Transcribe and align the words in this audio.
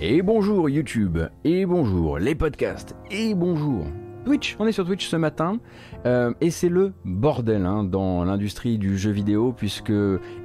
Et 0.00 0.22
bonjour 0.22 0.68
YouTube, 0.68 1.18
et 1.44 1.66
bonjour 1.66 2.18
les 2.18 2.34
podcasts, 2.34 2.96
et 3.12 3.32
bonjour 3.32 3.86
Twitch, 4.24 4.56
on 4.58 4.66
est 4.66 4.72
sur 4.72 4.84
Twitch 4.84 5.06
ce 5.06 5.16
matin 5.16 5.60
euh, 6.04 6.32
et 6.40 6.50
c'est 6.50 6.68
le 6.68 6.94
bordel 7.04 7.64
hein, 7.64 7.84
dans 7.84 8.24
l'industrie 8.24 8.76
du 8.78 8.98
jeu 8.98 9.12
vidéo 9.12 9.52
puisque 9.52 9.92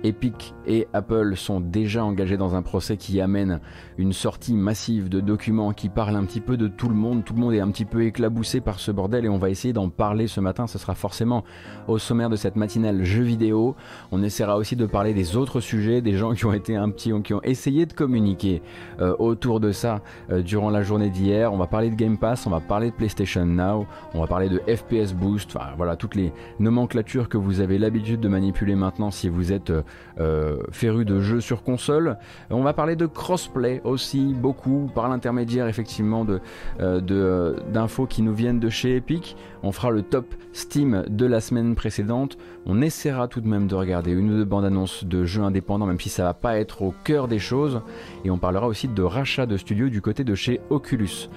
Epic 0.04 0.54
et 0.70 0.88
Apple 0.94 1.36
sont 1.36 1.60
déjà 1.60 2.06
engagés 2.06 2.38
dans 2.38 2.56
un 2.56 2.62
procès 2.62 2.96
qui 2.96 3.20
amène 3.20 3.60
une 3.98 4.14
sortie 4.14 4.54
massive 4.54 5.10
de 5.10 5.20
documents 5.20 5.74
qui 5.74 5.90
parlent 5.90 6.16
un 6.16 6.24
petit 6.24 6.40
peu 6.40 6.56
de 6.56 6.68
tout 6.68 6.88
le 6.88 6.96
monde. 6.96 7.26
Tout 7.26 7.34
le 7.34 7.42
monde 7.42 7.54
est 7.54 7.60
un 7.60 7.70
petit 7.72 7.86
peu 7.86 8.04
éclaboussé 8.04 8.62
par 8.62 8.80
ce 8.80 8.92
bordel 8.92 9.26
et 9.26 9.30
on 9.30 9.38
va 9.38 9.50
essayer 9.50 9.74
d'en 9.74 9.90
parler 9.90 10.28
ce 10.28 10.40
matin. 10.40 10.68
Ce 10.68 10.78
sera 10.78 10.96
forcément 10.96 11.44
au 11.88 11.98
sommaire 11.98 12.30
de 12.30 12.36
cette 12.36 12.56
matinale 12.56 13.04
jeu 13.04 13.24
vidéo. 13.24 13.76
On 14.12 14.24
essaiera 14.24 14.56
aussi 14.58 14.76
de 14.76 14.86
parler 14.86 15.14
des 15.14 15.36
autres 15.36 15.60
sujets, 15.60 16.02
des 16.02 16.14
gens 16.14 16.34
qui 16.34 16.46
ont 16.46 16.54
été 16.54 16.76
un 16.76 16.90
petit, 16.90 17.12
qui 17.24 17.34
ont 17.34 17.42
essayé 17.44 17.86
de 17.86 17.94
communiquer 17.94 18.62
euh, 19.02 19.16
autour 19.20 19.60
de 19.60 19.72
ça 19.72 20.02
euh, 20.32 20.42
durant 20.42 20.70
la 20.70 20.84
journée 20.84 21.10
d'hier. 21.10 21.52
On 21.52 21.58
va 21.58 21.68
parler 21.68 21.90
de 21.90 21.96
Game 21.96 22.18
Pass, 22.18 22.46
on 22.46 22.52
va 22.52 22.62
parler 22.62 22.92
de 22.92 22.96
PlayStation 22.96 23.46
Now 23.46 23.80
on 24.14 24.22
va 24.22 24.28
parler 24.28 24.50
de 24.50 24.60
FPS 24.68 25.14
Boost, 25.14 25.56
enfin 25.56 25.70
voilà 25.78 25.96
toutes 25.96 26.16
les 26.16 26.34
nomenclatures 26.60 27.30
que 27.30 27.38
vous 27.38 27.60
avez 27.60 27.78
l'habitude 27.78 28.20
de 28.20 28.28
manipuler 28.28 28.76
maintenant 28.76 29.12
si 29.12 29.30
vous 29.30 29.52
êtes 29.52 29.72
euh, 30.20 30.59
féru 30.72 31.06
de 31.06 31.20
jeux 31.20 31.42
sur 31.42 31.64
console. 31.64 32.18
On 32.50 32.62
va 32.62 32.74
parler 32.74 32.96
de 32.96 33.06
crossplay 33.06 33.82
aussi 33.84 34.34
beaucoup 34.34 34.90
par 34.94 35.10
l'intermédiaire 35.10 35.68
effectivement 35.68 36.26
de 36.26 36.40
euh, 36.80 37.56
d'infos 37.72 38.06
qui 38.06 38.22
nous 38.22 38.34
viennent 38.34 38.60
de 38.60 38.70
chez 38.70 38.96
Epic. 38.96 39.36
On 39.64 39.72
fera 39.72 39.92
le 39.92 40.02
top 40.02 40.26
Steam 40.54 41.04
de 41.08 41.26
la 41.26 41.42
semaine 41.42 41.76
précédente. 41.76 42.38
On 42.66 42.82
essaiera 42.82 43.28
tout 43.28 43.42
de 43.42 43.48
même 43.48 43.68
de 43.68 43.76
regarder 43.76 44.12
une 44.12 44.32
ou 44.32 44.38
deux 44.38 44.46
bandes 44.46 44.66
annonces 44.66 45.04
de 45.04 45.26
jeux 45.26 45.44
indépendants, 45.44 45.86
même 45.86 46.00
si 46.00 46.10
ça 46.10 46.24
va 46.24 46.34
pas 46.34 46.58
être 46.58 46.82
au 46.82 46.94
cœur 47.04 47.28
des 47.28 47.40
choses. 47.40 47.82
Et 48.26 48.32
on 48.32 48.38
parlera 48.38 48.68
aussi 48.68 48.88
de 48.88 49.04
rachat 49.04 49.46
de 49.46 49.58
studios 49.58 49.90
du 49.90 50.02
côté 50.02 50.24
de 50.24 50.36
chez 50.36 50.60
Oculus. 50.70 51.30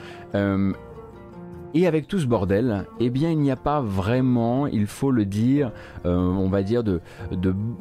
Et 1.75 1.87
avec 1.87 2.07
tout 2.07 2.19
ce 2.19 2.27
bordel, 2.27 2.85
eh 3.01 3.09
bien 3.09 3.31
il 3.31 3.39
n'y 3.39 3.51
a 3.51 3.57
pas 3.57 3.81
vraiment, 3.81 4.67
il 4.67 4.87
faut 4.87 5.11
le 5.11 5.25
dire, 5.25 5.73
euh, 6.05 6.17
on 6.17 6.49
va 6.49 6.63
dire 6.63 6.85
de, 6.85 7.01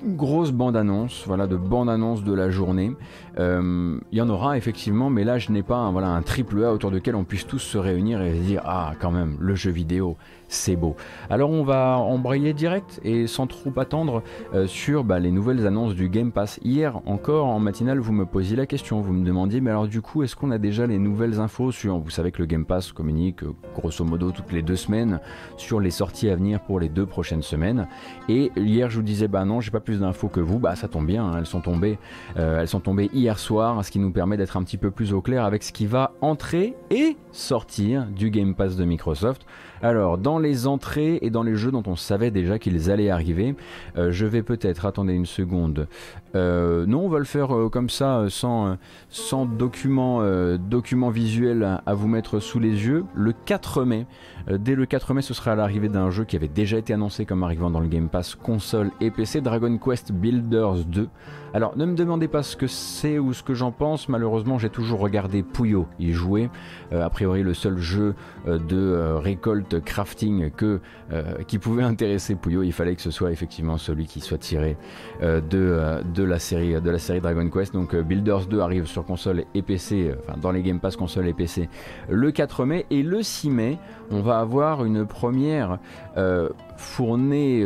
grosses 0.06 0.53
bandes 0.53 0.78
annonces, 0.78 1.23
voilà, 1.28 1.45
de 1.45 1.58
bandes 1.58 1.89
annonces 1.89 2.23
de 2.23 2.33
la 2.33 2.50
journée. 2.50 2.94
Euh, 3.38 4.00
il 4.11 4.17
y 4.17 4.22
en 4.22 4.30
aura 4.30 4.58
effectivement, 4.58 5.09
mais 5.09 5.25
là 5.25 5.39
je 5.39 5.52
n'ai 5.52 5.64
pas 5.64 5.75
un, 5.75 5.92
voilà, 5.92 6.08
un 6.08 6.22
triple 6.22 6.64
A 6.64 6.72
autour 6.72 6.92
duquel 6.92 7.16
on 7.16 7.25
puisse 7.25 7.45
tous 7.45 7.59
se 7.59 7.78
réunir 7.78 8.22
et 8.22 8.33
se 8.36 8.42
dire 8.42 8.61
ah 8.66 8.94
quand 9.00 9.11
même 9.11 9.36
le 9.42 9.56
jeu 9.56 9.72
vidéo 9.72 10.16
c'est 10.52 10.75
beau. 10.75 10.95
Alors 11.30 11.49
on 11.49 11.63
va 11.63 11.97
embrayer 11.97 12.53
direct 12.53 12.99
et 13.03 13.25
sans 13.25 13.47
trop 13.47 13.71
attendre 13.77 14.21
euh, 14.53 14.67
sur 14.67 15.05
bah, 15.05 15.17
les 15.17 15.31
nouvelles 15.31 15.66
annonces 15.66 15.95
du 15.95 16.09
Game 16.09 16.31
Pass. 16.31 16.59
Hier 16.63 16.99
encore 17.05 17.47
en 17.47 17.59
matinale 17.59 17.99
vous 17.99 18.11
me 18.11 18.25
posiez 18.25 18.58
la 18.58 18.66
question, 18.66 18.99
vous 18.99 19.13
me 19.13 19.25
demandiez 19.25 19.61
mais 19.61 19.71
alors 19.71 19.88
du 19.88 20.02
coup 20.02 20.23
est-ce 20.23 20.35
qu'on 20.35 20.52
a 20.52 20.58
déjà 20.58 20.85
les 20.88 20.99
nouvelles 20.99 21.39
infos 21.39 21.71
sur, 21.71 21.97
vous 21.99 22.09
savez 22.09 22.31
que 22.31 22.39
le 22.39 22.47
Game 22.47 22.66
Pass 22.66 22.91
communique 22.91 23.43
grosso 23.75 24.03
modo 24.03 24.31
toutes 24.31 24.52
les 24.52 24.61
deux 24.61 24.75
semaines 24.75 25.21
sur 25.55 25.80
les 25.80 25.89
sorties 25.89 26.30
à 26.30 26.35
venir 26.35 26.59
pour 26.59 26.81
les 26.81 26.89
deux 26.89 27.05
prochaines 27.05 27.43
semaines. 27.43 27.88
Et 28.27 28.52
hier 28.58 28.89
je 28.89 28.97
vous 28.97 29.03
disais 29.03 29.30
bah 29.30 29.45
non 29.45 29.61
j'ai 29.61 29.71
pas 29.71 29.80
plus 29.80 30.02
d'infos 30.02 30.27
que 30.27 30.41
vous, 30.41 30.59
bah 30.59 30.75
ça 30.75 30.89
tombe 30.89 31.08
bien, 31.08 31.23
hein, 31.23 31.36
elles 31.38 31.45
sont 31.45 31.61
tombées, 31.61 31.97
euh, 32.38 32.59
elles 32.59 32.67
sont 32.67 32.81
tombées 32.81 33.09
hier 33.13 33.39
soir, 33.39 33.83
ce 33.86 33.89
qui 33.89 33.99
nous 33.99 34.11
permet 34.11 34.36
d'être 34.36 34.58
un 34.58 34.63
petit 34.63 34.77
peu 34.77 34.91
plus 34.91 35.13
au 35.13 35.21
clair 35.21 35.45
avec 35.45 35.63
ce 35.63 35.71
qui 35.71 35.86
va 35.86 36.11
entrer 36.19 36.75
et 36.89 37.15
sortir 37.31 38.05
du 38.08 38.31
Game 38.31 38.53
Pass 38.53 38.75
de 38.75 38.83
Microsoft. 38.83 39.45
Alors, 39.83 40.19
dans 40.19 40.37
les 40.37 40.67
entrées 40.67 41.17
et 41.21 41.31
dans 41.31 41.41
les 41.41 41.55
jeux 41.55 41.71
dont 41.71 41.83
on 41.87 41.95
savait 41.95 42.29
déjà 42.29 42.59
qu'ils 42.59 42.91
allaient 42.91 43.09
arriver, 43.09 43.55
euh, 43.97 44.11
je 44.11 44.27
vais 44.27 44.43
peut-être, 44.43 44.85
attendez 44.85 45.13
une 45.13 45.25
seconde, 45.25 45.87
euh, 46.35 46.85
non, 46.85 47.05
on 47.05 47.09
va 47.09 47.17
le 47.17 47.25
faire 47.25 47.55
euh, 47.55 47.69
comme 47.69 47.89
ça, 47.89 48.25
sans, 48.29 48.77
sans 49.09 49.45
document, 49.45 50.21
visuel 51.09 51.79
à, 51.85 51.93
vous 51.93 52.07
mettre 52.07 52.39
sous 52.39 52.59
les 52.59 52.85
yeux. 52.85 53.05
Le 53.15 53.33
4 53.33 53.83
mai, 53.83 54.05
dès 54.49 54.75
le 54.75 54.85
4 54.85 55.15
mai, 55.15 55.21
ce 55.21 55.33
sera 55.33 55.55
l'arrivée 55.55 55.89
d'un 55.89 56.11
jeu 56.11 56.25
qui 56.25 56.35
avait 56.35 56.47
déjà 56.47 56.77
été 56.77 56.93
annoncé 56.93 57.25
comme 57.25 57.43
arrivant 57.43 57.71
dans 57.71 57.80
le 57.80 57.87
Game 57.87 58.08
Pass 58.08 58.36
console 58.36 58.91
et 59.02 59.09
PC, 59.09 59.41
Dragon 59.41 59.77
Quest 59.77 60.11
Builders 60.11 60.86
2. 60.86 61.09
Alors, 61.54 61.78
ne 61.78 61.86
me 61.86 61.95
demandez 61.95 62.28
pas 62.28 62.44
ce 62.44 62.56
que 62.56 62.67
c'est 62.67 63.20
ou 63.20 63.34
ce 63.34 63.44
que 63.44 63.54
j'en 63.54 63.72
pense, 63.72 64.10
malheureusement, 64.10 64.58
j'ai 64.58 64.70
toujours 64.70 65.00
regardé 65.00 65.44
Puyo 65.44 65.88
y 66.00 66.12
jouer. 66.12 66.50
a 66.92 67.10
priori, 67.10 67.44
le 67.44 67.54
seul 67.54 67.78
jeu 67.78 68.16
de 68.45 69.16
récolte 69.17 69.84
crafting 69.84 70.52
euh, 70.64 71.44
qui 71.48 71.60
pouvait 71.60 71.84
intéresser 71.84 72.36
Puyo, 72.36 72.64
il 72.64 72.72
fallait 72.72 72.95
que 72.95 73.02
ce 73.02 73.12
soit 73.12 73.32
effectivement 73.32 73.78
celui 73.78 74.06
qui 74.06 74.20
soit 74.22 74.38
tiré 74.38 74.78
euh, 75.22 75.42
de, 75.42 75.58
euh, 75.58 76.02
de, 76.04 76.23
la 76.23 76.39
série, 76.39 76.80
de 76.80 76.89
la 76.89 77.00
série 77.00 77.22
Dragon 77.22 77.50
Quest. 77.50 77.73
Donc 77.73 77.95
Builders 77.95 78.45
2 78.48 78.60
arrive 78.60 78.86
sur 78.86 79.06
console 79.06 79.44
et 79.54 79.62
PC, 79.62 80.14
enfin 80.20 80.38
dans 80.39 80.52
les 80.52 80.62
Game 80.62 80.80
Pass 80.80 80.95
console 80.95 81.28
et 81.28 81.33
PC 81.33 81.70
le 82.10 82.32
4 82.32 82.66
mai 82.66 82.86
et 82.89 83.04
le 83.04 83.22
6 83.22 83.50
mai 83.50 83.78
on 84.10 84.22
va 84.22 84.39
avoir 84.39 84.86
une 84.86 85.06
première 85.06 85.80
fournée, 86.81 87.65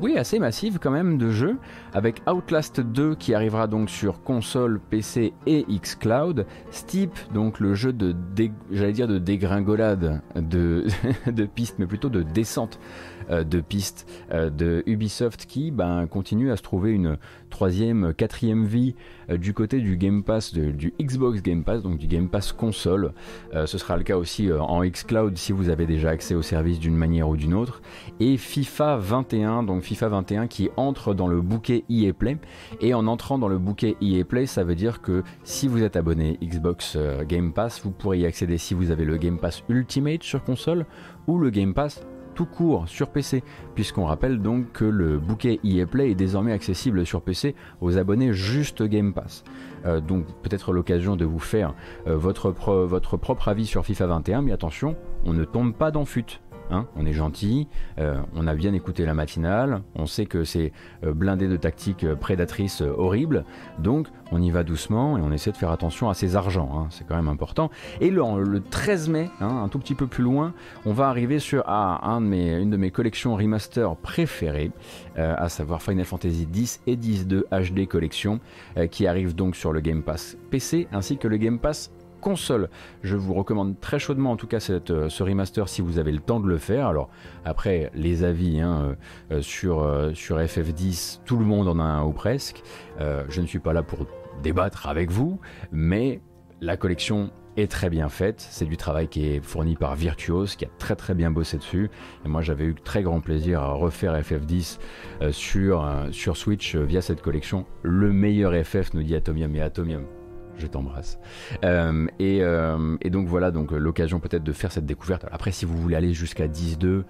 oui, 0.00 0.16
assez 0.18 0.38
massive 0.38 0.78
quand 0.80 0.90
même 0.90 1.18
de 1.18 1.30
jeux, 1.30 1.58
avec 1.92 2.22
Outlast 2.30 2.80
2 2.80 3.14
qui 3.14 3.34
arrivera 3.34 3.66
donc 3.66 3.90
sur 3.90 4.22
console, 4.22 4.80
PC 4.90 5.32
et 5.46 5.64
xCloud, 5.68 6.46
Steep, 6.70 7.12
donc 7.32 7.60
le 7.60 7.74
jeu 7.74 7.92
de, 7.92 8.14
j'allais 8.70 8.92
dire 8.92 9.08
de 9.08 9.18
dégringolade 9.18 10.22
de, 10.34 10.86
de 11.30 11.44
pistes, 11.44 11.76
mais 11.78 11.86
plutôt 11.86 12.08
de 12.08 12.22
descente. 12.22 12.78
euh, 12.78 13.09
de 13.30 13.60
pistes 13.60 14.06
euh, 14.32 14.50
de 14.50 14.82
Ubisoft 14.86 15.46
qui 15.46 15.70
ben, 15.70 16.06
continue 16.06 16.50
à 16.50 16.56
se 16.56 16.62
trouver 16.62 16.90
une 16.90 17.16
troisième, 17.48 18.12
quatrième 18.14 18.64
vie 18.64 18.94
euh, 19.30 19.36
du 19.36 19.54
côté 19.54 19.80
du 19.80 19.96
Game 19.96 20.22
Pass, 20.22 20.52
du 20.52 20.92
Xbox 21.00 21.42
Game 21.42 21.64
Pass, 21.64 21.82
donc 21.82 21.98
du 21.98 22.06
Game 22.06 22.28
Pass 22.28 22.52
console. 22.52 23.12
ce 23.52 23.78
sera 23.78 23.96
le 23.96 24.02
cas 24.02 24.16
aussi 24.16 24.50
en 24.52 24.82
xCloud 24.84 25.36
si 25.36 25.52
vous 25.52 25.68
avez 25.68 25.86
déjà 25.86 26.10
accès 26.10 26.34
au 26.34 26.42
service 26.42 26.78
d'une 26.78 26.96
manière 26.96 27.28
ou 27.28 27.36
d'une 27.36 27.54
autre. 27.54 27.82
Et 28.18 28.36
FIFA 28.36 28.96
21, 28.96 29.62
donc 29.62 29.82
FIFA 29.82 30.08
21 30.08 30.46
qui 30.46 30.70
entre 30.76 31.14
dans 31.14 31.28
le 31.28 31.40
bouquet 31.40 31.84
EA 31.88 32.12
Play. 32.12 32.38
Et 32.80 32.94
en 32.94 33.06
entrant 33.06 33.38
dans 33.38 33.48
le 33.48 33.58
bouquet 33.58 33.96
EA 34.00 34.24
Play, 34.24 34.46
ça 34.46 34.64
veut 34.64 34.74
dire 34.74 35.00
que 35.00 35.22
si 35.44 35.68
vous 35.68 35.82
êtes 35.82 35.96
abonné 35.96 36.38
Xbox 36.42 36.96
Game 37.28 37.52
Pass, 37.52 37.80
vous 37.82 37.90
pourrez 37.90 38.18
y 38.18 38.26
accéder 38.26 38.58
si 38.58 38.74
vous 38.74 38.90
avez 38.90 39.04
le 39.04 39.16
Game 39.16 39.38
Pass 39.38 39.62
Ultimate 39.68 40.22
sur 40.22 40.42
console 40.42 40.86
ou 41.26 41.38
le 41.38 41.50
Game 41.50 41.74
Pass 41.74 42.04
tout 42.40 42.46
court 42.46 42.88
sur 42.88 43.10
PC, 43.10 43.44
puisqu'on 43.74 44.06
rappelle 44.06 44.40
donc 44.40 44.72
que 44.72 44.86
le 44.86 45.18
bouquet 45.18 45.60
EA 45.62 45.84
Play 45.84 46.12
est 46.12 46.14
désormais 46.14 46.52
accessible 46.52 47.04
sur 47.04 47.20
PC 47.20 47.54
aux 47.82 47.98
abonnés 47.98 48.32
juste 48.32 48.82
Game 48.82 49.12
Pass. 49.12 49.44
Euh, 49.84 50.00
donc 50.00 50.24
peut-être 50.42 50.72
l'occasion 50.72 51.16
de 51.16 51.26
vous 51.26 51.38
faire 51.38 51.74
euh, 52.06 52.16
votre, 52.16 52.50
votre 52.50 53.18
propre 53.18 53.48
avis 53.48 53.66
sur 53.66 53.84
FIFA 53.84 54.06
21, 54.06 54.40
mais 54.40 54.52
attention, 54.52 54.96
on 55.26 55.34
ne 55.34 55.44
tombe 55.44 55.74
pas 55.74 55.90
dans 55.90 56.06
fut. 56.06 56.40
Hein, 56.70 56.86
on 56.94 57.04
est 57.04 57.12
gentil, 57.12 57.66
euh, 57.98 58.20
on 58.36 58.46
a 58.46 58.54
bien 58.54 58.72
écouté 58.74 59.04
la 59.04 59.14
matinale, 59.14 59.82
on 59.96 60.06
sait 60.06 60.26
que 60.26 60.44
c'est 60.44 60.72
euh, 61.04 61.12
blindé 61.12 61.48
de 61.48 61.56
tactiques 61.56 62.04
euh, 62.04 62.14
prédatrices 62.14 62.80
horribles, 62.80 63.44
donc 63.78 64.06
on 64.30 64.40
y 64.40 64.50
va 64.52 64.62
doucement 64.62 65.18
et 65.18 65.20
on 65.20 65.32
essaie 65.32 65.50
de 65.50 65.56
faire 65.56 65.72
attention 65.72 66.08
à 66.10 66.14
ses 66.14 66.36
argents, 66.36 66.70
hein, 66.74 66.86
c'est 66.90 67.04
quand 67.04 67.16
même 67.16 67.28
important. 67.28 67.70
Et 68.00 68.10
le, 68.10 68.60
13 68.70 69.08
mai, 69.08 69.30
hein, 69.40 69.62
un 69.64 69.68
tout 69.68 69.80
petit 69.80 69.96
peu 69.96 70.06
plus 70.06 70.22
loin, 70.22 70.54
on 70.86 70.92
va 70.92 71.08
arriver 71.08 71.40
sur 71.40 71.64
mes, 72.20 72.56
une 72.56 72.70
de 72.70 72.76
mes 72.76 72.92
collections 72.92 73.34
remaster 73.34 73.96
préférées, 73.96 74.70
à 75.16 75.48
savoir 75.48 75.82
Final 75.82 76.04
Fantasy 76.04 76.46
X 76.54 76.80
et 76.86 76.96
X2 76.96 77.42
HD 77.50 77.86
Collection, 77.88 78.40
qui 78.90 79.06
arrive 79.06 79.34
donc 79.34 79.56
sur 79.56 79.72
le 79.72 79.80
Game 79.80 80.02
Pass 80.02 80.36
PC 80.50 80.86
ainsi 80.92 81.16
que 81.16 81.28
le 81.28 81.36
Game 81.36 81.58
Pass 81.58 81.90
console. 82.20 82.68
Je 83.02 83.16
vous 83.16 83.34
recommande 83.34 83.80
très 83.80 83.98
chaudement 83.98 84.32
en 84.32 84.36
tout 84.36 84.46
cas 84.46 84.58
euh, 84.70 85.08
ce 85.08 85.22
remaster 85.22 85.68
si 85.68 85.82
vous 85.82 85.98
avez 85.98 86.12
le 86.12 86.20
temps 86.20 86.40
de 86.40 86.48
le 86.48 86.58
faire. 86.58 86.86
Alors 86.86 87.10
après 87.44 87.90
les 87.94 88.22
avis 88.22 88.60
hein, 88.60 88.94
euh, 89.30 89.38
euh, 89.38 89.42
sur, 89.42 90.10
sur 90.14 90.38
FF10, 90.38 91.20
tout 91.24 91.38
le 91.38 91.44
monde 91.44 91.68
en 91.68 91.78
a 91.78 91.84
un 91.84 92.04
ou 92.04 92.12
presque. 92.12 92.62
je 92.98 93.40
ne 93.40 93.46
suis 93.46 93.58
pas 93.58 93.72
là 93.72 93.82
pour 93.82 94.06
débattre 94.42 94.86
avec 94.86 95.10
vous, 95.10 95.40
mais 95.72 96.20
la 96.60 96.76
collection 96.76 97.30
est 97.56 97.70
très 97.70 97.90
bien 97.90 98.08
faite. 98.08 98.46
C'est 98.50 98.64
du 98.64 98.76
travail 98.76 99.08
qui 99.08 99.26
est 99.26 99.40
fourni 99.40 99.74
par 99.74 99.96
Virtuose, 99.96 100.56
qui 100.56 100.64
a 100.64 100.68
très 100.78 100.94
très 100.94 101.14
bien 101.14 101.30
bossé 101.30 101.56
dessus. 101.56 101.90
Et 102.24 102.28
moi 102.28 102.42
j'avais 102.42 102.64
eu 102.64 102.74
très 102.74 103.02
grand 103.02 103.20
plaisir 103.20 103.60
à 103.60 103.72
refaire 103.72 104.14
FF10 104.20 104.78
sur, 105.32 105.88
sur 106.12 106.36
Switch 106.36 106.76
via 106.76 107.02
cette 107.02 107.22
collection. 107.22 107.66
Le 107.82 108.12
meilleur 108.12 108.52
FF, 108.64 108.94
nous 108.94 109.02
dit 109.02 109.14
Atomium. 109.14 109.54
Et 109.56 109.62
Atomium, 109.62 110.04
je 110.60 110.66
t'embrasse. 110.66 111.18
Euh, 111.64 112.06
euh, 112.20 112.96
et, 113.00 113.10
donc 113.10 113.26
voilà, 113.26 113.50
donc 113.50 113.72
l'occasion 113.72 114.20
peut-être 114.20 114.44
de 114.44 114.52
faire 114.52 114.70
cette 114.70 114.86
découverte. 114.86 115.26
Après, 115.32 115.50
si 115.50 115.64
vous 115.64 115.76
voulez 115.76 115.96
aller 115.96 116.12
jusqu'à 116.12 116.46
10-2, 116.46 117.02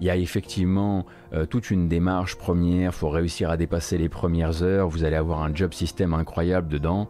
il 0.00 0.06
y 0.06 0.10
a 0.10 0.16
effectivement 0.16 1.06
euh, 1.32 1.46
toute 1.46 1.70
une 1.70 1.88
démarche 1.88 2.36
première. 2.36 2.90
Il 2.90 2.96
faut 2.96 3.08
réussir 3.08 3.50
à 3.50 3.56
dépasser 3.56 3.98
les 3.98 4.08
premières 4.08 4.62
heures. 4.62 4.88
Vous 4.88 5.04
allez 5.04 5.16
avoir 5.16 5.42
un 5.42 5.54
job 5.54 5.72
système 5.72 6.14
incroyable 6.14 6.68
dedans. 6.68 7.08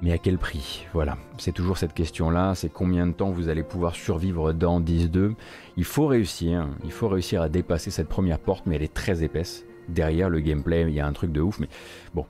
Mais 0.00 0.12
à 0.12 0.18
quel 0.18 0.38
prix? 0.38 0.86
Voilà, 0.92 1.18
c'est 1.38 1.52
toujours 1.52 1.76
cette 1.76 1.92
question-là. 1.92 2.54
C'est 2.54 2.68
combien 2.68 3.06
de 3.06 3.12
temps 3.12 3.30
vous 3.30 3.48
allez 3.48 3.64
pouvoir 3.64 3.96
survivre 3.96 4.52
dans 4.52 4.80
10-2 4.80 5.34
Il 5.76 5.84
faut 5.84 6.06
réussir. 6.06 6.68
Il 6.84 6.92
faut 6.92 7.08
réussir 7.08 7.42
à 7.42 7.48
dépasser 7.48 7.90
cette 7.90 8.08
première 8.08 8.38
porte, 8.38 8.66
mais 8.66 8.76
elle 8.76 8.82
est 8.82 8.94
très 8.94 9.24
épaisse. 9.24 9.64
Derrière 9.88 10.28
le 10.28 10.40
gameplay, 10.40 10.82
il 10.82 10.94
y 10.94 11.00
a 11.00 11.06
un 11.06 11.12
truc 11.12 11.32
de 11.32 11.40
ouf. 11.40 11.58
Mais 11.58 11.68
bon, 12.14 12.26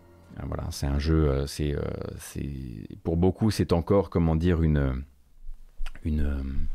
voilà, 0.47 0.65
c'est 0.71 0.87
un 0.87 0.99
jeu, 0.99 1.45
c'est, 1.47 1.77
pour 3.03 3.17
beaucoup, 3.17 3.51
c'est 3.51 3.73
encore, 3.73 4.11
comment 4.11 4.37
dire, 4.37 4.63
une, 4.63 5.05
une 6.05 6.69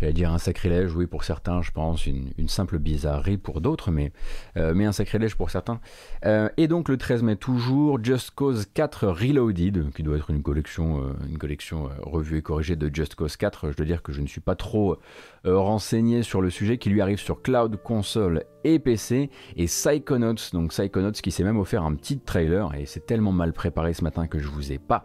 j'allais 0.00 0.12
dire 0.12 0.32
un 0.32 0.38
sacrilège, 0.38 0.94
oui 0.94 1.06
pour 1.06 1.24
certains, 1.24 1.62
je 1.62 1.70
pense, 1.70 2.06
une, 2.06 2.30
simple 2.48 2.78
bizarrerie 2.78 3.36
pour 3.36 3.60
d'autres, 3.60 3.90
mais, 3.90 4.12
euh, 4.56 4.72
mais 4.74 4.86
un 4.86 4.92
sacrilège 4.92 5.36
pour 5.36 5.50
certains. 5.50 5.80
Euh, 6.24 6.48
et 6.56 6.68
donc 6.68 6.88
le 6.88 6.96
13 6.96 7.22
mai 7.22 7.36
toujours, 7.36 8.02
Just 8.02 8.32
Cause 8.32 8.66
4 8.72 9.06
Reloaded, 9.08 9.92
qui 9.92 10.02
doit 10.02 10.16
être 10.16 10.30
une 10.30 10.42
collection, 10.42 11.02
euh, 11.02 11.12
une 11.28 11.38
collection 11.38 11.90
revue 12.02 12.38
et 12.38 12.42
corrigée 12.42 12.76
de 12.76 12.92
Just 12.92 13.14
Cause 13.14 13.36
4. 13.36 13.70
Je 13.70 13.76
dois 13.76 13.86
dire 13.86 14.02
que 14.02 14.12
je 14.12 14.20
ne 14.20 14.26
suis 14.26 14.40
pas 14.40 14.54
trop 14.54 14.98
renseigné 15.44 16.22
sur 16.22 16.40
le 16.42 16.50
sujet, 16.50 16.78
qui 16.78 16.90
lui 16.90 17.00
arrive 17.00 17.18
sur 17.18 17.42
cloud, 17.42 17.76
console 17.82 18.44
et 18.64 18.78
PC, 18.78 19.30
et 19.56 19.64
Psychonauts, 19.64 20.50
donc 20.52 20.70
Psychonauts 20.70 21.12
qui 21.12 21.30
s'est 21.30 21.44
même 21.44 21.58
offert 21.58 21.82
un 21.82 21.94
petit 21.94 22.18
trailer, 22.18 22.74
et 22.74 22.86
c'est 22.86 23.06
tellement 23.06 23.32
mal 23.32 23.52
préparé 23.52 23.94
ce 23.94 24.04
matin 24.04 24.26
que 24.26 24.38
je 24.38 24.48
vous 24.48 24.72
ai 24.72 24.78
pas 24.78 25.02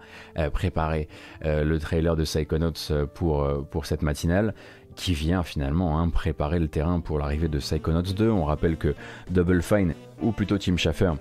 préparé 0.54 1.08
le 1.44 1.78
trailer 1.78 2.16
de 2.16 2.24
Psychonauts 2.24 3.06
pour, 3.14 3.48
pour 3.70 3.86
cette 3.86 4.02
matinale 4.02 4.54
qui 4.96 5.14
vient 5.14 5.44
finalement 5.44 6.00
hein, 6.00 6.10
préparer 6.10 6.60
le 6.60 6.68
terrain 6.68 7.00
pour 7.00 7.20
l'arrivée 7.20 7.48
de 7.48 7.60
Psychonauts 7.60 8.02
2. 8.02 8.30
On 8.30 8.46
rappelle 8.46 8.78
que 8.78 8.96
Double 9.30 9.62
Fine 9.62 9.94
ou 10.21 10.31
plutôt 10.31 10.57
Tim 10.57 10.77
Schafer, 10.77 11.13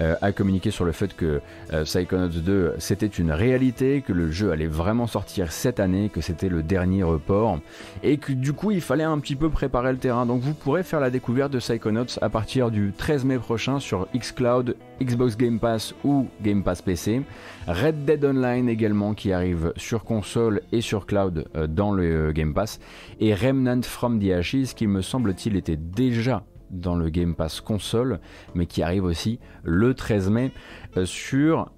euh, 0.00 0.14
a 0.20 0.32
communiqué 0.32 0.70
sur 0.70 0.84
le 0.84 0.92
fait 0.92 1.14
que 1.14 1.40
euh, 1.72 1.84
Psychonauts 1.84 2.28
2 2.28 2.74
c'était 2.78 3.06
une 3.06 3.32
réalité, 3.32 4.02
que 4.06 4.12
le 4.12 4.30
jeu 4.30 4.50
allait 4.52 4.66
vraiment 4.66 5.06
sortir 5.06 5.52
cette 5.52 5.80
année, 5.80 6.08
que 6.08 6.20
c'était 6.20 6.48
le 6.48 6.62
dernier 6.62 7.02
report, 7.02 7.58
et 8.02 8.16
que 8.16 8.32
du 8.32 8.52
coup 8.52 8.70
il 8.70 8.80
fallait 8.80 9.04
un 9.04 9.18
petit 9.18 9.36
peu 9.36 9.50
préparer 9.50 9.92
le 9.92 9.98
terrain. 9.98 10.26
Donc 10.26 10.40
vous 10.40 10.54
pourrez 10.54 10.82
faire 10.82 11.00
la 11.00 11.10
découverte 11.10 11.52
de 11.52 11.58
Psychonauts 11.58 12.18
à 12.20 12.28
partir 12.28 12.70
du 12.70 12.92
13 12.96 13.24
mai 13.24 13.38
prochain 13.38 13.80
sur 13.80 14.08
Xcloud, 14.16 14.76
Xbox 15.02 15.36
Game 15.36 15.58
Pass 15.58 15.94
ou 16.04 16.28
Game 16.42 16.62
Pass 16.62 16.82
PC. 16.82 17.22
Red 17.66 18.04
Dead 18.04 18.24
Online 18.24 18.68
également 18.68 19.14
qui 19.14 19.32
arrive 19.32 19.72
sur 19.76 20.04
console 20.04 20.62
et 20.72 20.80
sur 20.80 21.06
cloud 21.06 21.46
euh, 21.56 21.66
dans 21.66 21.92
le 21.92 22.32
Game 22.32 22.54
Pass. 22.54 22.80
Et 23.20 23.34
Remnant 23.34 23.82
from 23.82 24.18
the 24.18 24.30
Ashes 24.30 24.74
qui 24.74 24.86
me 24.86 25.02
semble-t-il 25.02 25.56
était 25.56 25.76
déjà 25.76 26.44
dans 26.72 26.96
le 26.96 27.10
Game 27.10 27.34
Pass 27.34 27.60
console, 27.60 28.18
mais 28.54 28.66
qui 28.66 28.82
arrive 28.82 29.04
aussi 29.04 29.38
le 29.62 29.94
13 29.94 30.30
mai 30.30 30.50
euh, 30.96 31.04
sur 31.04 31.70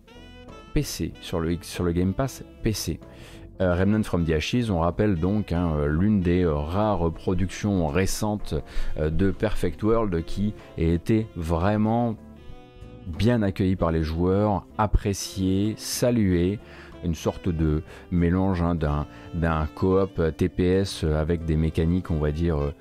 PC, 0.73 1.13
sur 1.21 1.41
le, 1.41 1.93
Game 1.93 2.15
Pass 2.15 2.45
PC. 2.63 3.01
Euh, 3.61 3.75
Remnant 3.75 4.03
from 4.03 4.25
the 4.25 4.31
Ashes, 4.31 4.71
on 4.71 4.81
rappelle 4.81 5.17
donc 5.17 5.53
hein, 5.53 5.73
euh, 5.77 5.87
l'une 5.87 6.21
des 6.21 6.45
rares 6.45 7.13
productions 7.13 7.87
récentes 7.87 8.55
de 8.99 9.31
Perfect 9.31 9.83
World 9.83 10.25
qui 10.25 10.55
a 10.79 10.83
été 10.83 11.29
vraiment 11.37 12.17
bien 13.07 13.43
accueillie 13.43 13.77
par 13.77 13.93
les 13.93 14.03
joueurs, 14.03 14.67
appréciée, 14.79 15.75
saluée 15.77 16.59
une 17.05 17.15
sorte 17.15 17.51
de 17.51 17.83
mélange 18.11 18.63
hein, 18.63 18.75
d'un 19.35 19.67
coop 19.75 20.23
TPS 20.39 21.05
avec 21.05 21.45
des 21.45 21.57
mécaniques, 21.57 22.11
on 22.11 22.19
va 22.19 22.33
dire, 22.33 22.73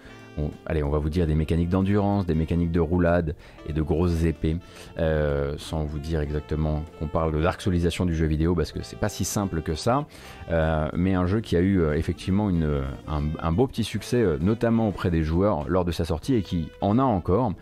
allez, 0.66 0.84
on 0.84 0.90
va 0.90 0.98
vous 0.98 1.10
dire 1.10 1.28
des 1.28 1.36
mécaniques 1.36 1.70
d'endurance, 1.70 2.26
des 2.26 2.36
mécaniques 2.36 2.72
de 2.72 2.80
roulade 2.80 3.36
et 3.68 3.74
de 3.74 3.82
grosses 3.82 4.24
épées, 4.24 4.58
euh, 5.00 5.56
sans 5.58 5.84
vous 5.84 6.00
dire 6.00 6.22
exactement 6.22 6.84
qu'on 7.00 7.08
parle 7.08 7.34
de 7.34 7.42
dark 7.42 7.64
du 7.64 8.16
jeu 8.16 8.26
vidéo 8.26 8.56
parce 8.56 8.72
que 8.72 8.82
c'est 8.84 9.00
pas 9.00 9.10
si 9.10 9.26
simple 9.26 9.62
que 9.62 9.76
ça, 9.76 10.06
euh, 10.52 10.90
mais 10.94 11.14
un 11.14 11.26
jeu 11.26 11.40
qui 11.40 11.56
a 11.56 11.60
eu 11.60 11.80
euh, 11.80 11.94
effectivement 11.94 12.52
un, 13.08 13.52
beau 13.52 13.68
petit 13.68 13.84
succès, 13.84 14.26
notamment 14.40 14.88
auprès 14.88 15.12
des 15.12 15.24
joueurs 15.24 15.70
lors 15.70 15.86
de 15.86 15.92
sa 15.92 16.06
sortie 16.06 16.36
et 16.36 16.42
qui 16.42 16.70
en 16.82 17.00
a 17.00 17.04
encore. 17.04 17.54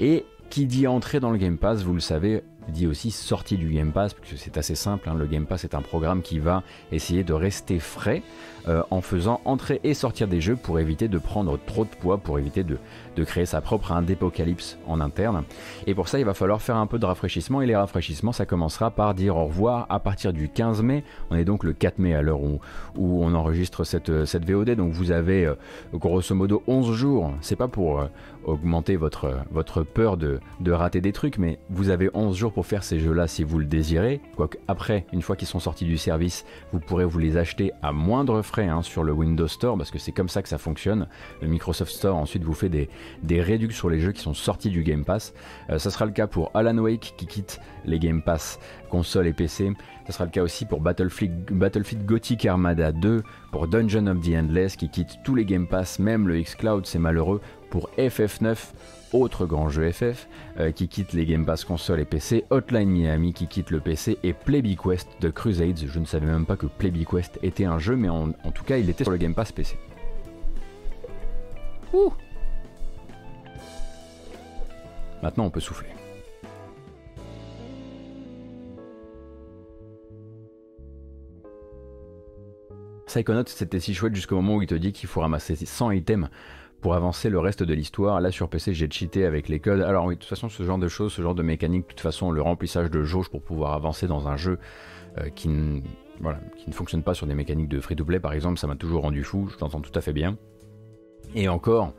Et 0.00 0.24
qui 0.50 0.66
dit 0.66 0.86
entrer 0.86 1.20
dans 1.20 1.30
le 1.30 1.38
Game 1.38 1.58
Pass, 1.58 1.82
vous 1.82 1.92
le 1.92 2.00
savez, 2.00 2.42
dit 2.68 2.86
aussi 2.86 3.10
sortie 3.10 3.56
du 3.56 3.68
Game 3.70 3.92
Pass, 3.92 4.14
parce 4.14 4.30
que 4.30 4.36
c'est 4.36 4.56
assez 4.56 4.74
simple, 4.74 5.08
hein. 5.08 5.14
le 5.14 5.26
Game 5.26 5.46
Pass 5.46 5.64
est 5.64 5.74
un 5.74 5.82
programme 5.82 6.22
qui 6.22 6.38
va 6.38 6.62
essayer 6.92 7.24
de 7.24 7.32
rester 7.32 7.78
frais 7.78 8.22
euh, 8.68 8.82
en 8.90 9.00
faisant 9.00 9.40
entrer 9.44 9.80
et 9.82 9.94
sortir 9.94 10.28
des 10.28 10.40
jeux 10.40 10.56
pour 10.56 10.78
éviter 10.78 11.08
de 11.08 11.18
prendre 11.18 11.58
trop 11.58 11.84
de 11.84 11.90
poids, 11.90 12.18
pour 12.18 12.38
éviter 12.38 12.64
de, 12.64 12.78
créer 13.24 13.46
sa 13.46 13.60
propre 13.60 13.90
indépocalypse 13.92 14.78
en 14.86 15.00
interne. 15.00 15.42
Et 15.86 15.94
pour 15.94 16.06
ça, 16.06 16.20
il 16.20 16.24
va 16.24 16.34
falloir 16.34 16.62
faire 16.62 16.76
un 16.76 16.86
peu 16.86 16.98
de 16.98 17.06
rafraîchissement, 17.06 17.62
et 17.62 17.66
les 17.66 17.74
rafraîchissements, 17.74 18.30
ça 18.32 18.46
commencera 18.46 18.90
par 18.90 19.14
dire 19.14 19.36
au 19.36 19.46
revoir 19.46 19.86
à 19.88 19.98
partir 19.98 20.32
du 20.32 20.48
15 20.48 20.82
mai. 20.82 21.02
On 21.30 21.36
est 21.36 21.44
donc 21.44 21.64
le 21.64 21.72
4 21.72 21.98
mai 21.98 22.14
à 22.14 22.22
l'heure 22.22 22.40
où, 22.42 22.60
on 22.96 23.34
enregistre 23.34 23.84
cette, 23.84 24.24
cette 24.24 24.48
VOD, 24.48 24.70
donc 24.72 24.92
vous 24.92 25.10
avez 25.10 25.46
euh, 25.46 25.54
grosso 25.94 26.34
modo 26.34 26.62
11 26.66 26.92
jours, 26.92 27.32
c'est 27.40 27.56
pas 27.56 27.68
pour... 27.68 28.00
Euh, 28.00 28.06
augmenter 28.44 28.96
votre, 28.96 29.40
votre 29.50 29.82
peur 29.82 30.16
de, 30.16 30.40
de, 30.60 30.72
rater 30.72 31.00
des 31.00 31.12
trucs, 31.12 31.36
mais 31.38 31.58
vous 31.68 31.90
avez 31.90 32.08
11 32.14 32.36
jours 32.36 32.52
pour 32.52 32.66
faire 32.66 32.82
ces 32.82 32.98
jeux-là 32.98 33.26
si 33.26 33.44
vous 33.44 33.58
le 33.58 33.66
désirez. 33.66 34.20
Quoique 34.36 34.56
après, 34.68 35.06
une 35.12 35.22
fois 35.22 35.36
qu'ils 35.36 35.48
sont 35.48 35.60
sortis 35.60 35.84
du 35.84 35.98
service, 35.98 36.46
vous 36.72 36.80
pourrez 36.80 37.04
vous 37.04 37.18
les 37.18 37.36
acheter 37.36 37.72
à 37.82 37.92
moindre 37.92 38.40
frais 38.42 38.57
hein, 38.66 38.82
sur 38.82 39.04
le 39.04 39.12
Windows 39.12 39.48
Store, 39.48 39.76
parce 39.76 39.90
que 39.90 39.98
c'est 39.98 40.12
comme 40.12 40.28
ça 40.28 40.42
que 40.42 40.48
ça 40.48 40.58
fonctionne. 40.58 41.06
Le 41.40 41.48
Microsoft 41.48 41.92
Store 41.92 42.16
ensuite 42.16 42.42
vous 42.42 42.54
fait 42.54 42.68
des, 42.68 42.88
des 43.22 43.40
réductions 43.40 43.78
sur 43.78 43.90
les 43.90 44.00
jeux 44.00 44.12
qui 44.12 44.22
sont 44.22 44.34
sortis 44.34 44.70
du 44.70 44.82
Game 44.82 45.04
Pass. 45.04 45.34
Euh, 45.70 45.78
ça 45.78 45.90
sera 45.90 46.06
le 46.06 46.12
cas 46.12 46.26
pour 46.26 46.50
Alan 46.54 46.76
Wake 46.78 47.14
qui 47.16 47.26
quitte 47.26 47.60
les 47.84 47.98
Game 47.98 48.22
Pass 48.22 48.58
console 48.90 49.26
et 49.26 49.32
PC. 49.32 49.72
Ce 50.06 50.12
sera 50.12 50.24
le 50.24 50.30
cas 50.30 50.42
aussi 50.42 50.64
pour 50.64 50.80
Battlefield, 50.80 51.52
Battlefield 51.52 52.06
Gothic 52.06 52.46
Armada 52.46 52.92
2, 52.92 53.22
pour 53.52 53.68
Dungeon 53.68 54.06
of 54.06 54.20
the 54.20 54.34
Endless 54.34 54.76
qui 54.76 54.88
quitte 54.88 55.18
tous 55.22 55.34
les 55.34 55.44
Game 55.44 55.66
Pass, 55.66 55.98
même 55.98 56.26
le 56.26 56.40
Xcloud, 56.40 56.86
c'est 56.86 56.98
malheureux, 56.98 57.40
pour 57.70 57.90
FF9, 57.98 58.56
autre 59.12 59.46
grand 59.46 59.68
jeu 59.68 59.90
FF, 59.90 60.28
euh, 60.58 60.72
qui 60.72 60.88
quitte 60.88 61.12
les 61.12 61.26
Game 61.26 61.44
Pass 61.44 61.64
console 61.64 62.00
et 62.00 62.04
PC, 62.04 62.44
Hotline 62.50 62.90
Miami 62.90 63.32
qui 63.32 63.46
quitte 63.46 63.70
le 63.70 63.80
PC 63.80 64.18
et 64.22 64.32
Playby 64.32 64.76
Quest 64.76 65.08
de 65.20 65.30
Crusades. 65.30 65.86
Je 65.86 65.98
ne 65.98 66.04
savais 66.04 66.26
même 66.26 66.46
pas 66.46 66.56
que 66.56 66.66
Playby 66.66 67.04
Quest 67.04 67.38
était 67.42 67.64
un 67.64 67.78
jeu, 67.78 67.96
mais 67.96 68.08
en, 68.08 68.30
tout 68.54 68.64
cas 68.64 68.78
il 68.78 68.88
était 68.90 69.04
sur 69.04 69.10
le 69.10 69.18
Game 69.18 69.34
Pass 69.34 69.52
PC. 69.52 69.76
Ouh 71.92 72.12
Maintenant 75.22 75.46
on 75.46 75.50
peut 75.50 75.60
souffler. 75.60 75.88
Psychonauts 83.06 83.44
c'était 83.46 83.80
si 83.80 83.94
chouette 83.94 84.14
jusqu'au 84.14 84.36
moment 84.36 84.56
où 84.56 84.62
il 84.62 84.68
te 84.68 84.74
dit 84.74 84.92
qu'il 84.92 85.08
faut 85.08 85.22
ramasser 85.22 85.56
100 85.56 85.92
items 85.92 86.28
pour 86.80 86.94
avancer 86.94 87.30
le 87.30 87.38
reste 87.38 87.62
de 87.62 87.74
l'histoire. 87.74 88.20
Là 88.20 88.30
sur 88.30 88.48
PC 88.48 88.74
j'ai 88.74 88.88
cheaté 88.90 89.24
avec 89.24 89.48
les 89.48 89.60
codes. 89.60 89.80
Alors 89.80 90.06
oui, 90.06 90.14
de 90.14 90.20
toute 90.20 90.28
façon 90.28 90.48
ce 90.48 90.62
genre 90.62 90.78
de 90.78 90.88
choses, 90.88 91.12
ce 91.12 91.22
genre 91.22 91.34
de 91.34 91.42
mécanique, 91.42 91.82
de 91.82 91.88
toute 91.88 92.00
façon 92.00 92.30
le 92.30 92.42
remplissage 92.42 92.90
de 92.90 93.02
jauge 93.02 93.28
pour 93.28 93.42
pouvoir 93.42 93.72
avancer 93.72 94.06
dans 94.06 94.28
un 94.28 94.36
jeu 94.36 94.58
euh, 95.18 95.28
qui, 95.30 95.48
qui 95.48 96.68
ne 96.68 96.74
fonctionne 96.74 97.02
pas 97.02 97.14
sur 97.14 97.26
des 97.26 97.34
mécaniques 97.34 97.68
de 97.68 97.80
free-to-play 97.80 98.20
par 98.20 98.32
exemple, 98.32 98.58
ça 98.58 98.66
m'a 98.66 98.76
toujours 98.76 99.02
rendu 99.02 99.24
fou, 99.24 99.48
je 99.50 99.56
t'entends 99.56 99.80
tout 99.80 99.96
à 99.96 100.00
fait 100.00 100.12
bien. 100.12 100.36
Et 101.34 101.48
encore, 101.48 101.92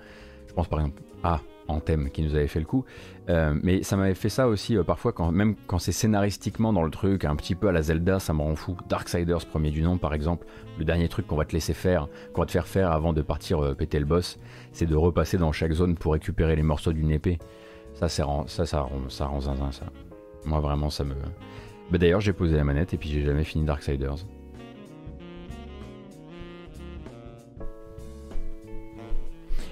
je 0.47 0.53
pense 0.53 0.67
par 0.67 0.79
exemple 0.79 1.01
à 1.23 1.41
en 1.67 1.79
thème 1.79 2.09
qui 2.09 2.23
nous 2.23 2.35
avait 2.35 2.47
fait 2.47 2.59
le 2.59 2.65
coup. 2.65 2.85
Euh, 3.29 3.53
mais 3.61 3.83
ça 3.83 3.95
m'avait 3.95 4.15
fait 4.15 4.29
ça 4.29 4.47
aussi 4.47 4.75
euh, 4.75 4.83
parfois, 4.83 5.13
quand, 5.13 5.31
même 5.31 5.55
quand 5.67 5.77
c'est 5.77 5.91
scénaristiquement 5.91 6.73
dans 6.73 6.81
le 6.81 6.89
truc, 6.89 7.25
un 7.25 7.35
petit 7.35 7.53
peu 7.53 7.67
à 7.67 7.71
la 7.71 7.83
Zelda, 7.83 8.19
ça 8.19 8.33
me 8.33 8.41
rend 8.41 8.55
fou. 8.55 8.75
Darksiders, 8.87 9.45
premier 9.45 9.69
du 9.69 9.83
nom 9.83 9.97
par 9.97 10.13
exemple, 10.15 10.47
le 10.79 10.85
dernier 10.85 11.07
truc 11.09 11.27
qu'on 11.27 11.35
va 11.35 11.45
te 11.45 11.53
laisser 11.53 11.73
faire, 11.73 12.07
qu'on 12.33 12.41
va 12.41 12.47
te 12.47 12.51
faire 12.51 12.67
faire 12.67 12.91
avant 12.91 13.13
de 13.13 13.21
partir 13.21 13.63
euh, 13.63 13.75
péter 13.75 13.99
le 13.99 14.05
boss, 14.05 14.39
c'est 14.71 14.87
de 14.87 14.95
repasser 14.95 15.37
dans 15.37 15.51
chaque 15.51 15.73
zone 15.73 15.95
pour 15.95 16.13
récupérer 16.13 16.55
les 16.55 16.63
morceaux 16.63 16.91
d'une 16.91 17.11
épée. 17.11 17.37
Ça, 17.93 18.09
ça, 18.09 18.25
ça, 18.47 18.81
rend 18.81 19.39
zinzin 19.39 19.71
ça. 19.71 19.85
Moi 20.45 20.59
vraiment, 20.59 20.89
ça 20.89 21.03
me. 21.03 21.13
Bah, 21.91 21.97
D'ailleurs, 21.97 22.21
j'ai 22.21 22.33
posé 22.33 22.55
la 22.55 22.63
manette 22.63 22.93
et 22.93 22.97
puis 22.97 23.09
j'ai 23.09 23.23
jamais 23.23 23.43
fini 23.43 23.63
Darksiders. 23.65 24.25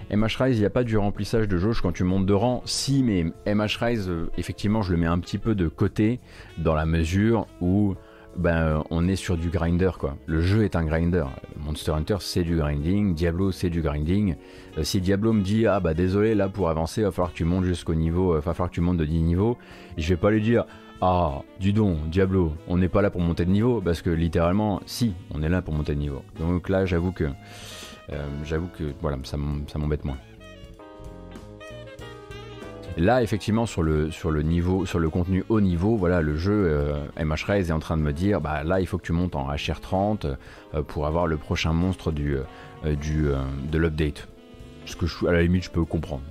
MH 0.09 0.37
Rise, 0.39 0.57
il 0.57 0.61
n'y 0.61 0.65
a 0.65 0.69
pas 0.69 0.83
du 0.83 0.97
remplissage 0.97 1.47
de 1.47 1.57
jauge 1.57 1.81
quand 1.81 1.91
tu 1.91 2.03
montes 2.03 2.25
de 2.25 2.33
rang. 2.33 2.61
Si, 2.65 3.03
mais 3.03 3.25
MH 3.45 3.77
Rise, 3.79 4.09
euh, 4.09 4.29
effectivement, 4.37 4.81
je 4.81 4.91
le 4.91 4.97
mets 4.97 5.07
un 5.07 5.19
petit 5.19 5.37
peu 5.37 5.53
de 5.53 5.67
côté 5.67 6.19
dans 6.57 6.75
la 6.75 6.85
mesure 6.85 7.47
où 7.59 7.95
ben, 8.37 8.83
on 8.91 9.07
est 9.07 9.15
sur 9.15 9.35
du 9.35 9.49
grinder 9.49 9.91
quoi. 9.99 10.15
Le 10.27 10.41
jeu 10.41 10.63
est 10.63 10.75
un 10.75 10.85
grinder. 10.85 11.25
Monster 11.59 11.91
Hunter 11.91 12.17
c'est 12.19 12.43
du 12.43 12.55
grinding, 12.55 13.15
Diablo 13.15 13.51
c'est 13.51 13.69
du 13.69 13.81
grinding. 13.81 14.35
Euh, 14.77 14.83
si 14.83 15.01
Diablo 15.01 15.33
me 15.33 15.41
dit 15.41 15.65
ah 15.65 15.79
bah 15.79 15.93
désolé 15.93 16.35
là 16.35 16.47
pour 16.47 16.69
avancer 16.69 17.01
il 17.01 17.05
va 17.05 17.11
falloir 17.11 17.31
que 17.31 17.37
tu 17.37 17.45
montes 17.45 17.65
jusqu'au 17.65 17.95
niveau, 17.95 18.33
euh, 18.33 18.39
va 18.39 18.53
falloir 18.53 18.69
que 18.69 18.75
tu 18.75 18.81
montes 18.81 18.97
de 18.97 19.05
10 19.05 19.21
niveaux, 19.21 19.57
je 19.97 20.07
vais 20.07 20.17
pas 20.17 20.29
lui 20.29 20.41
dire 20.41 20.65
ah 21.01 21.41
du 21.59 21.73
don 21.73 21.97
Diablo 22.11 22.53
on 22.67 22.77
n'est 22.77 22.89
pas 22.89 23.01
là 23.01 23.09
pour 23.09 23.21
monter 23.21 23.43
de 23.45 23.51
niveau 23.51 23.81
parce 23.81 24.03
que 24.03 24.11
littéralement 24.11 24.81
si 24.85 25.13
on 25.33 25.41
est 25.41 25.49
là 25.49 25.63
pour 25.63 25.73
monter 25.73 25.95
de 25.95 25.99
niveau. 25.99 26.21
Donc 26.39 26.69
là 26.69 26.85
j'avoue 26.85 27.11
que 27.11 27.23
euh, 27.23 27.29
j'avoue 28.43 28.69
que 28.77 28.93
voilà, 29.01 29.17
ça 29.23 29.37
m'embête 29.37 30.05
moins. 30.05 30.17
Là, 32.95 33.21
effectivement, 33.21 33.67
sur 33.67 33.83
le, 33.83 34.09
sur 34.09 34.31
le 34.31 34.41
niveau, 34.41 34.87
sur 34.87 34.97
le 34.97 35.09
contenu 35.11 35.43
haut 35.49 35.61
niveau, 35.61 35.97
voilà, 35.97 36.21
le 36.21 36.35
jeu 36.35 36.65
euh, 36.67 37.05
MH 37.23 37.51
est 37.51 37.71
en 37.71 37.77
train 37.77 37.95
de 37.95 38.01
me 38.01 38.11
dire, 38.11 38.41
bah 38.41 38.63
là, 38.63 38.79
il 38.79 38.87
faut 38.87 38.97
que 38.97 39.05
tu 39.05 39.11
montes 39.11 39.35
en 39.35 39.47
HR30 39.53 40.25
euh, 40.73 40.81
pour 40.81 41.05
avoir 41.05 41.27
le 41.27 41.37
prochain 41.37 41.73
monstre 41.73 42.11
du, 42.11 42.37
du 42.83 43.27
de 43.71 43.77
l'update. 43.77 44.27
Ce 44.85 44.95
que 44.95 45.05
je, 45.05 45.27
à 45.27 45.31
la 45.31 45.43
limite, 45.43 45.65
je 45.65 45.69
peux 45.69 45.85
comprendre. 45.85 46.23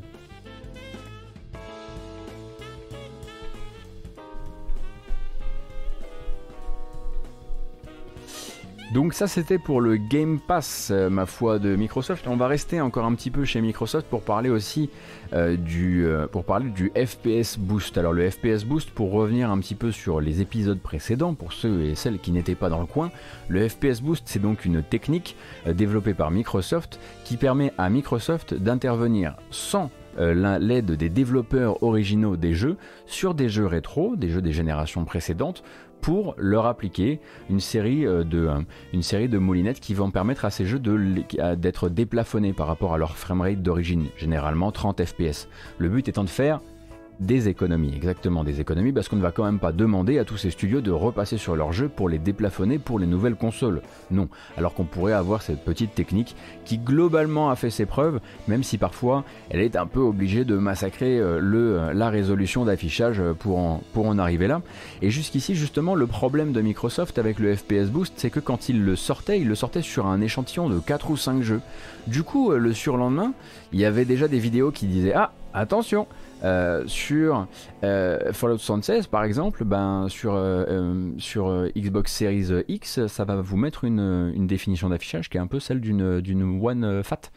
Donc 8.93 9.15
ça 9.15 9.27
c'était 9.27 9.59
pour 9.59 9.81
le 9.81 9.97
Game 9.97 10.39
Pass, 10.39 10.91
euh, 10.93 11.11
ma 11.11 11.27
foi, 11.27 11.59
de 11.59 11.75
Microsoft. 11.75 12.29
On 12.29 12.37
va 12.37 12.47
rester 12.47 12.81
encore 12.81 13.05
un 13.05 13.15
petit 13.17 13.33
peu 13.33 13.45
chez 13.45 13.61
Microsoft 13.61 14.07
pour 14.07 14.23
parler 14.23 14.49
aussi 14.49 14.91
euh, 15.33 15.57
du, 15.57 16.07
euh, 16.07 16.29
pour 16.29 16.45
parler 16.45 16.71
du 16.71 16.93
FPS 16.95 17.59
Boost. 17.59 17.99
Alors 17.99 18.13
le 18.13 18.31
FPS 18.31 18.65
Boost, 18.65 18.91
pour 18.91 19.11
revenir 19.11 19.51
un 19.51 19.59
petit 19.59 19.75
peu 19.75 19.91
sur 19.91 20.21
les 20.21 20.41
épisodes 20.41 20.79
précédents, 20.79 21.35
pour 21.35 21.53
ceux 21.53 21.83
et 21.83 21.97
celles 21.97 22.21
qui 22.21 22.31
n'étaient 22.31 22.55
pas 22.55 22.69
dans 22.69 22.81
le 22.81 22.87
coin, 22.87 23.11
le 23.49 23.69
FPS 23.69 24.01
Boost 24.01 24.23
c'est 24.27 24.41
donc 24.41 24.65
une 24.65 24.85
technique 24.85 25.37
développée 25.67 26.15
par 26.15 26.31
Microsoft 26.31 27.01
qui 27.25 27.37
permet 27.37 27.73
à 27.79 27.91
Microsoft 27.91 28.55
d'intervenir 28.55 29.35
sans 29.51 29.91
l'aide 30.19 30.93
des 30.93 31.11
développeurs 31.11 31.83
originaux 31.83 32.37
des 32.37 32.55
jeux 32.55 32.79
sur 33.05 33.35
des 33.35 33.51
jeux 33.51 33.67
rétro, 33.67 34.17
des 34.17 34.31
jeux 34.31 34.41
des 34.41 34.53
générations 34.53 35.05
précédentes, 35.05 35.63
pour 36.01 36.35
leur 36.39 36.67
appliquer 36.67 37.21
une 37.51 37.61
série 37.61 38.07
euh, 38.07 38.25
de, 38.25 38.47
euh, 38.47 38.61
une 38.93 39.03
série 39.03 39.29
de 39.29 39.39
moulinettes 39.39 39.81
qui 39.81 39.95
vont 39.95 40.11
permettre 40.11 40.45
à 40.45 40.51
ces 40.51 40.67
jeux 40.67 40.79
d'être 40.79 41.89
déplafonnés 41.89 42.53
par 42.53 42.67
rapport 42.67 42.95
à 42.95 42.99
leur 42.99 43.17
framerate 43.17 43.63
d'origine, 43.63 44.07
généralement 44.17 44.73
30 44.73 45.05
fps. 45.05 45.49
Le 45.79 45.89
but 45.89 46.09
étant 46.09 46.25
de 46.25 46.29
faire 46.29 46.61
des 47.21 47.49
économies, 47.49 47.95
exactement 47.95 48.45
des 48.45 48.61
économies, 48.61 48.93
parce 48.93 49.09
qu'on 49.09 49.17
ne 49.17 49.23
va 49.23 49.33
quand 49.33 49.45
même 49.45 49.59
pas 49.59 49.73
demander 49.73 50.19
à 50.19 50.25
tous 50.25 50.37
ces 50.37 50.51
studios 50.51 50.81
de 50.81 50.91
repasser 50.91 51.39
sur 51.39 51.57
leurs 51.57 51.73
jeux 51.73 51.89
pour 51.89 52.09
les 52.09 52.19
déplafonner 52.19 52.79
pour 52.79 52.99
les 52.99 53.07
nouvelles 53.07 53.37
consoles. 53.37 53.83
Non, 54.11 54.29
alors 54.57 54.75
qu'on 54.75 54.85
pourrait 54.85 55.13
avoir 55.13 55.43
cette 55.43 55.65
petite 55.65 55.95
technique 55.95 56.37
qui 56.65 56.79
globalement 56.79 57.51
a 57.51 57.57
fait 57.57 57.71
ses 57.71 57.87
preuves, 57.87 58.21
même 58.49 58.63
si 58.63 58.79
parfois 58.79 59.25
elle 59.51 59.61
est 59.61 59.77
un 59.77 59.87
peu 59.87 60.01
obligée 60.01 60.45
de 60.45 60.57
massacrer 60.57 61.19
euh, 61.19 61.39
le, 61.41 61.79
euh, 61.79 61.93
la 61.95 62.11
résolution 62.11 62.65
d'affichage 62.65 63.23
pour 63.39 63.59
en, 63.59 63.83
pour 63.93 64.07
en 64.07 64.19
arriver 64.19 64.47
là. 64.47 64.63
Et 65.03 65.11
jusqu'ici, 65.11 65.55
justement, 65.55 65.95
le 65.95 66.07
problème 66.07 66.53
de 66.53 66.61
Microsoft 66.61 67.19
avec 67.19 67.39
le 67.39 67.55
FPS 67.55 67.91
Boost, 67.91 68.15
c'est 68.17 68.31
que 68.31 68.41
quand 68.41 68.69
il 68.69 68.85
le 68.85 68.97
sortait, 68.97 69.41
il 69.41 69.49
le 69.49 69.55
sortait 69.55 69.83
sur 69.83 70.07
un 70.07 70.21
échantillon 70.21 70.69
de 70.69 70.79
4 70.79 71.11
ou 71.11 71.17
5 71.17 71.43
jeux. 71.43 71.61
Du 72.07 72.23
coup, 72.23 72.53
euh, 72.53 72.59
le 72.59 72.73
surlendemain, 72.73 73.33
il 73.73 73.81
y 73.81 73.85
avait 73.85 74.05
déjà 74.05 74.29
des 74.29 74.39
vidéos 74.39 74.71
qui 74.71 74.87
disaient 74.87 75.15
Ah, 75.15 75.33
attention, 75.57 76.07
euh, 76.45 76.85
sur 76.87 77.47
euh, 77.83 78.33
Fallout 78.33 78.59
76 78.59 79.07
par 79.07 79.25
exemple, 79.25 79.65
ben, 79.65 80.07
sur, 80.09 80.35
euh, 80.35 81.69
Xbox 81.77 82.13
Series 82.13 82.65
X, 82.69 83.07
ça 83.07 83.25
va 83.25 83.41
vous 83.41 83.57
mettre 83.57 83.85
une, 83.85 84.33
une 84.35 84.47
définition 84.47 84.89
d'affichage 84.89 85.29
qui 85.29 85.39
est 85.39 85.41
un 85.41 85.47
peu 85.47 85.61
celle 85.61 85.81
d'une 85.81 86.61
One 86.63 87.03
Fat. 87.03 87.31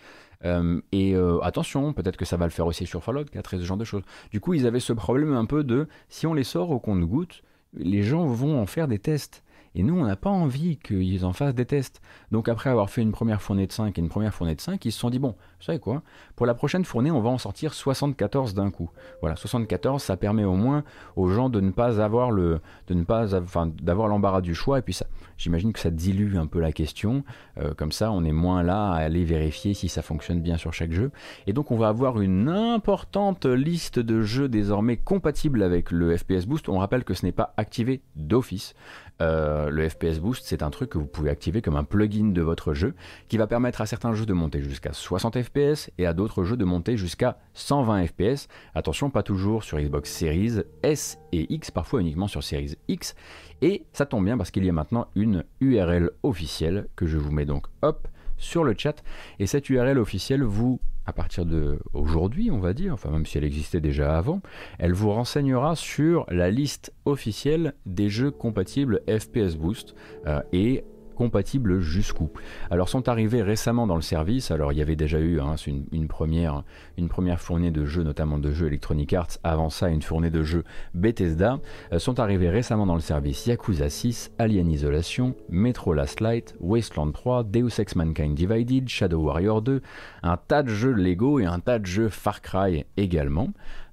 et 0.92 1.16
attention, 1.42 1.94
peut-être 1.94 2.18
que 2.18 2.26
ça 2.26 2.38
va 2.38 2.46
le 2.46 2.52
faire 2.52 2.68
aussi 2.68 2.86
sur 2.86 3.04
Fallout 3.04 3.26
4 3.26 3.54
et 3.54 3.58
ce 3.58 3.64
genre 3.64 3.78
de 3.78 3.86
choses. 3.86 4.04
Du 4.32 4.40
coup, 4.40 4.54
ils 4.54 4.68
avaient 4.68 4.80
ce 4.80 4.94
problème 4.94 5.34
un 5.34 5.46
peu 5.46 5.64
de 5.64 5.88
si 6.10 6.28
on 6.28 6.34
les 6.34 6.44
sort 6.44 6.72
au 6.72 6.80
compte-goutte, 6.80 7.42
les 7.74 8.04
gens 8.04 8.26
vont 8.26 8.60
en 8.60 8.66
faire 8.66 8.88
des 8.88 9.00
tests. 9.00 9.44
Et 9.76 9.84
nous, 9.84 9.98
on 9.98 10.06
n'a 10.06 10.16
pas 10.16 10.30
envie 10.30 10.78
qu'ils 10.78 11.26
en 11.26 11.34
fassent 11.34 11.56
des 11.56 11.66
tests. 11.66 12.02
Donc 12.32 12.50
après 12.50 12.70
avoir 12.70 12.90
fait 12.90 13.02
une 13.02 13.12
première 13.12 13.42
fournée 13.42 13.68
de 13.68 13.72
5 13.72 13.98
et 13.98 14.02
une 14.02 14.10
première 14.10 14.34
fournée 14.34 14.56
de 14.56 14.62
5, 14.62 14.84
ils 14.86 14.92
se 14.92 15.00
sont 15.00 15.10
dit, 15.10 15.20
bon, 15.20 15.30
vous 15.30 15.66
savez 15.66 15.80
quoi? 15.80 16.02
Pour 16.36 16.46
la 16.46 16.54
prochaine 16.54 16.86
fournée, 16.86 17.12
on 17.12 17.22
va 17.22 17.30
en 17.30 17.38
sortir 17.38 17.74
74 17.74 18.54
d'un 18.54 18.72
coup. 18.72 18.90
Voilà, 19.22 19.36
74, 19.36 20.02
ça 20.02 20.18
permet 20.18 20.44
au 20.44 20.56
moins 20.56 20.84
aux 21.16 21.30
gens 21.30 21.50
de 21.50 21.60
ne 21.60 21.72
pas 21.72 22.02
avoir 22.02 22.32
le, 22.32 22.62
d'avoir 22.90 24.08
l'embarras 24.08 24.42
du 24.42 24.56
choix. 24.56 24.80
Et 24.80 24.82
puis 24.82 24.94
ça, 24.94 25.06
j'imagine 25.38 25.74
que 25.74 25.80
ça 25.80 25.92
dilue 25.92 26.38
un 26.38 26.48
peu 26.48 26.60
la 26.60 26.72
question. 26.72 27.24
Euh, 27.58 27.74
comme 27.74 27.92
ça, 27.92 28.12
on 28.12 28.24
est 28.24 28.32
moins 28.32 28.64
là 28.64 28.92
à 28.92 28.98
aller 28.98 29.26
vérifier 29.26 29.74
si 29.74 29.90
ça 29.90 30.02
fonctionne 30.02 30.42
bien 30.42 30.58
sur 30.58 30.74
chaque 30.74 30.92
jeu. 30.92 31.12
Et 31.48 31.54
donc, 31.54 31.72
on 31.72 31.78
va 31.78 31.90
avoir 31.90 32.22
une 32.22 32.50
importante 32.50 33.46
liste 33.46 34.00
de 34.00 34.22
jeux 34.22 34.50
désormais 34.50 34.98
compatibles 34.98 35.64
avec 35.64 35.92
le 35.92 36.16
FPS 36.16 36.46
Boost. 36.46 36.70
On 36.70 36.80
rappelle 36.80 37.04
que 37.04 37.14
ce 37.14 37.26
n'est 37.26 37.32
pas 37.32 37.54
activé 37.58 38.02
d'office. 38.16 38.74
Euh, 39.22 39.70
le 39.70 39.88
FPS 39.88 40.20
Boost, 40.20 40.44
c'est 40.46 40.64
un 40.64 40.70
truc 40.70 40.92
que 40.92 40.98
vous 40.98 41.06
pouvez 41.06 41.30
activer 41.30 41.62
comme 41.62 41.76
un 41.76 41.84
plugin 41.84 42.32
de 42.32 42.42
votre 42.42 42.74
jeu 42.74 42.96
qui 43.28 43.38
va 43.38 43.48
permettre 43.48 43.82
à 43.82 43.86
certains 43.86 44.14
jeux 44.14 44.26
de 44.26 44.34
monter 44.34 44.62
jusqu'à 44.62 44.94
60 44.94 45.42
FPS 45.42 45.92
et 45.98 46.06
à 46.06 46.14
d'autres 46.14 46.44
jeux 46.44 46.58
de 46.58 46.66
monter 46.66 46.98
jusqu'à 46.98 47.38
120 47.54 48.08
FPS. 48.08 48.48
Attention, 48.76 49.10
pas 49.10 49.24
toujours 49.24 49.64
sur 49.64 49.80
Xbox 49.80 50.12
Series 50.12 50.62
S 50.84 51.20
et 51.32 51.54
X, 51.54 51.72
parfois 51.72 52.02
uniquement 52.02 52.28
sur 52.28 52.44
Series 52.44 52.76
X. 52.88 53.16
Et 53.62 53.86
ça 53.92 54.06
tombe 54.06 54.24
bien 54.24 54.38
parce 54.38 54.52
qu'il 54.52 54.64
y 54.64 54.70
a 54.70 54.74
maintenant 54.74 55.08
une 55.16 55.44
URL 55.60 56.12
officielle 56.24 56.88
que 56.96 57.06
je 57.06 57.18
vous 57.18 57.32
mets 57.32 57.46
donc 57.46 57.68
hop 57.82 58.08
sur 58.38 58.64
le 58.64 58.74
chat. 58.78 59.04
Et 59.40 59.48
cette 59.48 59.70
URL 59.70 60.00
officielle 60.00 60.44
vous 60.44 60.80
à 61.10 61.14
partir 61.14 61.46
de 61.46 61.80
aujourd'hui, 61.94 62.52
on 62.52 62.60
va 62.60 62.74
dire, 62.74 62.94
enfin 62.94 63.10
même 63.10 63.26
si 63.26 63.38
elle 63.38 63.44
existait 63.44 63.82
déjà 63.82 64.18
avant, 64.18 64.42
elle 64.78 64.94
vous 64.94 65.12
renseignera 65.12 65.76
sur 65.76 66.26
la 66.30 66.52
liste 66.52 66.94
officielle 67.06 67.74
des 67.86 68.10
jeux 68.10 68.32
compatibles 68.32 69.02
FPS 69.08 69.56
Boost 69.56 69.96
euh, 70.28 70.42
et 70.54 70.84
compatibles 71.20 71.82
jusqu'où. 71.82 72.30
Alors 72.72 72.88
sont 72.88 73.10
arrivés 73.10 73.42
récemment 73.42 73.88
dans 73.88 73.98
le 73.98 74.02
service, 74.02 74.52
alors 74.52 74.72
il 74.72 74.78
y 74.78 74.82
avait 74.82 74.96
déjà 74.96 75.20
eu 75.20 75.42
hein, 75.42 75.56
une, 75.92 76.08
première, 76.08 76.64
une 76.98 77.10
première 77.10 77.42
fournée 77.42 77.72
de 77.72 77.84
jeux, 77.84 78.04
notamment 78.04 78.38
de 78.38 78.52
jeux 78.52 78.68
Electronic 78.68 79.12
Arts, 79.12 79.38
avant 79.44 79.70
ça 79.70 79.90
une 79.90 80.02
fournée 80.02 80.30
de 80.30 80.44
jeux 80.44 80.64
Bethesda, 80.94 81.60
euh, 81.92 82.00
sont 82.00 82.22
arrivés 82.22 82.50
récemment 82.50 82.86
dans 82.86 82.96
le 82.96 83.02
service 83.02 83.46
Yakuza 83.48 83.90
6, 83.90 84.32
Alien 84.38 84.72
Isolation, 84.72 85.36
Metro 85.50 85.94
Last 85.94 86.22
Light, 86.22 86.56
Wasteland 86.62 87.12
3, 87.12 87.44
Deus 87.44 87.80
Ex 87.80 87.98
Mankind 87.98 88.34
Divided, 88.34 88.88
Shadow 88.88 89.20
Warrior 89.22 89.62
2, 89.62 89.82
un 90.24 90.38
tas 90.38 90.64
de 90.64 90.70
jeux 90.70 90.94
Lego 90.94 91.42
et 91.42 91.46
un 91.46 91.60
tas 91.60 91.80
de 91.80 91.86
jeux 91.86 92.08
Far 92.08 92.42
Cry 92.42 92.86
également. 92.96 93.50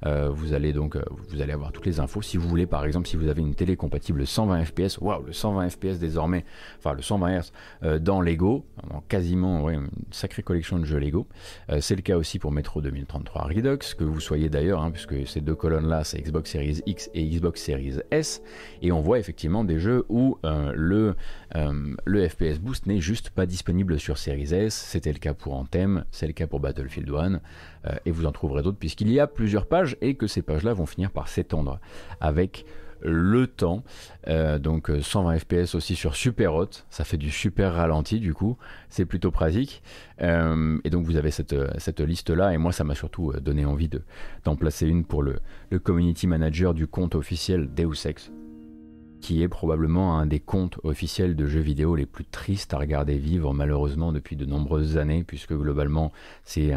Euh, 0.06 0.30
vous 0.30 0.54
allez 0.54 0.72
donc 0.72 0.96
euh, 0.96 1.02
avoir 1.52 1.72
toutes 1.72 1.86
les 1.86 2.00
infos. 2.00 2.22
Si 2.22 2.36
vous 2.36 2.48
voulez, 2.48 2.66
par 2.66 2.84
exemple, 2.84 3.08
si 3.08 3.16
vous 3.16 3.28
avez 3.28 3.42
une 3.42 3.54
télé 3.54 3.76
compatible 3.76 4.26
120 4.26 4.64
fps, 4.64 4.98
waouh, 4.98 5.22
le 5.24 5.32
120 5.32 5.70
fps 5.70 5.98
désormais, 5.98 6.44
enfin 6.78 6.94
le 6.94 7.02
120 7.02 7.40
Hz 7.40 7.52
euh, 7.82 7.98
dans 7.98 8.20
Lego, 8.20 8.64
quasiment 9.08 9.68
une 9.70 9.88
sacrée 10.10 10.42
collection 10.42 10.78
de 10.78 10.84
jeux 10.84 10.98
Lego. 10.98 11.26
c'est 11.80 11.96
le 11.96 12.02
cas 12.02 12.16
aussi 12.16 12.38
pour 12.38 12.52
Metro 12.52 12.80
2033 12.80 13.42
Redux, 13.42 13.78
que 13.96 14.04
vous 14.04 14.20
soyez 14.20 14.48
d'ailleurs, 14.48 14.82
hein, 14.82 14.90
puisque 14.90 15.26
ces 15.26 15.40
deux 15.40 15.54
colonnes 15.54 15.88
là, 15.88 16.04
c'est 16.04 16.18
Xbox 16.18 16.50
Series 16.50 16.82
X 16.86 17.10
et 17.14 17.28
Xbox 17.28 17.62
Series 17.62 17.98
S, 18.10 18.42
et 18.82 18.92
on 18.92 19.00
voit 19.00 19.18
effectivement 19.18 19.64
des 19.64 19.78
jeux 19.78 20.04
où 20.08 20.38
le 20.84 21.14
FPS 22.28 22.58
Boost 22.60 22.86
n'est 22.86 23.00
juste 23.00 23.30
pas 23.30 23.46
disponible 23.46 23.98
sur 23.98 24.18
Series 24.18 24.54
S. 24.54 24.74
C'était 24.74 25.12
le 25.12 25.18
cas 25.18 25.34
pour 25.34 25.54
Anthem, 25.54 26.04
c'est 26.10 26.26
le 26.26 26.32
cas 26.32 26.46
pour 26.46 26.60
Battlefield 26.60 27.10
1. 27.10 27.40
Euh, 27.86 27.94
et 28.04 28.10
vous 28.10 28.26
en 28.26 28.32
trouverez 28.32 28.62
d'autres 28.62 28.78
puisqu'il 28.78 29.10
y 29.10 29.20
a 29.20 29.26
plusieurs 29.26 29.66
pages 29.66 29.96
et 30.00 30.14
que 30.14 30.26
ces 30.26 30.42
pages-là 30.42 30.72
vont 30.72 30.86
finir 30.86 31.10
par 31.10 31.28
s'étendre 31.28 31.80
avec 32.20 32.66
le 33.00 33.46
temps. 33.46 33.84
Euh, 34.26 34.58
donc 34.58 34.90
120 35.00 35.34
euh, 35.34 35.38
fps 35.38 35.74
aussi 35.74 35.94
sur 35.94 36.16
super 36.16 36.54
haute, 36.54 36.86
ça 36.88 37.04
fait 37.04 37.18
du 37.18 37.30
super 37.30 37.74
ralenti 37.74 38.20
du 38.20 38.32
coup, 38.32 38.56
c'est 38.88 39.04
plutôt 39.04 39.30
pratique. 39.30 39.82
et 40.20 40.90
donc 40.90 41.04
vous 41.04 41.16
avez 41.16 41.30
cette, 41.30 41.54
cette 41.78 42.00
liste-là, 42.00 42.54
et 42.54 42.58
moi 42.58 42.72
ça 42.72 42.84
m'a 42.84 42.94
surtout 42.94 43.32
donné 43.40 43.64
envie 43.64 43.90
d'en 44.44 44.56
placer 44.56 44.86
une 44.86 45.04
pour 45.04 45.22
le, 45.22 45.40
le 45.70 45.78
community 45.78 46.26
manager 46.26 46.72
du 46.72 46.86
compte 46.86 47.14
officiel 47.14 47.68
Deus 47.74 48.06
Ex 48.06 48.30
qui 49.20 49.42
est 49.42 49.48
probablement 49.48 50.18
un 50.18 50.26
des 50.26 50.40
comptes 50.40 50.78
officiels 50.84 51.34
de 51.34 51.46
jeux 51.46 51.60
vidéo 51.60 51.96
les 51.96 52.06
plus 52.06 52.24
tristes 52.24 52.74
à 52.74 52.78
regarder 52.78 53.18
vivre 53.18 53.52
malheureusement 53.52 54.12
depuis 54.12 54.36
de 54.36 54.44
nombreuses 54.44 54.98
années, 54.98 55.24
puisque 55.24 55.52
globalement 55.52 56.12
c'est 56.44 56.72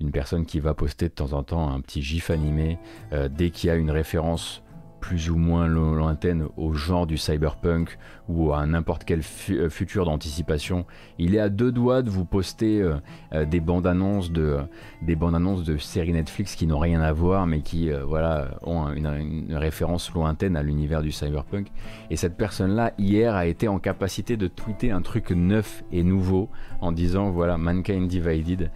une 0.00 0.10
personne 0.10 0.44
qui 0.46 0.60
va 0.60 0.74
poster 0.74 1.08
de 1.08 1.14
temps 1.14 1.32
en 1.32 1.42
temps 1.42 1.68
un 1.68 1.80
petit 1.80 2.02
gif 2.02 2.30
animé 2.30 2.78
euh, 3.12 3.28
dès 3.30 3.50
qu'il 3.50 3.68
y 3.68 3.70
a 3.70 3.76
une 3.76 3.90
référence 3.90 4.62
plus 5.00 5.28
ou 5.28 5.36
moins 5.36 5.66
lointaine 5.66 6.46
au 6.56 6.72
genre 6.72 7.06
du 7.06 7.18
cyberpunk 7.18 7.98
ou 8.26 8.54
à 8.54 8.64
n'importe 8.64 9.04
quel 9.04 9.20
euh, 9.50 9.68
futur 9.68 10.06
d'anticipation. 10.06 10.86
Il 11.18 11.34
est 11.34 11.40
à 11.40 11.50
deux 11.50 11.72
doigts 11.72 12.00
de 12.00 12.08
vous 12.08 12.24
poster 12.24 12.80
euh, 12.80 13.44
des 13.44 13.60
bandes 13.60 13.86
annonces 13.86 14.30
de 14.30 15.76
séries 15.76 16.14
Netflix 16.14 16.54
qui 16.54 16.66
n'ont 16.66 16.78
rien 16.78 17.02
à 17.02 17.12
voir 17.12 17.46
mais 17.46 17.60
qui 17.60 17.90
voilà 17.90 18.58
ont 18.62 18.90
une, 18.92 19.06
une, 19.48 19.54
référence 19.56 20.10
lointaine 20.14 20.56
à 20.56 20.62
l'univers 20.62 21.02
du 21.02 21.12
cyberpunk. 21.12 21.70
Et 22.08 22.16
cette 22.16 22.38
personne 22.38 22.74
là 22.74 22.94
hier 22.96 23.34
a 23.34 23.44
été 23.44 23.68
en 23.68 23.78
capacité 23.78 24.38
de 24.38 24.48
tweeter 24.48 24.90
un 24.90 25.02
truc 25.02 25.32
neuf 25.32 25.84
et 25.92 26.02
nouveau 26.02 26.48
en 26.80 26.92
disant 26.92 27.30
voilà 27.30 27.58
Mankind 27.58 28.08
Divided 28.08 28.70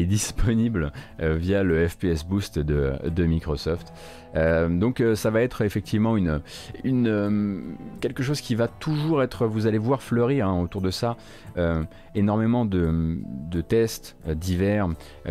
est 0.00 0.06
disponible 0.06 0.92
euh, 1.20 1.34
via 1.34 1.62
le 1.62 1.86
FPS 1.86 2.24
Boost 2.24 2.58
de, 2.58 3.24
Microsoft. 3.24 3.92
Euh, 4.34 4.68
donc 4.68 5.00
euh, 5.00 5.14
ça 5.14 5.30
va 5.30 5.42
être 5.42 5.62
effectivement 5.62 6.16
une, 6.16 6.40
une 6.82 7.76
quelque 8.00 8.22
chose 8.22 8.40
qui 8.40 8.54
va 8.54 8.68
toujours 8.68 9.22
être, 9.22 9.46
vous 9.46 9.66
allez 9.66 9.78
voir 9.78 10.02
fleurir 10.02 10.48
hein, 10.48 10.60
autour 10.60 10.80
de 10.80 10.90
ça, 10.90 11.16
énormément 12.14 12.64
de, 12.64 13.18
de 13.50 13.60
tests 13.60 14.16
divers 14.26 14.88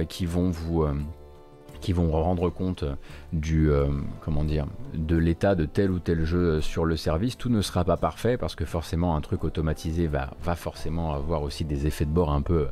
qui 0.08 0.26
vont 0.26 0.50
vous 0.50 0.86
qui 1.84 1.92
vont 1.92 2.10
rendre 2.12 2.50
compte 2.50 2.86
du 3.34 3.70
euh, 3.70 3.88
comment 4.22 4.46
dire 4.46 4.66
de 4.94 5.18
l'état 5.18 5.54
de 5.54 5.66
tel 5.66 5.92
ou 5.92 6.00
tel 6.00 6.24
jeu 6.24 6.62
sur 6.62 6.86
le 6.86 6.96
service. 6.96 7.38
Tout 7.38 7.50
ne 7.50 7.62
sera 7.62 7.84
pas 7.84 7.98
parfait 7.98 8.38
parce 8.38 8.56
que 8.56 8.64
forcément 8.64 9.18
un 9.18 9.22
truc 9.22 9.44
automatisé 9.44 10.08
va, 10.08 10.32
va 10.42 10.56
forcément 10.56 11.14
avoir 11.14 11.44
aussi 11.44 11.66
des 11.66 11.86
effets 11.86 12.06
de 12.06 12.12
bord 12.12 12.32
un 12.32 12.42
peu 12.42 12.68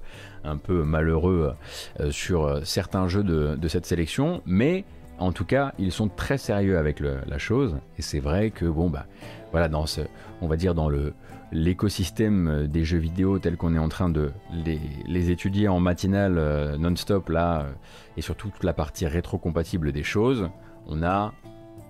un 0.45 0.55
peu 0.55 0.83
malheureux 0.83 1.53
euh, 1.99 2.09
sur 2.11 2.65
certains 2.65 3.09
jeux 3.09 3.23
de, 3.23 3.57
de 3.57 3.67
cette 3.67 3.85
sélection, 3.85 4.41
mais 4.45 4.85
En 5.21 5.33
tout 5.33 5.45
cas, 5.45 5.73
ils 5.77 5.91
sont 5.91 6.09
très 6.09 6.39
sérieux 6.39 6.79
avec 6.79 6.99
la 6.99 7.37
chose, 7.37 7.75
et 7.99 8.01
c'est 8.01 8.19
vrai 8.19 8.49
que 8.49 8.65
bon 8.65 8.89
bah 8.89 9.05
voilà 9.51 9.69
dans 9.69 9.85
ce, 9.85 10.01
on 10.41 10.47
va 10.47 10.57
dire 10.57 10.73
dans 10.73 10.89
le 10.89 11.13
l'écosystème 11.51 12.67
des 12.67 12.83
jeux 12.85 12.97
vidéo 12.97 13.39
tel 13.39 13.57
qu'on 13.57 13.75
est 13.75 13.79
en 13.79 13.89
train 13.89 14.09
de 14.09 14.31
les, 14.53 15.31
étudier 15.31 15.67
en 15.67 15.79
matinale 15.79 16.37
euh, 16.37 16.77
non-stop 16.77 17.29
là, 17.29 17.61
euh, 17.61 17.71
et 18.17 18.21
surtout 18.21 18.49
toute 18.49 18.63
la 18.63 18.73
partie 18.73 19.05
rétro-compatible 19.05 19.91
des 19.91 20.03
choses, 20.03 20.49
on 20.87 21.03
a 21.03 21.33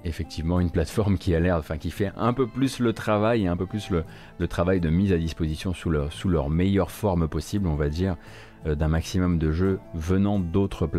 effectivement 0.04 0.60
une 0.60 0.72
plateforme 0.72 1.18
qui 1.18 1.36
a 1.36 1.40
l'air, 1.40 1.58
enfin 1.58 1.78
qui 1.78 1.92
fait 1.92 2.12
un 2.18 2.34
peu 2.34 2.48
plus 2.48 2.80
le 2.80 2.92
travail 2.94 3.44
et 3.44 3.48
un 3.48 3.58
peu 3.58 3.68
plus 3.68 3.92
le, 3.92 4.48
travail 4.48 4.80
de 4.80 4.90
mise 4.90 5.14
à 5.14 5.18
disposition 5.18 5.74
sous 5.74 5.92
leur, 5.92 6.12
sous 6.12 6.28
leur 6.28 6.50
meilleure 6.50 6.90
forme 6.90 7.28
possible, 7.28 7.68
on 7.68 7.76
va 7.76 7.90
dire, 7.90 8.18
euh, 8.66 8.74
d'un 8.74 8.88
maximum 8.88 9.38
de 9.38 9.52
jeux 9.52 9.80
venant 9.94 10.40
d'autres 10.40 10.90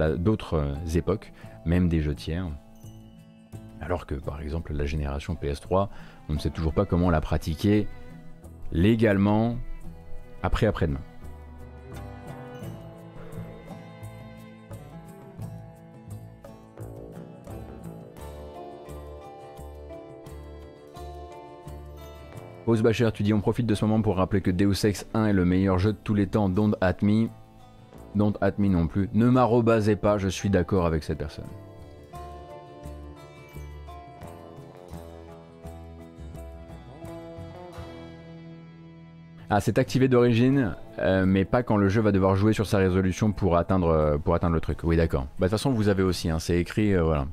époques, 0.94 1.32
même 1.66 1.88
des 1.88 2.00
jeux 2.00 2.14
tiers. 2.14 2.46
Alors 3.80 4.06
que 4.06 4.14
par 4.14 4.40
exemple 4.40 4.72
la 4.72 4.86
génération 4.86 5.34
PS3, 5.34 5.88
on 6.28 6.34
ne 6.34 6.38
sait 6.38 6.50
toujours 6.50 6.72
pas 6.72 6.84
comment 6.86 7.10
la 7.10 7.20
pratiquer 7.20 7.88
légalement 8.72 9.56
après 10.42 10.66
après-demain. 10.66 11.00
Pose 22.64 22.82
Bacher, 22.82 23.10
tu 23.12 23.22
dis 23.24 23.34
on 23.34 23.40
profite 23.40 23.66
de 23.66 23.74
ce 23.74 23.84
moment 23.84 24.00
pour 24.02 24.16
rappeler 24.16 24.40
que 24.40 24.50
Deus 24.50 24.86
Ex 24.86 25.06
1 25.14 25.26
est 25.26 25.32
le 25.32 25.44
meilleur 25.44 25.78
jeu 25.78 25.92
de 25.92 25.98
tous 26.02 26.14
les 26.14 26.28
temps, 26.28 26.48
don't 26.48 26.74
at. 26.80 26.96
Don't 28.14 28.34
at 28.40 28.52
non 28.58 28.86
plus. 28.86 29.10
Ne 29.14 29.28
m'arrobasez 29.28 29.96
pas, 29.96 30.16
je 30.16 30.28
suis 30.28 30.48
d'accord 30.48 30.86
avec 30.86 31.02
cette 31.02 31.18
personne. 31.18 31.44
Ah, 39.54 39.60
c'est 39.60 39.76
activé 39.76 40.08
d'origine, 40.08 40.74
euh, 40.98 41.26
mais 41.26 41.44
pas 41.44 41.62
quand 41.62 41.76
le 41.76 41.90
jeu 41.90 42.00
va 42.00 42.10
devoir 42.10 42.36
jouer 42.36 42.54
sur 42.54 42.66
sa 42.66 42.78
résolution 42.78 43.32
pour 43.32 43.58
atteindre, 43.58 43.88
euh, 43.88 44.16
pour 44.16 44.34
atteindre 44.34 44.54
le 44.54 44.62
truc. 44.62 44.78
Oui, 44.82 44.96
d'accord. 44.96 45.24
Bah, 45.24 45.28
de 45.40 45.44
toute 45.44 45.50
façon, 45.50 45.72
vous 45.72 45.88
avez 45.88 46.02
aussi, 46.02 46.30
hein, 46.30 46.38
c'est 46.38 46.58
écrit, 46.58 46.94
euh, 46.94 47.02
voilà. 47.02 47.26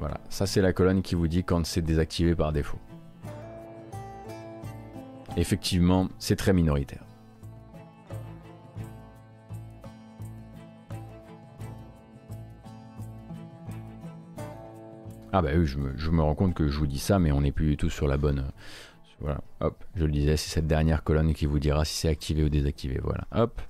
voilà. 0.00 0.18
Ça, 0.30 0.46
c'est 0.46 0.60
la 0.60 0.72
colonne 0.72 1.02
qui 1.02 1.14
vous 1.14 1.28
dit 1.28 1.44
quand 1.44 1.64
c'est 1.64 1.80
désactivé 1.80 2.34
par 2.34 2.52
défaut. 2.52 2.80
Effectivement, 5.36 6.08
c'est 6.18 6.34
très 6.34 6.52
minoritaire. 6.52 7.04
Ah 15.32 15.42
bah 15.42 15.50
oui, 15.54 15.66
je 15.66 15.76
me, 15.76 15.92
je 15.96 16.10
me, 16.10 16.22
rends 16.22 16.34
compte 16.34 16.54
que 16.54 16.66
je 16.66 16.78
vous 16.78 16.86
dis 16.86 16.98
ça, 16.98 17.18
mais 17.18 17.30
on 17.30 17.42
n'est 17.42 17.52
plus 17.52 17.66
du 17.66 17.76
tout 17.76 17.90
sur 17.90 18.06
la 18.06 18.16
bonne, 18.16 18.46
voilà, 19.20 19.40
hop, 19.60 19.82
je 19.94 20.04
le 20.04 20.12
disais, 20.12 20.36
c'est 20.36 20.50
cette 20.50 20.66
dernière 20.66 21.02
colonne 21.02 21.32
qui 21.32 21.46
vous 21.46 21.58
dira 21.58 21.84
si 21.84 21.94
c'est 21.94 22.08
activé 22.08 22.44
ou 22.44 22.48
désactivé. 22.48 23.00
Voilà, 23.02 23.26
hop. 23.32 23.60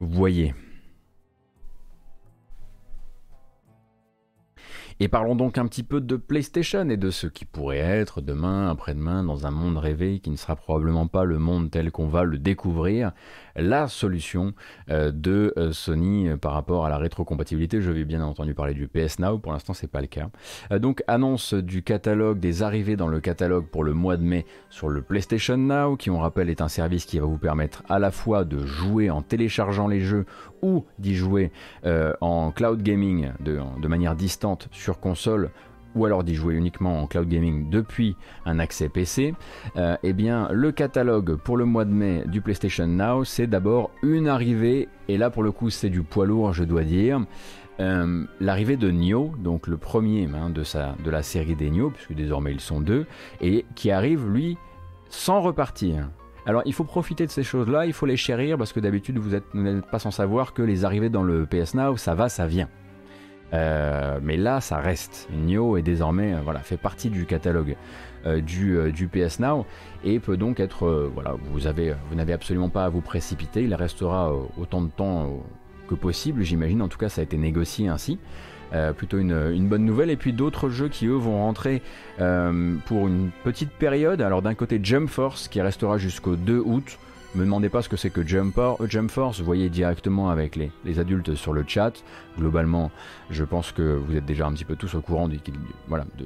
Vous 0.00 0.08
voyez. 0.08 0.54
Et 4.98 5.08
parlons 5.08 5.36
donc 5.36 5.58
un 5.58 5.66
petit 5.66 5.82
peu 5.82 6.00
de 6.00 6.16
PlayStation 6.16 6.88
et 6.88 6.96
de 6.96 7.10
ce 7.10 7.26
qui 7.26 7.44
pourrait 7.44 7.76
être 7.76 8.22
demain, 8.22 8.70
après-demain, 8.70 9.24
dans 9.24 9.46
un 9.46 9.50
monde 9.50 9.76
rêvé 9.76 10.20
qui 10.20 10.30
ne 10.30 10.36
sera 10.36 10.56
probablement 10.56 11.06
pas 11.06 11.24
le 11.24 11.38
monde 11.38 11.70
tel 11.70 11.90
qu'on 11.90 12.06
va 12.06 12.24
le 12.24 12.38
découvrir, 12.38 13.12
la 13.56 13.88
solution 13.88 14.54
euh, 14.90 15.10
de 15.10 15.52
euh, 15.56 15.72
Sony 15.72 16.28
euh, 16.28 16.36
par 16.36 16.52
rapport 16.52 16.86
à 16.86 16.88
la 16.88 16.98
rétrocompatibilité. 16.98 17.80
Je 17.80 17.90
vais 17.90 18.04
bien 18.04 18.22
entendu 18.22 18.54
parler 18.54 18.74
du 18.74 18.88
PS 18.88 19.18
Now, 19.18 19.38
pour 19.38 19.52
l'instant 19.52 19.74
c'est 19.74 19.90
pas 19.90 20.00
le 20.00 20.06
cas. 20.06 20.28
donc 20.78 21.02
annonce 21.06 21.54
du 21.54 21.82
catalogue, 21.82 22.38
des 22.38 22.62
arrivées 22.62 22.96
dans 22.96 23.08
le 23.08 23.20
catalogue 23.20 23.66
pour 23.66 23.84
le 23.84 23.92
mois 23.92 24.16
de 24.16 24.22
mai 24.22 24.46
sur 24.70 24.88
le 24.88 25.02
PlayStation 25.02 25.56
Now, 25.56 25.96
qui 25.96 26.10
on 26.10 26.18
rappelle 26.18 26.50
est 26.50 26.60
un 26.60 26.68
service 26.68 27.04
qui 27.04 27.18
va 27.18 27.26
vous 27.26 27.38
permettre 27.38 27.82
à 27.88 27.98
la 27.98 28.10
fois 28.10 28.44
de 28.44 28.64
jouer 28.64 29.10
en 29.10 29.22
téléchargeant 29.22 29.88
les 29.88 30.00
jeux 30.00 30.26
ou 30.62 30.84
d'y 30.98 31.14
jouer 31.14 31.52
en 32.20 32.50
cloud 32.50 32.82
gaming 32.82 33.30
de, 33.40 33.88
manière 33.88 34.16
distante 34.16 34.68
console 34.92 35.50
ou 35.96 36.04
alors 36.04 36.22
d'y 36.22 36.34
jouer 36.34 36.54
uniquement 36.54 37.02
en 37.02 37.06
cloud 37.06 37.28
gaming 37.28 37.70
depuis 37.70 38.16
un 38.44 38.58
accès 38.58 38.88
PC, 38.88 39.34
euh, 39.76 39.96
eh 40.02 40.12
bien 40.12 40.48
le 40.52 40.70
catalogue 40.70 41.36
pour 41.36 41.56
le 41.56 41.64
mois 41.64 41.84
de 41.84 41.92
mai 41.92 42.22
du 42.26 42.40
PlayStation 42.42 42.86
Now, 42.86 43.24
c'est 43.24 43.46
d'abord 43.46 43.90
une 44.02 44.28
arrivée, 44.28 44.88
et 45.08 45.16
là 45.16 45.30
pour 45.30 45.42
le 45.42 45.50
coup 45.52 45.70
c'est 45.70 45.88
du 45.88 46.02
poids 46.02 46.26
lourd 46.26 46.52
je 46.52 46.64
dois 46.64 46.82
dire, 46.82 47.24
euh, 47.80 48.24
l'arrivée 48.40 48.76
de 48.76 48.90
Nioh, 48.90 49.32
donc 49.38 49.66
le 49.66 49.76
premier 49.76 50.28
hein, 50.34 50.50
de, 50.50 50.62
sa, 50.62 50.94
de 51.02 51.10
la 51.10 51.22
série 51.22 51.56
des 51.56 51.70
Nioh, 51.70 51.90
puisque 51.90 52.14
désormais 52.14 52.52
ils 52.52 52.60
sont 52.60 52.80
deux, 52.80 53.06
et 53.40 53.64
qui 53.74 53.90
arrive 53.90 54.28
lui 54.28 54.58
sans 55.08 55.40
repartir. 55.40 56.08
Alors 56.46 56.62
il 56.64 56.74
faut 56.74 56.84
profiter 56.84 57.26
de 57.26 57.30
ces 57.30 57.42
choses-là, 57.42 57.86
il 57.86 57.92
faut 57.92 58.06
les 58.06 58.16
chérir, 58.16 58.58
parce 58.58 58.72
que 58.72 58.80
d'habitude 58.80 59.18
vous 59.18 59.36
n'êtes 59.54 59.86
pas 59.86 59.98
sans 59.98 60.10
savoir 60.10 60.52
que 60.52 60.62
les 60.62 60.84
arrivées 60.84 61.10
dans 61.10 61.22
le 61.22 61.46
PS 61.46 61.74
Now, 61.74 61.96
ça 61.96 62.14
va, 62.14 62.28
ça 62.28 62.46
vient. 62.46 62.68
Euh, 63.52 64.18
mais 64.22 64.36
là, 64.36 64.60
ça 64.60 64.78
reste. 64.78 65.28
Nio 65.32 65.76
est 65.76 65.82
désormais 65.82 66.34
euh, 66.34 66.38
voilà, 66.42 66.60
fait 66.60 66.76
partie 66.76 67.10
du 67.10 67.26
catalogue 67.26 67.76
euh, 68.26 68.40
du, 68.40 68.92
du, 68.92 69.06
PS 69.06 69.38
Now 69.38 69.66
et 70.04 70.18
peut 70.18 70.36
donc 70.36 70.58
être 70.58 71.10
voilà, 71.14 71.36
vous 71.52 71.66
avez 71.66 71.94
vous 72.08 72.16
n'avez 72.16 72.32
absolument 72.32 72.68
pas 72.68 72.84
à 72.84 72.88
vous 72.88 73.00
précipiter. 73.00 73.62
Il 73.62 73.74
restera 73.74 74.32
autant 74.58 74.82
de 74.82 74.88
temps 74.88 75.44
que 75.88 75.94
possible, 75.94 76.42
j'imagine. 76.42 76.82
En 76.82 76.88
tout 76.88 76.98
cas, 76.98 77.08
ça 77.08 77.20
a 77.20 77.24
été 77.24 77.36
négocié 77.36 77.88
ainsi. 77.88 78.18
plutôt 78.96 79.18
une, 79.18 79.52
une, 79.52 79.68
bonne 79.68 79.84
nouvelle. 79.84 80.10
Et 80.10 80.16
puis 80.16 80.32
d'autres 80.32 80.68
jeux 80.68 80.88
qui 80.88 81.06
eux 81.06 81.14
vont 81.14 81.38
rentrer 81.38 81.82
pour 82.18 83.06
une 83.06 83.30
petite 83.44 83.70
période. 83.70 84.20
Alors 84.20 84.42
d'un 84.42 84.54
côté 84.54 84.80
Jump 84.82 85.08
Force 85.08 85.46
qui 85.46 85.60
restera 85.60 85.98
jusqu'au 85.98 86.34
2 86.34 86.58
août. 86.58 86.98
Me 87.36 87.44
demandez 87.44 87.68
pas 87.68 87.82
ce 87.82 87.90
que 87.90 87.98
c'est 87.98 88.08
que 88.08 88.26
Jump, 88.26 88.58
Jump 88.88 89.10
Force, 89.10 89.42
voyez 89.42 89.68
directement 89.68 90.30
avec 90.30 90.56
les, 90.56 90.98
adultes 90.98 91.34
sur 91.34 91.52
le 91.52 91.64
chat. 91.66 91.92
Globalement, 92.38 92.90
je 93.28 93.44
pense 93.44 93.72
que 93.72 93.82
vous 93.82 94.16
êtes 94.16 94.24
déjà 94.24 94.46
un 94.46 94.54
petit 94.54 94.64
peu 94.64 94.74
tous 94.74 94.94
au 94.94 95.02
courant 95.02 95.28
de, 95.28 95.36
voilà, 95.86 96.06
de, 96.16 96.24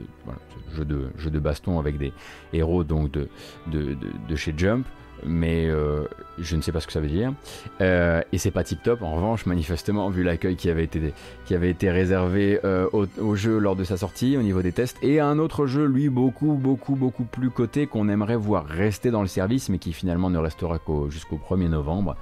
jeu, 0.77 0.85
de, 0.85 1.11
jeu 1.19 1.31
de 1.31 1.41
baston 1.41 1.81
avec 1.81 1.99
des 1.99 2.13
héros 2.53 2.85
donc 2.85 3.11
de 3.11 4.37
chez 4.37 4.55
Jump 4.57 4.87
mais 5.25 5.67
euh, 5.67 6.05
je 6.39 6.57
ne 6.57 6.63
sais 6.63 6.73
pas 6.73 6.81
ce 6.81 6.87
que 6.87 6.93
ça 6.93 7.01
veut 7.01 7.09
dire. 7.09 7.33
Euh, 7.81 8.23
et 8.33 8.39
c'est 8.39 8.51
pas 8.51 8.65
tip 8.65 8.83
top, 8.83 9.03
en 9.03 9.15
revanche, 9.15 9.47
manifestement, 9.47 10.09
vu 10.11 10.23
l'accueil 10.23 10.57
qui 10.57 10.69
avait 10.69 10.85
été, 10.85 11.91
réservé 11.91 12.61
euh, 12.65 12.89
au, 12.93 13.35
jeu 13.35 13.59
lors 13.59 13.77
de 13.77 13.85
sa 13.85 13.97
sortie, 13.97 14.37
au 14.37 14.43
niveau 14.43 14.63
des 14.63 14.73
tests, 14.73 14.97
et 15.03 15.21
un 15.21 15.39
autre 15.39 15.67
jeu, 15.67 15.85
lui, 15.85 16.09
beaucoup, 16.09 16.55
beaucoup, 16.55 16.97
beaucoup 16.97 17.25
plus 17.25 17.51
coté, 17.51 17.87
qu'on 17.87 18.09
aimerait 18.09 18.37
voir 18.37 18.67
rester 18.67 19.11
dans 19.11 19.23
le 19.23 19.29
service, 19.29 19.69
mais 19.69 19.79
qui 19.79 19.93
finalement 19.93 20.31
ne 20.31 20.39
restera 20.39 20.79
qu'au, 20.79 21.11
jusqu'au 21.11 21.39
1er 21.39 21.69
novembre, 21.69 22.17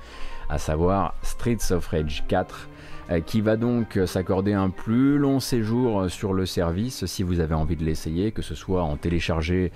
à 0.49 0.59
savoir 0.59 1.15
Streets 1.23 1.73
of 1.73 1.87
Rage 1.89 2.25
4. 2.29 2.69
Euh, 3.11 3.21
qui 3.21 3.40
va 3.40 3.57
donc 3.57 3.97
euh, 3.97 4.05
s'accorder 4.05 4.53
un 4.53 4.68
plus 4.68 5.16
long 5.16 5.40
séjour 5.40 6.03
euh, 6.03 6.09
sur 6.09 6.35
le 6.35 6.44
service 6.44 7.07
si 7.07 7.23
vous 7.23 7.40
avez 7.40 7.55
envie 7.55 7.77
de 7.77 7.85
l'essayer, 7.85 8.33
que 8.33 8.42
ce 8.42 8.55
soit 8.55 8.83
en 8.83 8.97
téléchargé 8.97 9.73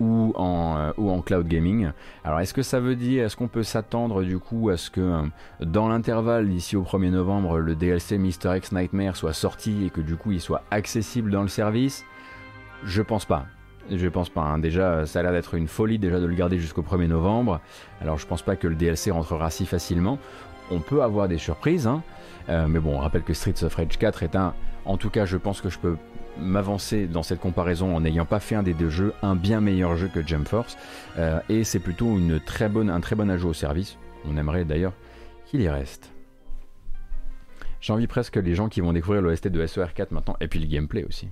ou, 0.00 0.32
en, 0.34 0.92
ou 0.96 1.10
en 1.10 1.20
cloud 1.20 1.46
gaming. 1.46 1.90
Alors 2.24 2.40
est-ce 2.40 2.54
que 2.54 2.62
ça 2.62 2.80
veut 2.80 2.96
dire, 2.96 3.24
est-ce 3.24 3.36
qu'on 3.36 3.48
peut 3.48 3.62
s'attendre 3.62 4.22
du 4.22 4.38
coup 4.38 4.70
à 4.70 4.76
ce 4.76 4.90
que 4.90 5.22
dans 5.60 5.88
l'intervalle 5.88 6.48
d'ici 6.48 6.76
au 6.76 6.82
1er 6.82 7.10
novembre, 7.10 7.58
le 7.58 7.74
DLC 7.74 8.18
Mr. 8.18 8.56
X 8.56 8.72
Nightmare 8.72 9.16
soit 9.16 9.32
sorti 9.32 9.86
et 9.86 9.90
que 9.90 10.00
du 10.00 10.16
coup 10.16 10.32
il 10.32 10.40
soit 10.40 10.62
accessible 10.70 11.30
dans 11.30 11.42
le 11.42 11.48
service? 11.48 12.04
Je 12.84 13.02
pense 13.02 13.24
pas. 13.24 13.46
Je 13.90 14.08
pense 14.08 14.28
pas. 14.28 14.42
Hein. 14.42 14.58
Déjà, 14.58 15.06
ça 15.06 15.20
a 15.20 15.22
l'air 15.22 15.32
d'être 15.32 15.54
une 15.54 15.68
folie 15.68 15.98
déjà 15.98 16.18
de 16.18 16.26
le 16.26 16.34
garder 16.34 16.58
jusqu'au 16.58 16.82
1er 16.82 17.06
novembre. 17.06 17.60
Alors, 18.00 18.18
je 18.18 18.26
pense 18.26 18.42
pas 18.42 18.56
que 18.56 18.66
le 18.66 18.74
DLC 18.74 19.12
rentrera 19.12 19.50
si 19.50 19.66
facilement. 19.66 20.18
On 20.70 20.80
peut 20.80 21.02
avoir 21.02 21.28
des 21.28 21.38
surprises, 21.38 21.86
hein. 21.86 22.02
Euh, 22.48 22.66
mais 22.68 22.78
bon, 22.78 22.96
on 22.96 22.98
rappelle 22.98 23.22
que 23.22 23.34
Streets 23.34 23.64
of 23.64 23.74
Rage 23.74 23.98
4 23.98 24.22
est 24.22 24.36
un. 24.36 24.54
En 24.84 24.96
tout 24.96 25.10
cas, 25.10 25.26
je 25.26 25.36
pense 25.36 25.60
que 25.60 25.68
je 25.68 25.78
peux 25.78 25.96
m'avancer 26.38 27.06
dans 27.06 27.22
cette 27.22 27.40
comparaison 27.40 27.96
en 27.96 28.00
n'ayant 28.00 28.26
pas 28.26 28.40
fait 28.40 28.54
un 28.54 28.62
des 28.62 28.74
deux 28.74 28.90
jeux, 28.90 29.14
un 29.22 29.34
bien 29.34 29.60
meilleur 29.60 29.96
jeu 29.96 30.08
que 30.12 30.26
Jump 30.26 30.46
Force. 30.46 30.76
Euh, 31.18 31.40
et 31.48 31.64
c'est 31.64 31.80
plutôt 31.80 32.16
un 32.16 32.38
très 32.38 32.68
bon 32.68 33.30
ajout 33.30 33.48
au 33.48 33.54
service. 33.54 33.96
On 34.24 34.36
aimerait 34.36 34.64
d'ailleurs 34.64 34.92
qu'il 35.46 35.62
y 35.62 35.68
reste. 35.68 36.12
J'ai 37.80 37.92
envie 37.92 38.06
presque 38.06 38.36
les 38.36 38.54
gens 38.54 38.68
qui 38.68 38.80
vont 38.80 38.92
découvrir 38.92 39.22
l'OST 39.22 39.48
de 39.48 39.66
SOR 39.66 39.92
4 39.94 40.10
maintenant, 40.10 40.36
et 40.40 40.48
puis 40.48 40.58
le 40.58 40.66
gameplay 40.66 41.04
aussi. 41.04 41.28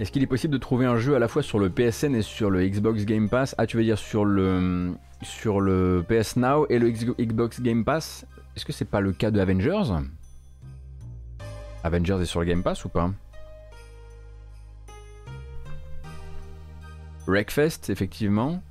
Est-ce 0.00 0.10
qu'il 0.12 0.22
est 0.22 0.26
possible 0.26 0.54
de 0.54 0.58
trouver 0.58 0.86
un 0.86 0.96
jeu 0.96 1.14
à 1.14 1.18
la 1.18 1.28
fois 1.28 1.42
sur 1.42 1.58
le 1.58 1.68
PSN 1.68 2.14
et 2.14 2.22
sur 2.22 2.48
le 2.48 2.66
Xbox 2.66 3.04
Game 3.04 3.28
Pass? 3.28 3.54
Ah, 3.58 3.66
tu 3.66 3.76
veux 3.76 3.82
dire 3.82 3.98
sur 3.98 4.24
le, 4.24 4.94
sur 5.20 5.60
le 5.60 6.02
PS 6.08 6.36
Now 6.36 6.66
et 6.70 6.78
le 6.78 6.90
Xbox 6.90 7.60
Game 7.60 7.84
Pass? 7.84 8.24
Est-ce 8.56 8.64
que 8.64 8.72
c'est 8.72 8.86
pas 8.86 9.02
le 9.02 9.12
cas 9.12 9.30
de 9.30 9.38
Avengers? 9.38 9.92
Avengers 11.84 12.16
est 12.22 12.24
sur 12.24 12.40
le 12.40 12.46
Game 12.46 12.62
Pass 12.62 12.82
ou 12.86 12.88
pas? 12.88 13.10
Wreckfest, 17.26 17.90
effectivement. 17.90 18.62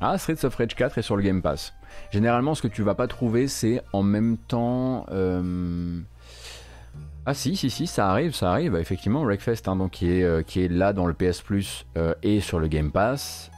Ah, 0.00 0.16
Streets 0.16 0.44
of 0.44 0.54
Rage 0.54 0.76
4 0.76 0.98
est 0.98 1.02
sur 1.02 1.16
le 1.16 1.22
Game 1.22 1.42
Pass. 1.42 1.74
Généralement, 2.12 2.54
ce 2.54 2.62
que 2.62 2.68
tu 2.68 2.84
vas 2.84 2.94
pas 2.94 3.08
trouver, 3.08 3.48
c'est 3.48 3.82
en 3.92 4.04
même 4.04 4.36
temps. 4.36 5.06
Euh, 5.10 6.00
ah 7.26 7.32
si, 7.32 7.56
si, 7.56 7.70
si, 7.70 7.86
ça 7.86 8.10
arrive, 8.10 8.34
ça 8.34 8.50
arrive. 8.50 8.76
Effectivement, 8.76 9.22
Wreckfest, 9.24 9.66
hein, 9.66 9.88
qui, 9.90 10.10
est, 10.10 10.22
euh, 10.22 10.42
qui 10.42 10.62
est 10.62 10.68
là 10.68 10.92
dans 10.92 11.06
le 11.06 11.14
PS 11.14 11.40
Plus 11.40 11.86
euh, 11.96 12.14
et 12.22 12.40
sur 12.40 12.60
le 12.60 12.68
Game 12.68 12.90
Pass. 12.90 13.50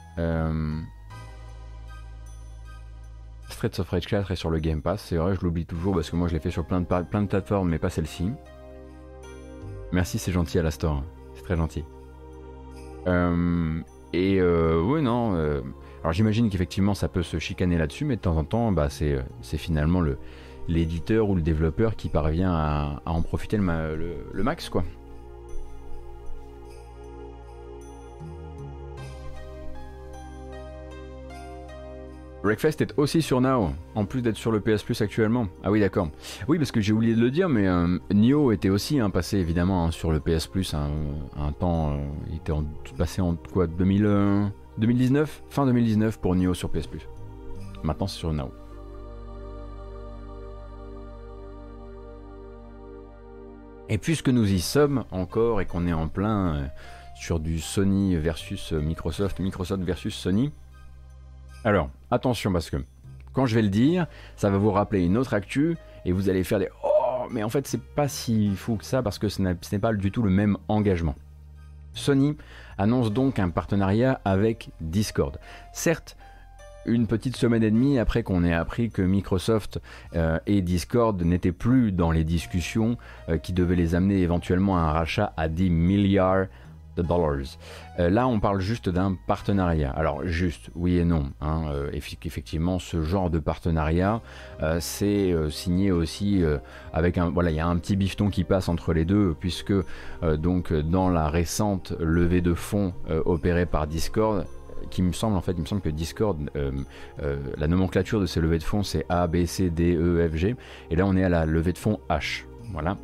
Streets 3.49 3.81
of 3.81 3.89
Rage 3.89 4.07
4 4.07 4.31
est 4.31 4.37
sur 4.37 4.51
le 4.51 4.61
Game 4.61 4.83
Pass. 4.83 5.03
C'est 5.03 5.17
vrai, 5.17 5.35
je 5.35 5.41
l'oublie 5.41 5.67
toujours 5.67 5.95
parce 5.95 6.11
que 6.11 6.17
moi 6.17 6.29
je 6.29 6.35
l'ai 6.35 6.41
fait 6.41 6.51
sur 6.51 6.65
plein 6.65 6.81
de, 6.81 6.87
plein 6.87 7.25
plateformes, 7.27 7.69
mais 7.69 7.79
pas 7.79 7.91
celle-ci. 7.91 8.31
Merci, 9.93 10.19
c'est 10.19 10.33
gentil 10.33 10.59
à 10.59 10.63
la 10.63 10.71
store. 10.71 11.03
C'est 11.35 11.43
très 11.43 11.57
gentil. 11.57 11.85
et 14.13 14.43
oui, 14.43 15.03
non. 15.03 15.63
Alors 16.03 16.13
j'imagine 16.13 16.51
qu'effectivement 16.51 16.95
ça 16.95 17.09
peut 17.09 17.25
se 17.25 17.39
chicaner 17.39 17.79
là-dessus, 17.79 18.05
mais 18.05 18.15
de 18.17 18.21
temps 18.21 18.37
en 18.37 18.45
temps, 18.45 18.71
bah, 18.71 18.89
c'est, 18.91 19.19
finalement 19.57 20.01
l'éditeur 20.69 21.29
ou 21.29 21.35
le 21.35 21.43
développeur 21.43 21.97
qui 21.97 22.09
parvient 22.09 22.53
à, 22.53 23.03
en 23.07 23.23
profiter 23.23 23.57
le, 23.57 24.43
max. 24.43 24.69
quoi. 24.69 24.85
Breakfast 32.43 32.81
est 32.81 32.95
aussi 32.97 33.23
sur 33.23 33.41
Now, 33.41 33.73
en 33.97 34.05
plus 34.05 34.23
d'être 34.23 34.37
sur 34.37 34.53
le 34.53 34.61
PS 34.61 34.85
Plus 34.85 35.01
actuellement. 35.01 35.49
Ah 35.65 35.73
oui, 35.73 35.81
d'accord. 35.81 36.11
Oui, 36.47 36.59
parce 36.59 36.71
que 36.71 36.81
j'ai 36.81 36.93
oublié 36.93 37.17
de 37.17 37.21
le 37.21 37.33
dire, 37.33 37.49
mais 37.49 37.67
euh, 37.67 37.99
Nioh 38.13 38.53
était 38.53 38.69
aussi 38.69 39.01
hein, 39.01 39.11
passé 39.11 39.39
évidemment 39.39 39.87
hein, 39.87 39.91
sur 39.91 40.13
le 40.13 40.21
PS 40.21 40.47
Plus 40.47 40.73
un, 40.73 41.53
temps. 41.59 41.95
Euh, 41.95 41.97
il 42.31 42.37
était 42.37 42.53
passé 42.97 43.21
en 43.21 43.35
quoi 43.53 43.67
2000 43.67 44.53
2019, 44.79 45.43
fin 45.49 45.67
2019 45.67 46.21
pour 46.21 46.37
Nioh 46.37 46.55
sur 46.55 46.71
PS 46.71 46.87
Plus. 46.87 47.09
Maintenant 47.83 48.07
c'est 48.07 48.19
sur 48.19 48.33
Now. 48.33 48.53
Et 53.89 53.99
puisque 53.99 54.29
nous 54.29 54.53
y 54.53 54.61
sommes 54.61 55.05
encore 55.11 55.61
et 55.61 55.67
qu'on 55.67 55.87
est 55.87 55.93
en 55.93 56.09
plein 56.09 56.55
euh, 56.55 56.67
sur 57.15 57.39
du 57.39 57.61
Sony 57.61 58.17
versus 58.17 58.73
Microsoft, 58.73 59.39
Microsoft 59.39 59.83
versus 59.83 60.15
Sony, 60.15 60.53
alors 61.65 61.91
attention 62.11 62.53
parce 62.53 62.69
que 62.69 62.77
quand 63.33 63.47
je 63.47 63.55
vais 63.55 63.63
le 63.63 63.69
dire, 63.69 64.07
ça 64.37 64.51
va 64.51 64.59
vous 64.59 64.71
rappeler 64.71 65.05
une 65.05 65.17
autre 65.17 65.35
actu 65.35 65.77
et 66.05 66.13
vous 66.13 66.29
allez 66.29 66.45
faire 66.45 66.59
des 66.59 66.69
oh 66.85 67.27
mais 67.31 67.43
en 67.43 67.49
fait 67.49 67.67
c'est 67.67 67.83
pas 67.83 68.09
si 68.09 68.55
fou 68.57 68.77
que 68.77 68.85
ça 68.85 69.03
parce 69.03 69.19
que 69.19 69.29
ce 69.29 69.43
n'est 69.43 69.79
pas 69.79 69.93
du 69.93 70.11
tout 70.11 70.23
le 70.23 70.31
même 70.31 70.57
engagement. 70.69 71.15
Sony 71.93 72.37
annonce 72.79 73.13
donc 73.13 73.39
un 73.39 73.51
partenariat 73.51 74.21
avec 74.25 74.71
Discord. 74.81 75.39
Certes, 75.73 76.17
une 76.87 77.07
petite 77.07 77.37
semaine 77.37 77.63
et 77.63 77.71
demie 77.71 77.99
après 77.99 78.23
qu'on 78.23 78.45
ait 78.45 78.55
appris 78.55 78.91
que 78.91 79.03
Microsoft 79.03 79.81
euh, 80.15 80.39
et 80.47 80.63
Discord 80.63 81.21
n'étaient 81.23 81.53
plus 81.53 81.93
dans 81.93 82.11
les 82.11 82.25
discussions 82.25 82.97
euh, 83.29 83.39
qui 83.39 83.53
devaient 83.53 83.77
les 83.77 83.95
amener 83.95 84.21
éventuellement 84.21 84.79
à 84.79 84.83
un 84.83 84.93
rachat 84.93 85.33
à 85.37 85.49
10 85.49 85.71
milliards 85.71 86.47
dollars. 86.97 87.59
Euh, 87.99 88.09
là, 88.09 88.27
on 88.27 88.41
parle 88.41 88.61
juste 88.61 88.89
d'un 88.89 89.19
partenariat. 89.27 89.91
Alors, 89.91 90.27
juste, 90.27 90.71
oui 90.75 90.97
et 90.97 91.05
non. 91.05 91.31
Hein, 91.43 91.65
effectivement, 91.93 92.79
ce 92.79 93.03
genre 93.03 93.29
de 93.29 93.39
partenariat, 93.39 94.23
c'est 94.81 95.35
signé 95.51 95.91
aussi 95.91 96.43
avec 96.95 97.19
un. 97.19 97.29
Voilà, 97.29 97.51
il 97.51 97.57
y 97.57 97.61
a 97.61 97.67
un 97.67 97.77
petit 97.77 97.97
bifton 97.97 98.31
qui 98.31 98.45
passe 98.45 98.71
entre 98.71 98.95
les 98.95 99.05
deux, 99.05 99.37
puisque 99.39 99.75
donc 100.39 100.73
dans 100.73 101.11
la 101.11 101.29
récente 101.29 101.93
levée 102.01 102.41
de 102.41 102.55
fonds 102.55 102.95
opérée 103.27 103.67
par 103.67 103.87
Discord, 103.87 104.47
qui 104.91 105.03
me 105.03 105.13
semble 105.13 105.37
en 105.37 105.41
fait, 105.41 105.53
il 105.53 105.61
me 105.61 105.67
semble 105.67 105.83
que 105.83 105.89
Discord, 105.89 106.39
la 107.59 107.67
nomenclature 107.67 108.21
de 108.21 108.27
ces 108.27 108.41
levées 108.41 108.59
de 108.59 108.65
fonds, 108.65 108.83
c'est 108.83 109.05
A, 109.09 109.27
B, 109.27 109.45
C, 109.47 109.71
D, 109.71 109.95
E, 109.95 110.29
F, 110.29 110.37
G, 110.37 110.57
et 110.91 110.97
là 110.97 111.07
on 111.07 111.17
est 111.17 111.25
à 111.25 111.29
la 111.29 111.47
levée 111.47 111.73
de 111.73 111.79
fonds 111.79 112.01
H. 112.09 112.45
Voilà 112.73 112.97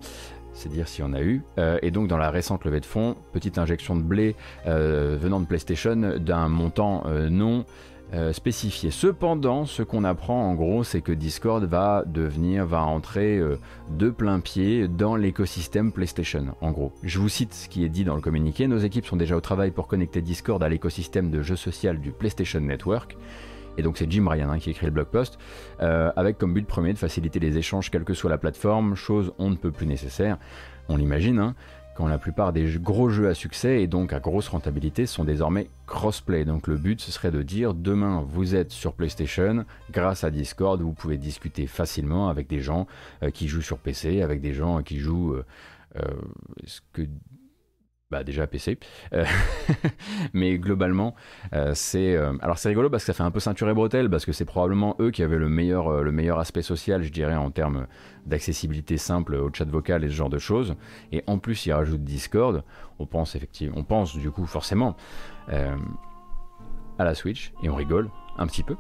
c'est 0.52 0.68
dire 0.68 0.88
s'il 0.88 1.04
y 1.04 1.08
en 1.08 1.12
a 1.12 1.20
eu. 1.20 1.42
Euh, 1.58 1.78
et 1.82 1.90
donc 1.90 2.08
dans 2.08 2.16
la 2.16 2.30
récente 2.30 2.64
levée 2.64 2.80
de 2.80 2.86
fonds, 2.86 3.16
petite 3.32 3.58
injection 3.58 3.96
de 3.96 4.02
blé 4.02 4.36
euh, 4.66 5.16
venant 5.20 5.40
de 5.40 5.46
PlayStation 5.46 5.96
d'un 6.18 6.48
montant 6.48 7.04
euh, 7.06 7.28
non 7.28 7.64
spécifié. 8.33 8.90
Cependant, 8.90 9.64
ce 9.64 9.83
qu'on 9.83 10.05
apprend 10.05 10.51
en 10.51 10.55
gros, 10.55 10.85
c'est 10.85 11.01
que 11.01 11.12
Discord 11.12 11.64
va 11.64 12.05
devenir, 12.07 12.66
va 12.66 12.83
entrer 12.83 13.40
de 13.90 14.11
plein 14.11 14.40
pied 14.40 14.87
dans 14.87 15.16
l'écosystème 15.16 15.92
PlayStation. 15.92 16.55
En 16.61 16.72
gros, 16.72 16.92
je 17.03 17.18
vous 17.18 17.31
cite 17.31 17.55
ce 17.55 17.68
qui 17.68 17.85
est 17.85 17.88
dit 17.88 18.05
dans 18.05 18.14
le 18.14 18.20
communiqué. 18.20 18.66
Nos 18.66 18.79
équipes 18.79 19.07
sont 19.07 19.16
déjà 19.16 19.35
au 19.37 19.40
travail 19.40 19.70
pour 19.70 19.87
connecter 19.87 20.20
Discord 20.20 20.62
à 20.62 20.68
l'écosystème 20.68 21.31
de 21.31 21.42
jeux 21.42 21.57
social 21.57 22.01
du 22.01 22.12
PlayStation 22.12 22.61
Network 22.61 23.16
et 23.77 23.83
donc 23.83 23.96
c'est 23.96 24.11
Jim 24.11 24.27
Ryan 24.29 24.51
hein, 24.51 24.59
qui 24.59 24.70
écrit 24.70 24.87
le 24.87 24.92
blog 24.92 25.07
post, 25.07 25.38
euh, 25.81 26.12
avec 26.16 26.38
comme 26.38 26.53
but 26.53 26.66
premier 26.66 26.92
de 26.92 26.98
faciliter 26.98 27.40
les 27.40 27.57
échanges 27.59 27.90
quelle 27.90 28.05
que 28.05 28.14
soit 28.14 28.31
la 28.31 28.38
plateforme, 28.38 28.94
chose 28.94 29.33
on 29.38 29.51
ne 29.51 29.57
peut 29.57 29.70
plus 29.70 29.87
nécessaire, 29.87 30.38
on 30.88 30.96
l'imagine, 30.96 31.38
hein, 31.38 31.55
quand 31.94 32.07
la 32.07 32.18
plupart 32.18 32.52
des 32.52 32.64
gros 32.78 33.11
jeux 33.11 33.28
à 33.28 33.35
succès 33.35 33.83
et 33.83 33.87
donc 33.87 34.12
à 34.12 34.20
grosse 34.20 34.48
rentabilité 34.48 35.07
sont 35.07 35.24
désormais 35.24 35.68
crossplay. 35.87 36.44
Donc 36.44 36.66
le 36.66 36.76
but 36.76 37.00
ce 37.00 37.12
serait 37.12 37.31
de 37.31 37.42
dire 37.42 37.74
demain 37.74 38.24
vous 38.26 38.55
êtes 38.55 38.72
sur 38.72 38.94
PlayStation, 38.94 39.64
grâce 39.90 40.24
à 40.24 40.31
Discord 40.31 40.81
vous 40.81 40.92
pouvez 40.92 41.18
discuter 41.18 41.66
facilement 41.66 42.28
avec 42.28 42.48
des 42.48 42.61
gens 42.61 42.87
euh, 43.22 43.31
qui 43.31 43.48
jouent 43.48 43.62
sur 43.62 43.78
PC, 43.78 44.22
avec 44.22 44.40
des 44.40 44.55
gens 44.55 44.83
qui 44.83 44.98
jouent... 44.98 45.35
Euh, 45.35 45.42
ce 46.64 46.81
que 46.94 47.02
bah 48.12 48.25
déjà 48.25 48.46
PC. 48.46 48.79
Euh, 49.14 49.25
mais 50.35 50.59
globalement, 50.59 51.14
euh, 51.55 51.72
c'est 51.75 52.14
euh, 52.14 52.35
alors 52.42 52.59
c'est 52.59 52.68
rigolo 52.68 52.90
parce 52.90 53.05
que 53.05 53.07
ça 53.07 53.14
fait 53.14 53.22
un 53.22 53.31
peu 53.31 53.40
ceinture 53.40 53.68
et 53.70 53.75
bretelle 53.75 54.11
parce 54.11 54.27
que 54.27 54.33
c'est 54.33 54.44
probablement 54.44 54.94
eux 55.01 55.11
qui 55.11 55.22
avaient 55.22 55.38
le 55.38 55.48
meilleur 55.48 56.03
le 56.03 56.12
meilleur 56.12 56.38
aspect 56.38 56.62
social, 56.62 57.03
je 57.03 57.11
dirais 57.11 57.35
en 57.35 57.51
termes 57.51 57.87
d'accessibilité 58.27 58.98
simple 58.98 59.35
au 59.35 59.51
chat 59.53 59.64
vocal 59.64 60.05
et 60.05 60.09
ce 60.09 60.12
genre 60.12 60.31
de 60.31 60.38
choses. 60.38 60.77
Et 61.11 61.25
en 61.27 61.38
plus, 61.38 61.66
ils 61.66 61.72
rajoutent 61.72 62.05
Discord. 62.05 62.62
On 62.98 63.07
pense 63.07 63.35
effectivement, 63.35 63.79
on 63.79 63.85
pense 63.85 64.16
du 64.16 64.31
coup 64.31 64.46
forcément 64.46 64.94
à 65.48 67.05
la 67.05 67.14
Switch 67.14 67.53
et 67.62 67.70
on 67.70 67.75
rigole 67.75 68.11
un 68.38 68.46
petit 68.46 68.62
peu. 68.62 68.76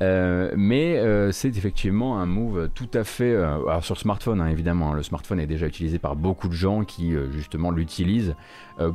Euh, 0.00 0.52
mais 0.56 0.98
euh, 0.98 1.32
c'est 1.32 1.56
effectivement 1.56 2.18
un 2.18 2.26
move 2.26 2.68
tout 2.74 2.90
à 2.94 3.04
fait. 3.04 3.32
Euh, 3.32 3.66
alors 3.66 3.84
sur 3.84 3.98
smartphone, 3.98 4.40
hein, 4.40 4.48
évidemment, 4.48 4.92
hein, 4.92 4.94
le 4.94 5.02
smartphone 5.02 5.40
est 5.40 5.46
déjà 5.46 5.66
utilisé 5.66 5.98
par 5.98 6.16
beaucoup 6.16 6.48
de 6.48 6.52
gens 6.52 6.84
qui 6.84 7.14
justement 7.30 7.70
l'utilisent 7.70 8.34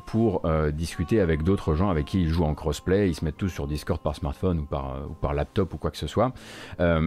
pour 0.06 0.50
discuter 0.74 1.22
avec 1.22 1.44
d'autres 1.44 1.76
gens 1.76 1.90
avec 1.90 2.06
qui 2.06 2.22
ils 2.22 2.30
jouent 2.30 2.46
en 2.46 2.56
crossplay. 2.56 3.10
Ils 3.10 3.16
se 3.16 3.24
mettent 3.24 3.38
tous 3.38 3.50
sur 3.50 3.68
Discord 3.68 4.02
par 4.02 4.16
smartphone 4.16 4.60
ou 4.60 4.64
par, 4.64 4.98
ou 5.10 5.14
par 5.14 5.34
laptop 5.34 5.74
ou 5.74 5.78
quoi 5.78 5.92
que 5.92 5.98
ce 5.98 6.08
soit. 6.08 6.34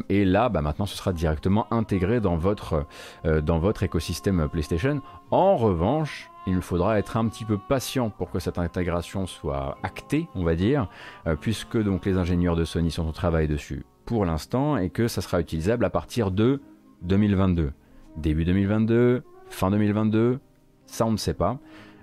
et 0.09 0.25
là, 0.25 0.49
bah, 0.49 0.63
maintenant, 0.63 0.87
ce 0.87 0.97
sera 0.97 1.13
directement 1.13 1.67
intégré 1.73 2.21
dans 2.21 2.37
votre, 2.37 2.87
dans 3.25 3.59
votre 3.59 3.83
écosystème 3.83 4.49
PlayStation. 4.49 5.01
En 5.31 5.57
revanche, 5.57 6.29
il 6.47 6.61
faudra 6.61 6.99
être 6.99 7.17
un 7.17 7.29
petit 7.29 7.45
peu 7.45 7.57
patient 7.57 8.11
pour 8.11 8.31
que 8.31 8.41
cette 8.41 8.59
intégration 8.59 9.27
soit 9.27 9.79
actée, 9.85 10.27
on 10.35 10.43
va 10.43 10.57
dire, 10.57 10.89
euh, 11.29 11.37
puisque 11.37 11.81
donc 11.81 12.05
les 12.05 12.17
ingénieurs 12.17 12.57
de 12.57 12.65
Sony 12.65 12.91
sont 12.91 13.07
au 13.07 13.13
travail 13.13 13.47
dessus 13.47 13.85
pour 14.07 14.25
l'instant 14.25 14.77
et 14.77 14.91
que 14.91 15.07
ça 15.07 15.21
sera 15.21 15.41
utilisable 15.41 15.85
à 15.85 15.91
partir 15.91 16.33
de 16.33 16.61
2022. 17.03 17.73
Début 18.17 18.45
2022, 18.45 19.23
fin 19.51 19.71
2022, 19.71 20.41
ça 20.87 21.07
on 21.07 21.13
ne 21.13 21.17
sait 21.17 21.35
pas. 21.35 21.59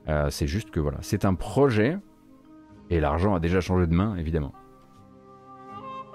Euh, 0.07 0.29
c'est 0.29 0.47
juste 0.47 0.71
que 0.71 0.79
voilà, 0.79 0.99
c'est 1.01 1.25
un 1.25 1.33
projet 1.33 1.97
et 2.89 3.01
l'argent 3.01 3.35
a 3.35 3.41
déjà 3.41 3.59
changé 3.59 3.87
de 3.87 3.93
main, 3.93 4.15
évidemment. 4.15 4.53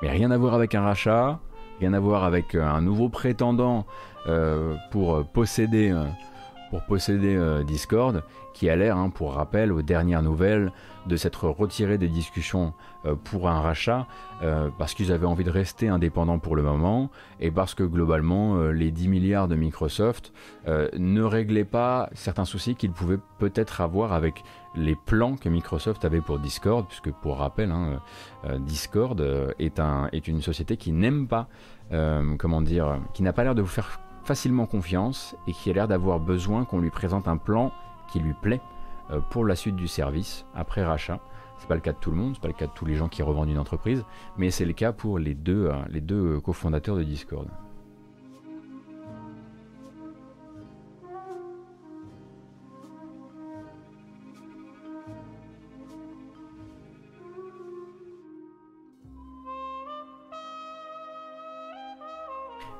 Mais 0.00 0.08
rien 0.08 0.30
à 0.30 0.38
voir 0.38 0.54
avec 0.54 0.74
un 0.74 0.80
rachat, 0.80 1.40
rien 1.78 1.92
à 1.92 2.00
voir 2.00 2.24
avec 2.24 2.54
euh, 2.54 2.64
un 2.64 2.80
nouveau 2.80 3.10
prétendant 3.10 3.84
pour 4.92 5.26
posséder 5.32 5.92
pour 6.72 6.80
posséder 6.80 7.36
euh, 7.36 7.64
Discord, 7.64 8.24
qui 8.54 8.70
a 8.70 8.76
l'air, 8.76 8.96
hein, 8.96 9.10
pour 9.10 9.34
rappel, 9.34 9.72
aux 9.72 9.82
dernières 9.82 10.22
nouvelles, 10.22 10.72
de 11.06 11.16
s'être 11.16 11.46
retiré 11.46 11.98
des 11.98 12.08
discussions 12.08 12.72
euh, 13.04 13.14
pour 13.14 13.50
un 13.50 13.60
rachat, 13.60 14.06
euh, 14.42 14.70
parce 14.78 14.94
qu'ils 14.94 15.12
avaient 15.12 15.26
envie 15.26 15.44
de 15.44 15.50
rester 15.50 15.88
indépendants 15.88 16.38
pour 16.38 16.56
le 16.56 16.62
moment, 16.62 17.10
et 17.40 17.50
parce 17.50 17.74
que 17.74 17.82
globalement, 17.82 18.56
les 18.68 18.90
10 18.90 19.08
milliards 19.08 19.48
de 19.48 19.54
Microsoft 19.54 20.32
ne 20.66 21.22
réglaient 21.22 21.64
pas 21.64 22.08
certains 22.14 22.46
soucis 22.46 22.74
qu'ils 22.74 22.92
pouvaient 22.92 23.20
peut-être 23.38 23.82
avoir 23.82 24.14
avec 24.14 24.42
les 24.74 24.94
plans 24.94 25.36
que 25.36 25.50
Microsoft 25.50 26.06
avait 26.06 26.22
pour 26.22 26.38
Discord, 26.38 26.86
puisque 26.86 27.10
pour 27.10 27.36
rappel, 27.36 27.70
hein, 27.70 28.00
Discord 28.60 29.20
est, 29.58 29.78
un, 29.78 30.08
est 30.12 30.26
une 30.26 30.40
société 30.40 30.78
qui 30.78 30.92
n'aime 30.92 31.26
pas, 31.26 31.48
comment 32.38 32.62
dire, 32.62 32.98
qui 33.12 33.22
n'a 33.22 33.34
pas 33.34 33.44
l'air 33.44 33.54
de 33.54 33.60
vous 33.60 33.68
faire 33.68 34.01
facilement 34.24 34.66
confiance 34.66 35.36
et 35.46 35.52
qui 35.52 35.70
a 35.70 35.72
l'air 35.72 35.88
d'avoir 35.88 36.20
besoin 36.20 36.64
qu'on 36.64 36.80
lui 36.80 36.90
présente 36.90 37.28
un 37.28 37.36
plan 37.36 37.72
qui 38.10 38.20
lui 38.20 38.34
plaît 38.34 38.60
euh, 39.10 39.20
pour 39.30 39.44
la 39.44 39.56
suite 39.56 39.76
du 39.76 39.88
service 39.88 40.44
après 40.54 40.84
rachat. 40.84 41.20
C'est 41.58 41.68
pas 41.68 41.74
le 41.74 41.80
cas 41.80 41.92
de 41.92 41.98
tout 41.98 42.10
le 42.10 42.16
monde, 42.16 42.32
c'est 42.34 42.42
pas 42.42 42.48
le 42.48 42.54
cas 42.54 42.66
de 42.66 42.72
tous 42.72 42.86
les 42.86 42.96
gens 42.96 43.08
qui 43.08 43.22
revendent 43.22 43.50
une 43.50 43.58
entreprise, 43.58 44.04
mais 44.36 44.50
c'est 44.50 44.64
le 44.64 44.72
cas 44.72 44.92
pour 44.92 45.18
les 45.18 45.34
deux, 45.34 45.70
les 45.88 46.00
deux 46.00 46.40
cofondateurs 46.40 46.96
de 46.96 47.04
Discord. 47.04 47.46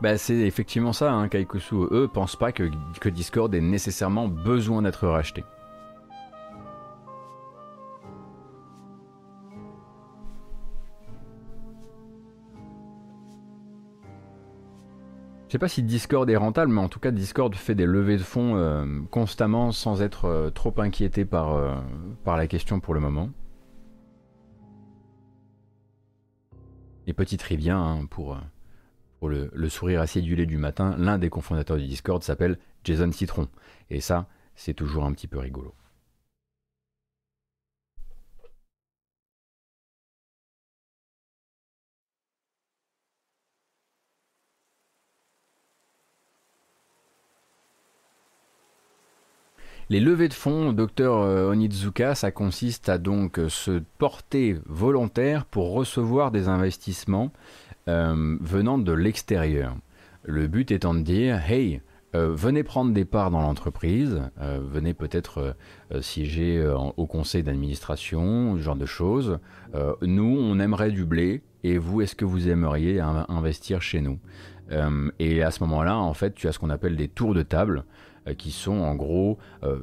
Bah, 0.02 0.18
c'est 0.18 0.34
effectivement 0.34 0.92
ça, 0.92 1.12
hein, 1.12 1.28
Kaikusu. 1.28 1.86
Eux 1.92 2.08
pensent 2.12 2.34
pas 2.34 2.50
que, 2.50 2.68
que 3.00 3.08
Discord 3.08 3.54
ait 3.54 3.60
nécessairement 3.60 4.26
besoin 4.26 4.82
d'être 4.82 5.06
racheté. 5.06 5.44
Je 15.46 15.52
sais 15.52 15.58
pas 15.60 15.68
si 15.68 15.84
Discord 15.84 16.28
est 16.28 16.36
rentable, 16.36 16.72
mais 16.72 16.80
en 16.80 16.88
tout 16.88 16.98
cas 16.98 17.12
Discord 17.12 17.54
fait 17.54 17.76
des 17.76 17.86
levées 17.86 18.16
de 18.16 18.22
fonds 18.24 18.56
euh, 18.56 18.84
constamment 19.12 19.70
sans 19.70 20.02
être 20.02 20.24
euh, 20.24 20.50
trop 20.50 20.74
inquiété 20.78 21.24
par, 21.24 21.52
euh, 21.54 21.76
par 22.24 22.36
la 22.36 22.48
question 22.48 22.80
pour 22.80 22.94
le 22.94 22.98
moment. 23.00 23.30
Et 27.06 27.12
petit 27.12 27.36
trivia 27.36 27.76
hein, 27.76 28.06
pour, 28.06 28.36
pour 29.22 29.28
le, 29.28 29.68
sourire 29.68 30.00
acidulé 30.00 30.46
du 30.46 30.56
matin, 30.56 30.96
l'un 30.98 31.16
des 31.16 31.30
cofondateurs 31.30 31.76
du 31.76 31.87
Discord 31.87 32.20
s'appelle 32.24 32.58
Jason 32.82 33.12
Citron. 33.12 33.46
Et 33.88 34.00
ça, 34.00 34.26
c'est 34.56 34.74
toujours 34.74 35.04
un 35.04 35.12
petit 35.12 35.28
peu 35.28 35.38
rigolo. 35.38 35.72
Les 49.88 50.00
levées 50.00 50.28
de 50.28 50.35
fonds, 50.35 50.72
docteur 50.72 51.18
euh, 51.18 51.52
Onizuka, 51.52 52.16
ça 52.16 52.32
consiste 52.32 52.88
à 52.88 52.98
donc 52.98 53.38
se 53.48 53.82
porter 53.98 54.56
volontaire 54.66 55.44
pour 55.44 55.72
recevoir 55.74 56.32
des 56.32 56.48
investissements 56.48 57.30
euh, 57.88 58.37
venant 58.40 58.79
de 58.79 58.92
l'extérieur. 58.92 59.77
Le 60.25 60.47
but 60.47 60.71
étant 60.71 60.95
de 60.95 61.01
dire, 61.01 61.42
hey, 61.51 61.81
euh, 62.14 62.33
venez 62.33 62.62
prendre 62.62 62.92
des 62.92 63.05
parts 63.05 63.33
dans 63.33 63.40
l'entreprise, 63.40 64.23
euh, 64.40 64.61
venez 64.62 64.95
peut-être 64.95 65.57
siéger 66.01 66.64
au 66.97 67.07
conseil 67.07 67.42
d'administration, 67.42 68.57
ce 68.57 68.62
genre 68.62 68.77
de 68.77 68.87
choses. 68.87 69.38
nous, 70.01 70.37
on 70.40 70.59
aimerait 70.61 70.92
du 70.92 71.05
blé, 71.05 71.42
et 71.64 71.79
vous, 71.79 72.01
est-ce 72.03 72.14
que 72.14 72.25
vous 72.25 72.49
aimeriez 72.49 73.01
investir 73.01 73.83
chez 73.83 74.01
nous? 74.01 74.18
Et 75.18 75.42
à 75.42 75.51
ce 75.51 75.62
moment-là, 75.64 75.99
en 75.99 76.14
fait, 76.14 76.35
tu 76.35 76.49
as 76.49 76.53
ce 76.53 76.59
qu'on 76.59 76.71
appelle 76.71 76.97
des 76.97 77.09
tours 77.09 77.35
de 77.35 77.42
table, 77.42 77.85
qui 78.38 78.53
sont 78.53 78.79
en 78.79 78.95
gros, 78.95 79.38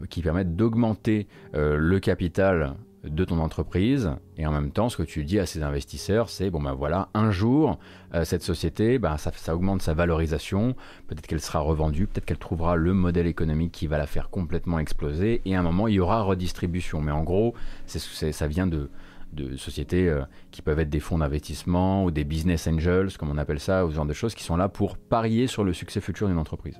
qui 0.09 0.23
permettent 0.23 0.55
d'augmenter 0.55 1.27
le 1.53 1.99
capital 1.99 2.75
de 3.13 3.25
ton 3.25 3.39
entreprise. 3.39 4.11
Et 4.37 4.45
en 4.45 4.51
même 4.51 4.71
temps 4.71 4.89
ce 4.89 4.97
que 4.97 5.03
tu 5.03 5.23
dis 5.23 5.39
à 5.39 5.45
ces 5.45 5.63
investisseurs 5.63 6.29
c'est 6.29 6.49
bon 6.49 6.61
ben 6.61 6.73
voilà 6.73 7.09
un 7.13 7.31
jour 7.31 7.79
euh, 8.13 8.25
cette 8.25 8.43
société 8.43 8.99
ben, 8.99 9.17
ça, 9.17 9.31
ça, 9.35 9.55
augmente 9.55 9.81
sa 9.81 9.93
valorisation. 9.93 10.75
Peut-être 11.07 11.27
qu'elle 11.27 11.41
sera 11.41 11.59
revendue. 11.59 12.07
Peut-être 12.07 12.25
qu'elle 12.25 12.37
trouvera 12.37 12.75
le 12.75 12.93
modèle 12.93 13.27
économique 13.27 13.71
qui 13.71 13.87
va 13.87 13.97
la 13.97 14.07
faire 14.07 14.29
complètement 14.29 14.79
exploser. 14.79 15.41
Et 15.45 15.55
à 15.55 15.59
un 15.59 15.63
moment 15.63 15.87
il 15.87 15.95
y 15.95 15.99
aura 15.99 16.21
redistribution. 16.21 17.01
Mais 17.01 17.11
en 17.11 17.23
gros 17.23 17.53
c'est, 17.85 18.31
ça 18.31 18.47
vient 18.47 18.67
de, 18.67 18.89
de 19.33 19.55
sociétés 19.57 20.09
euh, 20.09 20.21
qui 20.51 20.61
peuvent 20.61 20.79
être 20.79 20.89
des 20.89 20.99
fonds 20.99 21.19
d'investissement 21.19 22.03
ou 22.03 22.11
des 22.11 22.23
business 22.23 22.67
angels 22.67 23.17
comme 23.17 23.29
on 23.29 23.37
appelle 23.37 23.59
ça 23.59 23.85
ou 23.85 23.91
ce 23.91 23.95
genre 23.95 24.05
de 24.05 24.13
choses 24.13 24.35
qui 24.35 24.43
sont 24.43 24.57
là 24.57 24.69
pour 24.69 24.97
parier 24.97 25.47
sur 25.47 25.63
le 25.63 25.73
succès 25.73 26.01
futur 26.01 26.27
d'une 26.27 26.37
entreprise 26.37 26.79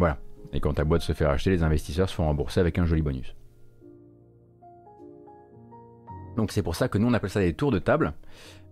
Voilà. 0.00 0.16
Et 0.54 0.60
quand 0.60 0.72
ta 0.72 0.84
boîte 0.84 1.02
se 1.02 1.12
fait 1.12 1.26
racheter, 1.26 1.50
les 1.50 1.62
investisseurs 1.62 2.08
se 2.08 2.14
font 2.14 2.24
rembourser 2.24 2.58
avec 2.58 2.78
un 2.78 2.86
joli 2.86 3.02
bonus. 3.02 3.36
Donc 6.38 6.52
c'est 6.52 6.62
pour 6.62 6.74
ça 6.74 6.88
que 6.88 6.96
nous 6.96 7.06
on 7.06 7.12
appelle 7.12 7.28
ça 7.28 7.40
des 7.40 7.52
tours 7.52 7.70
de 7.70 7.78
table. 7.78 8.14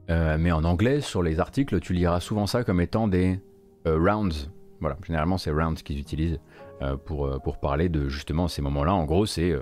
Euh, 0.08 0.38
mais 0.40 0.52
en 0.52 0.64
anglais, 0.64 1.02
sur 1.02 1.22
les 1.22 1.38
articles, 1.38 1.80
tu 1.80 1.92
liras 1.92 2.20
souvent 2.20 2.46
ça 2.46 2.64
comme 2.64 2.80
étant 2.80 3.08
des 3.08 3.38
euh, 3.86 3.98
rounds. 3.98 4.50
Voilà, 4.80 4.96
généralement 5.06 5.36
c'est 5.36 5.50
rounds 5.50 5.82
qu'ils 5.82 6.00
utilisent 6.00 6.40
euh, 6.80 6.96
pour, 6.96 7.42
pour 7.42 7.60
parler 7.60 7.90
de 7.90 8.08
justement 8.08 8.48
ces 8.48 8.62
moments-là. 8.62 8.94
En 8.94 9.04
gros, 9.04 9.26
c'est 9.26 9.52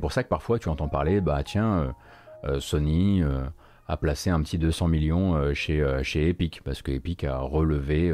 pour 0.00 0.12
ça 0.12 0.24
que 0.24 0.28
parfois 0.30 0.58
tu 0.58 0.70
entends 0.70 0.88
parler, 0.88 1.20
bah 1.20 1.42
tiens, 1.44 1.94
Sony 2.60 3.22
a 3.88 3.96
placé 3.98 4.30
un 4.30 4.40
petit 4.40 4.56
200 4.56 4.88
millions 4.88 5.52
chez, 5.52 5.86
chez 6.02 6.30
Epic, 6.30 6.62
parce 6.64 6.80
que 6.80 6.92
Epic 6.92 7.24
a 7.24 7.40
relevé 7.40 8.10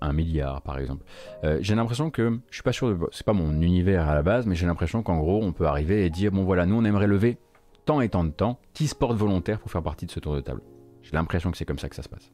un 0.00 0.12
milliard 0.12 0.62
par 0.62 0.78
exemple. 0.78 1.04
Euh, 1.44 1.58
j'ai 1.60 1.74
l'impression 1.74 2.10
que, 2.10 2.40
je 2.50 2.56
suis 2.56 2.62
pas 2.62 2.72
sûr, 2.72 3.08
c'est 3.12 3.24
pas 3.24 3.32
mon 3.32 3.60
univers 3.60 4.08
à 4.08 4.14
la 4.14 4.22
base, 4.22 4.46
mais 4.46 4.54
j'ai 4.54 4.66
l'impression 4.66 5.02
qu'en 5.02 5.18
gros 5.18 5.42
on 5.42 5.52
peut 5.52 5.66
arriver 5.66 6.04
et 6.04 6.10
dire 6.10 6.32
bon 6.32 6.44
voilà, 6.44 6.66
nous 6.66 6.76
on 6.76 6.84
aimerait 6.84 7.06
lever 7.06 7.38
tant 7.84 8.00
et 8.00 8.08
tant 8.08 8.24
de 8.24 8.30
temps, 8.30 8.58
qui 8.74 8.88
se 8.88 8.94
portent 8.94 9.16
volontaires 9.16 9.60
pour 9.60 9.70
faire 9.70 9.82
partie 9.82 10.06
de 10.06 10.10
ce 10.10 10.18
tour 10.18 10.34
de 10.34 10.40
table. 10.40 10.60
J'ai 11.02 11.12
l'impression 11.12 11.50
que 11.50 11.56
c'est 11.56 11.64
comme 11.64 11.78
ça 11.78 11.88
que 11.88 11.96
ça 11.96 12.02
se 12.02 12.08
passe 12.08 12.32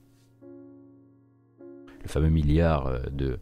le 2.04 2.08
fameux 2.08 2.30
milliard 2.30 2.88
euh, 2.88 2.98
de 3.12 3.38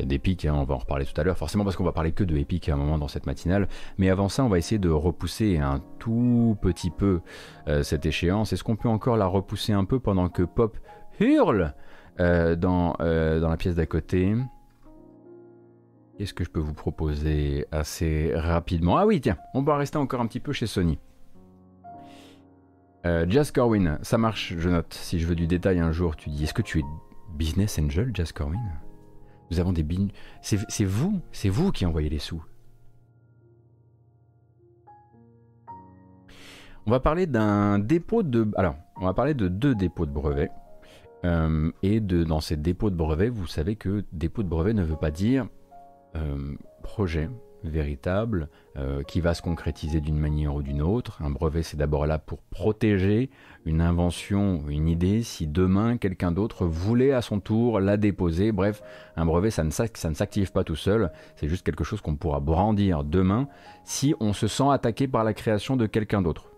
d'Epic, 0.00 0.44
hein, 0.44 0.54
on 0.54 0.62
va 0.62 0.76
en 0.76 0.78
reparler 0.78 1.04
tout 1.04 1.20
à 1.20 1.24
l'heure, 1.24 1.36
forcément 1.36 1.64
parce 1.64 1.74
qu'on 1.74 1.82
va 1.82 1.90
parler 1.90 2.12
que 2.12 2.22
de 2.22 2.36
Epic 2.36 2.68
à 2.68 2.74
un 2.74 2.76
moment 2.76 2.98
dans 2.98 3.08
cette 3.08 3.26
matinale, 3.26 3.66
mais 3.98 4.10
avant 4.10 4.28
ça 4.28 4.44
on 4.44 4.48
va 4.48 4.58
essayer 4.58 4.78
de 4.78 4.90
repousser 4.90 5.58
un 5.58 5.82
tout 5.98 6.56
petit 6.62 6.90
peu 6.90 7.20
cette 7.82 8.06
échéance. 8.06 8.52
Est-ce 8.52 8.62
qu'on 8.62 8.76
peut 8.76 8.88
encore 8.88 9.16
la 9.16 9.26
repousser 9.26 9.72
un 9.72 9.84
peu 9.84 9.98
pendant 9.98 10.28
que 10.28 10.44
Pop 10.44 10.78
hurle 11.18 11.74
euh, 12.20 12.56
dans, 12.56 12.96
euh, 13.00 13.40
dans 13.40 13.48
la 13.48 13.56
pièce 13.56 13.74
d'à 13.74 13.86
côté. 13.86 14.34
Qu'est-ce 16.16 16.32
que 16.32 16.44
je 16.44 16.50
peux 16.50 16.60
vous 16.60 16.74
proposer 16.74 17.66
assez 17.72 18.32
rapidement? 18.34 18.96
Ah 18.96 19.06
oui, 19.06 19.20
tiens, 19.20 19.36
on 19.54 19.62
va 19.62 19.76
rester 19.76 19.98
encore 19.98 20.20
un 20.20 20.26
petit 20.26 20.40
peu 20.40 20.52
chez 20.52 20.66
Sony. 20.66 20.98
Euh, 23.04 23.26
Jazz 23.28 23.50
Corwin, 23.52 23.98
ça 24.02 24.18
marche, 24.18 24.54
je 24.56 24.68
note. 24.68 24.94
Si 24.94 25.18
je 25.18 25.26
veux 25.26 25.34
du 25.34 25.46
détail 25.46 25.78
un 25.78 25.92
jour, 25.92 26.16
tu 26.16 26.30
dis 26.30 26.44
est-ce 26.44 26.54
que 26.54 26.62
tu 26.62 26.80
es 26.80 26.82
business 27.34 27.78
angel, 27.78 28.10
Jazz 28.14 28.32
Corwin? 28.32 28.60
Nous 29.50 29.60
avons 29.60 29.72
des 29.72 29.86
C'est 30.42 30.84
vous, 30.84 31.20
c'est 31.30 31.48
vous 31.48 31.70
qui 31.70 31.86
envoyez 31.86 32.08
les 32.08 32.18
sous. 32.18 32.42
On 36.86 36.90
va 36.90 37.00
parler 37.00 37.26
d'un 37.26 37.78
dépôt 37.78 38.22
de. 38.22 38.48
Alors, 38.56 38.76
on 38.96 39.04
va 39.04 39.14
parler 39.14 39.34
de 39.34 39.48
deux 39.48 39.74
dépôts 39.74 40.06
de 40.06 40.12
brevets. 40.12 40.50
Euh, 41.26 41.70
et 41.82 42.00
dans 42.00 42.40
ces 42.40 42.56
dépôts 42.56 42.90
de 42.90 42.96
brevets, 42.96 43.30
vous 43.30 43.46
savez 43.46 43.76
que 43.76 44.04
dépôt 44.12 44.42
de 44.42 44.48
brevet 44.48 44.74
ne 44.74 44.84
veut 44.84 44.96
pas 44.96 45.10
dire 45.10 45.48
euh, 46.14 46.54
projet 46.82 47.28
véritable 47.64 48.48
euh, 48.76 49.02
qui 49.02 49.20
va 49.20 49.34
se 49.34 49.42
concrétiser 49.42 50.00
d'une 50.00 50.18
manière 50.18 50.54
ou 50.54 50.62
d'une 50.62 50.82
autre. 50.82 51.20
Un 51.20 51.30
brevet, 51.30 51.64
c'est 51.64 51.76
d'abord 51.76 52.06
là 52.06 52.20
pour 52.20 52.42
protéger 52.42 53.28
une 53.64 53.80
invention, 53.80 54.62
une 54.68 54.86
idée, 54.86 55.22
si 55.22 55.48
demain 55.48 55.96
quelqu'un 55.96 56.30
d'autre 56.30 56.64
voulait 56.64 57.12
à 57.12 57.22
son 57.22 57.40
tour 57.40 57.80
la 57.80 57.96
déposer. 57.96 58.52
Bref, 58.52 58.82
un 59.16 59.26
brevet, 59.26 59.50
ça 59.50 59.64
ne, 59.64 59.70
ça 59.70 59.86
ne 60.08 60.14
s'active 60.14 60.52
pas 60.52 60.62
tout 60.62 60.76
seul, 60.76 61.10
c'est 61.34 61.48
juste 61.48 61.66
quelque 61.66 61.82
chose 61.82 62.00
qu'on 62.00 62.14
pourra 62.14 62.38
brandir 62.38 63.02
demain 63.02 63.48
si 63.84 64.14
on 64.20 64.32
se 64.32 64.46
sent 64.46 64.70
attaqué 64.70 65.08
par 65.08 65.24
la 65.24 65.34
création 65.34 65.76
de 65.76 65.86
quelqu'un 65.86 66.22
d'autre. 66.22 66.52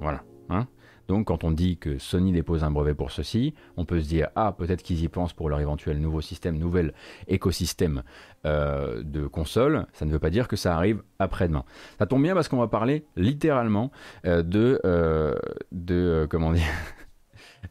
Voilà. 0.00 0.22
Hein 0.50 0.68
donc 1.08 1.26
quand 1.26 1.44
on 1.44 1.50
dit 1.50 1.76
que 1.76 1.98
Sony 1.98 2.32
dépose 2.32 2.64
un 2.64 2.70
brevet 2.70 2.94
pour 2.94 3.10
ceci, 3.10 3.54
on 3.76 3.84
peut 3.84 4.00
se 4.00 4.08
dire 4.08 4.28
ah 4.36 4.54
peut-être 4.56 4.82
qu'ils 4.82 5.02
y 5.02 5.08
pensent 5.08 5.32
pour 5.32 5.48
leur 5.48 5.60
éventuel 5.60 6.00
nouveau 6.00 6.20
système, 6.20 6.58
nouvel 6.58 6.94
écosystème 7.28 8.02
euh, 8.46 9.02
de 9.02 9.26
console. 9.26 9.86
Ça 9.92 10.04
ne 10.04 10.10
veut 10.10 10.18
pas 10.18 10.30
dire 10.30 10.48
que 10.48 10.56
ça 10.56 10.76
arrive 10.76 11.02
après-demain. 11.18 11.64
Ça 11.98 12.06
tombe 12.06 12.22
bien 12.22 12.34
parce 12.34 12.48
qu'on 12.48 12.58
va 12.58 12.68
parler 12.68 13.04
littéralement 13.16 13.90
euh, 14.26 14.42
de 14.42 14.80
euh, 14.84 15.34
de 15.72 16.26
comment 16.30 16.52
dire 16.52 16.64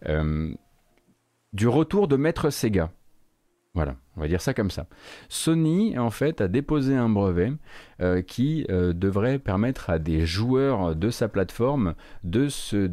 du 1.54 1.68
retour 1.68 2.08
de 2.08 2.16
Maître 2.16 2.50
Sega. 2.50 2.92
Voilà, 3.76 3.96
on 4.18 4.22
va 4.22 4.28
dire 4.28 4.40
ça 4.40 4.54
comme 4.54 4.70
ça. 4.70 4.86
Sony, 5.30 5.98
en 5.98 6.12
fait, 6.12 6.42
a 6.42 6.48
déposé 6.48 6.96
un 6.96 7.10
brevet 7.10 7.52
euh, 8.02 8.22
qui 8.22 8.68
euh, 8.70 8.94
devrait 8.94 9.40
permettre 9.40 9.90
à 9.90 9.98
des 9.98 10.28
joueurs 10.28 10.96
de 10.96 11.10
sa 11.10 11.28
plateforme 11.28 11.96
de 12.24 12.50
se 12.50 12.86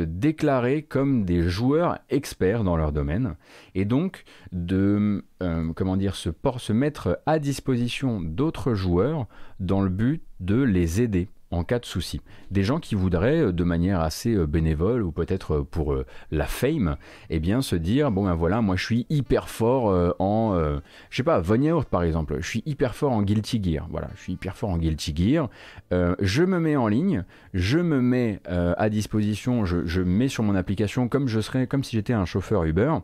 déclarer 0.00 0.82
comme 0.82 1.24
des 1.24 1.42
joueurs 1.48 1.98
experts 2.08 2.62
dans 2.62 2.76
leur 2.76 2.92
domaine 2.92 3.34
et 3.74 3.84
donc 3.84 4.22
de 4.52 5.24
euh, 5.42 5.72
comment 5.74 5.96
dire 5.96 6.14
se 6.14 6.72
mettre 6.72 7.18
à 7.26 7.40
disposition 7.40 8.20
d'autres 8.20 8.74
joueurs 8.74 9.26
dans 9.58 9.80
le 9.80 9.90
but 9.90 10.22
de 10.38 10.62
les 10.62 11.02
aider 11.02 11.28
en 11.50 11.64
cas 11.64 11.78
de 11.78 11.86
souci. 11.86 12.20
Des 12.50 12.62
gens 12.62 12.78
qui 12.78 12.94
voudraient, 12.94 13.40
euh, 13.40 13.52
de 13.52 13.64
manière 13.64 14.00
assez 14.00 14.34
euh, 14.34 14.46
bénévole 14.46 15.02
ou 15.02 15.12
peut-être 15.12 15.56
euh, 15.56 15.64
pour 15.68 15.96
la 16.30 16.46
fame, 16.46 16.96
eh 17.30 17.40
bien 17.40 17.62
se 17.62 17.76
dire 17.76 18.10
bon 18.10 18.24
ben 18.24 18.34
voilà, 18.34 18.60
moi 18.60 18.76
je 18.76 18.84
suis 18.84 19.06
hyper 19.08 19.48
fort 19.48 20.14
en, 20.18 20.58
je 21.10 21.16
sais 21.16 21.22
pas, 21.22 21.40
Von 21.40 21.82
par 21.90 22.02
exemple, 22.02 22.36
je 22.40 22.46
suis 22.46 22.62
hyper 22.66 22.94
fort 22.94 23.12
en 23.12 23.22
Guilty 23.22 23.62
Gear. 23.62 23.86
Voilà, 23.90 24.08
je 24.14 24.22
suis 24.22 24.32
hyper 24.34 24.56
fort 24.56 24.70
en 24.70 24.78
Guilty 24.78 25.14
Gear. 25.16 25.48
je 25.90 26.42
me 26.42 26.58
mets 26.58 26.76
en 26.76 26.88
ligne, 26.88 27.24
je 27.54 27.78
me 27.78 28.00
mets 28.00 28.40
à 28.46 28.88
disposition, 28.88 29.64
je, 29.64 30.00
mets 30.00 30.28
sur 30.28 30.42
mon 30.42 30.54
application 30.54 31.08
comme 31.08 31.28
je 31.28 31.40
serais, 31.40 31.66
comme 31.66 31.84
si 31.84 31.96
j'étais 31.96 32.12
un 32.12 32.24
chauffeur 32.24 32.64
Uber. 32.64 32.94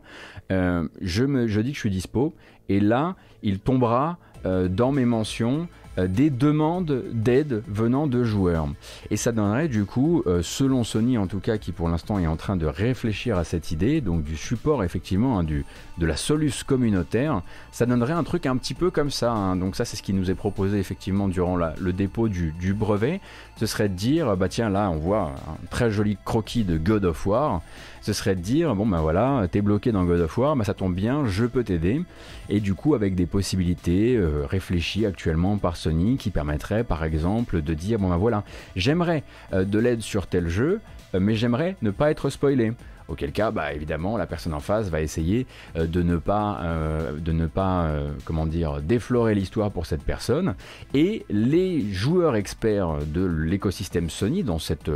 je 0.49 1.23
me, 1.23 1.47
je 1.47 1.61
dis 1.61 1.71
que 1.71 1.75
je 1.75 1.81
suis 1.81 1.89
dispo 1.89 2.33
et 2.69 2.79
là, 2.79 3.15
il 3.43 3.59
tombera 3.59 4.17
dans 4.43 4.91
mes 4.91 5.05
mentions 5.05 5.67
des 5.97 6.29
demandes 6.29 7.03
d'aide 7.11 7.63
venant 7.67 8.07
de 8.07 8.23
joueurs. 8.23 8.67
Et 9.11 9.17
ça 9.17 9.31
donnerait 9.31 9.67
du 9.67 9.85
coup, 9.85 10.23
euh, 10.27 10.41
selon 10.41 10.83
Sony 10.83 11.17
en 11.17 11.27
tout 11.27 11.39
cas, 11.39 11.57
qui 11.57 11.71
pour 11.71 11.89
l'instant 11.89 12.19
est 12.19 12.27
en 12.27 12.35
train 12.35 12.57
de 12.57 12.65
réfléchir 12.65 13.37
à 13.37 13.43
cette 13.43 13.71
idée, 13.71 14.01
donc 14.01 14.23
du 14.23 14.37
support 14.37 14.83
effectivement, 14.83 15.39
hein, 15.39 15.43
du, 15.43 15.65
de 15.97 16.05
la 16.05 16.17
soluce 16.17 16.63
communautaire, 16.63 17.41
ça 17.71 17.85
donnerait 17.85 18.13
un 18.13 18.23
truc 18.23 18.45
un 18.45 18.57
petit 18.57 18.73
peu 18.73 18.91
comme 18.91 19.11
ça. 19.11 19.31
Hein. 19.31 19.55
Donc 19.55 19.75
ça 19.75 19.85
c'est 19.85 19.97
ce 19.97 20.03
qui 20.03 20.13
nous 20.13 20.29
est 20.29 20.35
proposé 20.35 20.79
effectivement 20.79 21.27
durant 21.27 21.55
le 21.55 21.93
dépôt 21.93 22.27
du, 22.27 22.73
brevet. 22.73 23.21
Ce 23.57 23.65
serait 23.65 23.89
de 23.89 23.93
dire, 23.93 24.35
bah 24.37 24.49
tiens 24.49 24.69
là 24.69 24.89
on 24.89 24.97
voit 24.97 25.33
un 25.47 25.67
très 25.69 25.91
joli 25.91 26.17
croquis 26.25 26.63
de 26.63 26.77
God 26.77 27.05
of 27.05 27.25
War 27.25 27.61
ce 28.05 28.13
serait 28.13 28.35
de 28.35 28.41
dire 28.41 28.75
bon 28.75 28.85
ben 28.85 28.99
voilà, 29.01 29.47
t'es 29.49 29.61
bloqué 29.61 29.91
dans 29.91 30.05
God 30.05 30.19
of 30.19 30.37
War, 30.37 30.55
bah, 30.55 30.63
ça 30.63 30.75
tombe 30.75 30.93
bien, 30.93 31.25
je 31.25 31.45
peux 31.45 31.63
t'aider. 31.63 32.03
Et 32.49 32.59
du 32.59 32.75
coup, 32.75 32.93
avec 32.93 33.15
des 33.15 33.25
possibilités 33.25 34.15
euh, 34.15 34.45
réfléchies 34.45 35.07
actuellement 35.07 35.57
par 35.57 35.75
Sony 35.75 36.17
qui 36.17 36.29
permettraient 36.29 36.83
par 36.83 37.03
exemple 37.03 37.63
de 37.63 37.73
dire 37.73 37.97
bon 37.97 38.09
ben 38.09 38.17
voilà, 38.17 38.43
j'aimerais 38.75 39.23
euh, 39.53 39.65
de 39.65 39.79
l'aide 39.79 40.01
sur 40.01 40.27
tel 40.27 40.49
jeu, 40.49 40.81
euh, 41.15 41.19
mais 41.19 41.33
j'aimerais 41.33 41.77
ne 41.81 41.89
pas 41.89 42.11
être 42.11 42.29
spoilé. 42.29 42.73
Auquel 43.07 43.31
cas, 43.31 43.51
bah, 43.51 43.73
évidemment, 43.73 44.17
la 44.17 44.25
personne 44.25 44.53
en 44.53 44.59
face 44.59 44.89
va 44.89 45.01
essayer 45.01 45.45
euh, 45.75 45.85
de 45.85 46.01
ne 46.01 46.17
pas, 46.17 46.59
euh, 46.63 47.19
euh, 47.19 48.79
déflorer 48.81 49.35
l'histoire 49.35 49.71
pour 49.71 49.85
cette 49.85 50.03
personne. 50.03 50.55
Et 50.93 51.25
les 51.29 51.91
joueurs 51.91 52.35
experts 52.35 52.97
de 53.05 53.25
l'écosystème 53.25 54.09
Sony, 54.09 54.43
dans, 54.43 54.59
cet 54.59 54.89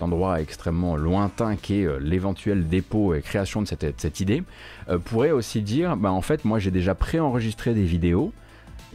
endroit 0.00 0.40
extrêmement 0.40 0.96
lointain 0.96 1.56
qu'est 1.56 1.86
l'éventuel 2.00 2.68
dépôt 2.68 3.14
et 3.14 3.22
création 3.22 3.62
de 3.62 3.68
cette, 3.68 4.00
cette 4.00 4.20
idée, 4.20 4.42
pourraient 5.04 5.30
aussi 5.30 5.62
dire, 5.62 5.96
bah, 5.96 6.10
en 6.10 6.22
fait, 6.22 6.44
moi 6.44 6.58
j'ai 6.58 6.70
déjà 6.70 6.94
préenregistré 6.94 7.74
des 7.74 7.84
vidéos, 7.84 8.32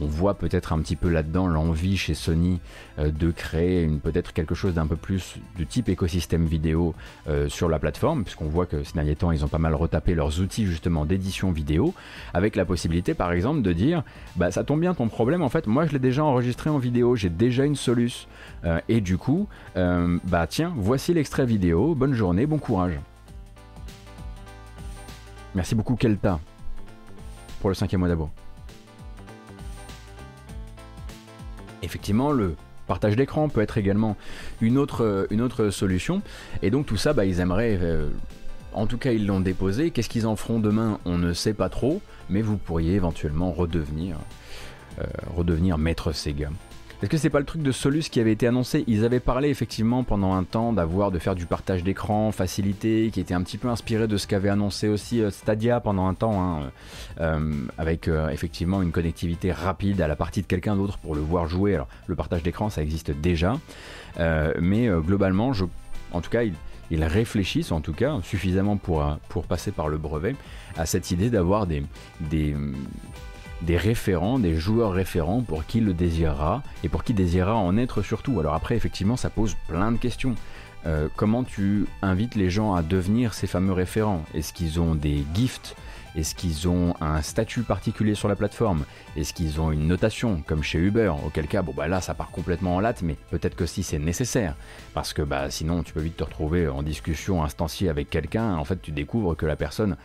on 0.00 0.06
voit 0.06 0.34
peut-être 0.34 0.72
un 0.72 0.78
petit 0.80 0.96
peu 0.96 1.08
là-dedans 1.08 1.46
l'envie 1.46 1.96
chez 1.96 2.14
Sony 2.14 2.60
euh, 2.98 3.10
de 3.10 3.30
créer 3.30 3.86
peut-être 4.02 4.32
quelque 4.32 4.54
chose 4.54 4.74
d'un 4.74 4.86
peu 4.86 4.96
plus 4.96 5.36
du 5.56 5.66
type 5.66 5.88
écosystème 5.88 6.46
vidéo 6.46 6.94
euh, 7.28 7.48
sur 7.48 7.68
la 7.68 7.78
plateforme, 7.78 8.24
puisqu'on 8.24 8.48
voit 8.48 8.66
que 8.66 8.82
ces 8.84 8.94
derniers 8.94 9.16
temps, 9.16 9.32
ils 9.32 9.44
ont 9.44 9.48
pas 9.48 9.58
mal 9.58 9.74
retapé 9.74 10.14
leurs 10.14 10.40
outils 10.40 10.66
justement 10.66 11.04
d'édition 11.04 11.50
vidéo, 11.50 11.94
avec 12.34 12.56
la 12.56 12.64
possibilité 12.64 13.14
par 13.14 13.32
exemple 13.32 13.62
de 13.62 13.72
dire, 13.72 14.02
bah 14.36 14.50
ça 14.50 14.64
tombe 14.64 14.80
bien 14.80 14.94
ton 14.94 15.08
problème, 15.08 15.42
en 15.42 15.48
fait, 15.48 15.66
moi 15.66 15.86
je 15.86 15.92
l'ai 15.92 15.98
déjà 15.98 16.24
enregistré 16.24 16.70
en 16.70 16.78
vidéo, 16.78 17.16
j'ai 17.16 17.30
déjà 17.30 17.64
une 17.64 17.76
soluce, 17.76 18.28
euh, 18.64 18.80
et 18.88 19.00
du 19.00 19.18
coup, 19.18 19.48
bah 19.76 20.46
tiens, 20.48 20.72
voici 20.76 21.14
l'extrait 21.14 21.46
vidéo, 21.46 21.94
bonne 21.94 22.14
journée, 22.14 22.46
bon 22.46 22.58
courage. 22.58 22.98
Merci 25.54 25.74
beaucoup 25.74 25.96
Kelta 25.96 26.40
pour 27.60 27.70
le 27.70 27.74
cinquième 27.74 28.00
mois 28.00 28.08
d'abord. 28.08 28.30
Effectivement, 31.82 32.32
le 32.32 32.54
partage 32.86 33.16
d'écran 33.16 33.48
peut 33.48 33.60
être 33.60 33.78
également 33.78 34.16
une 34.60 34.78
autre, 34.78 35.04
euh, 35.04 35.70
solution. 35.70 36.22
Et 36.62 36.70
donc 36.70 36.86
tout 36.86 36.96
ça, 36.96 37.12
bah, 37.12 37.24
ils 37.24 37.40
aimeraient... 37.40 37.78
Euh, 37.80 38.08
en 38.72 38.86
tout 38.86 38.98
cas, 38.98 39.12
ils 39.12 39.26
l'ont 39.26 39.40
déposé. 39.40 39.90
Qu'est-ce 39.90 40.08
qu'ils 40.08 40.26
en 40.26 40.36
feront 40.36 40.58
demain 40.58 41.00
On 41.04 41.18
ne 41.18 41.32
sait 41.32 41.54
pas 41.54 41.68
trop. 41.68 42.02
Mais 42.28 42.42
vous 42.42 42.58
pourriez 42.58 42.94
éventuellement 42.94 43.50
redevenir, 43.50 44.16
euh, 45.00 45.04
redevenir 45.34 45.78
maître 45.78 46.12
Sega. 46.12 46.50
Est-ce 47.00 47.10
que 47.10 47.16
c'est 47.16 47.30
pas 47.30 47.38
le 47.38 47.44
truc 47.44 47.62
de 47.62 47.70
Solus 47.70 48.08
qui 48.10 48.18
avait 48.18 48.32
été 48.32 48.48
annoncé? 48.48 48.82
Ils 48.88 49.04
avaient 49.04 49.20
parlé 49.20 49.50
effectivement 49.50 50.02
pendant 50.02 50.34
un 50.34 50.42
temps 50.42 50.72
d'avoir, 50.72 51.12
de 51.12 51.20
faire 51.20 51.36
du 51.36 51.46
partage 51.46 51.84
d'écran 51.84 52.32
facilité, 52.32 53.10
qui 53.12 53.20
était 53.20 53.34
un 53.34 53.42
petit 53.44 53.56
peu 53.56 53.68
inspiré 53.68 54.08
de 54.08 54.16
ce 54.16 54.26
qu'avait 54.26 54.48
annoncé 54.48 54.88
aussi 54.88 55.22
euh, 55.22 55.30
Stadia 55.30 55.78
pendant 55.78 56.08
un 56.08 56.14
temps, 56.14 56.42
hein, 56.42 56.72
euh, 57.20 57.52
avec 57.78 58.08
euh, 58.08 58.30
effectivement 58.30 58.82
une 58.82 58.90
connectivité 58.90 59.52
rapide 59.52 60.00
à 60.00 60.08
la 60.08 60.16
partie 60.16 60.42
de 60.42 60.48
quelqu'un 60.48 60.74
d'autre 60.74 60.98
pour 60.98 61.14
le 61.14 61.20
voir 61.20 61.46
jouer. 61.46 61.76
Alors 61.76 61.86
le 62.08 62.16
partage 62.16 62.42
d'écran 62.42 62.68
ça 62.68 62.82
existe 62.82 63.12
déjà, 63.12 63.60
mais 64.60 64.88
globalement, 64.88 65.52
en 66.10 66.20
tout 66.20 66.30
cas, 66.30 66.42
ils, 66.90 67.04
réfléchissent 67.04 67.70
en 67.70 67.80
tout 67.80 67.92
cas 67.92 68.18
suffisamment 68.24 68.76
pour, 68.76 69.04
pour 69.28 69.44
passer 69.44 69.70
par 69.70 69.88
le 69.88 69.98
brevet 69.98 70.34
à 70.76 70.84
cette 70.84 71.12
idée 71.12 71.30
d'avoir 71.30 71.68
des, 71.68 71.84
des, 72.20 72.56
des 73.62 73.76
référents, 73.76 74.38
des 74.38 74.54
joueurs 74.54 74.92
référents 74.92 75.42
pour 75.42 75.66
qui 75.66 75.80
le 75.80 75.94
désirera 75.94 76.62
et 76.84 76.88
pour 76.88 77.04
qui 77.04 77.14
désirera 77.14 77.56
en 77.56 77.76
être 77.76 78.02
surtout. 78.02 78.38
Alors 78.40 78.54
après, 78.54 78.76
effectivement, 78.76 79.16
ça 79.16 79.30
pose 79.30 79.56
plein 79.66 79.92
de 79.92 79.98
questions. 79.98 80.34
Euh, 80.86 81.08
comment 81.16 81.42
tu 81.42 81.86
invites 82.02 82.36
les 82.36 82.50
gens 82.50 82.74
à 82.74 82.82
devenir 82.82 83.34
ces 83.34 83.46
fameux 83.46 83.72
référents? 83.72 84.22
Est-ce 84.34 84.52
qu'ils 84.52 84.80
ont 84.80 84.94
des 84.94 85.24
gifts? 85.34 85.74
Est-ce 86.16 86.34
qu'ils 86.34 86.68
ont 86.68 86.94
un 87.00 87.20
statut 87.20 87.62
particulier 87.62 88.14
sur 88.14 88.28
la 88.28 88.36
plateforme? 88.36 88.84
Est-ce 89.16 89.34
qu'ils 89.34 89.60
ont 89.60 89.70
une 89.70 89.86
notation 89.86 90.42
comme 90.46 90.62
chez 90.62 90.78
Uber? 90.78 91.12
Auquel 91.24 91.46
cas, 91.46 91.62
bon 91.62 91.72
bah 91.76 91.86
là 91.86 92.00
ça 92.00 92.14
part 92.14 92.30
complètement 92.30 92.76
en 92.76 92.80
latte, 92.80 93.02
mais 93.02 93.16
peut-être 93.30 93.54
que 93.54 93.66
si 93.66 93.82
c'est 93.82 93.98
nécessaire, 93.98 94.54
parce 94.94 95.12
que 95.12 95.22
bah 95.22 95.50
sinon 95.50 95.82
tu 95.82 95.92
peux 95.92 96.00
vite 96.00 96.16
te 96.16 96.24
retrouver 96.24 96.66
en 96.66 96.82
discussion 96.82 97.44
instanciée 97.44 97.88
avec 97.88 98.08
quelqu'un. 98.08 98.56
En 98.56 98.64
fait, 98.64 98.80
tu 98.80 98.90
découvres 98.90 99.36
que 99.36 99.46
la 99.46 99.56
personne 99.56 99.96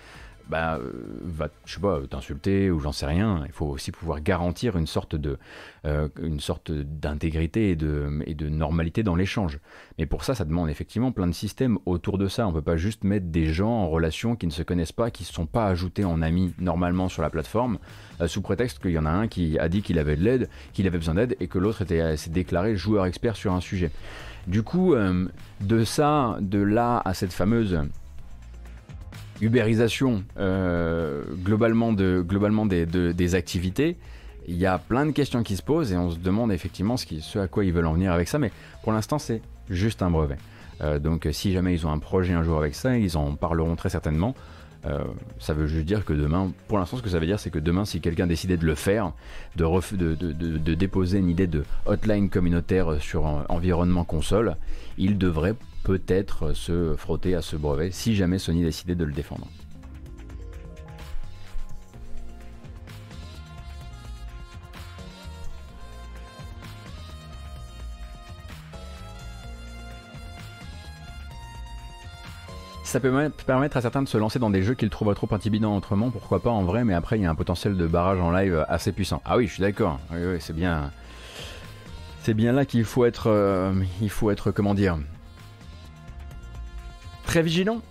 bah, 0.49 0.77
euh, 0.77 0.91
va, 1.21 1.47
je 1.65 1.75
sais 1.75 1.79
pas, 1.79 2.01
t'insulter 2.10 2.69
ou 2.69 2.79
j'en 2.79 2.91
sais 2.91 3.06
rien. 3.06 3.43
Il 3.45 3.51
faut 3.51 3.65
aussi 3.65 3.91
pouvoir 3.91 4.21
garantir 4.21 4.77
une 4.77 4.88
sorte 4.88 5.15
de, 5.15 5.38
euh, 5.86 6.10
une 6.21 6.39
sorte 6.39 6.71
d'intégrité 6.71 7.69
et 7.69 7.75
de, 7.75 8.21
et 8.25 8.36
de 8.36 8.49
normalité 8.49 9.03
dans 9.03 9.15
l'échange. 9.15 9.60
Mais 9.97 10.06
pour 10.06 10.23
ça, 10.23 10.36
ça 10.36 10.45
demande 10.45 10.69
effectivement 10.69 11.12
plein 11.12 11.27
de 11.27 11.34
systèmes 11.34 11.77
autour 11.86 12.17
de 12.17 12.27
ça. 12.27 12.47
On 12.47 12.53
peut 12.53 12.62
pas 12.62 12.77
juste 12.77 13.03
mettre 13.03 13.27
des 13.27 13.53
gens 13.53 13.71
en 13.71 13.89
relation 13.89 14.36
qui 14.36 14.45
ne 14.45 14.51
se 14.51 14.63
connaissent 14.63 14.91
pas, 14.91 15.12
qui 15.12 15.23
ne 15.23 15.27
sont 15.27 15.45
pas 15.45 15.67
ajoutés 15.67 16.06
en 16.06 16.21
amis 16.21 16.53
normalement 16.60 17.10
sur 17.10 17.21
la 17.21 17.29
plateforme, 17.29 17.79
euh, 18.21 18.27
sous 18.27 18.41
prétexte 18.41 18.79
qu'il 18.79 18.91
y 18.91 18.99
en 18.99 19.06
a 19.06 19.12
un 19.12 19.27
qui 19.27 19.58
a 19.60 19.69
dit 19.69 19.82
qu'il 19.82 19.97
avait 19.97 20.17
de 20.17 20.23
l'aide, 20.23 20.49
qu'il 20.73 20.88
avait 20.88 20.97
besoin 20.97 21.15
d'aide, 21.15 21.36
et 21.39 21.47
que 21.47 21.58
l'autre 21.58 21.84
était 21.84 22.17
s'est 22.17 22.29
déclaré 22.29 22.75
joueur 22.75 23.06
expert 23.06 23.36
sur 23.36 23.53
un 23.53 23.62
sujet. 23.62 23.91
Du 24.45 24.62
coup, 24.62 24.93
de 25.62 25.84
ça, 25.86 26.38
de 26.41 26.60
là 26.60 27.01
à 27.06 27.13
cette 27.13 27.32
fameuse 27.32 27.79
ubérisation 29.41 30.24
euh, 30.38 31.24
globalement, 31.43 31.93
de, 31.93 32.24
globalement 32.26 32.65
des, 32.65 32.86
des, 32.86 33.36
activités, 33.36 33.98
il 34.48 34.58
y 34.58 34.65
a 34.65 34.78
plein 34.78 35.06
de 35.06 35.12
questions 35.12 35.43
qui 35.43 35.56
se 35.56 35.63
posent 35.63 35.91
et 35.91 35.98
on 35.98 36.12
se 36.12 36.17
demande 36.17 36.52
effectivement 36.52 36.98
ce, 36.98 37.39
à 37.39 37.48
quoi 37.48 37.65
ils 37.65 37.74
veulent 37.74 37.88
en 37.88 37.93
venir 37.93 38.12
avec 38.12 38.28
ça, 38.28 38.39
mais 38.39 38.52
pour 38.84 38.91
l'instant 38.91 39.19
c'est 39.19 39.41
juste 39.69 40.02
un 40.02 40.10
brevet. 40.10 40.38
Euh, 40.82 41.00
donc 41.00 41.28
si 41.32 41.54
jamais 41.54 41.74
ils 41.74 41.86
ont 41.88 41.91
un 41.91 42.00
projet 42.00 42.34
un 42.34 42.43
jour 42.43 42.58
avec 42.58 42.76
ça, 42.76 42.98
ils 42.98 43.17
en 43.17 43.36
parleront 43.36 43.76
très 43.76 43.89
certainement. 43.89 44.36
Euh, 44.86 45.00
ça 45.39 45.54
veut 45.54 45.67
juste 45.67 45.86
dire 45.86 46.04
que 46.04 46.12
demain, 46.12 46.52
pour 46.67 46.78
l'instant, 46.78 46.98
ce 46.98 47.02
que 47.02 47.10
ça 47.10 47.17
veut 47.17 47.26
dire, 47.26 47.39
c'est 47.39 47.50
que 47.50 47.60
demain, 47.60 47.86
si 47.86 48.02
quelqu'un 48.02 48.28
décidait 48.28 48.58
de 48.58 48.65
le 48.65 48.76
faire, 48.76 49.13
de, 49.56 49.65
de, 49.96 50.15
de, 50.15 50.34
de, 50.34 50.74
déposer 50.74 51.19
une 51.19 51.30
idée 51.30 51.48
de 51.48 51.63
hotline 51.86 52.30
communautaire 52.30 53.02
sur 53.02 53.24
environnement 53.48 54.04
console, 54.04 54.58
il 54.98 55.17
devrait 55.17 55.56
peut-être 55.84 56.54
se 56.54 56.96
frotter 56.98 57.36
à 57.36 57.41
ce 57.41 57.56
brevet 57.56 57.91
si 57.91 58.15
jamais 58.15 58.39
Sony 58.39 58.63
décidait 58.63 58.96
de 58.96 59.04
le 59.04 59.13
défendre. 59.13 59.48
ça 72.93 72.99
peut 72.99 73.32
permettre 73.47 73.78
à 73.78 73.82
certains 73.82 74.03
de 74.03 74.07
se 74.07 74.20
lancer 74.20 74.38
dans 74.38 74.51
des 74.51 74.62
jeux 74.62 74.76
qu'ils 74.76 74.91
trouvent 74.91 75.16
trop 75.16 75.28
intimidants 75.32 75.76
autrement, 75.76 76.12
pourquoi 76.12 76.43
pas 76.43 76.51
en 76.51 76.62
vrai, 76.62 76.84
mais 76.84 76.93
après 76.93 77.18
il 77.18 77.24
y 77.24 77.26
a 77.26 77.32
un 77.32 77.34
potentiel 77.34 77.76
de 77.76 77.88
barrage 77.88 78.20
en 78.20 78.30
live 78.30 78.64
assez 78.70 78.91
puissant. 78.91 79.20
Ah 79.26 79.36
oui, 79.36 79.47
je 79.47 79.53
suis 79.53 79.62
d'accord. 79.62 79.99
Oui, 80.12 80.20
oui, 80.24 80.38
c'est 80.39 80.55
bien. 80.55 80.91
C'est 82.22 82.36
bien 82.36 82.51
là 82.51 82.66
qu'il 82.66 82.86
faut 82.86 83.05
être, 83.05 83.32
euh, 83.32 83.74
il 83.99 84.12
faut 84.12 84.30
être, 84.30 84.51
comment 84.51 84.76
dire, 84.76 84.99
très 87.24 87.41
vigilant. 87.41 87.82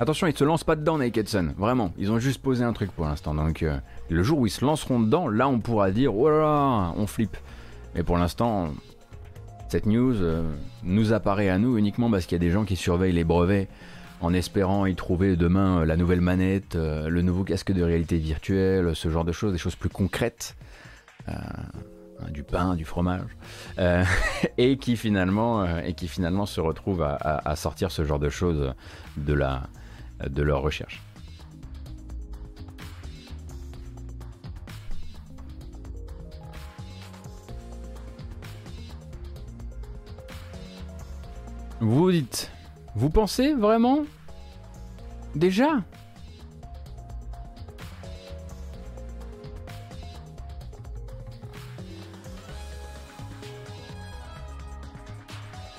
Attention, 0.00 0.28
ils 0.28 0.36
se 0.36 0.44
lancent 0.44 0.64
pas 0.64 0.76
dedans, 0.76 0.98
Naked 0.98 1.28
Sun. 1.28 1.54
Vraiment, 1.58 1.92
ils 1.98 2.12
ont 2.12 2.20
juste 2.20 2.40
posé 2.40 2.62
un 2.64 2.72
truc 2.72 2.92
pour 2.92 3.04
l'instant. 3.06 3.34
Donc, 3.34 3.62
euh, 3.64 3.78
le 4.08 4.22
jour 4.22 4.38
où 4.38 4.46
ils 4.46 4.50
se 4.50 4.64
lanceront 4.64 5.00
dedans, 5.00 5.26
là, 5.28 5.48
on 5.48 5.58
pourra 5.58 5.90
dire, 5.90 6.14
oh 6.14 6.28
on 6.28 7.06
flippe. 7.08 7.36
Mais 7.94 8.04
pour 8.04 8.16
l'instant, 8.16 8.72
Cette 9.68 9.84
news 9.84 10.14
nous 10.82 11.12
apparaît 11.12 11.50
à 11.50 11.58
nous 11.58 11.76
uniquement 11.76 12.10
parce 12.10 12.24
qu'il 12.24 12.36
y 12.36 12.40
a 12.40 12.44
des 12.46 12.50
gens 12.50 12.64
qui 12.64 12.74
surveillent 12.74 13.12
les 13.12 13.24
brevets 13.24 13.68
en 14.22 14.32
espérant 14.32 14.86
y 14.86 14.94
trouver 14.94 15.36
demain 15.36 15.84
la 15.84 15.96
nouvelle 15.96 16.22
manette, 16.22 16.74
le 16.74 17.20
nouveau 17.20 17.44
casque 17.44 17.72
de 17.72 17.82
réalité 17.82 18.16
virtuelle, 18.16 18.96
ce 18.96 19.10
genre 19.10 19.26
de 19.26 19.32
choses, 19.32 19.52
des 19.52 19.58
choses 19.58 19.76
plus 19.76 19.90
concrètes. 19.90 20.56
Hein, 22.20 22.30
du 22.30 22.42
pain, 22.42 22.74
du 22.74 22.84
fromage, 22.84 23.36
euh, 23.78 24.04
et, 24.58 24.76
qui 24.76 24.96
finalement, 24.96 25.62
euh, 25.62 25.80
et 25.84 25.94
qui 25.94 26.08
finalement 26.08 26.46
se 26.46 26.60
retrouvent 26.60 27.02
à, 27.02 27.56
sortir 27.56 27.90
ce 27.92 28.04
genre 28.04 28.18
de 28.18 28.28
choses 28.28 28.74
de, 29.16 29.38
de 30.28 30.42
leur 30.42 30.62
recherche. 30.62 31.00
Vous 41.80 42.10
dites, 42.10 42.50
vous 42.96 43.10
pensez 43.10 43.54
vraiment? 43.54 44.04
Déjà? 45.36 45.84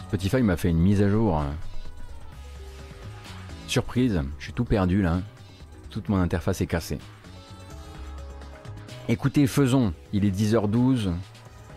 Spotify 0.10 0.42
m'a 0.42 0.58
fait 0.58 0.72
une 0.72 0.80
mise 0.80 1.04
à 1.04 1.08
jour. 1.08 1.40
Surprise, 3.68 4.20
je 4.40 4.44
suis 4.46 4.54
tout 4.54 4.66
perdu 4.66 5.04
là. 5.04 5.20
Toute 5.92 6.10
mon 6.10 6.18
interface 6.18 6.62
est 6.62 6.66
cassée. 6.66 6.98
Écoutez, 9.08 9.46
faisons. 9.46 9.94
Il 10.12 10.26
est 10.26 10.36
10h12. 10.36 11.14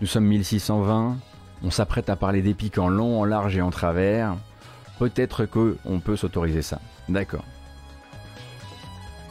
Nous 0.00 0.06
sommes 0.06 0.24
1620. 0.24 1.18
On 1.62 1.70
s'apprête 1.70 2.08
à 2.08 2.16
parler 2.16 2.40
d'épique 2.40 2.78
en 2.78 2.88
long, 2.88 3.20
en 3.20 3.26
large 3.26 3.58
et 3.58 3.60
en 3.60 3.68
travers. 3.68 4.34
Peut-être 4.98 5.44
que 5.44 5.76
on 5.84 6.00
peut 6.00 6.16
s'autoriser 6.16 6.62
ça. 6.62 6.80
D'accord. 7.10 7.44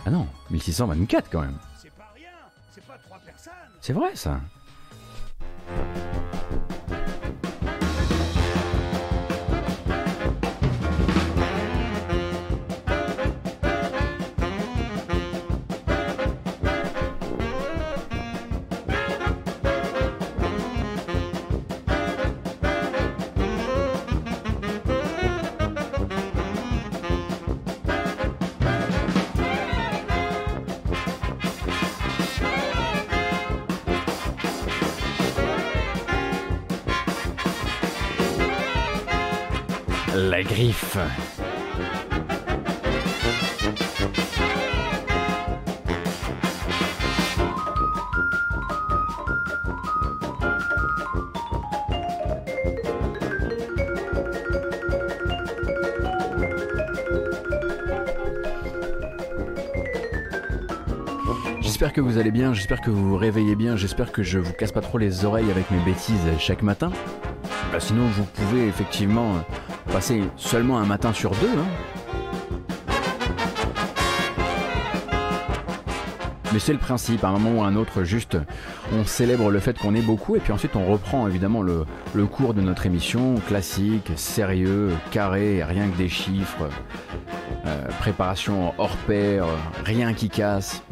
Ah 0.06 0.12
non, 0.12 0.28
1624 0.52 1.32
quand 1.32 1.42
même. 1.42 1.58
C'est 1.82 1.90
pas 1.90 2.14
rien, 2.14 2.30
c'est 2.70 2.86
pas 2.86 3.00
trois 3.04 3.18
personnes. 3.26 3.54
C'est 3.80 3.94
vrai 3.94 4.16
ça. 4.16 4.40
Griffe. 40.44 40.98
J'espère 61.62 61.94
que 61.94 62.02
vous 62.02 62.18
allez 62.18 62.32
bien, 62.32 62.54
j'espère 62.54 62.82
que 62.82 62.90
vous 62.90 63.10
vous 63.10 63.18
réveillez 63.18 63.56
bien, 63.56 63.76
j'espère 63.76 64.12
que 64.12 64.24
je 64.24 64.40
vous 64.40 64.54
casse 64.54 64.72
pas 64.72 64.82
trop 64.82 64.98
les 64.98 65.26
oreilles 65.26 65.50
avec 65.50 65.70
mes 65.72 65.80
bêtises 65.80 66.20
chaque 66.40 66.62
matin. 66.62 66.92
Bah, 67.72 67.80
sinon, 67.80 68.06
vous 68.08 68.26
pouvez 68.26 68.68
effectivement 68.68 69.46
passer 69.92 70.24
seulement 70.38 70.80
un 70.80 70.86
matin 70.86 71.12
sur 71.12 71.32
deux. 71.32 71.50
Hein. 71.50 71.66
Mais 76.54 76.60
c'est 76.60 76.74
le 76.74 76.80
principe, 76.80 77.24
à 77.24 77.30
un 77.30 77.32
moment 77.34 77.62
ou 77.62 77.64
à 77.64 77.68
un 77.68 77.76
autre, 77.76 78.04
juste 78.04 78.38
on 78.94 79.06
célèbre 79.06 79.52
le 79.52 79.60
fait 79.60 79.78
qu'on 79.78 79.96
est 79.96 80.02
beaucoup 80.02 80.36
et 80.36 80.40
puis 80.40 80.52
ensuite 80.52 80.76
on 80.76 80.86
reprend 80.86 81.28
évidemment 81.28 81.62
le, 81.62 81.86
cours 82.26 82.54
de 82.54 82.62
notre 82.62 82.86
émission, 82.86 83.36
classique, 83.48 84.12
sérieux, 84.16 84.92
carré, 85.12 85.64
rien 85.64 85.88
que 85.88 85.98
des 85.98 86.10
chiffres, 86.10 86.70
euh, 87.66 87.88
préparation 88.00 88.74
hors 88.78 88.98
pair, 89.08 89.46
rien 89.86 90.14
qui 90.14 90.30
casse. 90.30 90.84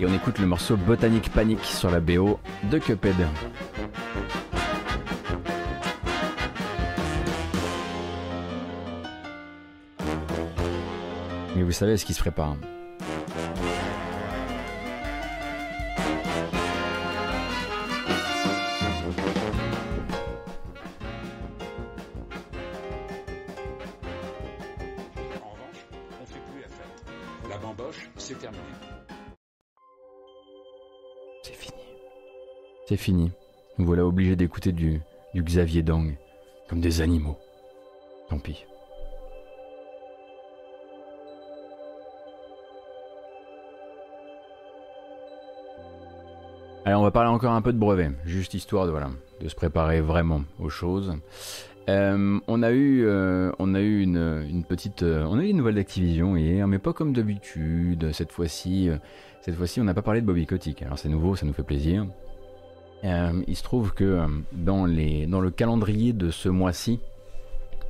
Et 0.00 0.06
on 0.06 0.12
écoute 0.12 0.38
le 0.38 0.46
morceau 0.46 0.76
Botanique 0.76 1.30
Panique 1.30 1.64
sur 1.64 1.90
la 1.90 2.00
BO 2.00 2.38
de 2.70 2.78
Cuphead. 2.78 3.14
Savez 11.76 11.98
ce 11.98 12.06
qui 12.06 12.14
se 12.14 12.20
prépare. 12.20 12.56
La 27.50 27.58
bamboche, 27.58 28.10
c'est 28.16 28.38
terminé. 28.38 28.62
C'est 31.42 31.52
fini. 31.52 31.82
C'est 32.88 32.96
fini. 32.96 33.32
Nous 33.76 33.84
voilà 33.84 34.06
obligés 34.06 34.34
d'écouter 34.34 34.72
du, 34.72 35.02
du 35.34 35.42
Xavier 35.42 35.82
Dang, 35.82 36.16
comme 36.70 36.80
des 36.80 37.02
animaux. 37.02 37.36
Tant 38.30 38.38
pis. 38.38 38.64
Allez, 46.86 46.94
on 46.94 47.02
va 47.02 47.10
parler 47.10 47.30
encore 47.30 47.50
un 47.50 47.62
peu 47.62 47.72
de 47.72 47.78
brevet, 47.78 48.12
juste 48.24 48.54
histoire 48.54 48.86
de, 48.86 49.48
se 49.48 49.56
préparer 49.56 50.00
vraiment 50.00 50.44
aux 50.60 50.68
choses. 50.68 51.14
Euh, 51.88 52.38
on 52.46 52.62
a 52.62 52.70
eu, 52.70 53.04
euh, 53.04 53.50
on 53.58 53.74
a 53.74 53.80
eu 53.80 54.02
une, 54.02 54.62
petite, 54.62 55.02
euh, 55.02 55.24
on 55.24 55.36
a 55.36 55.42
eu 55.42 55.48
une 55.48 55.56
nouvelle 55.56 55.74
d'Activision 55.74 56.36
hier, 56.36 56.68
mais 56.68 56.78
pas 56.78 56.92
comme 56.92 57.12
d'habitude. 57.12 58.12
Cette 58.12 58.30
fois-ci, 58.30 58.88
cette 59.40 59.56
fois-ci, 59.56 59.80
on 59.80 59.84
n'a 59.84 59.94
pas 59.94 60.02
parlé 60.02 60.20
de 60.20 60.26
Bobby 60.26 60.46
Kotick. 60.46 60.80
Alors 60.82 60.96
c'est 60.96 61.08
nouveau, 61.08 61.34
ça 61.34 61.44
nous 61.44 61.52
fait 61.52 61.64
plaisir. 61.64 62.06
il 63.02 63.56
se 63.56 63.62
trouve 63.64 63.92
que 63.92 64.24
dans 64.52 64.86
le 64.86 65.50
calendrier 65.50 66.12
de 66.12 66.30
ce 66.30 66.48
mois-ci, 66.48 67.00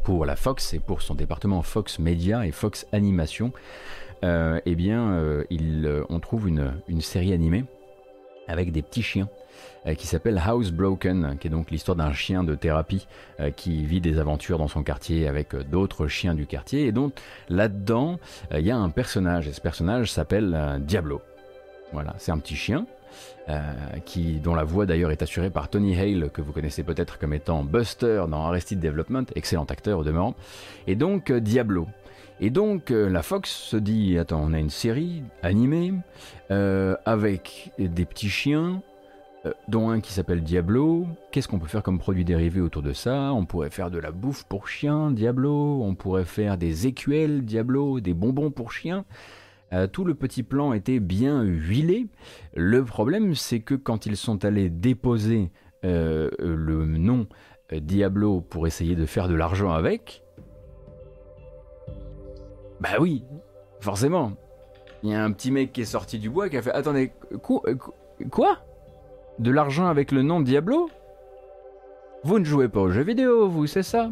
pour 0.05 0.25
la 0.25 0.37
Fox 0.37 0.73
et 0.73 0.79
pour 0.79 1.03
son 1.03 1.15
département 1.15 1.61
Fox 1.61 1.99
Media 1.99 2.47
et 2.47 2.51
Fox 2.51 2.87
Animation, 2.93 3.53
eh 4.23 4.75
bien, 4.75 5.45
on 6.09 6.19
trouve 6.19 6.49
une 6.49 7.01
série 7.03 7.35
animée 7.35 7.67
avec 8.49 8.73
des 8.73 8.83
petits 8.83 9.03
chiens 9.03 9.29
euh, 9.87 9.95
qui 9.95 10.07
s'appelle 10.07 10.41
House 10.45 10.73
Broken, 10.73 11.37
qui 11.39 11.47
est 11.47 11.51
donc 11.51 11.71
l'histoire 11.71 11.97
d'un 11.97 12.13
chien 12.13 12.43
de 12.43 12.55
thérapie 12.55 13.07
euh, 13.41 13.51
qui 13.51 13.85
vit 13.85 14.01
des 14.01 14.19
aventures 14.19 14.59
dans 14.59 14.69
son 14.69 14.83
quartier 14.83 15.29
avec 15.29 15.55
euh, 15.55 15.63
d'autres 15.63 16.09
chiens 16.09 16.35
du 16.35 16.47
quartier. 16.47 16.87
Et 16.87 16.93
donc 16.93 17.21
là-dedans, 17.49 18.19
il 18.53 18.67
y 18.67 18.71
a 18.71 18.77
un 18.77 18.91
personnage, 18.91 19.47
et 19.47 19.53
ce 19.53 19.61
personnage 19.61 20.11
s'appelle 20.11 20.81
Diablo. 20.81 21.21
Voilà, 21.93 22.15
c'est 22.19 22.33
un 22.33 22.39
petit 22.39 22.57
chien. 22.57 22.87
qui, 24.05 24.41
dont 24.41 24.55
la 24.55 24.65
voix 24.65 24.87
d'ailleurs 24.87 25.13
est 25.13 25.23
assurée 25.23 25.51
par 25.51 25.69
Tony 25.69 25.97
Hale, 25.99 26.31
que 26.31 26.43
vous 26.43 26.53
connaissez 26.53 26.83
peut-être 26.83 27.19
comme 27.19 27.33
étant 27.33 27.63
Buster 27.63 28.25
dans 28.29 28.43
Arrested 28.45 28.81
Development, 28.81 29.25
excellent 29.37 29.65
acteur 29.65 30.01
au 30.01 30.05
demeurant, 30.05 30.35
et 30.87 30.97
donc 30.97 31.33
Diablo. 31.33 31.87
Et 32.41 32.51
donc 32.51 32.91
euh, 32.91 33.09
la 33.09 33.23
Fox 33.23 33.51
se 33.51 33.77
dit, 33.77 34.19
attends, 34.19 34.43
on 34.43 34.53
a 34.53 34.59
une 34.59 34.71
série 34.71 35.23
animée 35.43 35.95
euh, 36.51 36.95
avec 37.07 37.73
des 37.79 38.05
petits 38.05 38.29
chiens, 38.29 38.83
euh, 39.47 39.53
dont 39.69 39.89
un 39.89 40.01
qui 40.01 40.13
s'appelle 40.13 40.43
Diablo. 40.43 41.07
Qu'est-ce 41.33 41.49
qu'on 41.49 41.59
peut 41.59 41.67
faire 41.67 41.83
comme 41.83 41.99
produit 41.99 42.27
dérivé 42.27 42.61
autour 42.61 42.83
de 42.83 42.93
ça? 42.93 43.33
On 43.33 43.47
pourrait 43.47 43.71
faire 43.71 43.91
de 43.91 43.99
la 43.99 44.11
bouffe 44.11 44.45
pour 44.45 44.69
chiens, 44.69 45.11
Diablo. 45.11 45.83
On 45.83 45.95
pourrait 45.95 46.27
faire 46.27 46.59
des 46.59 46.87
écuelles, 46.87 47.43
Diablo, 47.43 48.01
des 48.01 48.13
bonbons 48.13 48.51
pour 48.51 48.71
chiens. 48.71 49.07
tout 49.93 50.05
le 50.05 50.15
petit 50.15 50.43
plan 50.43 50.75
était 50.75 51.01
bien 51.01 51.43
huilé. 51.43 52.07
Le 52.55 52.85
problème, 52.85 53.35
c'est 53.35 53.61
que 53.61 53.75
quand 53.75 54.05
ils 54.05 54.17
sont 54.17 54.45
allés 54.45 54.69
déposer 54.69 55.51
le 55.83 56.85
nom 56.85 57.29
Diablo 57.73 58.41
pour 58.41 58.67
essayer 58.67 58.97
de 58.97 59.07
faire 59.07 59.29
de 59.29 59.35
l'argent 59.35 59.71
avec, 59.73 60.26
bah 62.81 62.97
oui, 63.01 63.25
forcément. 63.81 64.33
Il 65.03 65.11
y 65.11 65.15
a 65.15 65.23
un 65.23 65.33
petit 65.33 65.51
mec 65.51 65.73
qui 65.73 65.83
est 65.83 65.87
sorti 65.87 66.19
du 66.19 66.31
bois 66.31 66.49
qui 66.49 66.57
a 66.57 66.63
fait 66.63 66.73
Attendez, 66.73 67.13
quoi, 67.43 67.63
quoi? 68.31 68.59
De 69.39 69.51
l'argent 69.51 69.87
avec 69.87 70.11
le 70.13 70.23
nom 70.23 70.41
Diablo? 70.41 70.89
Vous 72.25 72.39
ne 72.39 72.45
jouez 72.45 72.69
pas 72.69 72.81
aux 72.81 72.91
jeux 72.91 73.03
vidéo, 73.05 73.49
vous, 73.49 73.67
c'est 73.67 73.83
ça? 73.83 74.11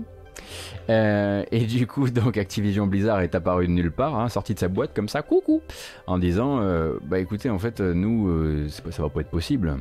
Euh, 0.91 1.45
et 1.51 1.67
du 1.67 1.87
coup, 1.87 2.09
donc 2.11 2.37
Activision 2.37 2.87
Blizzard 2.87 3.21
est 3.21 3.35
apparu 3.35 3.67
de 3.67 3.73
nulle 3.73 3.91
part, 3.91 4.19
hein, 4.19 4.29
sorti 4.29 4.55
de 4.55 4.59
sa 4.59 4.69
boîte 4.69 4.93
comme 4.95 5.09
ça, 5.09 5.23
coucou, 5.23 5.63
en 6.07 6.19
disant, 6.19 6.61
euh, 6.61 6.99
bah 7.03 7.19
écoutez, 7.19 7.51
en 7.51 7.59
fait, 7.59 7.81
nous, 7.81 8.29
euh, 8.29 8.69
ça 8.69 9.03
va 9.03 9.09
pas 9.09 9.21
être 9.21 9.31
possible, 9.31 9.77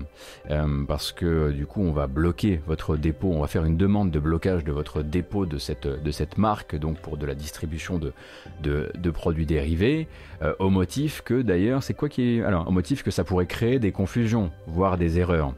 parce 0.88 1.11
que 1.11 1.51
du 1.51 1.65
coup, 1.65 1.81
on 1.81 1.91
va 1.91 2.07
bloquer 2.07 2.61
votre 2.67 2.97
dépôt, 2.97 3.31
on 3.31 3.41
va 3.41 3.47
faire 3.47 3.65
une 3.65 3.77
demande 3.77 4.11
de 4.11 4.19
blocage 4.19 4.63
de 4.63 4.71
votre 4.71 5.01
dépôt 5.01 5.45
de 5.45 5.57
cette, 5.57 5.88
de 5.88 6.11
cette 6.11 6.38
marque, 6.38 6.75
donc 6.75 6.99
pour 6.99 7.17
de 7.17 7.25
la 7.25 7.36
distribution 7.36 7.99
de, 7.99 8.13
de, 8.61 8.91
de 8.95 9.11
produits 9.11 9.45
dérivés, 9.45 10.07
au 10.59 10.69
motif 10.69 11.21
que 11.21 11.41
d'ailleurs, 11.41 11.84
c'est 11.84 11.93
quoi 11.93 12.09
qui 12.09 12.38
est... 12.38 12.43
Alors, 12.43 12.67
au 12.67 12.71
motif 12.71 13.03
que 13.03 13.11
ça 13.11 13.23
pourrait 13.23 13.45
créer 13.45 13.79
des 13.79 13.91
confusions, 13.91 14.51
voire 14.67 14.97
des 14.97 15.19
erreurs. 15.19 15.53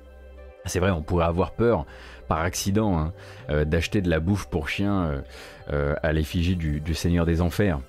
C'est 0.65 0.79
vrai, 0.79 0.89
on 0.91 1.03
pourrait 1.03 1.25
avoir 1.25 1.51
peur 1.51 1.85
par 2.27 2.41
accident 2.41 2.97
hein, 2.97 3.13
euh, 3.49 3.65
d'acheter 3.65 4.01
de 4.01 4.09
la 4.09 4.19
bouffe 4.19 4.47
pour 4.47 4.69
chien 4.69 4.93
euh, 4.93 5.21
euh, 5.71 5.95
à 6.03 6.13
l'effigie 6.13 6.55
du, 6.55 6.93
Seigneur 6.93 7.25
des 7.25 7.41
Enfers. 7.41 7.79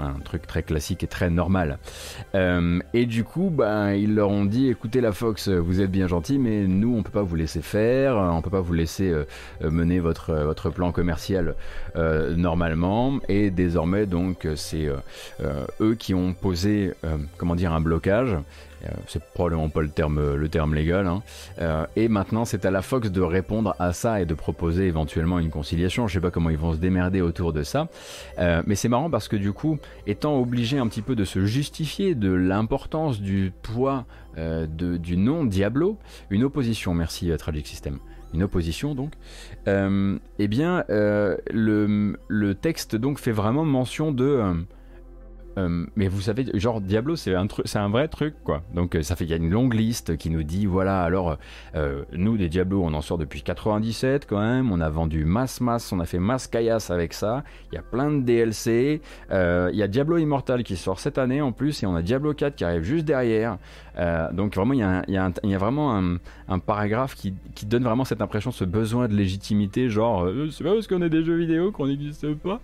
Un 0.00 0.20
truc 0.20 0.46
très 0.46 0.62
classique 0.62 1.02
et 1.02 1.08
très 1.08 1.28
normal. 1.28 1.78
et 2.32 3.06
du 3.06 3.24
coup, 3.24 3.50
ben, 3.50 3.94
ils 3.94 4.14
leur 4.14 4.28
ont 4.28 4.44
dit 4.44 4.68
écoutez, 4.68 5.00
la 5.00 5.10
Fox, 5.10 5.48
vous 5.48 5.80
êtes 5.80 5.90
bien 5.90 6.06
gentil, 6.06 6.38
mais 6.38 6.68
nous, 6.68 6.96
on 6.96 7.02
peut 7.02 7.10
pas 7.10 7.22
vous 7.22 7.34
laisser 7.34 7.62
faire, 7.62 8.16
on 8.16 8.40
peut 8.40 8.50
pas 8.50 8.60
vous 8.60 8.74
laisser 8.74 9.12
mener 9.60 9.98
votre, 9.98 10.34
votre 10.34 10.70
plan 10.70 10.92
commercial 10.92 11.56
normalement. 11.96 13.18
Et 13.28 13.50
désormais, 13.50 14.06
donc, 14.06 14.46
c'est 14.54 14.88
eux 15.80 15.94
qui 15.96 16.14
ont 16.14 16.32
posé, 16.32 16.92
comment 17.36 17.56
dire, 17.56 17.72
un 17.72 17.80
blocage. 17.80 18.36
Euh, 18.84 18.88
c'est 19.06 19.22
probablement 19.22 19.68
pas 19.68 19.80
le 19.80 19.88
terme, 19.88 20.34
le 20.34 20.48
terme 20.48 20.74
légal. 20.74 21.06
Hein. 21.06 21.22
Euh, 21.60 21.86
et 21.96 22.08
maintenant, 22.08 22.44
c'est 22.44 22.64
à 22.64 22.70
la 22.70 22.82
Fox 22.82 23.10
de 23.10 23.20
répondre 23.20 23.74
à 23.78 23.92
ça 23.92 24.20
et 24.20 24.26
de 24.26 24.34
proposer 24.34 24.86
éventuellement 24.86 25.38
une 25.38 25.50
conciliation. 25.50 26.06
Je 26.06 26.14
sais 26.14 26.20
pas 26.20 26.30
comment 26.30 26.50
ils 26.50 26.58
vont 26.58 26.72
se 26.72 26.78
démerder 26.78 27.20
autour 27.20 27.52
de 27.52 27.62
ça. 27.62 27.88
Euh, 28.38 28.62
mais 28.66 28.74
c'est 28.74 28.88
marrant 28.88 29.10
parce 29.10 29.28
que 29.28 29.36
du 29.36 29.52
coup, 29.52 29.78
étant 30.06 30.38
obligé 30.38 30.78
un 30.78 30.86
petit 30.86 31.02
peu 31.02 31.16
de 31.16 31.24
se 31.24 31.44
justifier 31.44 32.14
de 32.14 32.32
l'importance 32.32 33.20
du 33.20 33.52
poids 33.62 34.04
du 34.36 35.16
nom 35.16 35.44
Diablo, 35.44 35.98
une 36.30 36.44
opposition, 36.44 36.94
merci 36.94 37.32
Tragic 37.36 37.66
System 37.66 37.98
une 38.34 38.42
opposition 38.42 38.94
donc, 38.94 39.14
eh 39.66 40.48
bien 40.48 40.84
le, 40.88 42.16
le, 42.28 42.54
texte 42.54 42.94
donc 42.94 43.18
fait 43.18 43.32
vraiment 43.32 43.64
mention 43.64 44.12
de 44.12 44.54
euh, 45.58 45.86
mais 45.96 46.08
vous 46.08 46.20
savez, 46.20 46.46
genre 46.54 46.80
Diablo, 46.80 47.16
c'est 47.16 47.34
un, 47.34 47.88
vrai 47.88 48.08
truc, 48.08 48.34
quoi. 48.44 48.62
Donc 48.74 48.94
euh, 48.94 49.02
ça 49.02 49.16
fait 49.16 49.24
qu'il 49.24 49.32
y 49.36 49.38
a 49.38 49.42
une 49.42 49.50
longue 49.50 49.74
liste 49.74 50.16
qui 50.16 50.30
nous 50.30 50.42
dit, 50.42 50.66
voilà, 50.66 51.02
alors 51.02 51.36
euh, 51.74 52.04
nous 52.12 52.36
des 52.36 52.48
Diablo, 52.48 52.82
on 52.84 52.94
en 52.94 53.00
sort 53.00 53.18
depuis 53.18 53.42
97 53.42 54.26
quand 54.26 54.40
même. 54.40 54.70
On 54.70 54.80
a 54.80 54.88
vendu 54.88 55.24
masse 55.24 55.60
masse, 55.60 55.92
on 55.92 56.00
a 56.00 56.04
fait 56.04 56.18
masse 56.18 56.46
caillasse 56.46 56.90
avec 56.90 57.12
ça. 57.12 57.42
Il 57.72 57.74
y 57.74 57.78
a 57.78 57.82
plein 57.82 58.12
de 58.12 58.20
DLC. 58.20 59.00
Il 59.30 59.76
y 59.76 59.82
a 59.82 59.88
Diablo 59.88 60.18
Immortal 60.18 60.62
qui 60.62 60.76
sort 60.76 61.00
cette 61.00 61.18
année 61.18 61.40
en 61.40 61.52
plus, 61.52 61.82
et 61.82 61.86
on 61.86 61.94
a 61.94 62.02
Diablo 62.02 62.34
4 62.34 62.54
qui 62.54 62.64
arrive 62.64 62.82
juste 62.82 63.04
derrière. 63.04 63.58
donc 64.32 64.54
vraiment, 64.54 64.74
il 64.74 64.80
y 65.08 65.54
a, 65.54 65.58
vraiment 65.58 65.96
un, 66.48 66.58
paragraphe 66.58 67.14
qui, 67.14 67.34
qui, 67.54 67.66
donne 67.66 67.84
vraiment 67.84 68.04
cette 68.04 68.22
impression, 68.22 68.52
ce 68.52 68.64
besoin 68.64 69.08
de 69.08 69.14
légitimité, 69.14 69.88
genre, 69.88 70.28
c'est 70.50 70.64
pas 70.64 70.74
parce 70.74 70.86
qu'on 70.86 71.02
a 71.02 71.08
des 71.08 71.24
jeux 71.24 71.36
vidéo 71.36 71.72
qu'on 71.72 71.86
n'existe 71.86 72.34
pas. 72.34 72.60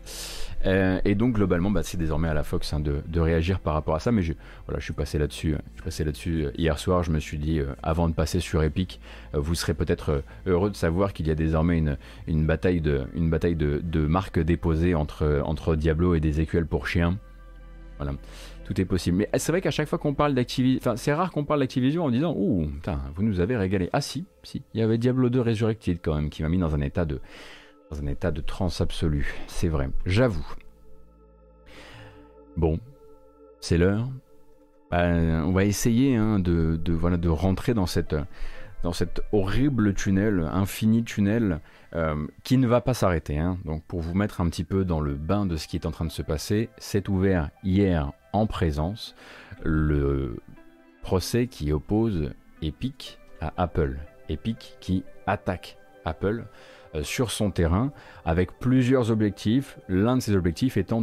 Euh, 0.66 1.00
et 1.04 1.14
donc 1.14 1.34
globalement, 1.34 1.70
bah, 1.70 1.82
c'est 1.82 1.96
désormais 1.96 2.28
à 2.28 2.34
la 2.34 2.42
Fox 2.42 2.72
hein, 2.72 2.80
de, 2.80 3.20
réagir 3.20 3.60
par 3.60 3.74
rapport 3.74 3.94
à 3.94 4.00
ça. 4.00 4.12
Mais 4.12 4.22
je, 4.22 4.32
voilà, 4.66 4.80
je 4.80 4.84
suis 4.84 4.94
passé 4.94 5.18
là-dessus. 5.18 5.56
Je 5.72 5.74
suis 5.74 5.84
passé 5.84 6.04
là-dessus 6.04 6.44
euh, 6.46 6.52
hier 6.56 6.78
soir. 6.78 7.02
Je 7.02 7.10
me 7.10 7.20
suis 7.20 7.38
dit, 7.38 7.58
euh, 7.58 7.74
avant 7.82 8.08
de 8.08 8.14
passer 8.14 8.40
sur 8.40 8.62
Epic, 8.62 9.00
vous 9.32 9.54
serez 9.54 9.74
peut-être 9.74 10.22
heureux 10.46 10.70
de 10.70 10.76
savoir 10.76 11.12
qu'il 11.12 11.26
y 11.26 11.30
a 11.30 11.34
désormais 11.34 11.82
une, 12.26 12.46
bataille 12.46 12.80
de, 12.80 14.06
marques 14.06 14.38
déposées 14.38 14.94
entre, 14.94 15.76
Diablo 15.76 16.14
et 16.14 16.20
des 16.20 16.40
écuelles 16.40 16.66
pour 16.66 16.86
chiens. 16.86 17.18
Voilà, 17.98 18.12
tout 18.64 18.80
est 18.80 18.84
possible. 18.84 19.18
Mais 19.18 19.28
c'est 19.38 19.52
vrai 19.52 19.60
qu'à 19.60 19.70
chaque 19.70 19.88
fois 19.88 19.98
qu'on 19.98 20.14
parle 20.14 20.34
d'Activision, 20.34 20.96
c'est 20.96 21.12
rare 21.12 21.30
qu'on 21.30 21.44
parle 21.44 21.60
d'Activision 21.60 22.04
en 22.04 22.10
disant, 22.10 22.34
ouh, 22.36 22.68
vous 23.14 23.22
nous 23.22 23.40
avez 23.40 23.56
régalé. 23.56 23.88
Ah 23.92 24.00
si, 24.00 24.24
si, 24.42 24.62
il 24.74 24.80
y 24.80 24.82
avait 24.82 24.98
Diablo 24.98 25.28
2 25.30 25.40
Resurrected 25.40 25.98
quand 26.02 26.14
même 26.14 26.30
qui 26.30 26.42
m'a 26.42 26.48
mis 26.48 26.58
dans 26.58 26.74
un 26.74 26.80
état 26.80 27.04
de 27.04 27.20
un 28.02 28.06
état 28.06 28.30
de 28.30 28.40
transe 28.40 28.80
absolue, 28.80 29.34
c'est 29.46 29.68
vrai, 29.68 29.90
j'avoue. 30.06 30.46
Bon, 32.56 32.78
c'est 33.60 33.78
l'heure. 33.78 34.08
Ben, 34.90 35.42
on 35.44 35.52
va 35.52 35.64
essayer 35.64 36.16
hein, 36.16 36.38
de, 36.38 37.28
rentrer 37.28 37.74
dans 37.74 37.86
cette, 37.86 38.14
cet 38.92 39.22
horrible 39.32 39.94
tunnel, 39.94 40.48
infini 40.52 41.02
tunnel, 41.02 41.60
euh, 41.94 42.26
qui 42.44 42.58
ne 42.58 42.66
va 42.66 42.80
pas 42.80 42.94
s'arrêter. 42.94 43.38
Hein. 43.38 43.58
Donc 43.64 43.82
pour 43.84 44.00
vous 44.00 44.14
mettre 44.14 44.40
un 44.40 44.48
petit 44.48 44.64
peu 44.64 44.84
dans 44.84 45.00
le 45.00 45.14
bain 45.14 45.46
de 45.46 45.56
ce 45.56 45.66
qui 45.66 45.76
est 45.76 45.86
en 45.86 45.90
train 45.90 46.04
de 46.04 46.10
se 46.10 46.22
passer, 46.22 46.68
c'est 46.78 47.08
ouvert 47.08 47.50
hier 47.62 48.12
en 48.32 48.46
présence 48.46 49.14
le 49.62 50.36
procès 51.02 51.46
qui 51.46 51.72
oppose 51.72 52.30
Epic 52.62 53.18
à 53.40 53.52
Apple. 53.56 53.98
Epic 54.28 54.76
qui 54.80 55.04
attaque 55.26 55.76
Apple 56.04 56.44
sur 57.02 57.30
son 57.30 57.50
terrain 57.50 57.92
avec 58.24 58.58
plusieurs 58.58 59.10
objectifs. 59.10 59.78
L'un 59.88 60.16
de 60.16 60.22
ces 60.22 60.34
objectifs 60.34 60.76
étant 60.76 61.02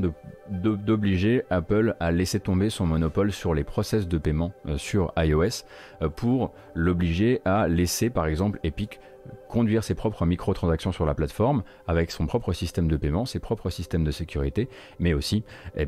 d'obliger 0.49 1.43
Apple 1.49 1.95
à 1.99 2.11
laisser 2.11 2.39
tomber 2.39 2.69
son 2.69 2.85
monopole 2.85 3.31
sur 3.31 3.53
les 3.53 3.63
process 3.63 4.07
de 4.07 4.17
paiement 4.17 4.51
euh, 4.67 4.77
sur 4.77 5.13
iOS 5.17 5.63
euh, 6.01 6.09
pour 6.09 6.51
l'obliger 6.75 7.41
à 7.45 7.67
laisser 7.67 8.09
par 8.09 8.25
exemple 8.25 8.59
Epic 8.63 8.99
conduire 9.47 9.83
ses 9.83 9.93
propres 9.93 10.25
microtransactions 10.25 10.91
sur 10.91 11.05
la 11.05 11.13
plateforme 11.13 11.63
avec 11.87 12.09
son 12.09 12.25
propre 12.25 12.53
système 12.53 12.87
de 12.87 12.97
paiement, 12.97 13.25
ses 13.25 13.39
propres 13.39 13.69
systèmes 13.69 14.03
de 14.03 14.09
sécurité, 14.09 14.67
mais 14.99 15.13
aussi, 15.13 15.43
eh 15.77 15.87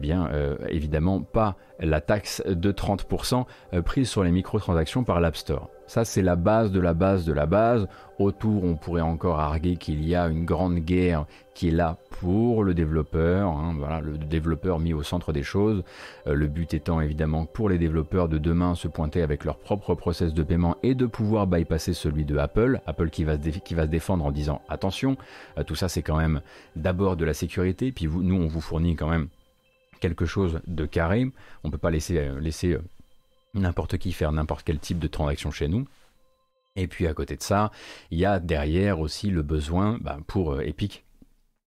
évidemment, 0.69 1.21
pas 1.21 1.55
la 1.79 1.99
taxe 1.99 2.43
de 2.45 2.71
30% 2.71 3.45
prise 3.83 4.07
sur 4.07 4.23
les 4.23 4.31
microtransactions 4.31 5.03
par 5.03 5.19
l'App 5.19 5.35
Store. 5.35 5.72
Ça, 5.87 6.05
c'est 6.05 6.21
la 6.21 6.35
base 6.35 6.71
de 6.71 6.79
la 6.79 6.93
base 6.93 7.25
de 7.25 7.33
la 7.33 7.45
base. 7.45 7.87
Autour, 8.19 8.63
on 8.63 8.75
pourrait 8.75 9.01
encore 9.01 9.39
arguer 9.39 9.75
qu'il 9.75 10.07
y 10.07 10.15
a 10.15 10.27
une 10.27 10.45
grande 10.45 10.79
guerre 10.79 11.25
qui 11.53 11.67
est 11.67 11.71
là 11.71 11.97
pour 12.19 12.63
le 12.63 12.73
développeur, 12.73 13.49
hein, 13.49 13.75
voilà, 13.77 13.99
le 13.99 14.17
développeur 14.17 14.79
mis 14.79 14.93
au 14.93 15.03
centre 15.03 15.33
des 15.33 15.43
choses. 15.43 15.83
Euh, 16.27 16.33
le 16.33 16.47
but 16.47 16.73
étant 16.73 17.01
évidemment 17.01 17.45
pour 17.45 17.69
les 17.69 17.77
développeurs 17.77 18.29
de 18.29 18.37
demain 18.37 18.75
se 18.75 18.87
pointer 18.87 19.21
avec 19.21 19.43
leur 19.43 19.57
propre 19.57 19.93
process 19.93 20.33
de 20.33 20.43
paiement 20.43 20.77
et 20.83 20.95
de 20.95 21.05
pouvoir 21.05 21.47
bypasser 21.47 21.93
celui 21.93 22.25
de 22.25 22.37
Apple. 22.37 22.79
Apple 22.85 23.09
qui 23.09 23.23
va 23.23 23.35
se, 23.35 23.85
défendre 23.87 24.25
en 24.25 24.31
disant 24.31 24.61
attention, 24.69 25.17
euh, 25.57 25.63
tout 25.63 25.75
ça 25.75 25.89
c'est 25.89 26.01
quand 26.01 26.17
même 26.17 26.41
d'abord 26.75 27.17
de 27.17 27.25
la 27.25 27.33
sécurité, 27.33 27.91
puis 27.91 28.07
nous 28.07 28.35
on 28.35 28.47
vous 28.47 28.61
fournit 28.61 28.95
quand 28.95 29.09
même 29.09 29.27
quelque 29.99 30.25
chose 30.25 30.59
de 30.67 30.85
carré. 30.85 31.31
On 31.63 31.67
ne 31.67 31.71
peut 31.71 31.77
pas 31.77 31.91
laisser, 31.91 32.17
euh, 32.17 32.39
laisser 32.39 32.77
n'importe 33.53 33.97
qui 33.97 34.11
faire 34.11 34.31
n'importe 34.31 34.63
quel 34.65 34.79
type 34.79 34.99
de 34.99 35.07
transaction 35.07 35.51
chez 35.51 35.67
nous. 35.67 35.87
Et 36.75 36.87
puis 36.87 37.07
à 37.07 37.13
côté 37.13 37.35
de 37.35 37.43
ça, 37.43 37.71
il 38.09 38.17
y 38.17 38.25
a 38.25 38.39
derrière 38.39 38.99
aussi 38.99 39.29
le 39.29 39.43
besoin 39.43 39.99
bah, 40.01 40.17
pour 40.25 40.53
euh, 40.53 40.61
Epic 40.61 41.03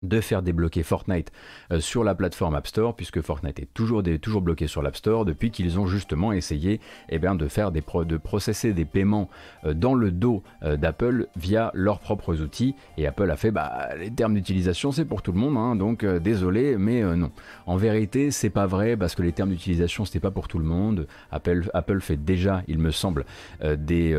de 0.02 0.20
faire 0.20 0.42
débloquer 0.42 0.82
Fortnite 0.82 1.32
euh, 1.72 1.80
sur 1.80 2.04
la 2.04 2.14
plateforme 2.14 2.54
App 2.54 2.66
Store, 2.66 2.94
puisque 2.94 3.22
Fortnite 3.22 3.58
est 3.60 3.72
toujours, 3.72 4.02
bloqué 4.42 4.66
sur 4.66 4.82
l'App 4.82 4.96
Store 4.96 5.24
depuis 5.24 5.50
qu'ils 5.50 5.78
ont 5.78 5.86
justement 5.86 6.32
essayé 6.32 6.80
eh 7.08 7.18
bien, 7.18 7.34
de 7.34 7.48
faire 7.48 7.72
des 7.72 7.82
de 8.04 8.16
processer 8.18 8.74
des 8.74 8.84
paiements 8.84 9.30
euh, 9.64 9.72
dans 9.72 9.94
le 9.94 10.10
dos 10.10 10.42
euh, 10.62 10.76
d'Apple 10.76 11.28
via 11.36 11.70
leurs 11.72 12.00
propres 12.00 12.42
outils. 12.42 12.74
Et 12.98 13.06
Apple 13.06 13.30
a 13.30 13.36
fait 13.36 13.50
bah, 13.50 13.88
les 13.98 14.10
termes 14.10 14.34
d'utilisation, 14.34 14.92
c'est 14.92 15.06
pour 15.06 15.22
tout 15.22 15.32
le 15.32 15.38
monde, 15.38 15.56
hein, 15.56 15.76
donc 15.76 16.04
désolé, 16.04 16.76
mais 16.76 17.02
non. 17.16 17.30
En 17.66 17.76
vérité, 17.76 18.30
c'est 18.30 18.50
pas 18.50 18.66
vrai 18.66 18.96
parce 18.96 19.14
que 19.14 19.22
les 19.22 19.32
termes 19.32 19.50
d'utilisation 19.50 20.04
c'était 20.04 20.20
pas 20.20 20.30
pour 20.30 20.48
tout 20.48 20.58
le 20.58 20.64
monde. 20.64 21.06
Apple, 21.30 21.70
Apple 21.72 22.00
fait 22.00 22.16
déjà, 22.16 22.62
il 22.68 22.78
me 22.78 22.90
semble, 22.90 23.24
des 23.62 24.18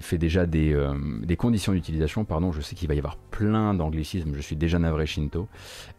fait 0.00 0.18
déjà 0.18 0.46
des, 0.46 0.76
des 1.22 1.36
conditions 1.36 1.72
d'utilisation. 1.72 2.24
Pardon, 2.24 2.52
je 2.52 2.60
sais 2.60 2.74
qu'il 2.74 2.88
va 2.88 2.94
y 2.94 2.98
avoir 2.98 3.16
plein 3.16 3.74
d'anglicismes. 3.74 4.34
Je 4.34 4.40
suis 4.40 4.56
déjà 4.56 4.78
navré 4.78 5.06
Shinto. 5.10 5.48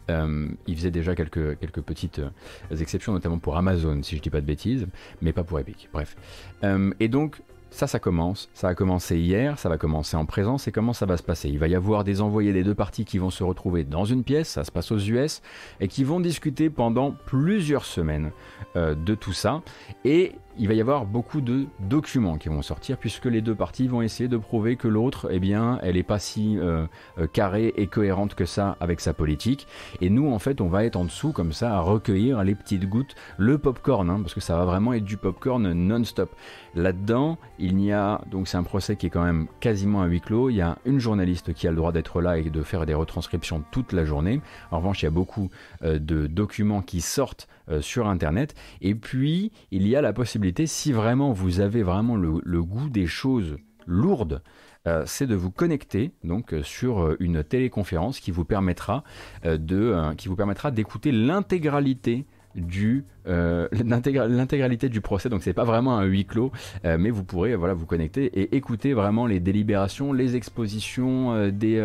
Euh, 0.10 0.50
il 0.68 0.76
faisait 0.76 0.92
déjà 0.92 1.16
quelques, 1.16 1.58
quelques 1.60 1.82
petites 1.82 2.20
euh, 2.20 2.76
exceptions, 2.78 3.14
notamment 3.14 3.40
pour 3.40 3.58
Amazon, 3.58 4.02
si 4.04 4.18
je 4.18 4.22
dis 4.22 4.30
pas 4.30 4.42
de 4.42 4.46
bêtises, 4.46 4.88
mais 5.22 5.34
pas 5.34 5.44
pour 5.44 5.60
Epic. 5.60 5.90
Bref. 5.94 6.16
Euh, 6.64 6.92
et 7.00 7.08
donc, 7.08 7.42
ça, 7.70 7.88
ça 7.88 8.00
commence. 8.00 8.50
Ça 8.54 8.68
a 8.68 8.76
commencé 8.76 9.18
hier, 9.18 9.58
ça 9.58 9.70
va 9.70 9.78
commencer 9.78 10.18
en 10.18 10.26
présence. 10.26 10.68
Et 10.68 10.74
comment 10.74 10.92
ça 10.92 11.06
va 11.06 11.16
se 11.16 11.24
passer? 11.24 11.48
Il 11.48 11.60
va 11.60 11.70
y 11.70 11.76
avoir 11.76 12.04
des 12.04 12.20
envoyés 12.20 12.52
des 12.52 12.64
deux 12.64 12.76
parties 12.76 13.06
qui 13.06 13.18
vont 13.18 13.30
se 13.30 13.44
retrouver 13.44 13.86
dans 13.86 14.04
une 14.04 14.24
pièce, 14.24 14.50
ça 14.50 14.66
se 14.66 14.72
passe 14.72 14.92
aux 14.92 15.00
US, 15.00 15.42
et 15.80 15.88
qui 15.88 16.04
vont 16.04 16.20
discuter 16.20 16.70
pendant 16.70 17.12
plusieurs 17.12 17.86
semaines 17.86 18.32
de 18.76 19.16
tout 19.16 19.32
ça. 19.32 19.62
Et 20.04 20.34
il 20.58 20.68
va 20.68 20.74
y 20.74 20.82
avoir 20.82 21.06
beaucoup 21.06 21.42
de 21.42 21.68
documents 21.80 22.38
qui 22.38 22.50
vont 22.50 22.62
sortir 22.62 22.98
puisque 22.98 23.26
les 23.26 23.42
deux 23.42 23.56
parties 23.56 23.88
vont 23.88 24.02
essayer 24.02 24.28
de 24.28 24.38
prouver 24.38 24.76
que 24.76 24.88
l'autre, 24.88 25.28
eh 25.32 25.40
bien, 25.40 25.80
elle 25.82 25.96
n'est 25.96 26.04
pas 26.04 26.20
si 26.20 26.58
euh, 26.58 26.86
euh, 27.18 27.28
carrée 27.28 27.74
et 27.78 27.88
cohérente 27.88 28.36
que 28.36 28.46
ça 28.46 28.78
avec 28.80 29.00
sa 29.00 29.14
politique. 29.14 29.68
Et 30.02 30.10
nous, 30.10 30.32
en 30.32 30.40
fait, 30.40 30.62
on 30.62 30.68
va 30.68 30.86
être 30.86 30.96
en 30.96 31.06
dessous 31.06 31.32
comme 31.32 31.54
ça 31.54 31.76
à 31.76 31.80
recueillir 31.80 32.44
les 32.44 32.56
petites 32.56 32.88
gouttes, 32.88 33.16
le 33.38 33.58
popcorn, 33.58 34.10
hein, 34.10 34.20
parce 34.22 34.34
que 34.34 34.42
ça 34.42 34.56
va 34.58 34.66
vraiment 34.66 34.94
être 34.94 35.06
du 35.06 35.18
popcorn 35.18 35.72
non-stop. 35.72 36.36
Là-dedans, 36.76 37.38
il 37.60 37.82
y 37.82 37.92
a 37.92 38.22
donc 38.30 38.48
c'est 38.48 38.58
un 38.58 38.64
procès 38.64 38.96
qui 38.96 39.08
est 39.08 39.10
quand 39.10 39.24
même 39.24 39.48
quasiment 39.60 40.02
à 40.02 40.06
huis 40.06 40.22
clos. 40.22 40.50
Il 40.50 40.56
y 40.56 40.62
a 40.62 40.78
une 40.86 41.00
journaliste 41.00 41.54
qui 41.54 41.68
a 41.68 41.72
le 41.72 41.78
droit 41.78 41.92
d'être 41.92 42.22
là 42.22 42.38
et 42.38 42.50
de 42.50 42.64
faire 42.64 42.86
des 42.86 42.94
retranscriptions 42.94 43.64
toute 43.72 43.94
la 43.94 44.06
journée. 44.06 44.42
En 44.72 44.78
revanche, 44.78 45.02
il 45.02 45.06
y 45.06 45.08
a 45.08 45.12
beaucoup 45.12 45.50
euh, 45.84 46.00
de 46.00 46.28
documents 46.28 46.82
qui 46.82 47.02
sortent 47.02 47.48
sur 47.80 48.08
Internet. 48.08 48.54
Et 48.82 48.96
puis, 48.96 49.54
il 49.72 49.88
y 49.88 49.96
a 49.96 50.02
la 50.02 50.12
possibilité, 50.12 50.41
si 50.66 50.92
vraiment 50.92 51.32
vous 51.32 51.60
avez 51.60 51.84
vraiment 51.84 52.16
le, 52.16 52.64
goût 52.64 52.90
des 52.90 53.08
choses 53.08 53.58
lourdes, 53.86 54.42
euh, 54.88 55.04
c'est 55.06 55.28
de 55.28 55.36
vous 55.36 55.52
connecter 55.52 56.12
donc 56.24 56.56
sur 56.64 57.16
une 57.20 57.44
téléconférence 57.44 58.20
qui 58.20 58.32
vous 58.32 58.46
permettra 58.46 59.04
de 59.44 60.14
qui 60.16 60.28
vous 60.28 60.36
permettra 60.36 60.72
d'écouter 60.72 61.12
l'intégralité 61.12 62.26
du 62.56 63.06
euh, 63.28 63.68
l'intégralité 63.72 64.90
du 64.90 65.02
procès. 65.02 65.30
Donc 65.30 65.44
c'est 65.44 65.54
pas 65.54 65.64
vraiment 65.64 65.98
un 65.98 66.04
huis 66.04 66.26
clos, 66.26 66.52
euh, 66.86 66.98
mais 67.00 67.10
vous 67.10 67.24
pourrez 67.24 67.56
voilà 67.56 67.74
vous 67.74 67.86
connecter 67.86 68.26
et 68.40 68.56
écouter 68.56 68.94
vraiment 68.94 69.26
les 69.26 69.40
délibérations, 69.40 70.14
les 70.14 70.36
expositions 70.36 71.34
euh, 71.34 71.52
des 71.52 71.82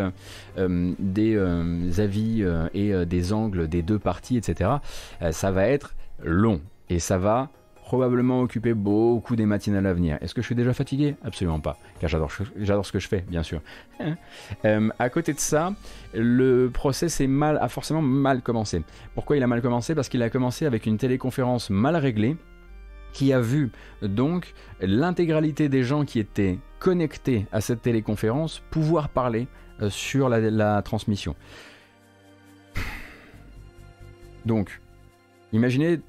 des 0.99 1.99
avis 1.99 2.43
et 2.73 3.05
des 3.05 3.33
angles 3.33 3.67
des 3.67 3.81
deux 3.81 3.99
parties, 3.99 4.37
etc. 4.37 4.71
ça 5.31 5.51
va 5.51 5.67
être 5.67 5.95
long 6.23 6.61
et 6.89 6.99
ça 6.99 7.17
va 7.17 7.49
probablement 7.87 8.41
occuper 8.41 8.73
beaucoup 8.73 9.37
des 9.37 9.45
matinales 9.45 9.85
à 9.85 9.93
venir. 9.93 10.17
Est-ce 10.19 10.33
que 10.33 10.41
je 10.41 10.45
suis 10.47 10.55
déjà 10.55 10.73
fatigué? 10.73 11.15
Absolument 11.23 11.61
pas, 11.61 11.77
car 12.01 12.09
j'adore, 12.09 12.29
ce 12.85 12.91
que 12.91 12.99
je 12.99 13.07
fais, 13.07 13.23
bien 13.29 13.43
sûr. 13.43 13.61
euh, 14.65 14.89
à 14.99 15.09
côté 15.09 15.31
de 15.31 15.39
ça, 15.39 15.73
le 16.13 16.69
procès 16.69 17.07
mal, 17.27 17.57
a 17.61 17.69
forcément 17.69 18.01
mal 18.01 18.41
commencé. 18.41 18.83
Pourquoi 19.15 19.37
il 19.37 19.43
a 19.43 19.47
mal 19.47 19.61
commencé? 19.61 19.95
Parce 19.95 20.09
qu'il 20.09 20.21
a 20.21 20.29
commencé 20.29 20.65
avec 20.65 20.85
une 20.85 20.97
téléconférence 20.97 21.69
mal 21.69 21.95
réglée 21.95 22.35
qui 23.13 23.31
a 23.31 23.39
vu 23.39 23.71
donc 24.01 24.53
l'intégralité 24.81 25.69
des 25.69 25.83
gens 25.83 26.03
qui 26.03 26.19
étaient 26.19 26.59
connectés 26.79 27.47
à 27.53 27.61
cette 27.61 27.83
téléconférence 27.83 28.61
pouvoir 28.69 29.07
parler 29.07 29.47
euh, 29.81 29.89
sur 29.89 30.27
la 30.27 30.81
transmission. 30.81 31.37
Donc, 34.45 34.81
imaginez 35.53 36.01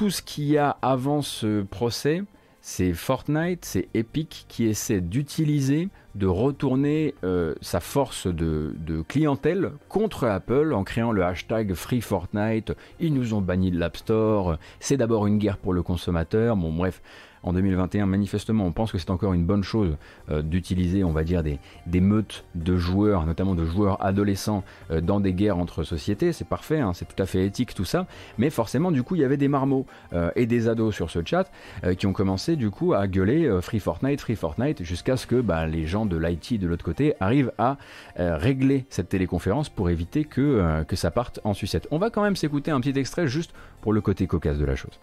tout 0.00 0.08
ce 0.08 0.22
qu'il 0.22 0.44
y 0.44 0.56
a 0.56 0.78
avant 0.80 1.20
ce 1.20 1.60
procès, 1.60 2.22
c'est 2.62 2.94
Fortnite, 2.94 3.66
c'est 3.66 3.88
Epic 3.92 4.46
qui 4.48 4.64
essaie 4.64 5.02
d'utiliser, 5.02 5.90
de 6.14 6.26
retourner 6.26 7.14
euh, 7.22 7.54
sa 7.60 7.80
force 7.80 8.26
de, 8.26 8.72
clientèle 9.08 9.72
contre 9.90 10.26
Apple 10.26 10.72
en 10.72 10.84
créant 10.84 11.12
le 11.12 11.22
hashtag 11.22 11.74
Free 11.74 12.00
Fortnite. 12.00 12.72
Ils 12.98 13.12
nous 13.12 13.34
ont 13.34 13.42
banni 13.42 13.70
de 13.70 13.78
l'App 13.78 13.98
Store. 13.98 14.56
C'est 14.78 14.96
d'abord 14.96 15.26
une 15.26 15.36
guerre 15.36 15.58
pour 15.58 15.74
le 15.74 15.82
consommateur. 15.82 16.56
Bon, 16.56 16.72
bref, 16.72 17.02
en 17.42 17.52
2021, 17.52 18.06
manifestement, 18.06 18.66
on 18.66 18.72
pense 18.72 18.92
que 18.92 18.98
c'est 18.98 19.10
encore 19.10 19.32
une 19.32 19.44
bonne 19.44 19.62
chose 19.62 19.96
euh, 20.30 20.42
d'utiliser, 20.42 21.04
on 21.04 21.12
va 21.12 21.24
dire, 21.24 21.42
des, 21.42 21.58
meutes 22.00 22.44
de 22.54 22.76
joueurs, 22.76 23.26
notamment 23.26 23.54
de 23.54 23.64
joueurs 23.64 24.04
adolescents, 24.04 24.62
euh, 24.90 25.00
dans 25.00 25.20
des 25.20 25.32
guerres 25.32 25.58
entre 25.58 25.82
sociétés. 25.82 26.32
C'est 26.32 26.46
parfait, 26.46 26.80
hein, 26.80 26.92
c'est 26.92 27.06
tout 27.06 27.20
à 27.22 27.26
fait 27.26 27.46
éthique 27.46 27.74
tout 27.74 27.84
ça. 27.84 28.06
Mais 28.38 28.50
forcément, 28.50 28.90
du 28.90 29.02
coup, 29.02 29.14
il 29.14 29.22
y 29.22 29.24
avait 29.24 29.36
des 29.36 29.48
marmots 29.48 29.86
euh, 30.12 30.30
et 30.36 30.46
des 30.46 30.68
ados 30.68 30.94
sur 30.94 31.10
ce 31.10 31.20
chat 31.24 31.50
qui 31.98 32.06
ont 32.06 32.12
commencé, 32.12 32.56
du 32.56 32.70
coup, 32.70 32.92
à 32.92 33.06
gueuler 33.06 33.58
Free 33.62 33.80
Fortnite, 33.80 34.20
Free 34.20 34.36
Fortnite, 34.36 34.82
jusqu'à 34.82 35.16
ce 35.16 35.26
que 35.26 35.40
bah, 35.40 35.66
les 35.66 35.86
gens 35.86 36.06
de 36.06 36.16
l'IT 36.16 36.58
de 36.58 36.66
l'autre 36.66 36.84
côté 36.84 37.14
arrivent 37.20 37.52
à 37.58 37.76
régler 38.16 38.86
cette 38.90 39.08
téléconférence 39.08 39.68
pour 39.68 39.90
éviter 39.90 40.24
que, 40.24 40.82
que 40.84 40.96
ça 40.96 41.10
parte 41.10 41.40
en 41.44 41.54
sucette. 41.54 41.88
On 41.90 41.98
va 41.98 42.10
quand 42.10 42.22
même 42.22 42.36
s'écouter 42.36 42.70
un 42.70 42.80
petit 42.80 42.98
extrait 42.98 43.26
juste 43.26 43.52
pour 43.80 43.92
le 43.92 44.00
côté 44.00 44.26
cocasse 44.26 44.58
de 44.58 44.64
la 44.64 44.76
chose. 44.76 44.98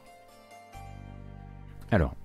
Alors, 1.91 2.15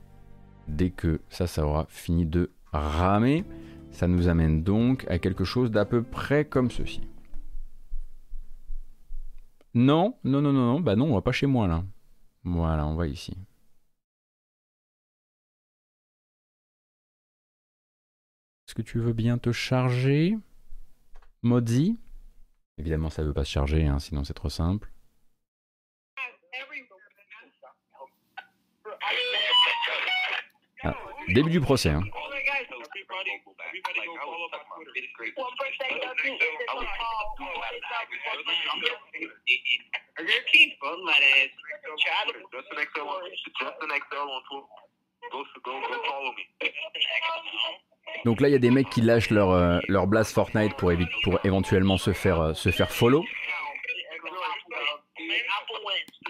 dès 0.68 0.90
que 0.90 1.20
ça, 1.28 1.46
ça 1.46 1.64
aura 1.66 1.86
fini 1.88 2.26
de 2.26 2.50
ramer, 2.72 3.44
ça 3.90 4.08
nous 4.08 4.28
amène 4.28 4.62
donc 4.62 5.06
à 5.08 5.18
quelque 5.18 5.44
chose 5.44 5.70
d'à 5.70 5.84
peu 5.84 6.02
près 6.02 6.44
comme 6.44 6.70
ceci. 6.70 7.02
Non, 9.74 10.18
non, 10.24 10.42
non, 10.42 10.52
non, 10.52 10.66
non, 10.72 10.80
bah 10.80 10.96
non, 10.96 11.06
on 11.10 11.14
va 11.14 11.22
pas 11.22 11.32
chez 11.32 11.46
moi 11.46 11.66
là. 11.66 11.84
Voilà, 12.44 12.86
on 12.86 12.94
va 12.94 13.06
ici. 13.06 13.36
Est-ce 18.66 18.74
que 18.74 18.82
tu 18.82 18.98
veux 18.98 19.12
bien 19.12 19.38
te 19.38 19.52
charger? 19.52 20.36
Mozi 21.42 21.98
Évidemment, 22.78 23.10
ça 23.10 23.22
ne 23.22 23.28
veut 23.28 23.34
pas 23.34 23.44
se 23.44 23.50
charger, 23.50 23.86
hein, 23.86 23.98
sinon 23.98 24.24
c'est 24.24 24.34
trop 24.34 24.48
simple. 24.48 24.91
Début 31.28 31.50
du 31.50 31.60
procès. 31.60 31.90
Hein. 31.90 32.02
Donc 48.24 48.40
là, 48.40 48.48
il 48.48 48.52
y 48.52 48.54
a 48.54 48.58
des 48.58 48.70
mecs 48.70 48.90
qui 48.90 49.00
lâchent 49.00 49.30
leur, 49.30 49.50
euh, 49.50 49.78
leur 49.88 50.06
blast 50.06 50.32
Fortnite 50.32 50.76
pour, 50.76 50.92
pour 51.24 51.38
éventuellement 51.44 51.96
se 51.96 52.12
faire, 52.12 52.40
euh, 52.40 52.54
se 52.54 52.70
faire 52.70 52.90
follow. 52.90 53.24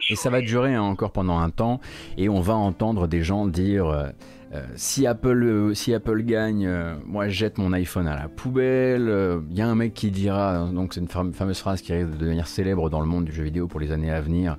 Et 0.09 0.17
ça 0.17 0.31
va 0.31 0.41
durer 0.41 0.75
hein, 0.75 0.83
encore 0.83 1.13
pendant 1.13 1.39
un 1.39 1.51
temps. 1.51 1.81
Et 2.17 2.29
on 2.29 2.41
va 2.41 2.55
entendre 2.55 3.09
des 3.09 3.23
gens 3.23 3.47
dire 3.47 3.87
euh, 3.87 4.09
euh, 4.55 4.65
si, 4.77 5.07
Apple, 5.07 5.43
euh, 5.43 5.75
si 5.75 5.95
Apple 5.95 6.23
gagne, 6.23 6.71
moi 7.05 7.29
je 7.29 7.35
jette 7.35 7.59
mon 7.59 7.73
iPhone 7.73 8.07
à 8.07 8.17
la 8.17 8.29
poubelle. 8.29 9.11
Il 9.51 9.57
y 9.57 9.63
a 9.63 9.69
un 9.69 9.75
mec 9.75 9.95
qui 9.95 10.11
dira, 10.11 10.69
donc 10.73 10.95
c'est 10.95 11.01
une 11.01 11.09
fameuse 11.09 11.59
phrase 11.59 11.81
qui 11.81 11.93
risque 11.93 12.11
de 12.11 12.17
devenir 12.17 12.47
célèbre 12.47 12.91
dans 12.91 13.01
le 13.01 13.07
monde 13.07 13.25
du 13.25 13.33
jeu 13.33 13.43
vidéo 13.43 13.67
pour 13.67 13.81
les 13.81 13.93
années 13.93 14.11
à 14.11 14.21
venir. 14.21 14.59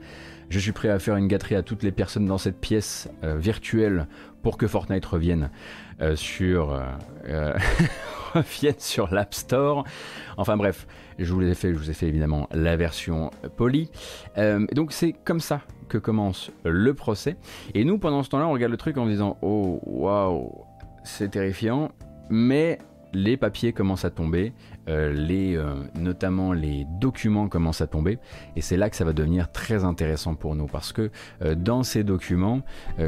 Je 0.49 0.59
suis 0.59 0.71
prêt 0.71 0.89
à 0.89 0.99
faire 0.99 1.15
une 1.15 1.27
gâterie 1.27 1.55
à 1.55 1.63
toutes 1.63 1.83
les 1.83 1.91
personnes 1.91 2.25
dans 2.25 2.37
cette 2.37 2.59
pièce 2.59 3.09
virtuelle 3.23 4.07
pour 4.43 4.57
que 4.57 4.67
Fortnite 4.67 5.05
revienne 5.05 5.49
sur 6.15 6.79
revienne 8.33 8.75
sur 8.77 9.11
l'App 9.13 9.33
Store. 9.33 9.83
Enfin 10.37 10.57
bref, 10.57 10.85
je 11.19 11.33
vous 11.33 11.41
ai 11.41 11.55
fait, 11.55 11.73
je 11.73 11.79
vous 11.79 11.89
ai 11.89 11.93
fait 11.93 12.07
évidemment 12.07 12.47
la 12.51 12.75
version 12.75 13.31
polie. 13.55 13.89
Euh, 14.37 14.65
donc 14.73 14.91
c'est 14.91 15.13
comme 15.13 15.39
ça 15.39 15.61
que 15.89 15.97
commence 15.97 16.51
le 16.63 16.93
procès. 16.93 17.37
Et 17.73 17.85
nous, 17.85 17.97
pendant 17.97 18.23
ce 18.23 18.29
temps-là, 18.29 18.47
on 18.47 18.53
regarde 18.53 18.71
le 18.71 18.77
truc 18.77 18.97
en 18.97 19.05
disant 19.05 19.37
Oh, 19.41 19.79
waouh, 19.83 20.65
c'est 21.03 21.29
terrifiant. 21.29 21.91
Mais 22.29 22.79
les 23.13 23.37
papiers 23.37 23.73
commencent 23.73 24.05
à 24.05 24.09
tomber, 24.09 24.53
les, 24.87 25.55
euh, 25.55 25.75
notamment 25.95 26.53
les 26.53 26.85
documents 26.99 27.47
commencent 27.47 27.81
à 27.81 27.87
tomber, 27.87 28.19
et 28.55 28.61
c'est 28.61 28.77
là 28.77 28.89
que 28.89 28.95
ça 28.95 29.05
va 29.05 29.13
devenir 29.13 29.51
très 29.51 29.83
intéressant 29.83 30.35
pour 30.35 30.55
nous, 30.55 30.67
parce 30.67 30.93
que 30.93 31.09
euh, 31.41 31.55
dans 31.55 31.83
ces 31.83 32.03
documents, 32.03 32.61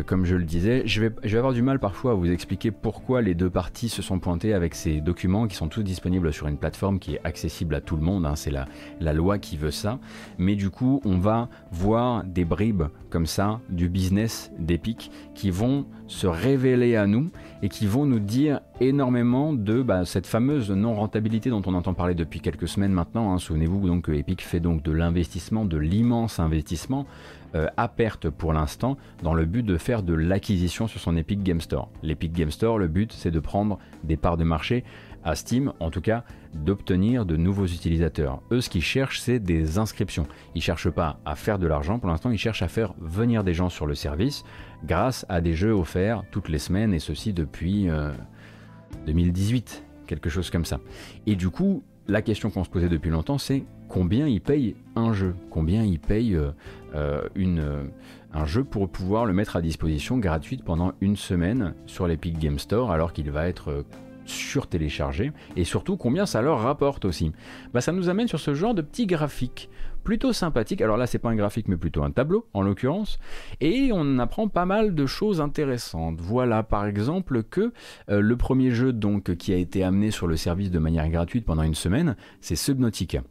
comme 0.05 0.26
je 0.26 0.36
le 0.36 0.43
disais, 0.43 0.84
je 0.86 1.01
vais, 1.01 1.11
je 1.23 1.30
vais 1.30 1.38
avoir 1.38 1.53
du 1.53 1.61
mal 1.61 1.80
parfois 1.80 2.11
à 2.11 2.13
vous 2.15 2.32
expliquer 2.32 2.71
pourquoi 2.71 3.21
les 3.21 3.36
deux 3.36 3.49
parties 3.49 3.89
se 3.89 4.01
sont 4.01 4.19
pointées 4.19 4.53
avec 4.53 4.76
ces 4.76 5.01
documents 5.01 5.47
qui 5.47 5.55
sont 5.55 5.67
tous 5.67 5.84
disponibles 5.84 6.32
sur 6.34 6.47
une 6.47 6.57
plateforme 6.57 6.99
qui 6.99 7.15
est 7.15 7.21
accessible 7.23 7.76
à 7.76 7.82
tout 7.82 7.95
le 7.95 8.01
monde, 8.01 8.26
hein, 8.26 8.36
c'est 8.36 8.51
la, 8.51 8.65
la 8.99 9.13
loi 9.13 9.38
qui 9.38 9.57
veut 9.57 9.71
ça, 9.71 9.99
mais 10.38 10.55
du 10.55 10.69
coup 10.69 11.01
on 11.05 11.17
va 11.17 11.49
voir 11.71 12.23
des 12.23 12.45
bribes 12.45 12.84
comme 13.09 13.26
ça 13.26 13.59
du 13.69 13.89
business 13.89 14.51
d'Epic 14.59 15.11
qui 15.34 15.51
vont 15.51 15.86
se 16.07 16.28
révéler 16.28 16.95
à 16.95 17.07
nous 17.07 17.30
et 17.66 17.68
qui 17.68 17.88
vont 17.88 18.05
nous 18.05 18.20
dire 18.20 18.59
énormément 18.80 19.51
de 19.51 19.82
bah, 19.82 20.05
cette 20.05 20.28
fameuse 20.28 20.70
non-rentabilité 20.70 21.49
dont 21.49 21.63
on 21.66 21.74
entend 21.74 21.95
parler 21.95 22.13
depuis 22.13 22.39
quelques 22.39 22.68
semaines 22.68 22.91
maintenant. 22.91 23.34
Hein. 23.34 23.39
Souvenez-vous 23.39 23.88
donc 23.88 24.03
que 24.03 24.11
Epic 24.11 24.43
fait 24.43 24.59
donc 24.59 24.84
de 24.84 24.91
l'investissement, 24.91 25.66
de 25.66 25.78
l'immense 25.78 26.39
investissement 26.39 27.07
euh, 27.55 27.66
à 27.76 27.88
perte 27.88 28.30
pour 28.30 28.53
l'instant 28.53 28.97
dans 29.24 29.34
le 29.34 29.45
but 29.45 29.63
de 29.63 29.78
faire 29.78 30.03
de 30.03 30.13
l'acquisition 30.13 30.86
sur 30.86 30.99
son 30.99 31.18
Epic 31.18 31.41
Game 31.41 31.59
Store. 31.59 31.89
L'Epic 32.03 32.34
Game 32.34 32.51
Store, 32.51 32.78
le 32.78 32.88
but 32.88 33.11
c'est 33.11 33.32
de 33.32 33.39
prendre 33.39 33.80
des 34.03 34.16
parts 34.16 34.38
de 34.38 34.43
marché 34.43 34.84
à 35.24 35.34
Steam, 35.34 35.74
en 35.80 35.89
tout 35.89 36.01
cas 36.01 36.24
d'obtenir 36.53 37.26
de 37.26 37.36
nouveaux 37.36 37.66
utilisateurs. 37.66 38.41
Eux, 38.51 38.61
ce 38.61 38.70
qu'ils 38.70 38.84
cherchent, 38.84 39.20
c'est 39.20 39.39
des 39.39 39.80
inscriptions. 39.80 40.28
Ils 40.53 40.61
cherchent 40.61 40.91
pas 40.91 41.20
à 41.26 41.36
faire 41.36 41.59
de 41.59 41.68
l'argent, 41.68 41.97
pour 41.97 42.09
l'instant, 42.09 42.30
ils 42.30 42.38
cherchent 42.38 42.61
à 42.61 42.68
faire 42.68 42.93
venir 42.99 43.43
des 43.43 43.53
gens 43.53 43.70
sur 43.70 43.88
le 43.88 43.95
service 43.95 44.45
grâce 44.86 45.25
à 45.29 45.41
des 45.41 45.53
jeux 45.53 45.71
offerts 45.71 46.23
toutes 46.31 46.49
les 46.49 46.59
semaines, 46.59 46.93
et 46.93 46.99
ceci 46.99 47.33
depuis 47.33 47.88
2018, 49.05 49.83
euh, 49.83 50.05
quelque 50.07 50.29
chose 50.29 50.49
comme 50.49 50.65
ça. 50.65 50.79
Et 51.25 51.36
du 51.36 51.49
coup, 51.49 51.83
la 52.07 52.21
question 52.21 52.49
qu'on 52.49 52.63
se 52.63 52.69
posait 52.69 52.89
depuis 52.89 53.09
longtemps, 53.09 53.38
c'est 53.38 53.63
combien 53.88 54.27
il 54.27 54.41
paye 54.41 54.75
un 54.95 55.13
jeu, 55.13 55.36
combien 55.49 55.83
il 55.83 55.99
paye 55.99 56.38
une, 57.36 57.89
un 58.33 58.45
jeu 58.45 58.63
pour 58.63 58.89
pouvoir 58.89 59.25
le 59.25 59.33
mettre 59.33 59.55
à 59.55 59.61
disposition 59.61 60.17
gratuite 60.17 60.63
pendant 60.63 60.93
une 61.01 61.15
semaine 61.15 61.73
sur 61.88 62.07
l'Epic 62.07 62.38
Game 62.38 62.59
Store 62.59 62.91
alors 62.91 63.11
qu'il 63.13 63.31
va 63.31 63.47
être 63.47 63.86
sur-téléchargé? 64.25 65.31
Et 65.55 65.63
surtout 65.63 65.97
combien 65.97 66.27
ça 66.27 66.43
leur 66.43 66.59
rapporte 66.59 67.05
aussi? 67.05 67.31
Bah, 67.73 67.81
ça 67.81 67.91
nous 67.91 68.09
amène 68.09 68.27
sur 68.27 68.39
ce 68.39 68.53
genre 68.53 68.75
de 68.75 68.83
petits 68.83 69.07
graphiques 69.07 69.69
plutôt 70.06 70.32
sympathiques. 70.32 70.82
Alors 70.82 70.95
là, 70.95 71.08
c'est 71.08 71.20
pas 71.20 71.30
un 71.30 71.36
graphique, 71.36 71.68
mais 71.68 71.76
plutôt 71.76 72.03
un 72.03 72.12
tableau 72.12 72.47
en 72.53 72.62
l'occurrence. 72.62 73.20
Et 73.60 73.89
on 73.91 74.20
apprend 74.20 74.47
pas 74.47 74.66
mal 74.66 74.95
de 74.95 75.06
choses 75.06 75.41
intéressantes. 75.41 76.22
Voilà 76.22 76.64
par 76.64 76.86
exemple 76.86 77.43
que 77.43 77.74
euh, 78.10 78.22
le 78.22 78.38
premier 78.38 78.72
jeu 78.72 78.93
donc 78.93 79.36
qui 79.36 79.51
a 79.51 79.58
été 79.58 79.84
amené 79.84 80.12
sur 80.12 80.28
le 80.28 80.38
service 80.38 80.72
de 80.72 80.80
manière 80.80 81.10
gratuite 81.10 81.45
pendant 81.45 81.64
une 81.64 81.76
semaine, 81.76 82.16
c'est 82.39 82.56
Subnautica. 82.56 83.24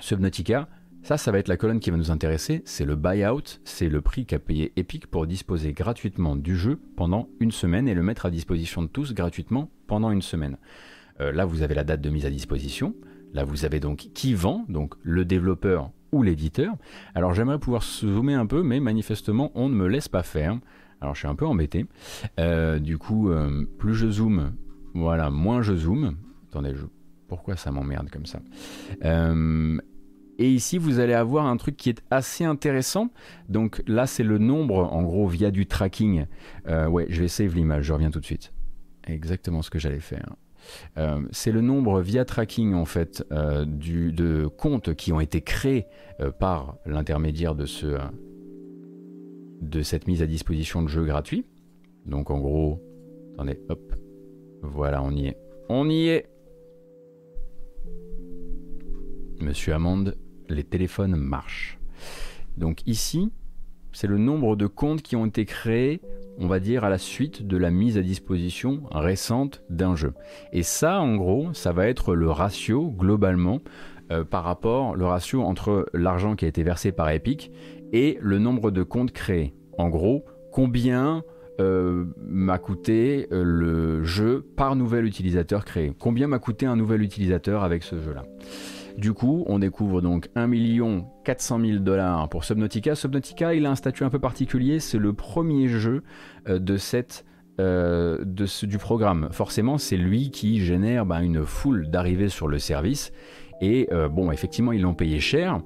Subnautica, 0.00 0.68
ça, 1.02 1.18
ça 1.18 1.30
va 1.30 1.38
être 1.38 1.48
la 1.48 1.56
colonne 1.56 1.78
qui 1.78 1.90
va 1.90 1.96
nous 1.96 2.10
intéresser, 2.10 2.62
c'est 2.64 2.84
le 2.84 2.96
buyout, 2.96 3.60
c'est 3.64 3.88
le 3.88 4.00
prix 4.00 4.26
qu'a 4.26 4.40
payé 4.40 4.72
Epic 4.74 5.06
pour 5.06 5.26
disposer 5.26 5.72
gratuitement 5.72 6.34
du 6.34 6.56
jeu 6.56 6.80
pendant 6.96 7.28
une 7.38 7.52
semaine 7.52 7.86
et 7.86 7.94
le 7.94 8.02
mettre 8.02 8.26
à 8.26 8.30
disposition 8.30 8.82
de 8.82 8.88
tous 8.88 9.14
gratuitement 9.14 9.70
pendant 9.86 10.10
une 10.10 10.22
semaine. 10.22 10.56
Euh, 11.20 11.30
là, 11.30 11.44
vous 11.44 11.62
avez 11.62 11.74
la 11.74 11.84
date 11.84 12.00
de 12.00 12.10
mise 12.10 12.26
à 12.26 12.30
disposition. 12.30 12.94
Là, 13.32 13.44
vous 13.44 13.64
avez 13.64 13.80
donc 13.80 14.08
qui 14.14 14.34
vend, 14.34 14.64
donc 14.68 14.94
le 15.02 15.24
développeur 15.24 15.90
ou 16.12 16.22
l'éditeur. 16.22 16.74
Alors, 17.14 17.34
j'aimerais 17.34 17.58
pouvoir 17.58 17.82
zoomer 17.82 18.34
un 18.34 18.46
peu, 18.46 18.62
mais 18.62 18.80
manifestement, 18.80 19.50
on 19.54 19.68
ne 19.68 19.74
me 19.74 19.86
laisse 19.86 20.08
pas 20.08 20.22
faire. 20.22 20.58
Alors, 21.00 21.14
je 21.14 21.20
suis 21.20 21.28
un 21.28 21.34
peu 21.34 21.46
embêté. 21.46 21.86
Euh, 22.40 22.78
du 22.78 22.98
coup, 22.98 23.30
euh, 23.30 23.66
plus 23.78 23.94
je 23.94 24.08
zoome, 24.08 24.54
voilà, 24.94 25.30
moins 25.30 25.62
je 25.62 25.74
zoome. 25.74 26.16
Attendez, 26.48 26.74
pourquoi 27.28 27.56
ça 27.56 27.70
m'emmerde 27.70 28.08
comme 28.10 28.26
ça? 28.26 28.40
Et 30.38 30.50
ici, 30.50 30.76
vous 30.78 30.98
allez 30.98 31.14
avoir 31.14 31.46
un 31.46 31.56
truc 31.56 31.76
qui 31.76 31.88
est 31.88 32.02
assez 32.10 32.44
intéressant. 32.44 33.10
Donc 33.48 33.82
là, 33.86 34.06
c'est 34.06 34.22
le 34.22 34.38
nombre, 34.38 34.92
en 34.92 35.02
gros, 35.02 35.26
via 35.26 35.50
du 35.50 35.66
tracking. 35.66 36.26
Euh, 36.68 36.86
ouais, 36.88 37.06
je 37.08 37.22
vais 37.22 37.28
save 37.28 37.54
l'image, 37.54 37.84
je 37.84 37.92
reviens 37.92 38.10
tout 38.10 38.20
de 38.20 38.24
suite. 38.24 38.52
Exactement 39.06 39.62
ce 39.62 39.70
que 39.70 39.78
j'allais 39.78 40.00
faire. 40.00 40.34
Euh, 40.98 41.20
c'est 41.30 41.52
le 41.52 41.60
nombre 41.60 42.00
via 42.00 42.24
tracking 42.24 42.74
en 42.74 42.84
fait 42.84 43.24
euh, 43.32 43.64
de 43.66 44.46
comptes 44.46 44.94
qui 44.94 45.12
ont 45.12 45.20
été 45.20 45.40
créés 45.40 45.86
par 46.38 46.76
l'intermédiaire 46.86 47.54
de 47.54 47.66
de 49.60 49.82
cette 49.82 50.06
mise 50.06 50.22
à 50.22 50.26
disposition 50.26 50.82
de 50.82 50.88
jeux 50.88 51.04
gratuits. 51.04 51.44
Donc 52.06 52.30
en 52.30 52.38
gros, 52.38 52.82
attendez, 53.34 53.60
hop, 53.68 53.94
voilà, 54.62 55.02
on 55.02 55.10
y 55.10 55.26
est, 55.26 55.36
on 55.68 55.88
y 55.90 56.08
est. 56.08 56.30
Monsieur 59.40 59.74
Amande 59.74 60.16
les 60.48 60.64
téléphones 60.64 61.16
marchent. 61.16 61.78
Donc 62.56 62.80
ici, 62.86 63.30
c'est 63.92 64.06
le 64.06 64.18
nombre 64.18 64.56
de 64.56 64.66
comptes 64.66 65.02
qui 65.02 65.16
ont 65.16 65.26
été 65.26 65.44
créés, 65.44 66.00
on 66.38 66.46
va 66.46 66.60
dire, 66.60 66.84
à 66.84 66.90
la 66.90 66.98
suite 66.98 67.46
de 67.46 67.56
la 67.56 67.70
mise 67.70 67.98
à 67.98 68.02
disposition 68.02 68.82
récente 68.90 69.62
d'un 69.70 69.96
jeu. 69.96 70.12
Et 70.52 70.62
ça, 70.62 71.00
en 71.00 71.16
gros, 71.16 71.52
ça 71.52 71.72
va 71.72 71.88
être 71.88 72.14
le 72.14 72.30
ratio, 72.30 72.90
globalement, 72.90 73.60
euh, 74.12 74.24
par 74.24 74.44
rapport, 74.44 74.96
le 74.96 75.04
ratio 75.04 75.42
entre 75.42 75.88
l'argent 75.92 76.36
qui 76.36 76.44
a 76.44 76.48
été 76.48 76.62
versé 76.62 76.92
par 76.92 77.10
Epic 77.10 77.50
et 77.92 78.18
le 78.20 78.38
nombre 78.38 78.70
de 78.70 78.82
comptes 78.82 79.12
créés. 79.12 79.54
En 79.78 79.88
gros, 79.88 80.24
combien 80.52 81.22
euh, 81.60 82.04
m'a 82.28 82.58
coûté 82.58 83.28
euh, 83.32 83.42
le 83.42 84.04
jeu 84.04 84.44
par 84.56 84.76
nouvel 84.76 85.06
utilisateur 85.06 85.64
créé 85.64 85.92
Combien 85.98 86.28
m'a 86.28 86.38
coûté 86.38 86.66
un 86.66 86.76
nouvel 86.76 87.02
utilisateur 87.02 87.64
avec 87.64 87.82
ce 87.82 88.00
jeu-là 88.00 88.24
du 88.96 89.12
coup, 89.12 89.44
on 89.46 89.58
découvre 89.58 90.00
donc 90.00 90.28
1 90.36 90.50
400 91.24 91.60
000 91.60 91.78
dollars 91.78 92.28
pour 92.28 92.44
Subnautica. 92.44 92.94
Subnautica, 92.94 93.54
il 93.54 93.66
a 93.66 93.70
un 93.70 93.74
statut 93.74 94.04
un 94.04 94.10
peu 94.10 94.18
particulier, 94.18 94.80
c'est 94.80 94.98
le 94.98 95.12
premier 95.12 95.68
jeu 95.68 96.02
euh, 96.48 96.58
euh, 97.58 98.18
de 98.24 98.46
ce, 98.46 98.66
du 98.66 98.78
programme. 98.78 99.28
Forcément, 99.32 99.76
c'est 99.78 99.96
lui 99.96 100.30
qui 100.30 100.60
génère 100.60 101.04
bah, 101.04 101.22
une 101.22 101.44
foule 101.44 101.88
d'arrivées 101.88 102.28
sur 102.28 102.48
le 102.48 102.58
service. 102.58 103.12
Et 103.60 103.88
euh, 103.92 104.08
bon, 104.08 104.30
effectivement, 104.30 104.72
ils 104.72 104.82
l'ont 104.82 104.94
payé 104.94 105.20
cher. 105.20 105.60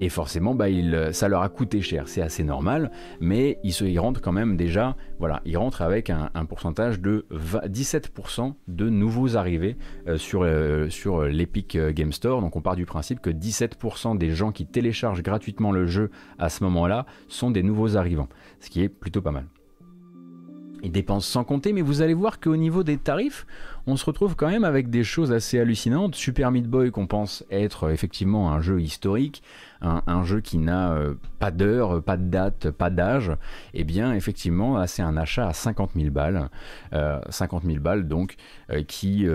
Et 0.00 0.08
forcément, 0.08 0.54
bah, 0.54 0.68
il, 0.68 1.10
ça 1.12 1.28
leur 1.28 1.42
a 1.42 1.48
coûté 1.48 1.80
cher, 1.80 2.08
c'est 2.08 2.20
assez 2.20 2.42
normal, 2.42 2.90
mais 3.20 3.58
ils, 3.62 3.72
se, 3.72 3.98
rentrent 3.98 4.20
quand 4.20 4.32
même 4.32 4.56
déjà, 4.56 4.96
voilà, 5.18 5.40
ils 5.44 5.56
rentrent 5.56 5.82
avec 5.82 6.10
un, 6.10 6.28
pourcentage 6.46 7.00
de 7.00 7.26
17% 7.32 8.54
de 8.66 8.88
nouveaux 8.88 9.36
arrivés 9.36 9.76
euh, 10.08 10.18
sur, 10.18 10.42
euh, 10.42 10.88
sur 10.90 11.22
l'Epic 11.22 11.78
Game 11.78 12.12
Store. 12.12 12.40
Donc 12.40 12.56
on 12.56 12.60
part 12.60 12.76
du 12.76 12.86
principe 12.86 13.20
que 13.20 13.30
17% 13.30 14.18
des 14.18 14.30
gens 14.30 14.52
qui 14.52 14.66
téléchargent 14.66 15.22
gratuitement 15.22 15.70
le 15.70 15.86
jeu 15.86 16.10
à 16.38 16.48
ce 16.48 16.64
moment-là 16.64 17.06
sont 17.28 17.50
des 17.50 17.62
nouveaux 17.62 17.96
arrivants, 17.96 18.28
ce 18.60 18.70
qui 18.70 18.82
est 18.82 18.88
plutôt 18.88 19.22
pas 19.22 19.30
mal. 19.30 19.46
Ils 20.84 20.92
dépensent 20.92 21.26
sans 21.26 21.44
compter, 21.44 21.72
mais 21.72 21.80
vous 21.80 22.02
allez 22.02 22.12
voir 22.12 22.38
qu'au 22.40 22.56
niveau 22.56 22.82
des 22.82 22.98
tarifs, 22.98 23.46
on 23.86 23.96
se 23.96 24.04
retrouve 24.04 24.36
quand 24.36 24.48
même 24.48 24.64
avec 24.64 24.90
des 24.90 25.02
choses 25.02 25.32
assez 25.32 25.58
hallucinantes. 25.58 26.14
Super 26.14 26.50
Meat 26.50 26.68
Boy, 26.68 26.90
qu'on 26.90 27.06
pense 27.06 27.42
être 27.50 27.90
effectivement 27.90 28.52
un 28.52 28.60
jeu 28.60 28.82
historique, 28.82 29.42
un, 29.84 30.24
jeu 30.24 30.40
qui 30.40 30.58
n'a 30.58 30.92
euh, 30.92 31.14
pas 31.38 31.50
d'heure, 31.50 32.02
pas 32.02 32.16
de 32.16 32.24
date, 32.24 32.70
pas 32.70 32.90
d'âge, 32.90 33.32
eh 33.74 33.84
bien 33.84 34.14
effectivement 34.14 34.86
c'est 34.86 35.02
un 35.02 35.16
achat 35.16 35.48
à 35.48 35.52
50 35.52 35.90
000 35.94 36.10
balles, 36.10 36.48
50 37.28 37.64
euh, 37.64 37.66
000 37.66 37.80
balles 37.80 38.08
donc 38.08 38.36
euh, 38.70 38.82
qui, 38.82 39.26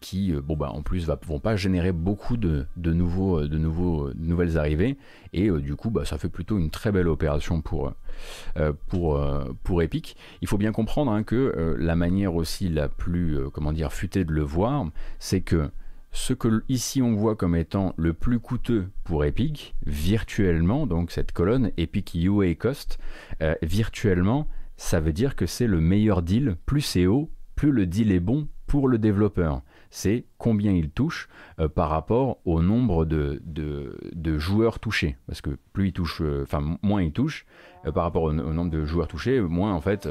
qui 0.00 0.32
bon 0.32 0.56
bah 0.56 0.70
en 0.72 0.82
plus 0.82 1.06
va, 1.06 1.18
vont 1.26 1.40
pas 1.40 1.56
générer 1.56 1.92
beaucoup 1.92 2.36
de, 2.36 2.66
nouveaux, 2.76 3.46
de 3.46 3.58
nouveaux, 3.58 4.10
nouvelles 4.14 4.58
arrivées 4.58 4.96
et 5.32 5.50
du 5.50 5.74
coup 5.74 5.90
bah, 5.90 6.04
ça 6.04 6.18
fait 6.18 6.28
plutôt 6.28 6.58
une 6.58 6.70
très 6.70 6.92
belle 6.92 7.08
opération 7.08 7.60
pour, 7.60 7.92
pour, 8.88 9.20
pour 9.62 9.82
Epic. 9.82 10.16
Il 10.42 10.48
faut 10.48 10.58
bien 10.58 10.72
comprendre 10.72 11.12
hein, 11.12 11.22
que 11.22 11.76
la 11.78 11.96
manière 11.96 12.34
aussi 12.34 12.68
la 12.68 12.88
plus 12.88 13.38
comment 13.52 13.72
dire 13.72 13.92
futée 13.92 14.24
de 14.24 14.32
le 14.32 14.42
voir, 14.42 14.86
c'est 15.18 15.40
que 15.40 15.70
ce 16.12 16.32
que 16.32 16.62
ici 16.68 17.02
on 17.02 17.14
voit 17.14 17.36
comme 17.36 17.54
étant 17.54 17.94
le 17.96 18.12
plus 18.12 18.40
coûteux 18.40 18.88
pour 19.04 19.24
Epic, 19.24 19.74
virtuellement, 19.86 20.86
donc 20.86 21.10
cette 21.10 21.32
colonne 21.32 21.70
Epic 21.76 22.14
UA 22.14 22.54
Cost, 22.54 22.98
euh, 23.42 23.54
virtuellement, 23.62 24.48
ça 24.76 25.00
veut 25.00 25.12
dire 25.12 25.36
que 25.36 25.46
c'est 25.46 25.66
le 25.66 25.80
meilleur 25.80 26.22
deal, 26.22 26.56
plus 26.66 26.80
c'est 26.80 27.06
haut, 27.06 27.30
plus 27.54 27.72
le 27.72 27.86
deal 27.86 28.12
est 28.12 28.20
bon 28.20 28.48
pour 28.66 28.88
le 28.88 28.98
développeur. 28.98 29.62
C'est 29.90 30.26
combien 30.36 30.72
il 30.72 30.90
touche 30.90 31.28
euh, 31.58 31.68
par 31.68 31.88
rapport 31.88 32.38
au 32.44 32.62
nombre 32.62 33.06
de, 33.06 33.40
joueurs 34.38 34.78
touchés. 34.78 35.16
Parce 35.26 35.40
que 35.40 35.56
plus 35.72 35.88
il 35.88 35.92
touche, 35.92 36.20
euh, 36.20 36.42
enfin 36.42 36.76
moins 36.82 37.02
il 37.02 37.12
touche 37.12 37.46
par 37.94 38.04
rapport 38.04 38.24
au, 38.24 38.32
nombre 38.32 38.70
de 38.70 38.84
joueurs 38.84 39.08
touchés, 39.08 39.40
moins 39.40 39.72
en 39.72 39.80
fait, 39.80 40.08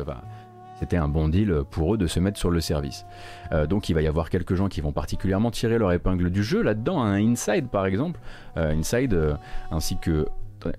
c'était 0.79 0.97
un 0.97 1.07
bon 1.07 1.27
deal 1.27 1.63
pour 1.71 1.93
eux 1.93 1.97
de 1.97 2.07
se 2.07 2.19
mettre 2.19 2.39
sur 2.39 2.51
le 2.51 2.61
service. 2.61 3.05
Euh, 3.51 3.67
donc 3.67 3.89
il 3.89 3.93
va 3.93 4.01
y 4.01 4.07
avoir 4.07 4.29
quelques 4.29 4.55
gens 4.55 4.67
qui 4.67 4.81
vont 4.81 4.91
particulièrement 4.91 5.51
tirer 5.51 5.77
leur 5.77 5.91
épingle 5.91 6.29
du 6.29 6.43
jeu 6.43 6.61
là-dedans, 6.61 7.01
un 7.01 7.17
Inside 7.17 7.67
par 7.69 7.85
exemple, 7.85 8.19
euh, 8.57 8.71
Inside 8.71 9.13
euh, 9.13 9.35
ainsi 9.71 9.97
que 9.97 10.27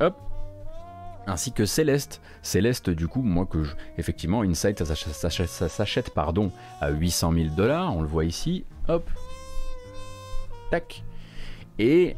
hop 0.01 0.16
ainsi 1.26 1.53
que 1.53 1.66
Céleste. 1.66 2.22
Céleste, 2.40 2.88
du 2.88 3.07
coup, 3.07 3.20
moi 3.20 3.44
que 3.44 3.62
je, 3.62 3.74
effectivement, 3.99 4.40
Inside, 4.40 4.82
ça, 4.82 5.68
s'achète, 5.68 6.14
pardon, 6.14 6.51
à 6.80 6.88
800 6.88 7.32
000 7.34 7.46
dollars, 7.55 7.94
on 7.94 8.01
le 8.01 8.09
voit 8.09 8.24
ici, 8.24 8.64
hop, 8.88 9.11
tac. 10.70 11.05
Et 11.78 12.16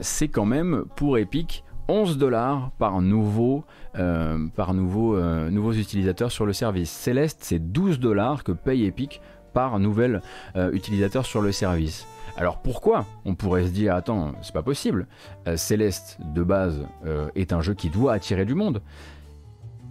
c'est 0.00 0.28
quand 0.28 0.44
même 0.44 0.84
pour 0.94 1.16
Epic 1.16 1.64
11 1.90 2.18
dollars 2.18 2.70
par 2.78 3.00
nouveau 3.00 3.64
euh, 3.98 4.46
par 4.54 4.70
euh, 4.70 5.50
nouveaux 5.50 5.72
utilisateurs 5.72 6.30
sur 6.30 6.46
le 6.46 6.52
service. 6.52 6.88
Céleste, 6.88 7.38
c'est 7.40 7.58
12 7.58 7.98
dollars 7.98 8.44
que 8.44 8.52
paye 8.52 8.86
Epic 8.86 9.20
par 9.52 9.80
nouvel 9.80 10.22
euh, 10.54 10.70
utilisateur 10.70 11.26
sur 11.26 11.42
le 11.42 11.50
service. 11.50 12.06
Alors 12.36 12.58
pourquoi 12.58 13.06
On 13.24 13.34
pourrait 13.34 13.64
se 13.64 13.70
dire, 13.70 13.96
attends, 13.96 14.34
c'est 14.40 14.54
pas 14.54 14.62
possible. 14.62 15.08
Céleste, 15.56 16.18
de 16.32 16.44
base, 16.44 16.86
est 17.34 17.52
un 17.52 17.60
jeu 17.60 17.74
qui 17.74 17.90
doit 17.90 18.12
attirer 18.12 18.44
du 18.44 18.54
monde. 18.54 18.80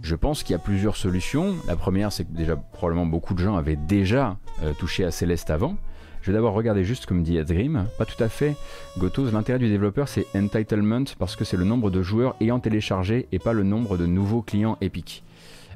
Je 0.00 0.16
pense 0.16 0.42
qu'il 0.42 0.54
y 0.54 0.56
a 0.56 0.58
plusieurs 0.58 0.96
solutions. 0.96 1.54
La 1.66 1.76
première, 1.76 2.10
c'est 2.10 2.24
que 2.24 2.32
déjà, 2.32 2.56
probablement 2.56 3.04
beaucoup 3.04 3.34
de 3.34 3.40
gens 3.40 3.56
avaient 3.56 3.76
déjà 3.76 4.38
touché 4.78 5.04
à 5.04 5.10
Céleste 5.10 5.50
avant. 5.50 5.76
Je 6.22 6.26
vais 6.26 6.32
d'abord 6.34 6.52
regarder 6.52 6.84
juste 6.84 7.06
comme 7.06 7.22
dit 7.22 7.42
Dream. 7.44 7.86
Pas 7.96 8.04
tout 8.04 8.22
à 8.22 8.28
fait. 8.28 8.54
Gotos, 8.98 9.30
l'intérêt 9.30 9.58
du 9.58 9.68
développeur 9.68 10.08
c'est 10.08 10.26
entitlement 10.34 11.04
parce 11.18 11.36
que 11.36 11.44
c'est 11.44 11.56
le 11.56 11.64
nombre 11.64 11.90
de 11.90 12.02
joueurs 12.02 12.36
ayant 12.40 12.60
téléchargé 12.60 13.26
et 13.32 13.38
pas 13.38 13.52
le 13.52 13.62
nombre 13.62 13.96
de 13.96 14.06
nouveaux 14.06 14.42
clients 14.42 14.76
Epic. 14.80 15.24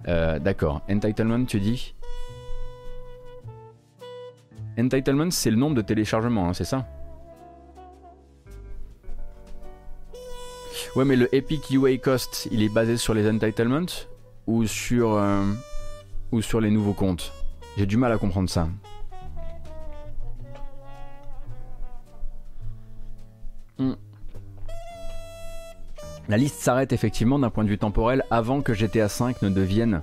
Euh, 0.06 0.38
d'accord. 0.38 0.82
Entitlement, 0.90 1.44
tu 1.44 1.60
dis? 1.60 1.94
Entitlement, 4.78 5.30
c'est 5.30 5.50
le 5.50 5.56
nombre 5.56 5.76
de 5.76 5.82
téléchargements, 5.82 6.48
hein, 6.48 6.52
c'est 6.52 6.64
ça? 6.64 6.86
Ouais, 10.96 11.04
mais 11.04 11.16
le 11.16 11.34
Epic 11.34 11.70
UA 11.70 11.96
Cost, 11.98 12.48
il 12.52 12.62
est 12.62 12.68
basé 12.68 12.96
sur 12.96 13.14
les 13.14 13.28
entitlements 13.28 13.86
ou 14.46 14.66
sur, 14.66 15.14
euh, 15.14 15.44
ou 16.32 16.42
sur 16.42 16.60
les 16.60 16.70
nouveaux 16.70 16.92
comptes? 16.92 17.32
J'ai 17.78 17.86
du 17.86 17.96
mal 17.96 18.12
à 18.12 18.18
comprendre 18.18 18.50
ça. 18.50 18.68
La 26.28 26.36
liste 26.36 26.60
s'arrête 26.60 26.92
effectivement 26.92 27.38
d'un 27.38 27.50
point 27.50 27.64
de 27.64 27.68
vue 27.68 27.78
temporel 27.78 28.24
avant 28.30 28.62
que 28.62 28.72
GTA 28.72 29.06
V 29.06 29.34
ne 29.42 29.48
devienne, 29.50 30.02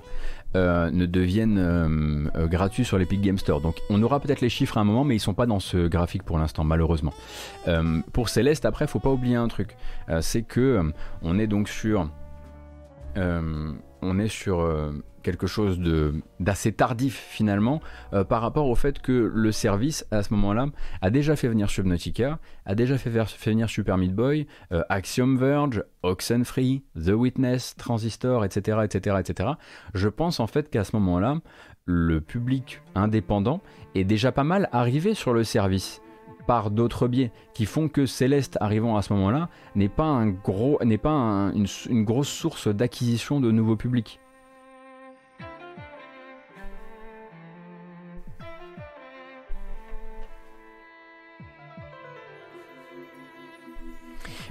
euh, 0.54 0.90
ne 0.90 1.06
devienne 1.06 1.58
euh, 1.58 2.28
euh, 2.36 2.46
gratuit 2.46 2.84
sur 2.84 2.98
l'Epic 2.98 3.20
Game 3.20 3.38
Store. 3.38 3.60
Donc 3.60 3.76
on 3.90 4.02
aura 4.02 4.20
peut-être 4.20 4.40
les 4.40 4.48
chiffres 4.48 4.78
à 4.78 4.82
un 4.82 4.84
moment, 4.84 5.04
mais 5.04 5.16
ils 5.16 5.20
sont 5.20 5.34
pas 5.34 5.46
dans 5.46 5.60
ce 5.60 5.88
graphique 5.88 6.22
pour 6.22 6.38
l'instant, 6.38 6.64
malheureusement. 6.64 7.12
pour 8.12 8.28
Céleste, 8.28 8.64
après, 8.64 8.86
faut 8.86 9.00
pas 9.00 9.10
oublier 9.10 9.36
un 9.36 9.48
truc, 9.48 9.76
c'est 10.20 10.42
que 10.42 10.92
on 11.22 11.38
est 11.38 11.46
donc 11.46 11.68
sur, 11.68 12.08
on 13.16 14.18
est 14.18 14.28
sur 14.28 14.64
quelque 15.22 15.46
chose 15.46 15.80
d'assez 16.40 16.72
tardif 16.72 17.16
finalement 17.30 17.80
euh, 18.12 18.24
par 18.24 18.42
rapport 18.42 18.68
au 18.68 18.74
fait 18.74 19.00
que 19.00 19.12
le 19.12 19.52
service 19.52 20.06
à 20.10 20.22
ce 20.22 20.32
moment-là 20.34 20.66
a 21.00 21.10
déjà 21.10 21.36
fait 21.36 21.48
venir 21.48 21.70
Subnautica, 21.70 22.38
a 22.66 22.74
déjà 22.74 22.98
fait, 22.98 23.10
venir 23.10 23.70
Super 23.70 23.96
Meat 23.96 24.14
Boy, 24.14 24.46
euh, 24.72 24.82
Axiom 24.88 25.36
Verge, 25.36 25.84
Oxenfree, 26.02 26.82
The 26.96 27.10
Witness, 27.10 27.76
Transistor, 27.76 28.44
etc., 28.44 28.78
etc., 28.84 29.16
etc. 29.20 29.50
Je 29.94 30.08
pense 30.08 30.40
en 30.40 30.46
fait 30.46 30.68
qu'à 30.68 30.84
ce 30.84 30.94
moment-là, 30.96 31.38
le 31.84 32.20
public 32.20 32.82
indépendant 32.94 33.60
est 33.94 34.04
déjà 34.04 34.32
pas 34.32 34.44
mal 34.44 34.68
arrivé 34.72 35.14
sur 35.14 35.32
le 35.32 35.44
service 35.44 36.00
par 36.46 36.70
d'autres 36.70 37.08
biais 37.08 37.30
qui 37.54 37.66
font 37.66 37.88
que 37.88 38.06
Céleste 38.06 38.58
arrivant 38.60 38.96
à 38.96 39.02
ce 39.02 39.12
moment-là 39.14 39.48
n'est 39.74 39.88
pas 39.88 40.04
un 40.04 40.28
gros 40.28 40.78
n'est 40.84 40.98
pas 40.98 41.52
une, 41.54 42.04
grosse 42.04 42.28
source 42.28 42.68
d'acquisition 42.68 43.40
de 43.40 43.50
nouveaux 43.50 43.76
publics. 43.76 44.18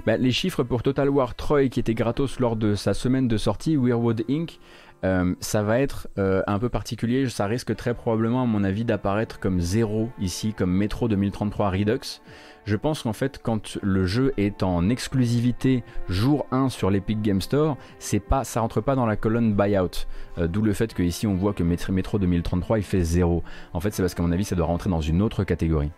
Bah, 0.04 0.16
les 0.16 0.32
chiffres 0.32 0.64
pour 0.64 0.82
Total 0.82 1.08
War 1.08 1.36
Troy 1.36 1.68
qui 1.68 1.78
était 1.78 1.94
gratos 1.94 2.40
lors 2.40 2.56
de 2.56 2.74
sa 2.74 2.92
semaine 2.92 3.28
de 3.28 3.36
sortie, 3.36 3.76
Weirwood 3.76 4.24
Inc., 4.28 4.58
euh, 5.04 5.34
ça 5.40 5.62
va 5.62 5.80
être 5.80 6.08
euh, 6.18 6.42
un 6.46 6.58
peu 6.58 6.68
particulier, 6.68 7.28
ça 7.28 7.46
risque 7.46 7.74
très 7.74 7.94
probablement 7.94 8.42
à 8.42 8.46
mon 8.46 8.62
avis 8.62 8.84
d'apparaître 8.84 9.40
comme 9.40 9.60
zéro 9.60 10.10
ici, 10.20 10.54
comme 10.54 10.72
Metro 10.72 11.08
2033 11.08 11.70
Redux. 11.70 12.20
Je 12.64 12.76
pense 12.76 13.02
qu'en 13.02 13.12
fait 13.12 13.40
quand 13.42 13.78
le 13.82 14.06
jeu 14.06 14.32
est 14.36 14.62
en 14.62 14.88
exclusivité 14.88 15.82
jour 16.08 16.46
1 16.52 16.68
sur 16.68 16.90
l'Epic 16.90 17.20
Game 17.20 17.40
Store, 17.40 17.76
c'est 17.98 18.20
pas, 18.20 18.44
ça 18.44 18.60
rentre 18.60 18.80
pas 18.80 18.94
dans 18.94 19.06
la 19.06 19.16
colonne 19.16 19.54
buyout. 19.54 20.06
Euh, 20.38 20.46
d'où 20.46 20.62
le 20.62 20.72
fait 20.72 20.94
que 20.94 21.02
ici 21.02 21.26
on 21.26 21.34
voit 21.34 21.54
que 21.54 21.64
Metro 21.64 22.18
2033 22.18 22.78
il 22.78 22.84
fait 22.84 23.02
zéro. 23.02 23.42
En 23.72 23.80
fait 23.80 23.92
c'est 23.92 24.02
parce 24.02 24.14
qu'à 24.14 24.22
mon 24.22 24.30
avis 24.30 24.44
ça 24.44 24.54
doit 24.54 24.66
rentrer 24.66 24.90
dans 24.90 25.00
une 25.00 25.22
autre 25.22 25.42
catégorie. 25.42 25.90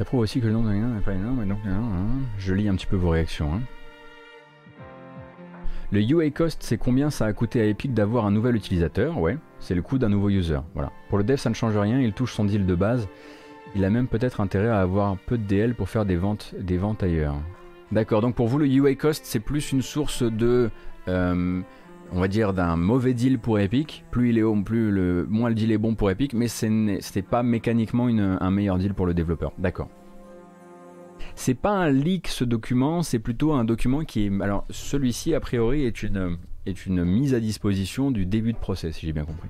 Ça 0.00 0.06
prouve 0.06 0.20
aussi 0.20 0.40
que 0.40 0.46
le 0.46 0.54
nom 0.54 0.62
d'un 0.62 0.72
n'est 0.72 1.00
pas 1.02 1.12
énorme, 1.12 1.46
donc 1.46 1.58
hein, 1.66 1.82
je 2.38 2.54
lis 2.54 2.70
un 2.70 2.74
petit 2.74 2.86
peu 2.86 2.96
vos 2.96 3.10
réactions. 3.10 3.52
Hein. 3.52 3.60
Le 5.92 6.00
UA 6.00 6.30
cost, 6.30 6.62
c'est 6.62 6.78
combien 6.78 7.10
ça 7.10 7.26
a 7.26 7.34
coûté 7.34 7.60
à 7.60 7.66
Epic 7.66 7.92
d'avoir 7.92 8.24
un 8.24 8.30
nouvel 8.30 8.56
utilisateur? 8.56 9.18
Ouais, 9.18 9.36
c'est 9.58 9.74
le 9.74 9.82
coût 9.82 9.98
d'un 9.98 10.08
nouveau 10.08 10.30
user. 10.30 10.60
Voilà. 10.72 10.90
Pour 11.10 11.18
le 11.18 11.24
dev, 11.24 11.36
ça 11.36 11.50
ne 11.50 11.54
change 11.54 11.76
rien, 11.76 12.00
il 12.00 12.14
touche 12.14 12.32
son 12.32 12.46
deal 12.46 12.64
de 12.64 12.74
base. 12.74 13.08
Il 13.74 13.84
a 13.84 13.90
même 13.90 14.06
peut-être 14.06 14.40
intérêt 14.40 14.68
à 14.68 14.80
avoir 14.80 15.18
peu 15.18 15.36
de 15.36 15.42
DL 15.42 15.74
pour 15.74 15.90
faire 15.90 16.06
des 16.06 16.16
ventes, 16.16 16.54
des 16.58 16.78
ventes 16.78 17.02
ailleurs. 17.02 17.36
D'accord, 17.92 18.22
donc 18.22 18.34
pour 18.34 18.48
vous, 18.48 18.56
le 18.56 18.68
UA 18.68 18.94
cost, 18.94 19.26
c'est 19.26 19.38
plus 19.38 19.70
une 19.70 19.82
source 19.82 20.22
de. 20.22 20.70
Euh, 21.08 21.60
on 22.12 22.20
va 22.20 22.28
dire 22.28 22.52
d'un 22.52 22.76
mauvais 22.76 23.14
deal 23.14 23.38
pour 23.38 23.58
Epic. 23.58 24.04
Plus 24.10 24.30
il 24.30 24.38
est 24.38 24.42
haut, 24.42 24.60
plus 24.62 24.90
le 24.90 25.26
moins 25.28 25.48
le 25.48 25.54
deal 25.54 25.72
est 25.72 25.78
bon 25.78 25.94
pour 25.94 26.10
Epic, 26.10 26.34
mais 26.34 26.48
ce 26.48 26.66
n'est 26.66 27.22
pas 27.22 27.42
mécaniquement 27.42 28.06
un 28.06 28.50
meilleur 28.50 28.78
deal 28.78 28.94
pour 28.94 29.06
le 29.06 29.14
développeur. 29.14 29.52
D'accord. 29.58 29.88
C'est 31.34 31.54
pas 31.54 31.70
un 31.70 31.90
leak 31.90 32.28
ce 32.28 32.44
document, 32.44 33.02
c'est 33.02 33.18
plutôt 33.18 33.52
un 33.52 33.64
document 33.64 34.04
qui 34.04 34.26
est. 34.26 34.42
Alors 34.42 34.64
celui-ci 34.70 35.34
a 35.34 35.40
priori 35.40 35.84
est 35.84 36.02
une, 36.02 36.36
est 36.66 36.86
une 36.86 37.04
mise 37.04 37.34
à 37.34 37.40
disposition 37.40 38.10
du 38.10 38.26
début 38.26 38.52
de 38.52 38.58
procès, 38.58 38.92
si 38.92 39.06
j'ai 39.06 39.12
bien 39.12 39.24
compris. 39.24 39.48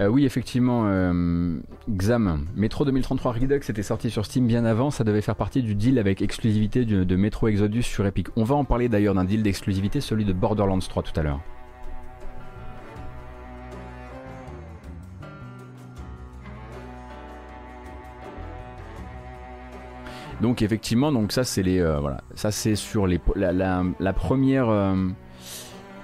Euh, 0.00 0.06
oui, 0.06 0.24
effectivement, 0.24 0.84
euh, 0.86 1.58
Xam, 1.90 2.46
Metro 2.54 2.84
2033 2.84 3.32
Redux 3.32 3.56
était 3.56 3.82
sorti 3.82 4.10
sur 4.10 4.24
Steam 4.24 4.46
bien 4.46 4.64
avant, 4.64 4.92
ça 4.92 5.02
devait 5.02 5.22
faire 5.22 5.34
partie 5.34 5.60
du 5.60 5.74
deal 5.74 5.98
avec 5.98 6.22
exclusivité 6.22 6.84
de, 6.84 7.16
Metro 7.16 7.48
Exodus 7.48 7.82
sur 7.82 8.06
Epic. 8.06 8.28
On 8.36 8.44
va 8.44 8.54
en 8.54 8.64
parler 8.64 8.88
d'ailleurs 8.88 9.14
d'un 9.14 9.24
deal 9.24 9.42
d'exclusivité, 9.42 10.00
celui 10.00 10.24
de 10.24 10.32
Borderlands 10.32 10.78
3 10.78 11.02
tout 11.02 11.18
à 11.18 11.24
l'heure. 11.24 11.40
Donc 20.40 20.62
effectivement, 20.62 21.12
euh, 21.12 21.26
ça 22.36 22.52
c'est 22.52 22.76
sur 22.76 23.08
les 23.08 23.20
la, 23.34 24.12
première, 24.12 24.94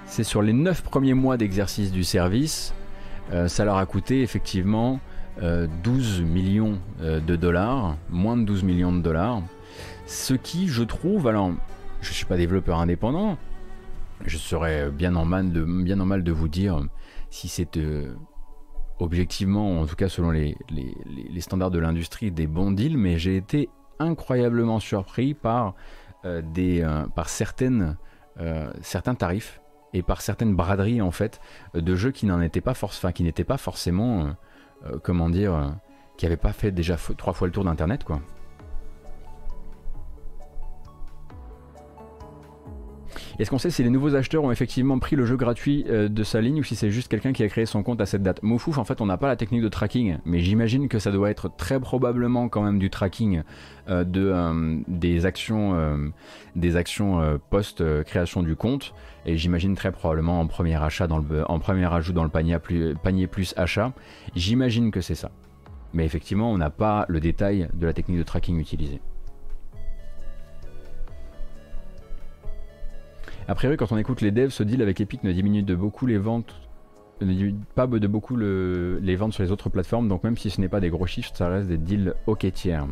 c'est 0.05 0.25
sur 0.25 0.41
les 0.41 0.51
9 0.51 0.81
premiers 0.83 1.13
mois 1.13 1.37
d'exercice 1.37 1.93
du 1.93 2.03
service. 2.03 2.74
Euh, 3.31 3.47
ça 3.47 3.65
leur 3.65 3.77
a 3.77 3.85
coûté 3.85 4.21
effectivement 4.21 4.99
12 5.41 5.41
euh, 5.41 6.23
millions 6.23 6.79
euh, 7.01 7.19
de 7.19 7.35
dollars, 7.35 7.97
moins 8.09 8.37
de 8.37 8.43
12 8.43 8.63
millions 8.63 8.93
de 8.93 9.01
dollars. 9.01 9.41
Ce 10.05 10.33
qui, 10.33 10.67
je 10.67 10.83
trouve, 10.83 11.27
alors, 11.27 11.51
je 12.01 12.09
ne 12.09 12.13
suis 12.13 12.25
pas 12.25 12.37
développeur 12.37 12.79
indépendant, 12.79 13.37
je 14.25 14.37
serais 14.37 14.89
bien 14.91 15.15
en 15.15 15.25
mal 15.25 15.51
de, 15.51 15.63
bien 15.63 15.99
en 15.99 16.05
mal 16.05 16.23
de 16.23 16.31
vous 16.31 16.47
dire 16.47 16.79
si 17.31 17.47
c'est 17.47 17.79
objectivement, 18.99 19.81
en 19.81 19.85
tout 19.85 19.95
cas 19.95 20.07
selon 20.07 20.29
les, 20.29 20.55
les, 20.69 21.41
standards 21.41 21.71
de 21.71 21.79
l'industrie, 21.79 22.31
des 22.31 22.47
bons 22.47 22.71
deals, 22.71 22.97
mais 22.97 23.17
j'ai 23.17 23.35
été 23.35 23.67
incroyablement 23.99 24.79
surpris 24.79 25.33
par, 25.33 25.73
des, 26.23 26.87
par 27.13 27.27
certaines, 27.27 27.97
certains 28.81 29.15
tarifs 29.15 29.59
et 29.93 30.03
par 30.03 30.21
certaines 30.21 30.55
braderies 30.55 31.01
en 31.01 31.11
fait 31.11 31.39
de 31.73 31.95
jeux 31.95 32.11
qui 32.11 32.25
n'en 32.25 32.41
étaient 32.41 32.61
pas 32.61 32.73
enfin, 32.81 33.11
qui 33.11 33.23
n'étaient 33.23 33.43
pas 33.43 33.57
forcément 33.57 34.25
euh, 34.25 34.31
euh, 34.87 34.99
comment 35.01 35.29
dire 35.29 35.53
euh, 35.53 35.69
qui 36.17 36.25
n'avaient 36.25 36.37
pas 36.37 36.53
fait 36.53 36.71
déjà 36.71 36.97
trois 37.17 37.33
fois 37.33 37.47
le 37.47 37.53
tour 37.53 37.63
d'internet 37.63 38.03
quoi. 38.03 38.21
Est-ce 43.37 43.49
qu'on 43.49 43.57
sait 43.57 43.69
si 43.69 43.83
les 43.83 43.89
nouveaux 43.89 44.15
acheteurs 44.15 44.43
ont 44.43 44.51
effectivement 44.51 44.97
pris 44.97 45.15
le 45.15 45.25
jeu 45.25 45.35
gratuit 45.35 45.85
euh, 45.89 46.07
de 46.07 46.23
sa 46.23 46.39
ligne 46.39 46.59
ou 46.59 46.63
si 46.63 46.75
c'est 46.75 46.89
juste 46.89 47.09
quelqu'un 47.09 47.33
qui 47.33 47.43
a 47.43 47.49
créé 47.49 47.65
son 47.65 47.83
compte 47.83 47.99
à 47.99 48.05
cette 48.05 48.23
date 48.23 48.41
Moufouf, 48.43 48.77
en 48.77 48.85
fait, 48.85 49.01
on 49.01 49.05
n'a 49.05 49.17
pas 49.17 49.27
la 49.27 49.35
technique 49.35 49.61
de 49.61 49.67
tracking, 49.67 50.17
mais 50.23 50.39
j'imagine 50.39 50.87
que 50.87 50.99
ça 50.99 51.11
doit 51.11 51.29
être 51.29 51.51
très 51.57 51.79
probablement 51.79 52.47
quand 52.47 52.63
même 52.63 52.79
du 52.79 52.89
tracking 52.89 53.43
euh, 53.89 54.05
euh, 54.15 54.79
des 54.87 55.25
actions, 55.25 55.75
post-création 57.49 58.41
du 58.41 58.55
compte. 58.55 58.93
Et 59.25 59.37
j'imagine 59.37 59.75
très 59.75 59.91
probablement 59.91 60.39
en 60.39 60.47
premier 60.47 60.75
ajout 60.75 62.13
dans 62.13 62.23
le 62.23 62.29
panier 62.29 63.27
plus 63.27 63.53
achat. 63.57 63.91
J'imagine 64.35 64.91
que 64.91 65.01
c'est 65.01 65.15
ça. 65.15 65.31
Mais 65.93 66.05
effectivement, 66.05 66.51
on 66.51 66.57
n'a 66.57 66.69
pas 66.69 67.05
le 67.09 67.19
détail 67.19 67.69
de 67.73 67.85
la 67.85 67.93
technique 67.93 68.17
de 68.17 68.23
tracking 68.23 68.59
utilisée. 68.59 69.01
A 73.47 73.53
priori, 73.53 73.77
quand 73.77 73.91
on 73.91 73.97
écoute 73.97 74.21
les 74.21 74.31
devs, 74.31 74.49
ce 74.49 74.63
deal 74.63 74.81
avec 74.81 74.99
Epic 74.99 75.23
ne 75.23 75.31
diminue 75.31 75.61
de 75.61 75.75
beaucoup 75.75 76.07
les 76.07 76.17
ventes, 76.17 76.55
ne 77.21 77.27
diminue 77.27 77.59
pas 77.75 77.85
de 77.85 78.07
beaucoup 78.07 78.35
les 78.37 79.15
ventes 79.15 79.33
sur 79.33 79.43
les 79.43 79.51
autres 79.51 79.69
plateformes, 79.69 80.07
donc 80.07 80.23
même 80.23 80.35
si 80.35 80.49
ce 80.49 80.59
n'est 80.59 80.67
pas 80.67 80.79
des 80.79 80.89
gros 80.89 81.05
chiffres, 81.05 81.31
ça 81.33 81.47
reste 81.47 81.67
des 81.67 81.77
deals 81.77 82.15
ok 82.25 82.51
tiers. 82.51 82.87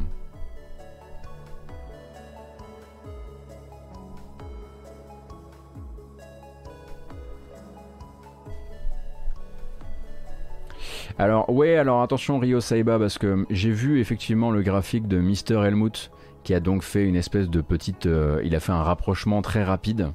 Alors 11.17 11.49
ouais, 11.49 11.77
alors 11.77 12.03
attention 12.03 12.37
Rio 12.37 12.59
Saiba 12.59 12.99
parce 12.99 13.17
que 13.17 13.45
j'ai 13.49 13.71
vu 13.71 13.99
effectivement 13.99 14.51
le 14.51 14.61
graphique 14.61 15.07
de 15.07 15.17
Mister 15.17 15.55
Helmut 15.55 16.11
qui 16.43 16.53
a 16.53 16.59
donc 16.59 16.83
fait 16.83 17.05
une 17.05 17.15
espèce 17.15 17.49
de 17.49 17.61
petite... 17.61 18.05
Euh, 18.05 18.41
il 18.43 18.55
a 18.55 18.59
fait 18.59 18.71
un 18.71 18.83
rapprochement 18.83 19.41
très 19.41 19.63
rapide. 19.63 20.11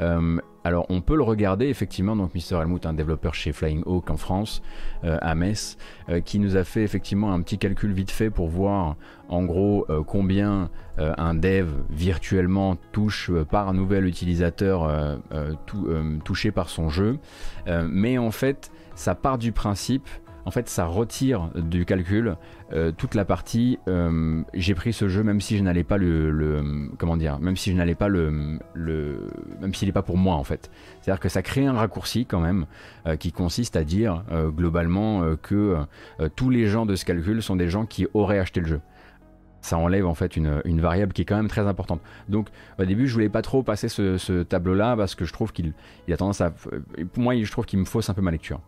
Euh, 0.00 0.38
alors 0.62 0.84
on 0.90 1.00
peut 1.00 1.16
le 1.16 1.22
regarder 1.22 1.68
effectivement, 1.68 2.16
donc 2.16 2.34
Mr. 2.34 2.60
Helmut, 2.60 2.84
un 2.84 2.92
développeur 2.92 3.34
chez 3.34 3.52
Flying 3.52 3.82
Hawk 3.86 4.10
en 4.10 4.16
France, 4.16 4.62
euh, 5.04 5.16
à 5.22 5.34
Metz, 5.34 5.78
qui 6.24 6.38
nous 6.38 6.56
a 6.56 6.64
fait 6.64 6.82
effectivement 6.82 7.32
un 7.32 7.40
petit 7.40 7.56
calcul 7.56 7.92
vite 7.92 8.10
fait 8.10 8.28
pour 8.28 8.48
voir 8.48 8.96
en 9.28 9.44
gros 9.44 9.86
combien 10.06 10.70
un 10.98 11.34
dev 11.34 11.68
virtuellement 11.88 12.76
touche 12.92 13.30
par 13.50 13.68
un 13.68 13.74
nouvel 13.74 14.06
utilisateur 14.06 15.18
touché 16.24 16.50
par 16.50 16.68
son 16.68 16.90
jeu. 16.90 17.18
mais 17.88 18.18
en 18.18 18.30
fait, 18.30 18.70
ça 18.94 19.14
part 19.14 19.38
du 19.38 19.52
principe 19.52 20.08
en 20.46 20.52
fait, 20.52 20.68
ça 20.68 20.86
retire 20.86 21.50
du 21.56 21.84
calcul 21.84 22.36
euh, 22.72 22.92
toute 22.96 23.16
la 23.16 23.24
partie. 23.24 23.80
Euh, 23.88 24.42
j'ai 24.54 24.76
pris 24.76 24.92
ce 24.92 25.08
jeu 25.08 25.24
même 25.24 25.40
si 25.40 25.58
je 25.58 25.62
n'allais 25.64 25.82
pas 25.82 25.98
le, 25.98 26.88
comment 26.98 27.16
dire, 27.16 27.40
même 27.40 27.56
si 27.56 27.72
je 27.72 27.76
n'allais 27.76 27.96
pas 27.96 28.06
le, 28.06 28.30
même 29.60 29.74
s'il 29.74 29.88
n'est 29.88 29.92
pas 29.92 30.02
pour 30.02 30.16
moi 30.16 30.36
en 30.36 30.44
fait. 30.44 30.70
C'est-à-dire 31.00 31.20
que 31.20 31.28
ça 31.28 31.42
crée 31.42 31.66
un 31.66 31.72
raccourci 31.72 32.26
quand 32.26 32.38
même 32.38 32.66
euh, 33.08 33.16
qui 33.16 33.32
consiste 33.32 33.74
à 33.74 33.82
dire 33.82 34.22
globalement 34.56 35.36
que 35.42 35.76
tous 36.36 36.50
les 36.50 36.66
gens 36.66 36.86
de 36.86 36.94
ce 36.94 37.04
calcul 37.04 37.42
sont 37.42 37.56
des 37.56 37.68
gens 37.68 37.84
qui 37.84 38.06
auraient 38.14 38.38
acheté 38.38 38.60
le 38.60 38.66
jeu 38.66 38.80
ça 39.62 39.78
enlève 39.78 40.06
en 40.06 40.14
fait 40.14 40.36
une, 40.36 40.80
variable 40.80 41.12
qui 41.12 41.22
est 41.22 41.24
quand 41.24 41.36
même 41.36 41.48
très 41.48 41.66
importante. 41.66 42.00
Donc 42.28 42.50
au 42.78 42.84
début 42.84 43.08
je 43.08 43.14
voulais 43.14 43.28
pas 43.28 43.42
trop 43.42 43.64
passer 43.64 43.88
ce, 43.88 44.42
tableau 44.44 44.74
là 44.74 44.96
parce 44.96 45.16
que 45.16 45.24
je 45.24 45.32
trouve 45.32 45.52
qu'il 45.52 45.74
a 46.08 46.16
tendance 46.16 46.40
à... 46.40 46.52
Moi 47.16 47.42
je 47.42 47.50
trouve 47.50 47.66
qu'il 47.66 47.80
me 47.80 47.84
fausse 47.84 48.08
un 48.08 48.14
peu 48.14 48.22
ma 48.22 48.30
lecture. 48.30 48.60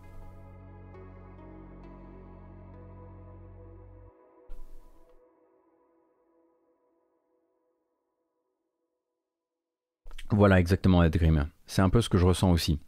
Voilà 10.39 10.57
exactement 10.57 11.03
Ed 11.03 11.17
Grimm. 11.17 11.47
C'est 11.67 11.81
un 11.81 11.89
peu 11.89 11.99
ce 11.99 12.07
que 12.07 12.17
je 12.17 12.25
ressens 12.25 12.49
aussi. 12.49 12.79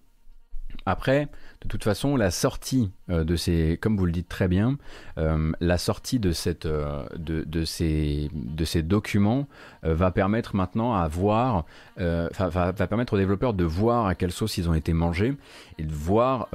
Après, 0.86 1.28
de 1.62 1.68
toute 1.68 1.84
façon, 1.84 2.16
la 2.16 2.32
sortie 2.32 2.94
euh, 3.10 3.26
de 3.26 3.36
ces, 3.36 3.78
comme 3.82 3.98
vous 3.98 4.06
le 4.06 4.14
dites 4.14 4.30
très 4.30 4.48
bien, 4.48 4.78
euh, 5.18 5.52
la 5.60 5.78
sortie 5.78 6.18
de, 6.18 6.32
euh, 6.66 7.66
ces 7.66 8.82
documents 8.84 9.50
va 9.84 10.12
permettre 10.12 10.56
maintenant 10.56 10.94
à 10.94 11.10
voir, 11.10 11.66
va, 11.98 12.72
va, 12.72 12.88
permettre 12.88 13.16
aux 13.16 13.18
développeurs 13.18 13.54
de 13.54 13.66
voir 13.66 14.06
à 14.06 14.16
quelle 14.16 14.32
sauce 14.32 14.58
ils 14.58 14.70
ont 14.70 14.74
été 14.74 14.94
mangés 14.94 15.36
et 15.78 15.84
de 15.84 15.94
voir 15.94 16.48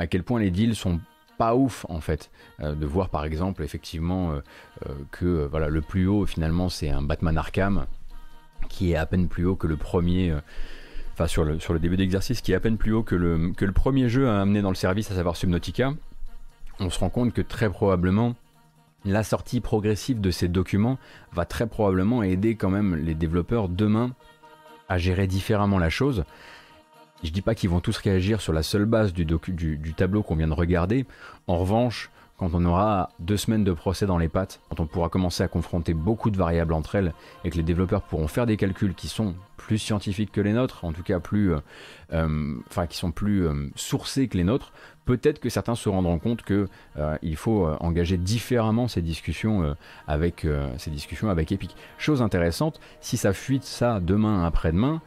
à 0.00 0.06
quel 0.08 0.24
point 0.24 0.40
les 0.40 0.50
deals 0.50 0.74
sont 0.74 0.98
pas 1.38 1.54
ouf 1.54 1.86
en 1.88 2.00
fait. 2.00 2.32
de 2.58 2.84
voir 2.84 3.10
par 3.10 3.24
exemple 3.24 3.62
effectivement 3.62 4.34
que 5.12 5.46
voilà, 5.46 5.68
le 5.68 5.82
plus 5.82 6.08
haut 6.08 6.26
finalement 6.26 6.68
c'est 6.68 6.90
un 6.90 7.00
Batman 7.00 7.38
Arkham 7.38 7.86
qui 8.70 8.92
est 8.92 8.96
à 8.96 9.04
peine 9.04 9.28
plus 9.28 9.44
haut 9.44 9.56
que 9.56 9.66
le 9.66 9.76
premier 9.76 10.34
sur 11.26 11.44
le, 11.44 11.58
sur 11.60 11.72
le 11.72 11.78
début 11.80 11.96
d'exercice, 11.96 12.40
qui 12.40 12.52
est 12.52 12.54
à 12.54 12.60
peine 12.60 12.76
plus 12.76 12.92
haut 12.92 13.02
que 13.02 13.14
le, 13.14 13.72
premier 13.72 14.08
jeu 14.08 14.28
à 14.28 14.40
amener 14.40 14.62
dans 14.62 14.70
le 14.70 14.74
service, 14.74 15.10
à 15.10 15.14
savoir 15.14 15.36
Subnautica, 15.36 15.92
on 16.78 16.90
se 16.90 16.98
rend 16.98 17.10
compte 17.10 17.32
que 17.32 17.42
très 17.42 17.68
probablement 17.68 18.34
la 19.04 19.22
sortie 19.22 19.60
progressive 19.60 20.20
de 20.20 20.30
ces 20.30 20.48
documents 20.48 20.98
va 21.32 21.44
très 21.44 21.66
probablement 21.66 22.22
aider 22.22 22.54
quand 22.54 22.70
même 22.70 22.96
les 22.96 23.14
développeurs 23.14 23.68
demain 23.68 24.14
à 24.88 24.98
gérer 24.98 25.26
différemment 25.26 25.78
la 25.78 25.90
chose. 25.90 26.24
Je 27.22 27.30
dis 27.30 27.42
pas 27.42 27.54
qu'ils 27.54 27.70
vont 27.70 27.80
tous 27.80 27.96
réagir 27.98 28.40
sur 28.40 28.52
la 28.52 28.62
seule 28.62 28.86
base 28.86 29.12
du 29.12 29.94
tableau 29.94 30.22
qu'on 30.22 30.36
vient 30.36 30.48
de 30.48 30.54
regarder. 30.54 31.06
En 31.46 31.58
revanche, 31.58 32.10
quand 32.40 32.54
on 32.54 32.64
aura 32.64 33.10
deux 33.18 33.36
semaines 33.36 33.64
de 33.64 33.72
procès 33.74 34.06
dans 34.06 34.16
les 34.16 34.30
pattes, 34.30 34.60
quand 34.70 34.80
on 34.80 34.86
pourra 34.86 35.10
commencer 35.10 35.42
à 35.42 35.48
confronter 35.48 35.92
beaucoup 35.92 36.30
de 36.30 36.38
variables 36.38 36.72
entre 36.72 36.94
elles 36.94 37.12
et 37.44 37.50
que 37.50 37.56
les 37.58 37.62
développeurs 37.62 38.00
pourront 38.00 38.28
faire 38.28 38.46
des 38.46 38.56
calculs 38.56 38.94
qui 38.94 39.08
sont 39.08 39.34
plus 39.58 39.76
scientifiques 39.76 40.32
que 40.32 40.40
les 40.40 40.54
nôtres, 40.54 40.86
en 40.86 40.92
tout 40.94 41.02
cas 41.02 41.20
plus, 41.20 41.52
euh, 41.52 41.60
euh, 42.14 42.86
qui 42.88 42.96
sont 42.96 43.12
plus 43.12 43.46
euh, 43.46 43.68
sourcés 43.76 44.26
que 44.26 44.38
les 44.38 44.44
nôtres, 44.44 44.72
peut-être 45.04 45.38
que 45.38 45.50
certains 45.50 45.74
se 45.74 45.90
rendront 45.90 46.18
compte 46.18 46.40
que 46.40 46.66
il 47.20 47.36
faut 47.36 47.66
engager 47.80 48.16
différemment 48.16 48.86
ces 48.86 49.02
discussions 49.02 49.74
avec 50.06 50.46
ces 50.78 50.90
discussions 50.90 51.30
avec 51.30 51.50
Epic. 51.50 51.74
Chose 51.98 52.22
intéressante, 52.22 52.80
si 53.00 53.16
ça 53.16 53.32
fuite 53.32 53.64
ça 53.64 53.98
demain 53.98 54.44
après-demain, 54.44 55.02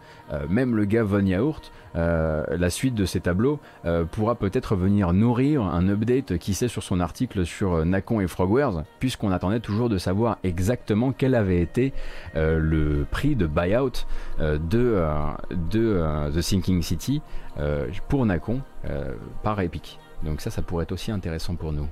même 0.50 0.76
le 0.76 0.86
gars 0.86 1.04
Von 1.04 1.26
Yaourt 1.26 1.72
euh, 1.96 2.44
la 2.50 2.70
suite 2.70 2.96
de 2.96 3.06
ces 3.06 3.20
tableaux 3.20 3.60
euh, 3.86 4.04
pourra 4.04 4.36
peut-être 4.36 4.76
venir 4.76 5.14
nourrir 5.14 5.62
un 5.62 5.88
update 5.90 6.38
qui 6.40 6.54
sait 6.54 6.68
sur 6.68 6.82
son 6.82 7.00
article 7.00 7.46
sur 7.46 7.74
euh, 7.74 7.86
Nacon 7.86 8.20
et 8.20 8.28
Frogwares, 8.28 8.84
puisqu'on 9.00 9.32
attendait 9.32 9.60
toujours 9.60 9.90
de 9.90 9.98
savoir 9.98 10.38
exactement 10.44 11.12
quel 11.12 11.36
avait 11.36 11.62
été 11.62 11.94
le 12.36 13.06
prix 13.10 13.36
de 13.36 13.48
buyout 13.48 14.06
de, 14.40 15.04
de 15.52 16.32
The 16.34 16.42
Sinking 16.42 16.82
City 16.82 17.22
pour 18.08 18.26
Nacon 18.26 18.62
par 19.44 19.60
Epic. 19.60 20.00
Donc 20.24 20.42
ça, 20.42 20.50
ça 20.50 20.62
pourrait 20.62 20.84
être 20.84 20.92
aussi 20.92 21.12
intéressant 21.12 21.56
pour 21.56 21.74
nous. 21.74 21.88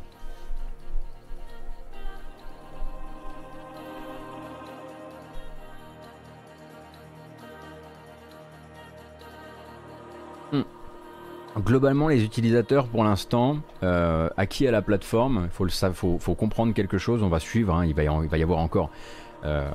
Globalement, 11.64 12.08
les 12.08 12.24
utilisateurs, 12.24 12.88
pour 12.88 13.04
l'instant, 13.04 13.58
euh, 13.84 14.30
acquis 14.38 14.68
à 14.68 14.72
la 14.72 14.82
plateforme, 14.82 15.50
il 15.60 15.94
faut, 15.94 16.36
comprendre 16.36 16.74
quelque 16.74 16.98
chose, 16.98 17.22
on 17.22 17.30
va 17.30 17.40
suivre, 17.40 17.76
hein, 17.76 17.86
il, 17.86 17.94
va 17.94 18.04
y, 18.04 18.44
avoir 18.44 18.60
encore 18.60 18.90
euh, 19.46 19.70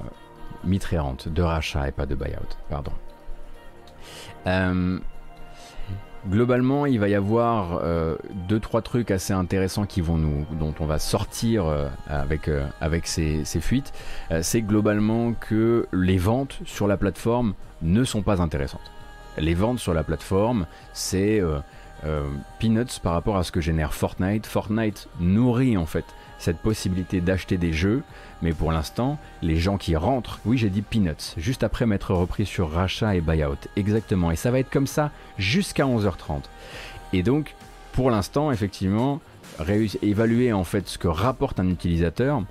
de 0.65 1.43
rachat 1.43 1.89
et 1.89 1.93
pas 1.93 2.07
de 2.07 2.15
buyout, 2.15 2.57
pardon. 2.71 2.93
Euh, 4.47 4.99
globalement, 6.29 6.87
il 6.87 6.99
va 6.99 7.09
y 7.09 7.15
avoir 7.15 7.79
euh, 7.83 8.17
deux 8.49 8.59
trois 8.59 8.83
trucs 8.83 9.13
assez 9.13 9.33
intéressants 9.33 9.87
qui 9.87 10.01
vont 10.01 10.17
nous, 10.17 10.45
dont 10.59 10.75
on 10.81 10.87
va 10.87 10.99
sortir 10.99 11.67
avec 12.09 13.07
ces, 13.07 13.45
fuites. 13.61 13.93
c'est 14.41 14.63
globalement 14.63 15.35
que 15.35 15.87
les 15.93 16.19
ventes 16.19 16.59
sur 16.65 16.89
la 16.89 16.97
plateforme 16.97 17.55
ne 17.83 18.03
sont 18.03 18.23
pas 18.23 18.41
intéressantes 18.41 18.91
les 19.39 19.53
ventes 19.53 19.79
sur 19.79 19.93
la 19.93 20.03
plateforme, 20.03 20.67
c'est 20.95 21.43
euh, 22.05 22.29
peanuts 22.59 23.01
par 23.03 23.13
rapport 23.13 23.37
à 23.37 23.45
ce 23.45 23.53
que 23.53 23.61
génère 23.61 23.95
Fortnite. 23.95 24.47
Fortnite 24.47 25.09
nourrit 25.21 25.77
en 25.77 25.87
fait 25.87 26.05
cette 26.39 26.59
possibilité 26.59 27.21
d'acheter 27.21 27.57
des 27.57 27.73
jeux, 27.73 28.03
mais 28.43 28.53
pour 28.53 28.71
l'instant, 28.71 29.19
les 29.43 29.57
gens 29.57 29.79
qui 29.79 29.97
rentrent, 29.97 30.41
oui 30.45 30.59
j'ai 30.59 30.69
dit 30.69 30.83
peanuts, 30.83 31.35
juste 31.39 31.63
après 31.63 31.87
m'être 31.87 32.13
repris 32.13 32.45
sur 32.45 32.71
rachat 32.71 33.15
et 33.17 33.21
buyout, 33.21 33.57
exactement, 33.77 34.31
et 34.31 34.37
ça 34.37 34.51
va 34.51 34.59
être 34.59 34.71
comme 34.71 34.87
ça 34.87 35.11
jusqu'à 35.39 35.85
11h30. 35.85 36.43
Et 37.13 37.23
donc, 37.23 37.55
pour 37.93 38.11
l'instant, 38.11 38.53
effectivement, 38.53 39.21
évaluer 40.03 40.53
en 40.53 40.65
fait 40.65 40.87
ce 40.89 40.99
que 40.99 41.09
rapporte 41.09 41.61
un 41.61 41.69
utilisateur, 41.69 42.43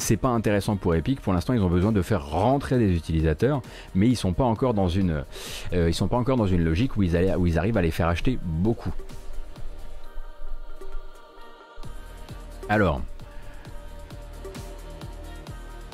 c'est 0.00 0.16
pas 0.16 0.28
intéressant 0.28 0.76
pour 0.76 0.94
Epic. 0.94 1.20
Pour 1.20 1.32
l'instant, 1.32 1.52
ils 1.52 1.62
ont 1.62 1.68
besoin 1.68 1.92
de 1.92 2.02
faire 2.02 2.28
rentrer 2.28 2.78
des 2.78 2.94
utilisateurs, 2.94 3.62
mais 3.94 4.08
ils 4.08 4.16
sont 4.16 4.32
pas 4.32 4.44
encore 4.44 4.74
dans 4.74 4.88
une, 4.88 5.24
euh, 5.72 5.92
sont 5.92 6.08
pas 6.08 6.16
encore 6.16 6.36
dans 6.36 6.46
une 6.46 6.64
logique 6.64 6.96
où 6.96 7.02
ils, 7.02 7.16
où 7.38 7.46
ils 7.46 7.58
arrivent 7.58 7.76
à 7.76 7.82
les 7.82 7.90
faire 7.90 8.08
acheter 8.08 8.38
beaucoup. 8.42 8.92
Alors, 12.68 13.00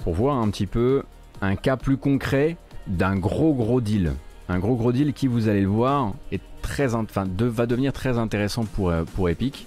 pour 0.05 0.15
voir 0.15 0.37
un 0.37 0.51
petit 0.51 0.67
peu 0.67 1.03
un 1.41 1.57
cas 1.57 1.77
plus 1.77 1.97
concret 1.97 2.57
d'un 2.87 3.17
gros 3.17 3.55
gros 3.55 3.81
deal. 3.81 4.13
Un 4.49 4.59
gros 4.59 4.77
gros 4.77 4.93
deal 4.93 5.13
qui, 5.13 5.27
vous 5.27 5.49
allez 5.49 5.63
le 5.63 5.69
voir, 5.69 6.13
est 6.31 6.43
très, 6.63 6.95
enfin, 6.95 7.27
va 7.39 7.67
devenir 7.67 7.93
très 7.93 8.19
intéressant 8.19 8.65
pour, 8.65 8.91
euh, 8.91 9.05
pour 9.17 9.29
Epic, 9.29 9.67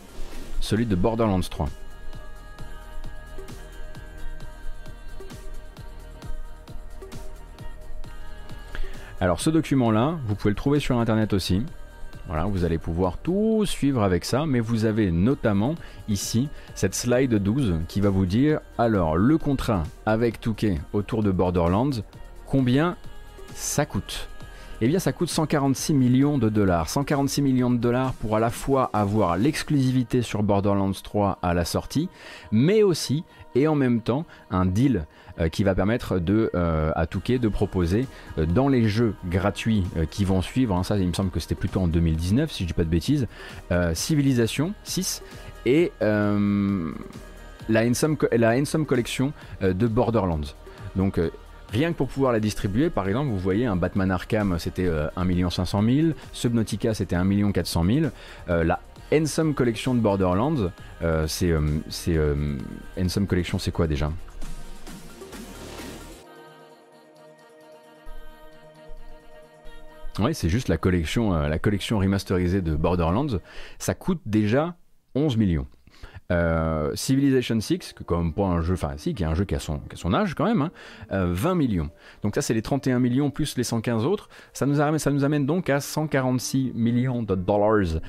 celui 0.62 0.86
de 0.86 0.96
Borderlands 0.96 1.42
3. 1.42 1.68
Alors 9.22 9.42
ce 9.42 9.50
document-là, 9.50 10.18
vous 10.28 10.36
pouvez 10.36 10.52
le 10.52 10.56
trouver 10.56 10.80
sur 10.80 10.98
Internet 10.98 11.34
aussi. 11.34 11.62
Voilà, 12.28 12.46
vous 12.46 12.64
allez 12.64 12.78
pouvoir 12.78 13.18
tout 13.18 13.66
suivre 13.66 14.02
avec 14.02 14.24
ça, 14.24 14.46
mais 14.46 14.62
vous 14.62 14.86
avez 14.86 15.12
notamment 15.12 15.76
ici 16.08 16.48
cette 16.74 16.96
slide 16.96 17.34
12 17.34 17.82
qui 17.90 18.00
va 18.00 18.10
vous 18.10 18.26
dire 18.26 18.62
alors 18.78 19.18
le 19.18 19.38
contrat 19.38 19.84
avec 20.06 20.40
Touquet 20.40 20.80
autour 20.94 21.22
de 21.22 21.32
Borderlands, 21.32 22.02
combien 22.46 22.96
ça 23.56 23.86
coûte? 23.86 24.30
Eh 24.80 24.88
bien 24.88 25.00
ça 25.00 25.12
coûte 25.12 25.28
146 25.28 25.94
millions 25.94 26.38
de 26.38 26.48
dollars. 26.48 26.88
146 26.88 27.42
millions 27.42 27.72
de 27.72 27.78
dollars 27.78 28.14
pour 28.14 28.38
à 28.38 28.40
la 28.40 28.50
fois 28.50 28.90
avoir 28.94 29.36
l'exclusivité 29.36 30.22
sur 30.22 30.44
Borderlands 30.44 30.94
3 30.94 31.40
à 31.42 31.54
la 31.54 31.66
sortie, 31.66 32.08
mais 32.54 32.84
aussi 32.84 33.26
et 33.56 33.68
en 33.68 33.76
même 33.76 34.00
temps 34.00 34.26
un 34.50 34.66
deal 34.66 35.06
qui 35.48 35.64
va 35.64 35.74
permettre 35.76 36.20
de, 36.20 36.50
euh, 36.56 36.92
à 36.96 37.08
Touquet 37.08 37.40
de 37.40 37.48
proposer 37.48 38.08
euh, 38.38 38.46
dans 38.46 38.68
les 38.68 38.88
jeux 38.88 39.14
gratuits 39.30 39.84
qui 40.12 40.26
vont 40.26 40.42
suivre, 40.42 40.76
hein, 40.76 40.84
ça 40.84 40.98
il 40.98 41.08
me 41.08 41.14
semble 41.14 41.32
que 41.32 41.40
c'était 41.40 41.56
plutôt 41.56 41.80
en 41.80 41.88
2019 41.88 42.52
si 42.52 42.64
je 42.64 42.68
dis 42.68 42.74
pas 42.74 42.84
de 42.84 42.90
bêtises, 42.90 43.28
Civilization 43.94 44.74
6 44.84 45.24
et 45.66 45.92
la 46.02 46.12
Ensome, 47.70 48.18
la 48.32 48.86
Collection 48.86 49.34
de 49.62 49.88
Borderlands. 49.88 50.56
Donc 50.96 51.20
Rien 51.72 51.92
que 51.92 51.98
pour 51.98 52.08
pouvoir 52.08 52.34
la 52.34 52.40
distribuer, 52.40 52.90
par 52.90 53.08
exemple, 53.08 53.30
vous 53.30 53.38
voyez 53.38 53.68
un 53.68 53.76
Batman 53.76 54.10
Arkham, 54.10 54.58
c'était 54.58 54.90
1 55.16 55.50
500 55.52 55.84
000, 55.84 56.08
Subnautica, 56.34 56.96
c'était 56.96 57.16
1 57.16 57.52
400 57.52 57.86
000, 57.86 58.06
la 58.48 58.80
Ensome 59.14 59.54
Collection 59.54 59.94
de 59.94 60.00
Borderlands, 60.00 60.72
c'est, 61.28 61.54
c'est 61.90 62.18
Collection, 63.28 63.60
c'est 63.60 63.72
quoi 63.72 63.86
déjà? 63.86 64.12
C'est 70.34 70.50
juste 70.50 70.68
la 70.68 70.78
collection, 70.78 71.34
euh, 71.34 71.48
la 71.48 71.60
collection 71.60 72.00
remasterisée 72.00 72.62
de 72.62 72.76
Borderlands. 72.76 73.40
Ça 73.78 73.94
coûte 73.94 74.22
déjà 74.26 74.76
11 75.16 75.38
millions. 75.38 75.68
Euh, 76.32 76.92
Civilization 76.94 77.60
6, 77.60 77.94
que 77.94 78.04
pas 78.04 78.44
un 78.46 78.62
jeu, 78.62 78.76
enfin 78.76 78.92
si, 78.98 79.16
qui 79.16 79.24
est 79.24 79.26
un 79.26 79.34
jeu 79.34 79.46
qui 79.46 79.56
a 79.56 79.60
son, 79.60 79.80
qui 79.80 79.94
a 79.94 79.98
son 79.98 80.14
âge 80.14 80.36
quand 80.36 80.46
même, 80.46 80.70
20 81.10 81.50
hein, 81.50 81.56
millions. 81.56 81.90
Donc 82.22 82.36
ça 82.36 82.42
c'est 82.42 82.54
les 82.54 82.62
31 82.62 83.00
millions 83.00 83.32
plus 83.32 83.58
les 83.58 83.64
115 83.64 84.06
autres. 84.06 84.30
Ça 84.54 84.68
nous 84.68 84.80
amène, 84.80 85.00
ça 85.00 85.10
nous 85.10 85.24
amène 85.24 85.48
donc 85.48 85.70
à 85.70 85.80
146 85.80 86.74
millions 86.76 87.24
de 87.24 87.34
dollars 87.34 88.00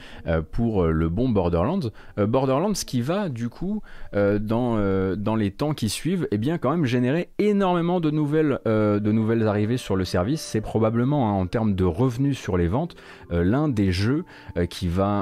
pour 0.52 0.86
le 0.86 1.08
bon 1.08 1.28
Borderlands. 1.30 1.90
Borderlands 2.18 2.72
qui 2.72 3.00
va 3.00 3.28
du 3.30 3.48
coup 3.48 3.82
dans, 4.12 5.14
dans 5.16 5.36
les 5.36 5.50
temps 5.50 5.72
qui 5.72 5.88
suivent, 5.88 6.28
eh 6.30 6.38
bien 6.38 6.58
quand 6.58 6.70
même 6.70 6.84
générer 6.84 7.30
énormément 7.38 8.00
de 8.00 8.10
nouvelles, 8.10 8.60
de 8.66 9.12
nouvelles 9.12 9.46
arrivées 9.48 9.78
sur 9.78 9.96
le 9.96 10.04
service. 10.04 10.42
C'est 10.42 10.60
probablement 10.60 11.30
hein, 11.30 11.40
en 11.40 11.46
termes 11.46 11.74
de 11.74 11.84
revenus 11.84 12.38
sur 12.38 12.56
les 12.56 12.68
ventes 12.68 12.96
l'un 13.30 13.68
des 13.68 13.90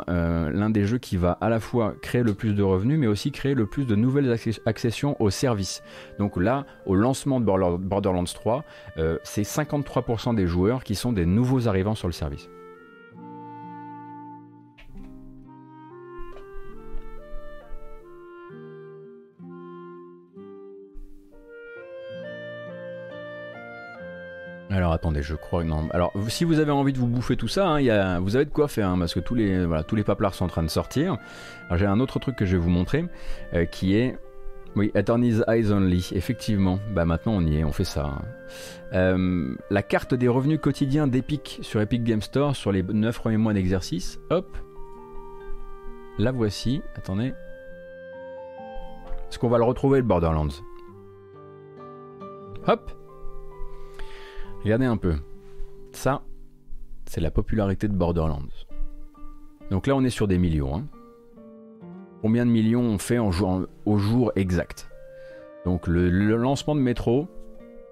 l'un 0.08 0.70
des 0.70 0.84
jeux 0.84 0.98
qui 0.98 1.16
va 1.16 1.32
à 1.40 1.48
la 1.48 1.60
fois 1.60 1.94
créer 2.02 2.22
le 2.22 2.34
plus 2.34 2.54
de 2.54 2.62
revenus, 2.62 2.87
mais 2.96 3.06
aussi 3.06 3.30
créer 3.32 3.54
le 3.54 3.66
plus 3.66 3.84
de 3.84 3.94
nouvelles 3.94 4.36
accessions 4.66 5.20
aux 5.20 5.30
services. 5.30 5.82
Donc 6.18 6.36
là, 6.36 6.66
au 6.86 6.94
lancement 6.94 7.40
de 7.40 7.44
Borderlands 7.44 8.24
3, 8.24 8.64
euh, 8.96 9.18
c'est 9.22 9.42
53% 9.42 10.34
des 10.34 10.46
joueurs 10.46 10.84
qui 10.84 10.94
sont 10.94 11.12
des 11.12 11.26
nouveaux 11.26 11.68
arrivants 11.68 11.94
sur 11.94 12.08
le 12.08 12.12
service. 12.12 12.48
Alors 24.78 24.92
attendez, 24.92 25.24
je 25.24 25.34
crois 25.34 25.64
non. 25.64 25.88
Alors 25.90 26.12
si 26.28 26.44
vous 26.44 26.60
avez 26.60 26.70
envie 26.70 26.92
de 26.92 26.98
vous 26.98 27.08
bouffer 27.08 27.34
tout 27.34 27.48
ça, 27.48 27.66
hein, 27.66 28.20
vous 28.20 28.36
avez 28.36 28.44
de 28.44 28.50
quoi 28.50 28.68
faire, 28.68 28.90
hein, 28.90 28.96
parce 28.96 29.12
que 29.12 29.18
tous 29.18 29.34
les 29.34 29.66
voilà, 29.66 29.82
paplards 29.82 30.34
sont 30.34 30.44
en 30.44 30.48
train 30.48 30.62
de 30.62 30.68
sortir. 30.68 31.18
Alors 31.66 31.78
j'ai 31.78 31.86
un 31.86 31.98
autre 31.98 32.20
truc 32.20 32.36
que 32.36 32.46
je 32.46 32.52
vais 32.52 32.62
vous 32.62 32.70
montrer, 32.70 33.04
euh, 33.54 33.64
qui 33.64 33.96
est 33.96 34.16
oui, 34.76 34.92
Attorney's 34.94 35.42
Eyes 35.48 35.72
Only. 35.72 36.12
Effectivement, 36.14 36.78
bah 36.92 37.04
maintenant 37.04 37.32
on 37.32 37.44
y 37.44 37.56
est, 37.56 37.64
on 37.64 37.72
fait 37.72 37.82
ça. 37.82 38.04
Hein. 38.04 38.22
Euh, 38.92 39.56
la 39.68 39.82
carte 39.82 40.14
des 40.14 40.28
revenus 40.28 40.60
quotidiens 40.60 41.08
d'Epic 41.08 41.58
sur 41.62 41.80
Epic 41.80 42.04
Game 42.04 42.22
Store 42.22 42.54
sur 42.54 42.70
les 42.70 42.84
9 42.84 43.18
premiers 43.18 43.36
mois 43.36 43.54
d'exercice. 43.54 44.20
Hop, 44.30 44.56
la 46.20 46.30
voici. 46.30 46.82
Attendez. 46.94 47.34
Est-ce 49.28 49.40
qu'on 49.40 49.48
va 49.48 49.58
le 49.58 49.64
retrouver 49.64 49.98
le 49.98 50.04
Borderlands? 50.04 50.54
Hop 52.68 52.92
Regardez 54.64 54.86
un 54.86 54.96
peu. 54.96 55.16
Ça, 55.92 56.22
c'est 57.06 57.20
la 57.20 57.30
popularité 57.30 57.88
de 57.88 57.94
Borderlands. 57.94 58.48
Donc 59.70 59.86
là, 59.86 59.94
on 59.94 60.04
est 60.04 60.10
sur 60.10 60.28
des 60.28 60.38
millions. 60.38 60.76
Hein. 60.76 60.84
Combien 62.22 62.44
de 62.44 62.50
millions 62.50 62.82
on 62.82 62.98
fait 62.98 63.18
au 63.18 63.98
jour 63.98 64.32
exact? 64.34 64.90
Donc 65.64 65.86
le, 65.86 66.08
lancement 66.36 66.74
de 66.74 66.80
Metro, 66.80 67.28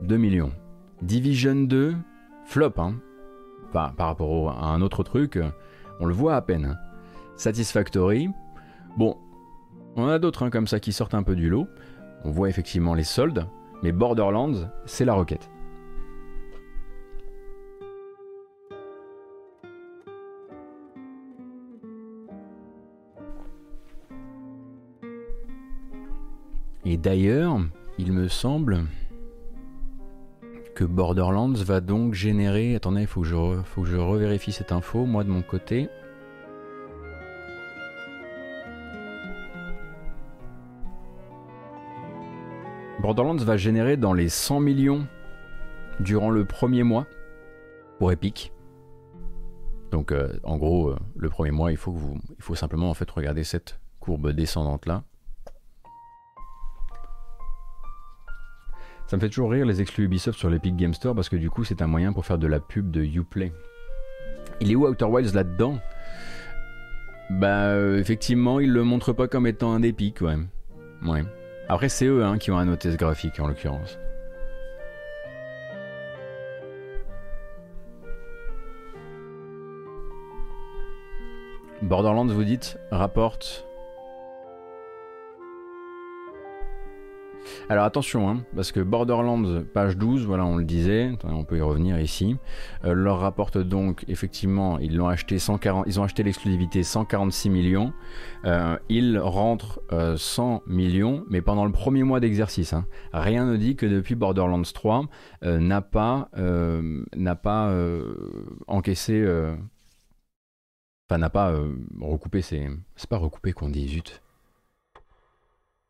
2 0.02 0.16
millions. 0.16 0.52
Division 1.02 1.54
2, 1.54 1.94
flop. 2.44 2.72
Hein. 2.78 2.94
par 3.72 3.94
rapport 3.98 4.50
à 4.50 4.72
un 4.72 4.82
autre 4.82 5.02
truc, 5.02 5.38
on 6.00 6.06
le 6.06 6.14
voit 6.14 6.36
à 6.36 6.42
peine. 6.42 6.78
Satisfactory, 7.36 8.30
bon, 8.96 9.16
on 9.96 10.08
a 10.08 10.18
d'autres 10.18 10.44
hein, 10.44 10.50
comme 10.50 10.66
ça 10.66 10.80
qui 10.80 10.92
sortent 10.92 11.14
un 11.14 11.22
peu 11.22 11.36
du 11.36 11.48
lot. 11.48 11.68
On 12.24 12.30
voit 12.30 12.48
effectivement 12.48 12.94
les 12.94 13.04
soldes, 13.04 13.46
mais 13.82 13.92
Borderlands, 13.92 14.70
c'est 14.86 15.04
la 15.04 15.14
requête. 15.14 15.50
Et 26.88 26.96
d'ailleurs, 26.96 27.58
il 27.98 28.12
me 28.12 28.28
semble 28.28 28.84
que 30.76 30.84
Borderlands 30.84 31.52
va 31.52 31.80
donc 31.80 32.14
générer... 32.14 32.76
Attendez, 32.76 33.00
il 33.00 33.06
faut, 33.08 33.22
que 33.22 33.26
je 33.26 33.96
revérifie 33.96 34.52
cette 34.52 34.70
info, 34.70 35.04
moi 35.04 35.24
de 35.24 35.28
mon 35.28 35.42
côté. 35.42 35.88
Borderlands 43.02 43.34
va 43.34 43.56
générer 43.56 43.96
dans 43.96 44.12
les 44.12 44.28
100 44.28 44.60
millions 44.60 45.08
durant 45.98 46.30
le 46.30 46.44
premier 46.44 46.84
mois 46.84 47.08
pour 47.98 48.12
Epic. 48.12 48.52
Donc 49.90 50.12
euh, 50.12 50.38
en 50.44 50.56
gros, 50.56 50.90
euh, 50.90 50.98
le 51.16 51.30
premier 51.30 51.50
mois, 51.50 51.72
il 51.72 51.78
faut, 51.78 51.96
simplement 52.54 52.92
regarder 53.12 53.42
cette 53.42 53.80
courbe 53.98 54.30
descendante 54.30 54.86
là. 54.86 55.02
Ça 59.06 59.16
me 59.16 59.20
fait 59.20 59.28
toujours 59.28 59.52
rire 59.52 59.66
les 59.66 59.80
exclus 59.80 60.04
Ubisoft 60.04 60.36
sur 60.36 60.50
l'Epic 60.50 60.74
Game 60.74 60.92
Store 60.92 61.14
parce 61.14 61.28
que 61.28 61.36
du 61.36 61.48
coup 61.48 61.62
c'est 61.62 61.80
un 61.80 61.86
moyen 61.86 62.12
pour 62.12 62.26
faire 62.26 62.38
de 62.38 62.48
la 62.48 62.58
pub 62.58 62.90
de 62.90 63.02
Uplay. 63.02 63.52
Il 64.60 64.72
est 64.72 64.74
où 64.74 64.86
Outer 64.86 65.04
Wilds 65.04 65.32
là-dedans? 65.32 65.78
Bah 67.30 67.66
euh, 67.68 67.98
effectivement 67.98 68.58
il 68.58 68.72
le 68.72 68.82
montre 68.82 69.12
pas 69.12 69.28
comme 69.28 69.46
étant 69.46 69.72
un 69.72 69.80
d'Epic 69.80 70.20
ouais. 70.22 70.36
Ouais. 71.04 71.22
Après 71.68 71.88
c'est 71.88 72.06
eux 72.06 72.24
hein, 72.24 72.38
qui 72.38 72.50
ont 72.50 72.58
un 72.58 72.76
ce 72.76 72.96
graphique 72.96 73.38
en 73.38 73.46
l'occurrence. 73.46 73.96
Borderlands 81.82 82.26
vous 82.26 82.44
dites? 82.44 82.78
Rapporte 82.90 83.65
Alors 87.68 87.84
attention, 87.84 88.28
hein, 88.28 88.44
parce 88.54 88.70
que 88.70 88.80
Borderlands, 88.80 89.62
page 89.74 89.96
12, 89.96 90.24
voilà, 90.24 90.44
on 90.44 90.56
le 90.56 90.64
disait, 90.64 91.12
on 91.24 91.44
peut 91.44 91.58
y 91.58 91.60
revenir 91.60 92.00
ici, 92.00 92.36
euh, 92.84 92.94
leur 92.94 93.20
rapporte 93.20 93.58
donc, 93.58 94.04
effectivement, 94.08 94.78
ils 94.78 94.96
l'ont 94.96 95.08
acheté 95.08 95.38
140, 95.38 95.84
ils 95.86 95.98
ont 96.00 96.04
acheté 96.04 96.22
l'exclusivité 96.22 96.82
146 96.82 97.50
millions, 97.50 97.92
euh, 98.44 98.78
ils 98.88 99.18
rentrent 99.18 99.80
100 100.16 100.54
euh, 100.54 100.58
millions, 100.72 101.24
mais 101.28 101.40
pendant 101.40 101.64
le 101.64 101.72
premier 101.72 102.02
mois 102.04 102.20
d'exercice. 102.20 102.72
Hein. 102.72 102.86
Rien 103.12 103.46
ne 103.46 103.56
dit 103.56 103.76
que 103.76 103.86
depuis 103.86 104.14
Borderlands 104.14 104.62
3 104.62 105.06
n'a 105.42 105.80
pas, 105.80 106.30
n'a 107.16 107.34
pas 107.34 107.74
encaissé, 108.66 109.24
enfin 111.08 111.18
n'a 111.18 111.30
pas 111.30 111.54
recoupé 112.00 112.42
ses, 112.42 112.68
c'est 112.94 113.10
pas 113.10 113.18
recoupé 113.18 113.52
qu'on 113.52 113.68
dit, 113.68 113.88
zut, 113.88 114.22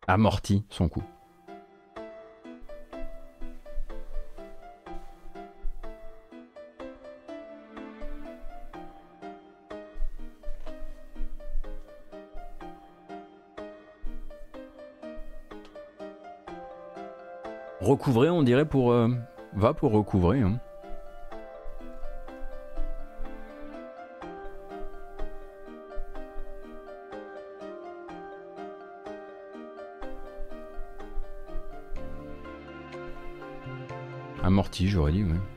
amorti 0.07 0.65
son 0.71 0.89
coût. 0.89 1.05
Recouvrer, 17.87 18.29
on 18.31 18.43
dirait 18.43 18.65
pour 18.65 18.93
euh, 18.93 19.09
va 19.55 19.73
pour 19.75 19.93
recouvrer. 19.93 20.41
Hein. 20.41 20.59
Amorti, 34.43 34.89
j'aurais 34.89 35.13
dit, 35.13 35.25
oui. 35.25 35.56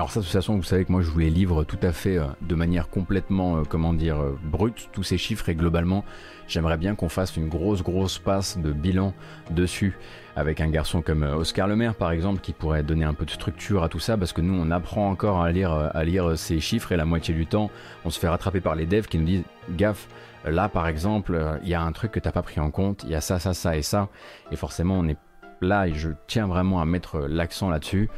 Alors 0.00 0.10
ça, 0.10 0.20
de 0.20 0.24
toute 0.24 0.32
façon, 0.32 0.56
vous 0.56 0.62
savez 0.62 0.86
que 0.86 0.92
moi, 0.92 1.02
je 1.02 1.10
vous 1.10 1.18
les 1.18 1.28
livre 1.28 1.62
tout 1.62 1.78
à 1.82 1.92
fait 1.92 2.16
euh, 2.16 2.24
de 2.40 2.54
manière 2.54 2.88
complètement, 2.88 3.58
euh, 3.58 3.64
comment 3.68 3.92
dire, 3.92 4.18
euh, 4.18 4.34
brute, 4.42 4.88
tous 4.92 5.02
ces 5.02 5.18
chiffres. 5.18 5.50
Et 5.50 5.54
globalement, 5.54 6.06
j'aimerais 6.48 6.78
bien 6.78 6.94
qu'on 6.94 7.10
fasse 7.10 7.36
une 7.36 7.50
grosse, 7.50 7.82
grosse 7.82 8.18
passe 8.18 8.56
de 8.56 8.72
bilan 8.72 9.12
dessus 9.50 9.98
avec 10.36 10.62
un 10.62 10.70
garçon 10.70 11.02
comme 11.02 11.22
Oscar 11.22 11.68
Lemaire, 11.68 11.94
par 11.94 12.12
exemple, 12.12 12.40
qui 12.40 12.54
pourrait 12.54 12.82
donner 12.82 13.04
un 13.04 13.12
peu 13.12 13.26
de 13.26 13.30
structure 13.30 13.84
à 13.84 13.90
tout 13.90 13.98
ça, 13.98 14.16
parce 14.16 14.32
que 14.32 14.40
nous, 14.40 14.58
on 14.58 14.70
apprend 14.70 15.10
encore 15.10 15.42
à 15.42 15.52
lire, 15.52 15.70
à 15.70 16.02
lire 16.02 16.38
ces 16.38 16.60
chiffres 16.60 16.92
et 16.92 16.96
la 16.96 17.04
moitié 17.04 17.34
du 17.34 17.46
temps, 17.46 17.70
on 18.06 18.08
se 18.08 18.18
fait 18.18 18.28
rattraper 18.28 18.62
par 18.62 18.76
les 18.76 18.86
devs 18.86 19.06
qui 19.06 19.18
nous 19.18 19.26
disent, 19.26 19.44
gaffe, 19.68 20.08
là, 20.46 20.70
par 20.70 20.88
exemple, 20.88 21.58
il 21.62 21.68
y 21.68 21.74
a 21.74 21.82
un 21.82 21.92
truc 21.92 22.12
que 22.12 22.20
t'as 22.20 22.32
pas 22.32 22.40
pris 22.40 22.58
en 22.58 22.70
compte, 22.70 23.04
il 23.04 23.10
y 23.10 23.14
a 23.14 23.20
ça, 23.20 23.38
ça, 23.38 23.52
ça 23.52 23.76
et 23.76 23.82
ça. 23.82 24.08
Et 24.50 24.56
forcément, 24.56 24.94
on 24.94 25.06
est 25.08 25.18
là 25.60 25.88
et 25.88 25.92
je 25.92 26.08
tiens 26.26 26.46
vraiment 26.46 26.80
à 26.80 26.86
mettre 26.86 27.18
l'accent 27.28 27.68
là-dessus. 27.68 28.08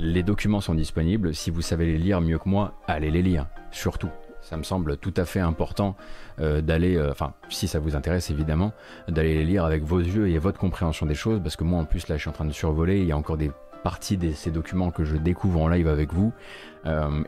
Les 0.00 0.22
documents 0.22 0.60
sont 0.60 0.76
disponibles. 0.76 1.34
Si 1.34 1.50
vous 1.50 1.60
savez 1.60 1.84
les 1.84 1.98
lire 1.98 2.20
mieux 2.20 2.38
que 2.38 2.48
moi, 2.48 2.74
allez 2.86 3.10
les 3.10 3.20
lire. 3.20 3.46
Surtout. 3.72 4.10
Ça 4.40 4.56
me 4.56 4.62
semble 4.62 4.96
tout 4.96 5.12
à 5.16 5.24
fait 5.24 5.40
important 5.40 5.96
euh, 6.40 6.60
d'aller, 6.60 6.96
euh, 6.96 7.10
enfin, 7.10 7.34
si 7.48 7.66
ça 7.66 7.80
vous 7.80 7.96
intéresse 7.96 8.30
évidemment, 8.30 8.72
d'aller 9.08 9.34
les 9.34 9.44
lire 9.44 9.64
avec 9.64 9.82
vos 9.82 9.98
yeux 9.98 10.28
et 10.28 10.38
votre 10.38 10.60
compréhension 10.60 11.04
des 11.04 11.16
choses, 11.16 11.40
parce 11.42 11.56
que 11.56 11.64
moi 11.64 11.80
en 11.80 11.84
plus 11.84 12.06
là 12.06 12.14
je 12.16 12.20
suis 12.20 12.30
en 12.30 12.32
train 12.32 12.44
de 12.44 12.52
survoler, 12.52 13.00
il 13.00 13.06
y 13.06 13.12
a 13.12 13.16
encore 13.16 13.36
des 13.36 13.50
partie 13.82 14.16
de 14.16 14.32
ces 14.32 14.50
documents 14.50 14.90
que 14.90 15.04
je 15.04 15.16
découvre 15.16 15.60
en 15.60 15.68
live 15.68 15.86
avec 15.86 16.12
vous, 16.12 16.32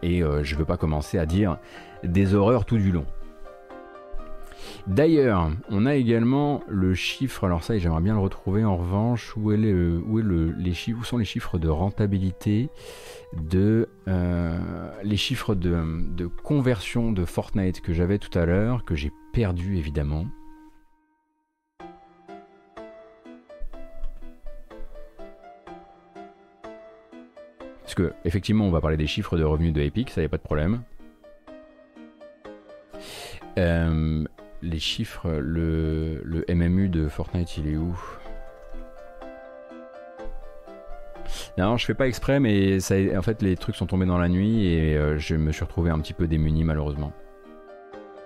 et 0.02 0.20
je 0.20 0.54
ne 0.54 0.58
veux 0.58 0.64
pas 0.64 0.76
commencer 0.76 1.16
à 1.16 1.24
dire 1.24 1.58
des 2.02 2.34
horreurs 2.34 2.64
tout 2.64 2.76
du 2.76 2.90
long. 2.90 3.06
D'ailleurs, 4.86 5.50
on 5.68 5.86
a 5.86 5.94
également 5.94 6.62
le 6.68 6.94
chiffre, 6.94 7.44
alors 7.44 7.62
ça 7.62 7.78
j'aimerais 7.78 8.00
bien 8.00 8.14
le 8.14 8.20
retrouver 8.20 8.64
en 8.64 8.76
revanche, 8.76 9.36
où, 9.36 9.52
sont 11.04 11.18
les 11.18 11.24
chiffres 11.24 11.58
de 11.58 11.68
rentabilité 11.68 12.68
de 13.32 13.88
euh, 14.08 14.90
les 15.02 15.16
chiffres 15.16 15.54
de, 15.54 16.26
conversion 16.42 17.12
de 17.12 17.24
Fortnite 17.24 17.80
que 17.80 17.92
j'avais 17.92 18.18
tout 18.18 18.36
à 18.38 18.44
l'heure, 18.44 18.84
que 18.84 18.94
j'ai 18.94 19.12
perdu 19.32 19.76
évidemment. 19.76 20.26
Parce 27.82 27.94
que 27.94 28.12
effectivement 28.24 28.66
on 28.66 28.70
va 28.70 28.80
parler 28.80 28.96
des 28.96 29.08
chiffres 29.08 29.36
de 29.36 29.42
revenus 29.42 29.72
de 29.72 29.80
Epic, 29.80 30.10
ça 30.10 30.22
y 30.22 30.24
a 30.24 30.28
pas 30.28 30.36
de 30.36 30.42
problème. 30.42 30.82
Euh, 33.58 34.24
les 34.62 34.78
chiffres, 34.78 35.30
le, 35.30 36.44
MMU 36.48 36.88
de 36.88 37.08
Fortnite, 37.08 37.56
il 37.58 37.68
est 37.68 37.76
où? 37.76 37.98
Non, 41.58 41.76
je 41.76 41.84
fais 41.84 41.94
pas 41.94 42.08
exprès, 42.08 42.40
mais 42.40 42.80
ça, 42.80 42.96
en 43.16 43.22
fait, 43.22 43.42
les 43.42 43.56
trucs 43.56 43.76
sont 43.76 43.86
tombés 43.86 44.06
dans 44.06 44.18
la 44.18 44.28
nuit 44.28 44.66
et 44.66 44.96
euh, 44.96 45.18
je 45.18 45.36
me 45.36 45.52
suis 45.52 45.64
retrouvé 45.64 45.90
un 45.90 45.98
petit 46.00 46.12
peu 46.12 46.26
démuni 46.26 46.64
malheureusement. 46.64 47.12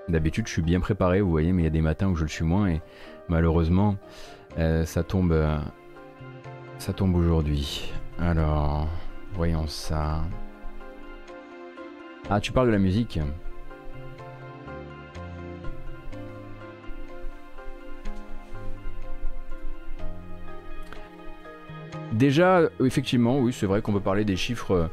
D'habitude, 0.09 0.47
je 0.47 0.53
suis 0.53 0.63
bien 0.63 0.81
préparé, 0.81 1.21
vous 1.21 1.31
voyez, 1.31 1.53
mais 1.53 1.63
il 1.63 1.65
y 1.65 1.69
a 1.69 1.71
des 1.71 1.81
matins 1.81 2.09
où 2.09 2.17
je 2.17 2.23
le 2.23 2.29
suis 2.29 2.45
moins 2.45 2.69
et 2.69 2.81
malheureusement, 3.29 3.97
euh, 4.59 4.85
ça 4.85 5.03
tombe, 5.03 5.33
euh, 5.33 5.59
ça 6.79 6.93
tombe 6.93 7.15
aujourd'hui. 7.17 7.93
Alors, 8.19 8.89
voyons 9.33 9.67
ça. 9.67 10.23
Ah, 12.31 12.41
tu 12.41 12.53
parles 12.53 12.69
de 12.69 12.73
la 12.73 12.79
musique? 12.79 13.19
Déjà, 22.15 22.63
effectivement, 22.81 23.41
oui, 23.41 23.53
c'est 23.53 23.67
vrai 23.67 23.83
qu'on 23.83 23.93
peut 23.93 23.99
parler 23.99 24.25
des 24.25 24.37
chiffres, 24.37 24.89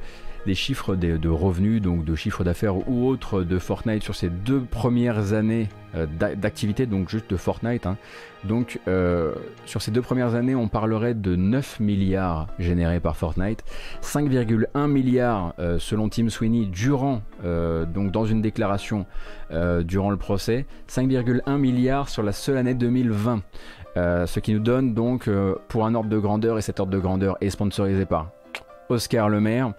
des 0.47 0.55
chiffres 0.55 0.95
de, 0.95 1.29
revenus, 1.29 1.79
donc 1.79 2.03
de 2.03 2.15
chiffres 2.15 2.43
d'affaires 2.43 2.89
ou 2.89 3.07
autres 3.07 3.43
de 3.43 3.59
Fortnite 3.59 4.01
sur 4.01 4.15
ces 4.15 4.29
deux 4.29 4.61
premières 4.61 5.33
années 5.33 5.69
euh, 5.93 6.07
d'activité, 6.07 6.87
donc 6.87 7.09
juste 7.09 7.29
de 7.29 7.37
Fortnite. 7.37 7.85
Hein. 7.85 7.97
Donc, 8.43 8.79
euh, 8.87 9.35
sur 9.67 9.83
ces 9.83 9.91
deux 9.91 10.01
premières 10.01 10.33
années, 10.33 10.55
on 10.55 10.67
parlerait 10.67 11.13
de 11.13 11.35
9 11.35 11.79
milliards 11.79 12.47
générés 12.57 12.99
par 12.99 13.15
Fortnite, 13.15 13.63
5,1 14.01 14.87
milliards 14.87 15.53
euh, 15.59 15.77
selon 15.77 16.09
Tim 16.09 16.29
Sweeney 16.29 16.65
durant, 16.65 17.21
donc 17.43 18.11
dans 18.11 18.25
une 18.25 18.41
déclaration 18.41 19.05
durant 19.83 20.09
le 20.09 20.17
procès, 20.17 20.65
5,1 20.89 21.57
milliards 21.57 22.09
sur 22.09 22.23
la 22.23 22.31
seule 22.31 22.57
année 22.57 22.73
2020. 22.73 23.41
Euh, 23.97 24.25
ce 24.25 24.39
qui 24.39 24.53
nous 24.53 24.59
donne 24.59 24.93
donc, 24.93 25.27
euh, 25.27 25.55
pour 25.67 25.85
un 25.85 25.95
ordre 25.95 26.09
de 26.09 26.17
grandeur, 26.17 26.57
et 26.57 26.61
cet 26.61 26.79
ordre 26.79 26.93
de 26.93 26.99
grandeur 26.99 27.37
est 27.41 27.49
sponsorisé 27.49 28.05
par 28.05 28.29
Oscar 28.89 29.29
Le 29.29 29.41
Maire, 29.41 29.73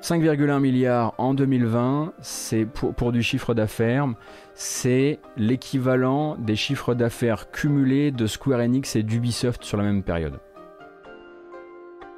5,1 0.00 0.60
milliards 0.60 1.14
en 1.18 1.34
2020, 1.34 2.12
c'est 2.20 2.66
pour, 2.66 3.12
du 3.12 3.22
chiffre 3.22 3.54
d'affaires, 3.54 4.06
c'est 4.54 5.18
l'équivalent 5.36 6.36
des 6.36 6.56
chiffres 6.56 6.94
d'affaires 6.94 7.50
cumulés 7.50 8.10
de 8.10 8.26
Square 8.26 8.60
Enix 8.60 8.96
et 8.96 9.02
d'Ubisoft 9.02 9.64
sur 9.64 9.78
la 9.78 9.84
même 9.84 10.02
période. 10.02 10.40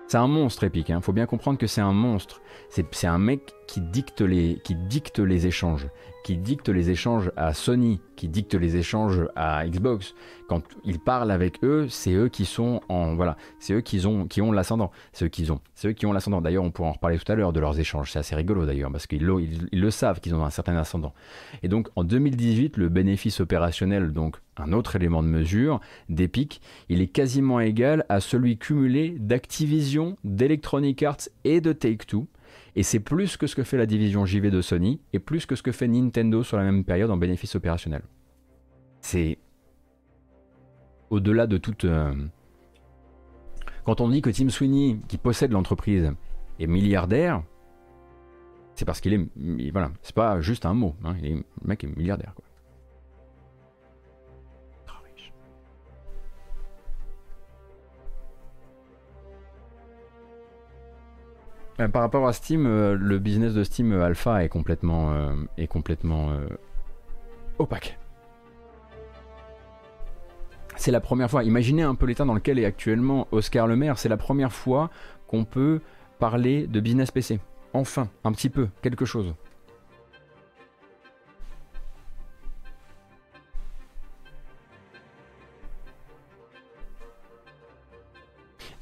C'est 0.08 0.18
un 0.18 0.28
monstre 0.28 0.64
épique, 0.64 0.88
il 0.88 0.92
hein. 0.92 1.00
faut 1.00 1.12
bien 1.12 1.26
comprendre 1.26 1.58
que 1.58 1.66
c'est 1.66 1.80
un 1.80 1.92
monstre. 1.92 2.40
C'est 2.70 3.06
un 3.06 3.18
mec 3.18 3.54
qui 3.66 3.80
dicte 3.80 4.20
les 4.20 5.46
échanges, 5.46 5.88
qui 6.26 6.36
dicte 6.36 6.68
les 6.68 6.90
échanges 6.90 7.30
à 7.36 7.54
Sony, 7.54 8.00
qui 8.16 8.26
dicte 8.26 8.54
les 8.54 8.74
échanges 8.74 9.28
à 9.36 9.64
Xbox. 9.64 10.12
Quand 10.48 10.60
il 10.84 10.98
parle 10.98 11.30
avec 11.30 11.62
eux, 11.62 11.86
c'est 11.88 12.14
eux 12.14 12.28
qui 12.28 12.46
sont 12.46 12.80
en 12.88 13.14
voilà, 13.14 13.36
c'est 13.60 13.74
eux 13.74 13.80
qui 13.80 14.04
ont 14.08 14.26
qui 14.26 14.42
ont 14.42 14.50
l'ascendant, 14.50 14.90
c'est 15.12 15.30
qui 15.30 15.48
ont, 15.52 15.60
c'est 15.76 15.86
eux 15.86 15.92
qui 15.92 16.04
ont 16.04 16.12
l'ascendant. 16.12 16.40
D'ailleurs, 16.40 16.64
on 16.64 16.72
pourra 16.72 16.88
en 16.88 16.92
reparler 16.94 17.16
tout 17.16 17.30
à 17.30 17.36
l'heure 17.36 17.52
de 17.52 17.60
leurs 17.60 17.78
échanges. 17.78 18.10
C'est 18.10 18.18
assez 18.18 18.34
rigolo 18.34 18.66
d'ailleurs 18.66 18.90
parce 18.90 19.06
qu'ils 19.06 19.22
ils, 19.70 19.80
le 19.80 19.90
savent 19.92 20.18
qu'ils 20.18 20.34
ont 20.34 20.44
un 20.44 20.50
certain 20.50 20.76
ascendant. 20.76 21.14
Et 21.62 21.68
donc 21.68 21.90
en 21.94 22.02
2018, 22.02 22.76
le 22.76 22.88
bénéfice 22.88 23.38
opérationnel, 23.38 24.10
donc 24.10 24.38
un 24.56 24.72
autre 24.72 24.96
élément 24.96 25.22
de 25.22 25.28
mesure 25.28 25.78
d'Epic, 26.08 26.60
il 26.88 27.00
est 27.00 27.06
quasiment 27.06 27.60
égal 27.60 28.04
à 28.08 28.18
celui 28.18 28.58
cumulé 28.58 29.14
d'Activision, 29.20 30.16
d'Electronic 30.24 31.04
Arts 31.04 31.28
et 31.44 31.60
de 31.60 31.72
Take-Two. 31.72 32.26
Et 32.76 32.82
c'est 32.82 33.00
plus 33.00 33.38
que 33.38 33.46
ce 33.46 33.56
que 33.56 33.62
fait 33.62 33.78
la 33.78 33.86
division 33.86 34.26
JV 34.26 34.50
de 34.50 34.60
Sony 34.60 35.00
et 35.14 35.18
plus 35.18 35.46
que 35.46 35.56
ce 35.56 35.62
que 35.62 35.72
fait 35.72 35.88
Nintendo 35.88 36.42
sur 36.42 36.58
la 36.58 36.62
même 36.62 36.84
période 36.84 37.10
en 37.10 37.16
bénéfice 37.16 37.54
opérationnel. 37.54 38.02
C'est 39.00 39.38
au-delà 41.08 41.46
de 41.46 41.56
toute... 41.56 41.86
Euh, 41.86 42.14
quand 43.84 44.02
on 44.02 44.10
dit 44.10 44.20
que 44.20 44.30
Tim 44.30 44.50
Sweeney, 44.50 45.00
qui 45.08 45.16
possède 45.16 45.52
l'entreprise, 45.52 46.12
est 46.58 46.66
milliardaire, 46.66 47.42
c'est 48.74 48.84
parce 48.84 49.00
qu'il 49.00 49.14
est... 49.14 49.70
Voilà, 49.72 49.90
c'est 50.02 50.14
pas 50.14 50.40
juste 50.42 50.66
un 50.66 50.74
mot. 50.74 50.94
Hein, 51.02 51.16
le 51.22 51.42
mec 51.64 51.82
est 51.82 51.96
milliardaire. 51.96 52.34
Quoi. 52.34 52.44
Par 61.76 62.02
rapport 62.02 62.26
à 62.26 62.32
Steam, 62.32 62.66
euh, 62.66 62.96
le 62.98 63.18
business 63.18 63.54
de 63.54 63.62
Steam 63.62 63.92
Alpha 63.92 64.44
est 64.44 64.48
complètement, 64.48 65.12
est 65.58 65.66
complètement 65.66 66.30
opaque 67.58 67.98
c'est 70.76 70.90
la 70.90 71.00
première 71.00 71.30
fois. 71.30 71.42
Imaginez 71.42 71.82
un 71.82 71.94
peu 71.94 72.06
l'état 72.06 72.24
dans 72.24 72.34
lequel 72.34 72.58
est 72.58 72.64
actuellement 72.64 73.26
Oscar 73.32 73.66
Le 73.66 73.76
Maire. 73.76 73.98
C'est 73.98 74.08
la 74.08 74.16
première 74.16 74.52
fois 74.52 74.90
qu'on 75.26 75.44
peut 75.44 75.80
parler 76.18 76.66
de 76.66 76.80
business 76.80 77.10
PC. 77.10 77.40
Enfin, 77.72 78.08
un 78.24 78.32
petit 78.32 78.48
peu, 78.48 78.68
quelque 78.82 79.04
chose. 79.04 79.34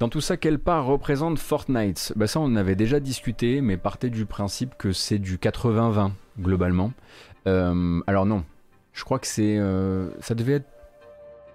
Dans 0.04 0.10
tout 0.10 0.20
ça, 0.20 0.36
quelle 0.36 0.58
part 0.58 0.84
représente 0.84 1.38
Fortnite? 1.38 2.12
Bah 2.14 2.26
Ça, 2.26 2.38
on 2.38 2.56
avait 2.56 2.74
déjà 2.74 3.00
discuté, 3.00 3.62
mais 3.62 3.78
partez 3.78 4.10
du 4.10 4.26
principe 4.26 4.74
que 4.76 4.92
c'est 4.92 5.18
du 5.18 5.38
80-20, 5.38 6.10
globalement. 6.38 6.92
Euh, 7.46 8.02
alors 8.06 8.26
non, 8.26 8.44
je 8.92 9.02
crois 9.02 9.18
que 9.18 9.26
c'est... 9.26 9.56
Euh, 9.56 10.10
ça 10.20 10.34
devait 10.34 10.56
être 10.56 10.68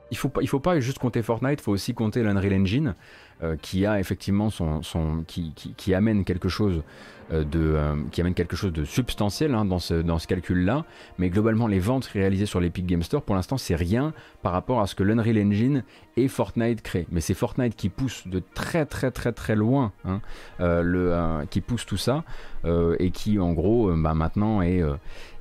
il 0.09 0.17
faut 0.17 0.31
faut 0.47 0.59
pas 0.59 0.79
juste 0.79 0.97
compter 0.97 1.21
Fortnite, 1.21 1.59
il 1.59 1.63
faut 1.63 1.71
aussi 1.71 1.93
compter 1.93 2.23
l'Unreal 2.23 2.53
Engine, 2.59 2.95
euh, 3.41 3.55
qui 3.55 3.85
a 3.85 4.01
effectivement 4.01 4.49
son, 4.49 4.81
qui, 5.25 5.93
amène 5.93 6.25
quelque 6.25 6.49
chose 6.49 6.83
euh, 7.31 7.45
de, 7.45 7.59
euh, 7.73 7.95
qui 8.11 8.19
amène 8.19 8.33
quelque 8.33 8.57
chose 8.57 8.73
de 8.73 8.83
substantiel 8.83 9.55
hein, 9.55 9.63
dans 9.63 9.79
ce, 9.79 9.93
dans 9.93 10.19
ce 10.19 10.27
calcul-là. 10.27 10.83
Mais 11.19 11.29
globalement, 11.29 11.65
les 11.65 11.79
ventes 11.79 12.03
réalisées 12.07 12.45
sur 12.45 12.59
l'Epic 12.59 12.85
Game 12.85 13.01
Store, 13.01 13.21
pour 13.21 13.35
l'instant, 13.35 13.57
c'est 13.57 13.75
rien 13.75 14.13
par 14.41 14.51
rapport 14.51 14.81
à 14.81 14.87
ce 14.87 14.95
que 14.95 15.03
l'Unreal 15.03 15.37
Engine 15.37 15.85
et 16.17 16.27
Fortnite 16.27 16.81
créent. 16.81 17.07
Mais 17.11 17.21
c'est 17.21 17.33
Fortnite 17.33 17.77
qui 17.77 17.87
pousse 17.87 18.27
de 18.27 18.43
très 18.53 18.85
très 18.85 19.09
très 19.09 19.31
très 19.31 19.55
loin, 19.55 19.93
hein, 20.03 20.19
le, 20.59 21.45
qui 21.49 21.61
pousse 21.61 21.85
tout 21.85 21.95
ça 21.95 22.25
et 22.65 23.11
qui, 23.11 23.39
en 23.39 23.53
gros, 23.53 23.89
bah, 23.95 24.13
maintenant 24.13 24.61
est 24.61 24.83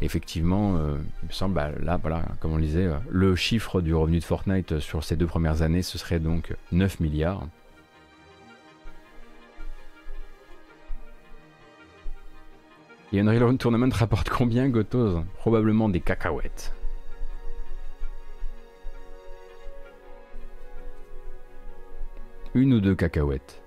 effectivement, 0.02 0.78
il 1.22 1.26
me 1.26 1.32
semble, 1.32 1.54
bah, 1.54 1.70
là, 1.82 1.98
voilà, 2.00 2.22
comme 2.38 2.52
on 2.52 2.56
le 2.58 2.62
disait, 2.62 2.88
le 3.10 3.34
chiffre 3.34 3.80
du 3.80 3.92
revenu 3.92 4.20
de 4.20 4.24
Fortnite 4.24 4.78
sur 4.78 5.02
ces 5.02 5.16
deux 5.16 5.26
premières 5.26 5.62
années, 5.62 5.82
ce 5.82 5.98
serait 5.98 6.20
donc 6.20 6.54
9 6.70 7.00
milliards. 7.00 7.42
Et 13.10 13.20
Unreal 13.20 13.56
Tournament 13.56 13.90
rapporte 13.94 14.28
combien, 14.28 14.68
Gotos 14.68 15.22
Probablement 15.38 15.88
des 15.88 16.00
cacahuètes. 16.00 16.74
Une 22.54 22.74
ou 22.74 22.80
deux 22.80 22.94
cacahuètes. 22.94 23.62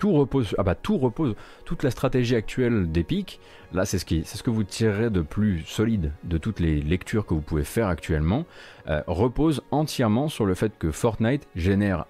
Tout 0.00 0.12
repose, 0.12 0.54
ah 0.58 0.62
bah 0.62 0.76
tout 0.76 0.96
repose, 0.96 1.34
toute 1.64 1.82
la 1.82 1.90
stratégie 1.90 2.36
actuelle 2.36 2.90
d'Epic, 2.90 3.40
là 3.72 3.84
c'est 3.84 3.98
ce, 3.98 4.06
ce 4.24 4.42
que 4.44 4.50
vous 4.50 4.62
tirerez 4.62 5.10
de 5.10 5.22
plus 5.22 5.62
solide 5.62 6.12
de 6.22 6.38
toutes 6.38 6.60
les 6.60 6.80
lectures 6.80 7.26
que 7.26 7.34
vous 7.34 7.40
pouvez 7.40 7.64
faire 7.64 7.88
actuellement, 7.88 8.44
euh, 8.88 9.02
repose 9.08 9.60
entièrement 9.72 10.28
sur 10.28 10.46
le 10.46 10.54
fait 10.54 10.78
que 10.78 10.92
Fortnite 10.92 11.48
génère 11.56 12.06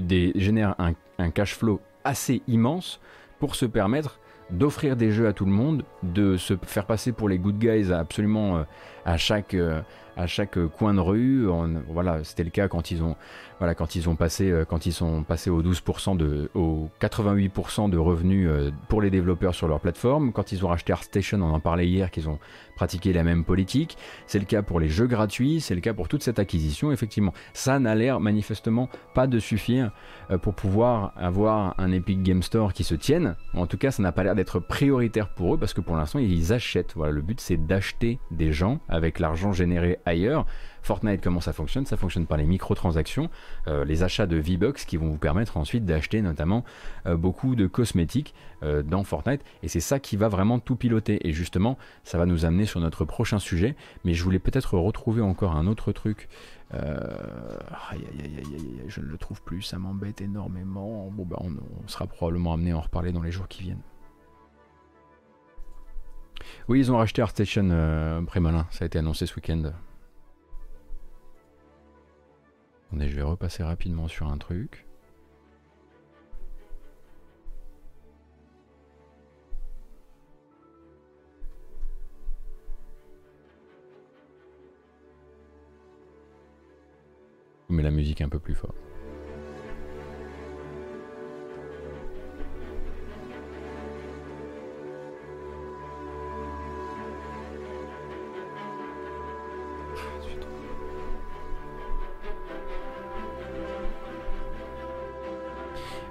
des, 0.00 0.32
génère 0.34 0.74
un, 0.78 0.94
cash 1.30 1.54
flow 1.54 1.80
assez 2.04 2.42
immense 2.46 3.00
pour 3.38 3.54
se 3.54 3.66
permettre 3.66 4.18
d'offrir 4.50 4.96
des 4.96 5.10
jeux 5.10 5.26
à 5.26 5.32
tout 5.32 5.46
le 5.46 5.52
monde, 5.52 5.84
de 6.02 6.36
se 6.36 6.54
faire 6.62 6.86
passer 6.86 7.12
pour 7.12 7.28
les 7.28 7.38
good 7.38 7.58
guys 7.58 7.92
absolument 7.92 8.58
euh, 8.58 8.62
à 9.04 9.16
chaque, 9.16 9.54
euh, 9.54 9.80
à 10.16 10.26
chaque 10.26 10.58
coin 10.76 10.94
de 10.94 11.00
rue. 11.00 11.48
voilà, 11.88 12.22
c'était 12.24 12.44
le 12.44 12.50
cas 12.50 12.68
quand 12.68 12.90
ils 12.90 13.02
ont, 13.02 13.16
voilà, 13.58 13.74
quand 13.74 13.94
ils 13.94 14.08
ont 14.08 14.16
passé, 14.16 14.50
euh, 14.50 14.64
quand 14.64 14.86
ils 14.86 14.92
sont 14.92 15.22
passés 15.22 15.50
aux 15.50 15.62
12% 15.62 16.16
de, 16.16 16.50
aux 16.54 16.88
88% 17.00 17.88
de 17.88 17.98
revenus 17.98 18.48
euh, 18.48 18.70
pour 18.88 19.00
les 19.00 19.10
développeurs 19.10 19.54
sur 19.54 19.68
leur 19.68 19.80
plateforme. 19.80 20.32
Quand 20.32 20.52
ils 20.52 20.64
ont 20.64 20.68
racheté 20.68 20.92
ArtStation, 20.92 21.40
on 21.40 21.52
en 21.52 21.60
parlait 21.60 21.86
hier, 21.86 22.10
qu'ils 22.10 22.28
ont 22.28 22.38
pratiqué 22.74 23.12
la 23.12 23.22
même 23.22 23.44
politique. 23.44 23.96
C'est 24.26 24.38
le 24.38 24.44
cas 24.44 24.62
pour 24.62 24.80
les 24.80 24.88
jeux 24.88 25.06
gratuits, 25.06 25.60
c'est 25.60 25.74
le 25.74 25.80
cas 25.80 25.94
pour 25.94 26.08
toute 26.08 26.22
cette 26.22 26.38
acquisition. 26.38 26.92
Effectivement, 26.92 27.32
ça 27.52 27.78
n'a 27.78 27.94
l'air 27.94 28.20
manifestement 28.20 28.88
pas 29.14 29.26
de 29.26 29.38
suffire 29.38 29.92
euh, 30.30 30.38
pour 30.38 30.54
pouvoir 30.54 31.12
avoir 31.16 31.74
un 31.78 31.92
Epic 31.92 32.22
Game 32.22 32.42
Store 32.42 32.72
qui 32.72 32.84
se 32.84 32.94
tienne. 32.94 33.36
En 33.54 33.66
tout 33.66 33.78
cas, 33.78 33.90
ça 33.90 34.02
n'a 34.02 34.12
pas 34.12 34.24
l'air 34.24 34.34
d'être 34.34 34.58
prioritaire 34.58 35.28
pour 35.28 35.54
eux 35.54 35.58
parce 35.58 35.74
que 35.74 35.80
pour 35.80 35.96
l'instant, 35.96 36.18
ils 36.18 36.52
achètent. 36.52 36.94
Voilà, 36.96 37.12
le 37.12 37.22
but 37.22 37.40
c'est 37.40 37.56
d'acheter 37.56 38.18
des 38.30 38.52
gens 38.52 38.80
avec 38.88 39.18
l'argent 39.18 39.52
généré 39.52 39.98
ailleurs. 40.04 40.46
Fortnite, 40.84 41.22
comment 41.22 41.40
ça 41.40 41.54
fonctionne? 41.54 41.86
Ça 41.86 41.96
fonctionne 41.96 42.26
par 42.26 42.36
les 42.36 42.44
microtransactions, 42.44 43.30
euh, 43.68 43.84
les 43.86 44.02
achats 44.02 44.26
de 44.26 44.36
V-Bucks 44.36 44.84
qui 44.86 44.98
vont 44.98 45.08
vous 45.08 45.18
permettre 45.18 45.56
ensuite 45.56 45.86
d'acheter 45.86 46.20
notamment 46.20 46.62
euh, 47.06 47.16
beaucoup 47.16 47.56
de 47.56 47.66
cosmétiques 47.66 48.34
euh, 48.62 48.82
dans 48.82 49.02
Fortnite. 49.02 49.40
Et 49.62 49.68
c'est 49.68 49.80
ça 49.80 49.98
qui 49.98 50.16
va 50.16 50.28
vraiment 50.28 50.58
tout 50.58 50.76
piloter. 50.76 51.26
Et 51.26 51.32
justement, 51.32 51.78
ça 52.04 52.18
va 52.18 52.26
nous 52.26 52.44
amener 52.44 52.66
sur 52.66 52.80
notre 52.80 53.06
prochain 53.06 53.38
sujet. 53.38 53.76
Mais 54.04 54.12
je 54.12 54.22
voulais 54.22 54.38
peut-être 54.38 54.76
retrouver 54.76 55.22
encore 55.22 55.56
un 55.56 55.66
autre 55.66 55.90
truc. 55.92 56.28
Aïe, 56.70 56.80
aïe, 57.92 58.32
aïe, 58.38 58.82
je 58.88 59.00
ne 59.00 59.06
le 59.06 59.16
trouve 59.16 59.40
plus, 59.42 59.62
ça 59.62 59.78
m'embête 59.78 60.20
énormément. 60.20 61.08
Bon, 61.10 61.24
bah, 61.24 61.36
on, 61.40 61.52
on 61.52 61.88
sera 61.88 62.06
probablement 62.06 62.52
amené 62.52 62.72
à 62.72 62.76
en 62.76 62.80
reparler 62.80 63.12
dans 63.12 63.22
les 63.22 63.30
jours 63.30 63.48
qui 63.48 63.62
viennent. 63.62 63.82
Oui, 66.68 66.80
ils 66.80 66.92
ont 66.92 66.96
racheté 66.96 67.22
ArtStation 67.22 67.68
euh, 67.70 68.20
Prémalin, 68.22 68.66
ça 68.70 68.84
a 68.84 68.86
été 68.86 68.98
annoncé 68.98 69.26
ce 69.26 69.34
week-end. 69.36 69.72
Attendez, 72.94 73.08
je 73.08 73.16
vais 73.16 73.22
repasser 73.22 73.64
rapidement 73.64 74.06
sur 74.06 74.28
un 74.28 74.38
truc. 74.38 74.86
Je 87.68 87.74
mets 87.74 87.82
la 87.82 87.90
musique 87.90 88.20
un 88.20 88.28
peu 88.28 88.38
plus 88.38 88.54
fort. 88.54 88.72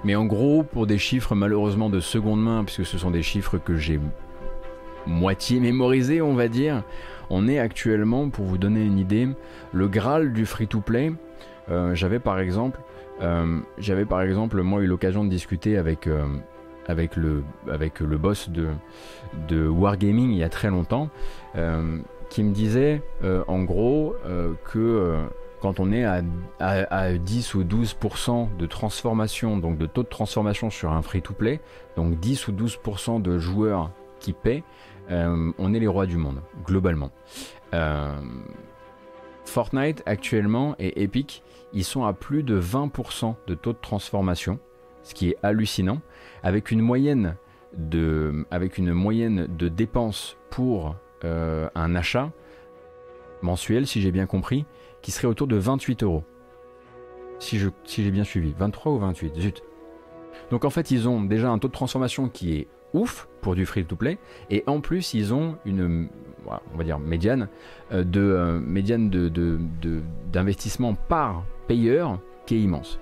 Mais 0.04 0.14
en 0.14 0.26
gros, 0.26 0.62
pour 0.62 0.86
des 0.86 0.98
chiffres 0.98 1.34
malheureusement 1.34 1.88
de 1.88 2.00
seconde 2.00 2.42
main, 2.42 2.64
puisque 2.64 2.84
ce 2.84 2.98
sont 2.98 3.10
des 3.10 3.22
chiffres 3.22 3.58
que 3.58 3.76
j'ai 3.76 3.98
moitié 5.06 5.60
mémorisés, 5.60 6.20
on 6.20 6.34
va 6.34 6.48
dire, 6.48 6.82
on 7.30 7.48
est 7.48 7.58
actuellement, 7.58 8.28
pour 8.28 8.44
vous 8.44 8.58
donner 8.58 8.84
une 8.84 8.98
idée, 8.98 9.28
le 9.72 9.88
Graal 9.88 10.32
du 10.32 10.46
free-to-play. 10.46 11.12
Euh, 11.70 11.94
j'avais 11.94 12.18
par 12.18 12.38
exemple, 12.38 12.80
euh, 13.22 13.60
j'avais 13.78 14.04
par 14.04 14.20
exemple, 14.20 14.60
moi 14.62 14.82
eu 14.82 14.86
l'occasion 14.86 15.24
de 15.24 15.30
discuter 15.30 15.78
avec 15.78 16.06
euh, 16.06 16.26
avec 16.86 17.16
le 17.16 17.42
boss 18.18 18.50
de 18.50 18.68
de 19.48 19.66
Wargaming 19.66 20.30
il 20.30 20.36
y 20.36 20.42
a 20.42 20.50
très 20.50 20.68
longtemps, 20.68 21.08
qui 22.28 22.42
me 22.42 22.52
disait 22.52 23.00
en 23.22 23.62
gros 23.62 24.14
que 24.70 25.16
quand 25.64 25.80
on 25.80 25.92
est 25.92 26.04
à, 26.04 27.12
10 27.14 27.54
ou 27.54 27.64
12% 27.64 28.54
de 28.58 28.66
transformation, 28.66 29.56
donc 29.56 29.78
de 29.78 29.86
taux 29.86 30.02
de 30.02 30.08
transformation 30.08 30.68
sur 30.68 30.92
un 30.92 31.00
free-to-play, 31.00 31.58
donc 31.96 32.20
10 32.20 32.48
ou 32.48 32.52
12% 32.52 33.22
de 33.22 33.38
joueurs 33.38 33.90
qui 34.20 34.34
paient, 34.34 34.62
euh, 35.10 35.52
on 35.56 35.72
est 35.72 35.78
les 35.80 35.86
rois 35.86 36.04
du 36.04 36.18
monde, 36.18 36.42
globalement. 36.66 37.10
Euh, 37.72 38.12
Fortnite 39.46 40.02
actuellement 40.04 40.74
et 40.78 41.02
Epic, 41.02 41.42
ils 41.72 41.84
sont 41.84 42.04
à 42.04 42.12
plus 42.12 42.42
de 42.42 42.60
20% 42.60 43.34
de 43.46 43.54
taux 43.54 43.72
de 43.72 43.78
transformation, 43.80 44.58
ce 45.02 45.14
qui 45.14 45.30
est 45.30 45.38
hallucinant, 45.42 46.02
avec 46.42 46.72
une 46.72 46.82
moyenne 46.82 47.38
de, 47.72 48.44
dépenses 49.70 50.36
pour 50.50 50.94
euh, 51.24 51.70
un 51.74 51.94
achat 51.94 52.32
mensuel, 53.40 53.86
si 53.86 54.02
j'ai 54.02 54.12
bien 54.12 54.26
compris, 54.26 54.66
qui 55.04 55.12
serait 55.12 55.28
autour 55.28 55.46
de 55.46 55.56
28 55.56 56.02
euros. 56.02 56.24
Si 57.38 57.58
j'ai 57.58 57.68
si 57.84 58.10
bien 58.10 58.24
suivi. 58.24 58.54
23 58.58 58.92
ou 58.92 58.98
28, 58.98 59.36
zut. 59.36 59.62
Donc 60.50 60.64
en 60.64 60.70
fait, 60.70 60.90
ils 60.90 61.06
ont 61.06 61.20
déjà 61.20 61.50
un 61.50 61.58
taux 61.58 61.68
de 61.68 61.74
transformation 61.74 62.30
qui 62.30 62.56
est 62.56 62.68
ouf 62.94 63.28
pour 63.42 63.54
du 63.54 63.66
free-to-play, 63.66 64.18
et 64.48 64.64
en 64.66 64.80
plus, 64.80 65.12
ils 65.12 65.34
ont 65.34 65.58
une, 65.66 66.08
on 66.46 66.78
va 66.78 66.84
dire, 66.84 66.98
médiane 66.98 67.48
euh, 67.92 68.02
de 68.02 68.20
euh, 68.20 69.08
de, 69.10 70.02
d'investissement 70.32 70.94
par 70.94 71.44
payeur 71.68 72.18
qui 72.46 72.56
est 72.56 72.60
immense. 72.60 72.98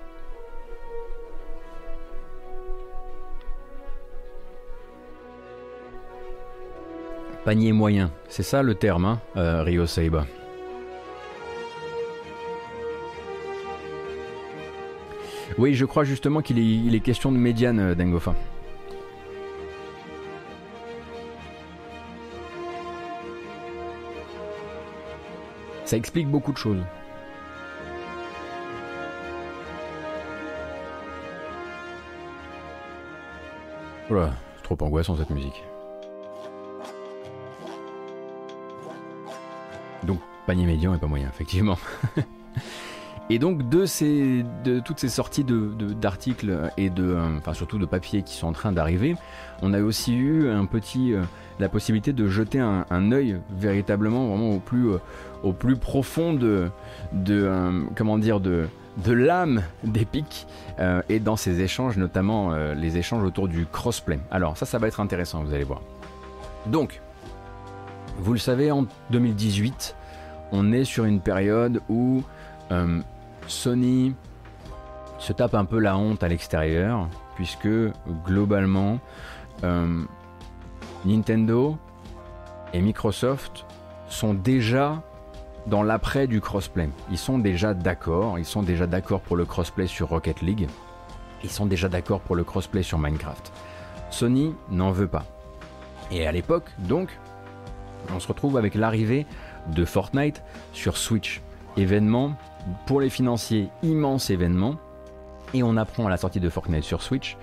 Panier 7.45 7.71
moyen, 7.71 8.11
c'est 8.27 8.43
ça 8.43 8.61
le 8.61 8.75
terme, 8.75 9.05
hein, 9.05 9.19
euh, 9.37 9.63
Rio 9.63 9.85
Seiba. 9.85 10.25
Oui, 15.57 15.75
je 15.75 15.85
crois 15.85 16.03
justement 16.03 16.41
qu'il 16.41 16.59
est, 16.95 16.99
question 16.99 17.31
de 17.31 17.37
médiane, 17.37 17.79
euh, 17.79 17.95
Dengofa. 17.95 18.33
Ça 25.85 25.97
explique 25.97 26.27
beaucoup 26.27 26.51
de 26.51 26.57
choses. 26.57 26.81
Voilà, 34.09 34.33
c'est 34.57 34.63
trop 34.63 34.77
angoissant 34.81 35.15
cette 35.15 35.29
musique. 35.29 35.63
Donc, 40.03 40.19
panier 40.45 40.65
médian 40.65 40.93
et 40.95 40.97
pas 40.97 41.07
moyen, 41.07 41.29
effectivement. 41.29 41.77
Et 43.29 43.39
donc 43.39 43.69
de, 43.69 44.79
toutes 44.79 44.99
ces 44.99 45.09
sorties 45.09 45.45
d'articles 45.45 46.71
et 46.77 46.89
de, 46.89 47.03
euh, 47.03 47.53
surtout 47.53 47.77
de 47.77 47.85
papiers 47.85 48.21
qui 48.21 48.35
sont 48.35 48.47
en 48.47 48.51
train 48.51 48.71
d'arriver, 48.71 49.15
on 49.61 49.73
a 49.73 49.81
aussi 49.81 50.13
eu 50.13 50.45
euh, 50.45 51.23
la 51.59 51.69
possibilité 51.69 52.11
de 52.11 52.27
jeter 52.27 52.59
un, 52.59 52.85
un 52.89 53.11
œil 53.13 53.39
véritablement 53.57 54.27
vraiment 54.27 54.51
au 54.51 54.59
plus, 54.59 54.91
euh, 54.91 54.97
au 55.41 55.53
plus 55.53 55.77
profond 55.77 56.33
de 56.33 56.69
l'âme 59.07 59.63
d'Epic 59.83 60.47
et 61.07 61.19
dans 61.19 61.35
ces 61.35 61.61
échanges, 61.61 61.97
notamment 61.97 62.53
les 62.73 62.97
échanges 62.97 63.23
autour 63.23 63.47
du 63.47 63.65
crossplay. 63.65 64.19
Alors 64.31 64.57
ça, 64.57 64.65
ça 64.65 64.79
va 64.79 64.87
être 64.87 64.99
intéressant, 64.99 65.43
vous 65.43 65.53
allez 65.53 65.63
voir. 65.63 65.81
Donc, 66.65 67.01
vous 68.19 68.33
le 68.33 68.39
savez, 68.39 68.71
en 68.71 68.85
2018, 69.11 69.95
on 70.51 70.71
est 70.71 70.83
sur 70.83 71.05
une 71.05 71.19
période 71.19 71.81
où 71.89 72.23
Sony 73.47 74.13
se 75.19 75.33
tape 75.33 75.55
un 75.55 75.65
peu 75.65 75.79
la 75.79 75.97
honte 75.97 76.23
à 76.23 76.27
l'extérieur, 76.27 77.07
puisque 77.35 77.69
globalement, 78.25 78.99
euh, 79.63 80.03
Nintendo 81.05 81.77
et 82.73 82.81
Microsoft 82.81 83.65
sont 84.09 84.33
déjà 84.33 85.01
dans 85.67 85.83
l'après 85.83 86.27
du 86.27 86.41
crossplay. 86.41 86.89
Ils 87.09 87.17
sont 87.17 87.39
déjà 87.39 87.73
d'accord, 87.73 88.37
ils 88.37 88.45
sont 88.45 88.63
déjà 88.63 88.87
d'accord 88.87 89.21
pour 89.21 89.35
le 89.35 89.45
crossplay 89.45 89.87
sur 89.87 90.09
Rocket 90.09 90.41
League, 90.41 90.67
ils 91.43 91.49
sont 91.49 91.65
déjà 91.65 91.89
d'accord 91.89 92.19
pour 92.19 92.35
le 92.35 92.43
crossplay 92.43 92.83
sur 92.83 92.97
Minecraft. 92.97 93.51
Sony 94.09 94.53
n'en 94.69 94.91
veut 94.91 95.07
pas. 95.07 95.25
Et 96.11 96.27
à 96.27 96.31
l'époque, 96.31 96.69
donc, 96.79 97.09
on 98.13 98.19
se 98.19 98.27
retrouve 98.27 98.57
avec 98.57 98.75
l'arrivée 98.75 99.25
de 99.67 99.85
Fortnite 99.85 100.43
sur 100.73 100.97
Switch. 100.97 101.41
Événement 101.77 102.37
pour 102.85 103.01
les 103.01 103.09
financiers, 103.09 103.69
immense 103.81 104.29
événement. 104.29 104.75
Et 105.53 105.63
on 105.63 105.77
apprend 105.77 106.07
à 106.07 106.09
la 106.09 106.17
sortie 106.17 106.39
de 106.39 106.49
Fortnite 106.49 106.83
sur 106.83 107.01
Switch 107.01 107.37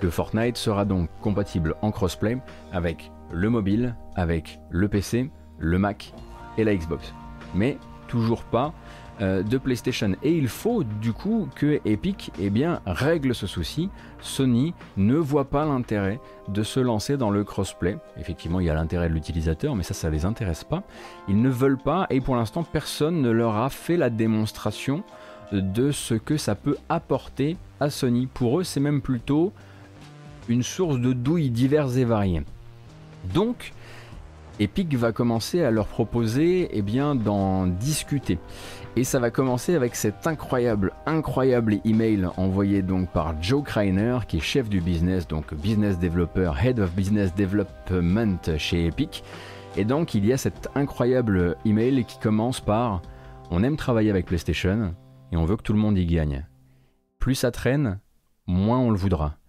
que 0.00 0.08
Fortnite 0.08 0.56
sera 0.56 0.84
donc 0.84 1.10
compatible 1.20 1.76
en 1.82 1.90
crossplay 1.90 2.38
avec 2.72 3.12
le 3.30 3.50
mobile, 3.50 3.94
avec 4.16 4.60
le 4.70 4.88
PC, 4.88 5.30
le 5.58 5.78
Mac 5.78 6.14
et 6.56 6.64
la 6.64 6.74
Xbox. 6.74 7.14
Mais 7.54 7.76
toujours 8.08 8.42
pas 8.44 8.72
euh, 9.20 9.42
de 9.42 9.58
PlayStation. 9.58 10.12
Et 10.22 10.32
il 10.32 10.48
faut 10.48 10.82
du 10.84 11.12
coup 11.12 11.48
que 11.54 11.80
Epic 11.84 12.32
eh 12.40 12.50
bien, 12.50 12.80
règle 12.86 13.34
ce 13.34 13.46
souci. 13.46 13.90
Sony 14.20 14.74
ne 14.96 15.16
voit 15.16 15.50
pas 15.50 15.64
l'intérêt 15.64 16.20
de 16.48 16.62
se 16.62 16.80
lancer 16.80 17.16
dans 17.16 17.30
le 17.30 17.44
crossplay. 17.44 17.98
Effectivement, 18.18 18.60
il 18.60 18.66
y 18.66 18.70
a 18.70 18.74
l'intérêt 18.74 19.08
de 19.08 19.14
l'utilisateur, 19.14 19.76
mais 19.76 19.82
ça, 19.82 19.94
ça 19.94 20.10
les 20.10 20.24
intéresse 20.24 20.64
pas. 20.64 20.82
Ils 21.28 21.40
ne 21.40 21.50
veulent 21.50 21.78
pas, 21.78 22.06
et 22.10 22.20
pour 22.20 22.36
l'instant, 22.36 22.62
personne 22.62 23.20
ne 23.20 23.30
leur 23.30 23.56
a 23.56 23.70
fait 23.70 23.96
la 23.96 24.10
démonstration 24.10 25.02
de 25.52 25.90
ce 25.90 26.14
que 26.14 26.36
ça 26.36 26.54
peut 26.54 26.76
apporter 26.88 27.56
à 27.80 27.90
Sony. 27.90 28.26
Pour 28.26 28.60
eux, 28.60 28.64
c'est 28.64 28.80
même 28.80 29.00
plutôt 29.02 29.52
une 30.48 30.62
source 30.62 30.98
de 30.98 31.12
douilles 31.12 31.50
diverses 31.50 31.96
et 31.96 32.04
variées. 32.04 32.42
Donc, 33.34 33.72
Epic 34.60 34.94
va 34.94 35.10
commencer 35.10 35.62
à 35.64 35.70
leur 35.70 35.86
proposer 35.86 36.68
eh 36.72 36.82
d'en 36.82 37.66
discuter. 37.66 38.38
Et 38.94 39.04
ça 39.04 39.18
va 39.18 39.30
commencer 39.30 39.74
avec 39.74 39.96
cet 39.96 40.26
incroyable, 40.26 40.92
incroyable 41.06 41.78
email 41.86 42.28
envoyé 42.36 42.82
donc 42.82 43.10
par 43.10 43.42
Joe 43.42 43.64
Kreiner, 43.64 44.18
qui 44.28 44.36
est 44.36 44.40
chef 44.40 44.68
du 44.68 44.82
business, 44.82 45.26
donc 45.26 45.54
business 45.54 45.98
developer, 45.98 46.52
head 46.62 46.78
of 46.78 46.92
business 46.92 47.34
development 47.34 48.58
chez 48.58 48.84
Epic. 48.84 49.24
Et 49.78 49.86
donc 49.86 50.12
il 50.12 50.26
y 50.26 50.32
a 50.34 50.36
cet 50.36 50.68
incroyable 50.74 51.56
email 51.64 52.04
qui 52.04 52.18
commence 52.18 52.60
par 52.60 53.00
On 53.50 53.62
aime 53.62 53.78
travailler 53.78 54.10
avec 54.10 54.26
PlayStation 54.26 54.94
et 55.32 55.38
on 55.38 55.46
veut 55.46 55.56
que 55.56 55.62
tout 55.62 55.72
le 55.72 55.78
monde 55.78 55.96
y 55.96 56.04
gagne. 56.04 56.46
Plus 57.18 57.34
ça 57.34 57.50
traîne, 57.50 57.98
moins 58.46 58.78
on 58.78 58.90
le 58.90 58.98
voudra. 58.98 59.39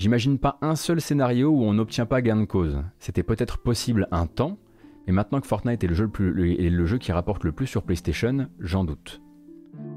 J'imagine 0.00 0.38
pas 0.38 0.56
un 0.62 0.76
seul 0.76 0.98
scénario 0.98 1.50
où 1.50 1.62
on 1.62 1.74
n'obtient 1.74 2.06
pas 2.06 2.22
gain 2.22 2.40
de 2.40 2.46
cause. 2.46 2.82
C'était 2.98 3.22
peut-être 3.22 3.58
possible 3.58 4.08
un 4.10 4.26
temps, 4.26 4.56
mais 5.06 5.12
maintenant 5.12 5.42
que 5.42 5.46
Fortnite 5.46 5.84
est 5.84 5.88
le, 5.88 6.86
jeu 6.86 6.96
qui 6.96 7.12
rapporte 7.12 7.44
le 7.44 7.52
plus 7.52 7.66
sur 7.66 7.82
PlayStation, 7.82 8.48
j'en 8.60 8.84
doute. 8.84 9.20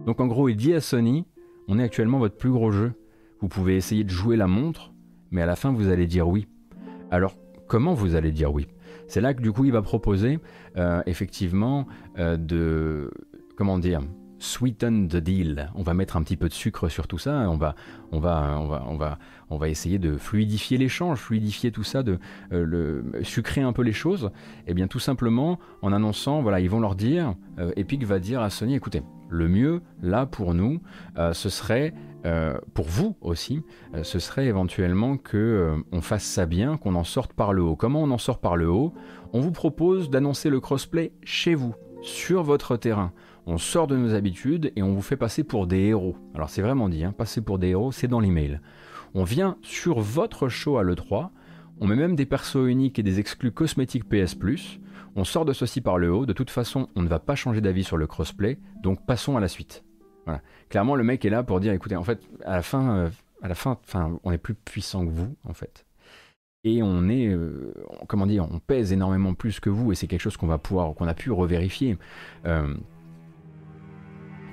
Donc 0.05 0.19
en 0.19 0.27
gros, 0.27 0.49
il 0.49 0.57
dit 0.57 0.73
à 0.73 0.81
Sony, 0.81 1.25
on 1.69 1.79
est 1.79 1.83
actuellement 1.83 2.19
votre 2.19 2.35
plus 2.35 2.51
gros 2.51 2.69
jeu. 2.69 2.91
Vous 3.39 3.47
pouvez 3.47 3.77
essayer 3.77 4.03
de 4.03 4.09
jouer 4.09 4.35
la 4.35 4.45
montre, 4.45 4.91
mais 5.31 5.41
à 5.41 5.45
la 5.45 5.55
fin 5.55 5.71
vous 5.71 5.87
allez 5.87 6.05
dire 6.05 6.27
oui. 6.27 6.49
Alors 7.09 7.37
comment 7.69 7.93
vous 7.93 8.15
allez 8.15 8.33
dire 8.33 8.53
oui? 8.53 8.67
C'est 9.07 9.21
là 9.21 9.33
que 9.33 9.41
du 9.41 9.53
coup 9.53 9.63
il 9.63 9.71
va 9.71 9.81
proposer 9.81 10.39
euh, 10.75 11.01
effectivement 11.05 11.87
euh, 12.19 12.35
de 12.35 13.09
comment 13.55 13.79
dire 13.79 14.01
sweeten 14.43 15.07
the 15.07 15.17
deal. 15.17 15.71
On 15.73 15.83
va 15.83 15.93
mettre 15.93 16.17
un 16.17 16.23
petit 16.23 16.35
peu 16.35 16.49
de 16.49 16.53
sucre 16.53 16.89
sur 16.89 17.07
tout 17.07 17.17
ça. 17.17 17.31
On 17.49 17.55
va, 17.55 17.75
on 18.11 18.19
va, 18.19 18.57
on 18.59 18.67
va, 18.67 18.83
on 18.87 18.97
va, 18.97 19.17
on 19.49 19.57
va 19.57 19.69
essayer 19.69 19.99
de 19.99 20.17
fluidifier 20.17 20.77
l'échange, 20.77 21.17
fluidifier 21.17 21.71
tout 21.71 21.83
ça, 21.83 22.03
de 22.03 22.19
euh, 22.51 23.01
sucrer 23.23 23.61
un 23.61 23.71
peu 23.71 23.83
les 23.83 23.93
choses. 23.93 24.31
Et 24.67 24.71
eh 24.71 24.73
bien 24.73 24.87
tout 24.87 24.99
simplement 24.99 25.59
en 25.81 25.93
annonçant, 25.93 26.41
voilà, 26.41 26.59
ils 26.59 26.69
vont 26.69 26.81
leur 26.81 26.95
dire, 26.95 27.35
euh, 27.57 27.71
Epic 27.77 28.03
va 28.03 28.19
dire 28.19 28.41
à 28.41 28.49
Sony, 28.49 28.75
écoutez, 28.75 29.01
le 29.29 29.47
mieux 29.47 29.81
là 30.01 30.25
pour 30.25 30.53
nous, 30.53 30.81
euh, 31.17 31.33
ce 31.33 31.49
serait 31.49 31.93
pour 32.73 32.85
vous 32.85 33.17
aussi, 33.19 33.63
ce 34.01 34.17
serait 34.17 34.45
éventuellement 34.45 35.17
que 35.17 35.75
on 35.91 35.99
fasse 35.99 36.23
ça 36.23 36.45
bien, 36.45 36.77
qu'on 36.77 36.95
en 36.95 37.03
sorte 37.03 37.33
par 37.33 37.51
le 37.51 37.61
haut. 37.61 37.75
Comment 37.75 38.01
on 38.01 38.11
en 38.11 38.17
sort 38.17 38.39
par 38.39 38.55
le 38.55 38.69
haut? 38.69 38.93
On 39.33 39.41
vous 39.41 39.51
propose 39.51 40.09
d'annoncer 40.09 40.49
le 40.49 40.61
crossplay 40.61 41.11
chez 41.25 41.53
vous, 41.53 41.75
sur 42.01 42.41
votre 42.43 42.77
terrain 42.77 43.11
on 43.45 43.57
sort 43.57 43.87
de 43.87 43.97
nos 43.97 44.13
habitudes 44.13 44.71
et 44.75 44.83
on 44.83 44.93
vous 44.93 45.01
fait 45.01 45.17
passer 45.17 45.43
pour 45.43 45.67
des 45.67 45.79
héros. 45.79 46.15
Alors 46.33 46.49
c'est 46.49 46.61
vraiment 46.61 46.89
dit, 46.89 47.03
hein, 47.03 47.11
passer 47.11 47.41
pour 47.41 47.59
des 47.59 47.69
héros, 47.69 47.91
c'est 47.91 48.07
dans 48.07 48.19
l'email. 48.19 48.59
On 49.13 49.23
vient 49.23 49.57
sur 49.61 49.99
votre 49.99 50.49
show 50.49 50.77
à 50.77 50.83
l'E3, 50.83 51.29
on 51.79 51.87
met 51.87 51.95
même 51.95 52.15
des 52.15 52.25
persos 52.25 52.67
uniques 52.67 52.99
et 52.99 53.03
des 53.03 53.19
exclus 53.19 53.51
cosmétiques 53.51 54.07
PS 54.07 54.35
on 55.15 55.23
sort 55.23 55.45
de 55.45 55.53
ceci 55.53 55.81
par 55.81 55.97
le 55.97 56.11
haut, 56.11 56.25
de 56.25 56.33
toute 56.33 56.49
façon 56.49 56.87
on 56.95 57.01
ne 57.01 57.07
va 57.07 57.19
pas 57.19 57.35
changer 57.35 57.61
d'avis 57.61 57.83
sur 57.83 57.97
le 57.97 58.07
crossplay, 58.07 58.57
donc 58.81 59.05
passons 59.05 59.37
à 59.37 59.39
la 59.39 59.47
suite. 59.47 59.83
Clairement 60.69 60.95
le 60.95 61.03
mec 61.03 61.23
est 61.25 61.29
là 61.29 61.43
pour 61.43 61.59
dire 61.59 61.73
écoutez 61.73 61.95
en 61.95 62.03
fait 62.03 62.21
à 62.45 62.55
la 62.55 62.61
fin, 62.61 62.95
euh, 62.95 63.09
à 63.41 63.47
la 63.47 63.55
fin 63.55 63.77
on 64.23 64.31
est 64.31 64.37
plus 64.37 64.55
puissant 64.55 65.05
que 65.05 65.11
vous 65.11 65.35
en 65.43 65.53
fait. 65.53 65.85
Et 66.65 66.81
on 66.81 67.09
est, 67.09 67.27
euh, 67.27 67.73
comment 68.07 68.25
dire, 68.25 68.47
on 68.49 68.59
pèse 68.59 68.93
énormément 68.93 69.33
plus 69.33 69.59
que 69.59 69.69
vous 69.69 69.91
et 69.91 69.95
c'est 69.95 70.07
quelque 70.07 70.21
chose 70.21 70.37
qu'on 70.37 70.47
va 70.47 70.57
pouvoir, 70.57 70.93
qu'on 70.95 71.07
a 71.07 71.13
pu 71.13 71.29
revérifier. 71.29 71.97
Euh, 72.45 72.73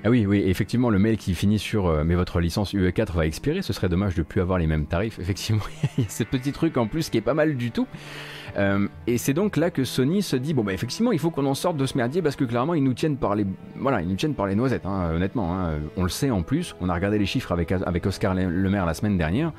ah 0.03 0.09
oui, 0.09 0.25
oui, 0.25 0.43
effectivement, 0.45 0.89
le 0.89 0.97
mail 0.97 1.17
qui 1.17 1.35
finit 1.35 1.59
sur 1.59 1.87
euh, 1.87 2.03
mais 2.03 2.15
votre 2.15 2.39
licence 2.39 2.73
UE4 2.73 3.13
va 3.13 3.25
expirer, 3.25 3.61
ce 3.61 3.71
serait 3.71 3.89
dommage 3.89 4.15
de 4.15 4.23
plus 4.23 4.41
avoir 4.41 4.57
les 4.57 4.65
mêmes 4.65 4.85
tarifs. 4.85 5.19
Effectivement, 5.21 5.61
il 5.97 6.05
y 6.05 6.07
a 6.07 6.09
ce 6.09 6.23
petit 6.23 6.51
truc 6.51 6.77
en 6.77 6.87
plus 6.87 7.09
qui 7.09 7.17
est 7.17 7.21
pas 7.21 7.35
mal 7.35 7.55
du 7.55 7.71
tout. 7.71 7.87
Euh, 8.57 8.87
et 9.05 9.17
c'est 9.17 9.33
donc 9.33 9.57
là 9.57 9.69
que 9.69 9.83
Sony 9.83 10.21
se 10.21 10.35
dit 10.35 10.53
bon 10.53 10.65
bah 10.65 10.73
effectivement 10.73 11.13
il 11.13 11.19
faut 11.19 11.29
qu'on 11.29 11.45
en 11.45 11.53
sorte 11.53 11.77
de 11.77 11.85
ce 11.85 11.95
merdier 11.95 12.21
parce 12.21 12.35
que 12.35 12.43
clairement 12.43 12.73
ils 12.73 12.83
nous 12.83 12.93
tiennent 12.93 13.15
par 13.15 13.33
les 13.33 13.45
voilà 13.77 14.01
ils 14.01 14.07
nous 14.09 14.17
tiennent 14.17 14.33
par 14.33 14.45
les 14.45 14.55
noisettes 14.55 14.85
hein, 14.85 15.11
honnêtement 15.15 15.57
hein. 15.57 15.79
on 15.95 16.03
le 16.03 16.09
sait 16.09 16.31
en 16.31 16.41
plus 16.41 16.75
on 16.81 16.89
a 16.89 16.93
regardé 16.93 17.17
les 17.17 17.25
chiffres 17.25 17.53
avec 17.53 17.71
avec 17.71 18.05
Oscar 18.05 18.35
Le 18.35 18.69
Maire 18.69 18.85
la 18.85 18.93
semaine 18.93 19.17
dernière 19.17 19.53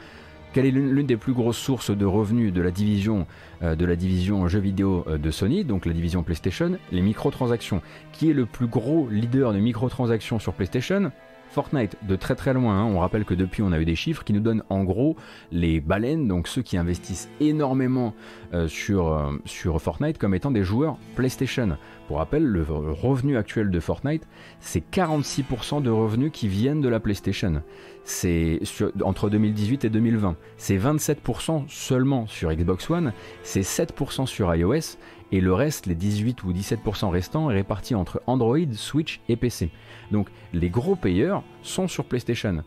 quelle 0.52 0.66
est 0.66 0.70
l'une 0.70 1.06
des 1.06 1.16
plus 1.16 1.32
grosses 1.32 1.56
sources 1.56 1.90
de 1.90 2.04
revenus 2.04 2.52
de 2.52 2.60
la 2.60 2.70
division, 2.70 3.26
euh, 3.62 4.48
jeux 4.48 4.58
vidéo 4.60 5.04
euh, 5.08 5.18
de 5.18 5.30
Sony, 5.30 5.64
donc 5.64 5.86
la 5.86 5.92
division 5.92 6.22
PlayStation 6.22 6.72
Les 6.90 7.00
microtransactions. 7.00 7.80
Qui 8.12 8.30
est 8.30 8.34
le 8.34 8.46
plus 8.46 8.66
gros 8.66 9.08
leader 9.08 9.52
de 9.52 9.58
microtransactions 9.58 10.38
sur 10.38 10.52
PlayStation? 10.52 11.10
Fortnite 11.48 11.96
de 12.08 12.16
très 12.16 12.34
très 12.34 12.54
loin, 12.54 12.80
hein. 12.80 12.84
on 12.84 13.00
rappelle 13.00 13.26
que 13.26 13.34
depuis 13.34 13.62
on 13.62 13.72
a 13.72 13.78
eu 13.78 13.84
des 13.84 13.94
chiffres 13.94 14.24
qui 14.24 14.32
nous 14.32 14.40
donnent 14.40 14.62
en 14.70 14.84
gros 14.84 15.16
les 15.50 15.80
baleines, 15.80 16.26
donc 16.26 16.48
ceux 16.48 16.62
qui 16.62 16.78
investissent 16.78 17.28
énormément 17.40 18.14
euh, 18.54 18.68
sur 18.68 19.82
Fortnite 19.82 20.16
comme 20.16 20.34
étant 20.34 20.50
des 20.50 20.64
joueurs 20.64 20.96
PlayStation. 21.14 21.76
Pour 22.12 22.18
rappel, 22.18 22.44
le 22.44 22.62
revenu 22.62 23.38
actuel 23.38 23.70
de 23.70 23.80
Fortnite, 23.80 24.28
c'est 24.60 24.84
46% 24.92 25.80
de 25.80 25.88
revenus 25.88 26.30
qui 26.30 26.46
viennent 26.46 26.82
de 26.82 26.90
la 26.90 27.00
PlayStation 27.00 27.62
c'est 28.04 28.60
entre 29.02 29.30
2018 29.30 29.86
et 29.86 29.88
2020. 29.88 30.36
C'est 30.58 30.76
27% 30.76 31.64
seulement 31.68 32.26
sur 32.26 32.52
Xbox 32.52 32.90
One, 32.90 33.14
c'est 33.44 33.62
7% 33.62 34.26
sur 34.26 34.54
iOS, 34.54 34.98
et 35.30 35.40
le 35.40 35.54
reste, 35.54 35.86
les 35.86 35.94
18 35.94 36.44
ou 36.44 36.52
17% 36.52 37.08
restants, 37.08 37.50
est 37.50 37.54
réparti 37.54 37.94
entre 37.94 38.20
Android, 38.26 38.58
Switch 38.74 39.22
et 39.30 39.36
PC. 39.36 39.70
Donc 40.10 40.28
les 40.52 40.68
gros 40.68 40.96
payeurs 40.96 41.42
sont 41.62 41.88
sur 41.88 42.04
PlayStation. 42.04 42.62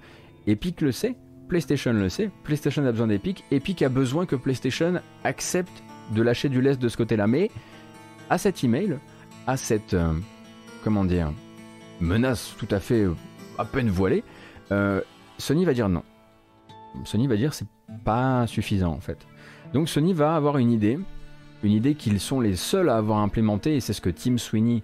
Epic 0.48 0.82
le 0.82 0.92
sait, 0.92 1.14
PlayStation 1.50 1.94
le 1.94 2.10
sait, 2.10 2.32
PlayStation 2.44 2.84
a 2.84 2.92
besoin 2.92 3.06
d'Epic, 3.06 3.44
Epic 3.52 3.84
a 3.84 3.90
besoin 3.90 4.26
que 4.26 4.36
PlayStation 4.36 4.96
accepte 5.24 5.84
de 6.16 6.24
lâcher 6.24 6.50
du 6.50 6.62
lest 6.62 6.82
de 6.82 6.90
ce 6.90 6.98
côté-là. 6.98 7.28
Mais 7.28 7.52
à 8.32 8.40
cet 8.40 8.64
email, 8.64 8.98
à 9.48 9.58
cette, 9.58 9.94
euh, 9.94 10.14
comment 10.84 11.06
dire, 11.06 11.32
menace 12.00 12.56
tout 12.58 12.68
à 12.72 12.80
fait 12.80 13.04
euh, 13.04 13.16
à 13.58 13.66
peine 13.66 13.90
voilée, 13.90 14.24
euh, 14.72 15.02
Sony 15.38 15.66
va 15.66 15.74
dire 15.74 15.90
non. 15.90 16.04
Sony 17.04 17.28
va 17.28 17.36
dire 17.36 17.54
c'est 17.54 17.68
pas 18.04 18.48
suffisant 18.48 18.92
en 18.92 19.00
fait. 19.00 19.18
Donc 19.74 19.90
Sony 19.90 20.14
va 20.14 20.36
avoir 20.36 20.58
une 20.58 20.72
idée, 20.72 20.98
une 21.64 21.72
idée 21.72 21.96
qu'ils 21.96 22.20
sont 22.20 22.40
les 22.40 22.56
seuls 22.56 22.90
à 22.90 22.98
avoir 22.98 23.20
implémenté 23.20 23.76
et 23.76 23.80
c'est 23.80 23.94
ce 23.94 24.02
que 24.02 24.10
Tim 24.10 24.38
Sweeney 24.38 24.82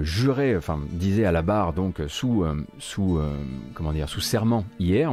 jurait, 0.00 0.56
enfin 0.56 0.80
disait 0.90 1.26
à 1.26 1.32
la 1.32 1.42
barre 1.42 1.74
donc 1.74 2.00
sous 2.08 2.44
sous 2.78 3.20
comment 3.74 3.92
dire 3.92 4.08
sous 4.08 4.20
serment 4.20 4.64
hier. 4.78 5.12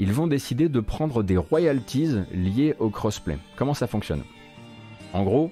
Ils 0.00 0.12
vont 0.12 0.26
décider 0.26 0.68
de 0.68 0.80
prendre 0.80 1.22
des 1.22 1.36
royalties 1.36 2.16
liées 2.32 2.74
au 2.78 2.90
crossplay. 2.90 3.38
Comment 3.56 3.74
ça 3.74 3.86
fonctionne? 3.86 4.22
En 5.12 5.24
gros, 5.24 5.50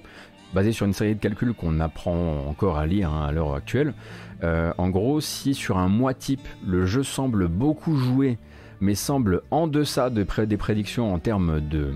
basé 0.53 0.71
sur 0.71 0.85
une 0.85 0.93
série 0.93 1.15
de 1.15 1.19
calculs 1.19 1.53
qu'on 1.53 1.79
apprend 1.79 2.47
encore 2.47 2.77
à 2.77 2.85
lire 2.85 3.11
hein, 3.11 3.27
à 3.27 3.31
l'heure 3.31 3.53
actuelle. 3.53 3.93
en 4.41 4.89
gros, 4.89 5.21
si 5.21 5.53
sur 5.53 5.77
un 5.77 5.89
mois 5.89 6.13
type, 6.13 6.47
le 6.65 6.85
jeu 6.85 7.03
semble 7.03 7.47
beaucoup 7.47 7.95
joué 7.95 8.37
mais 8.81 8.95
semble 8.95 9.41
en 9.51 9.67
deçà 9.67 10.09
de 10.09 10.25
des 10.45 10.57
prédictions 10.57 11.13
en 11.13 11.19
termes 11.19 11.59
de 11.59 11.93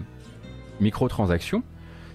microtransactions, 0.81 1.63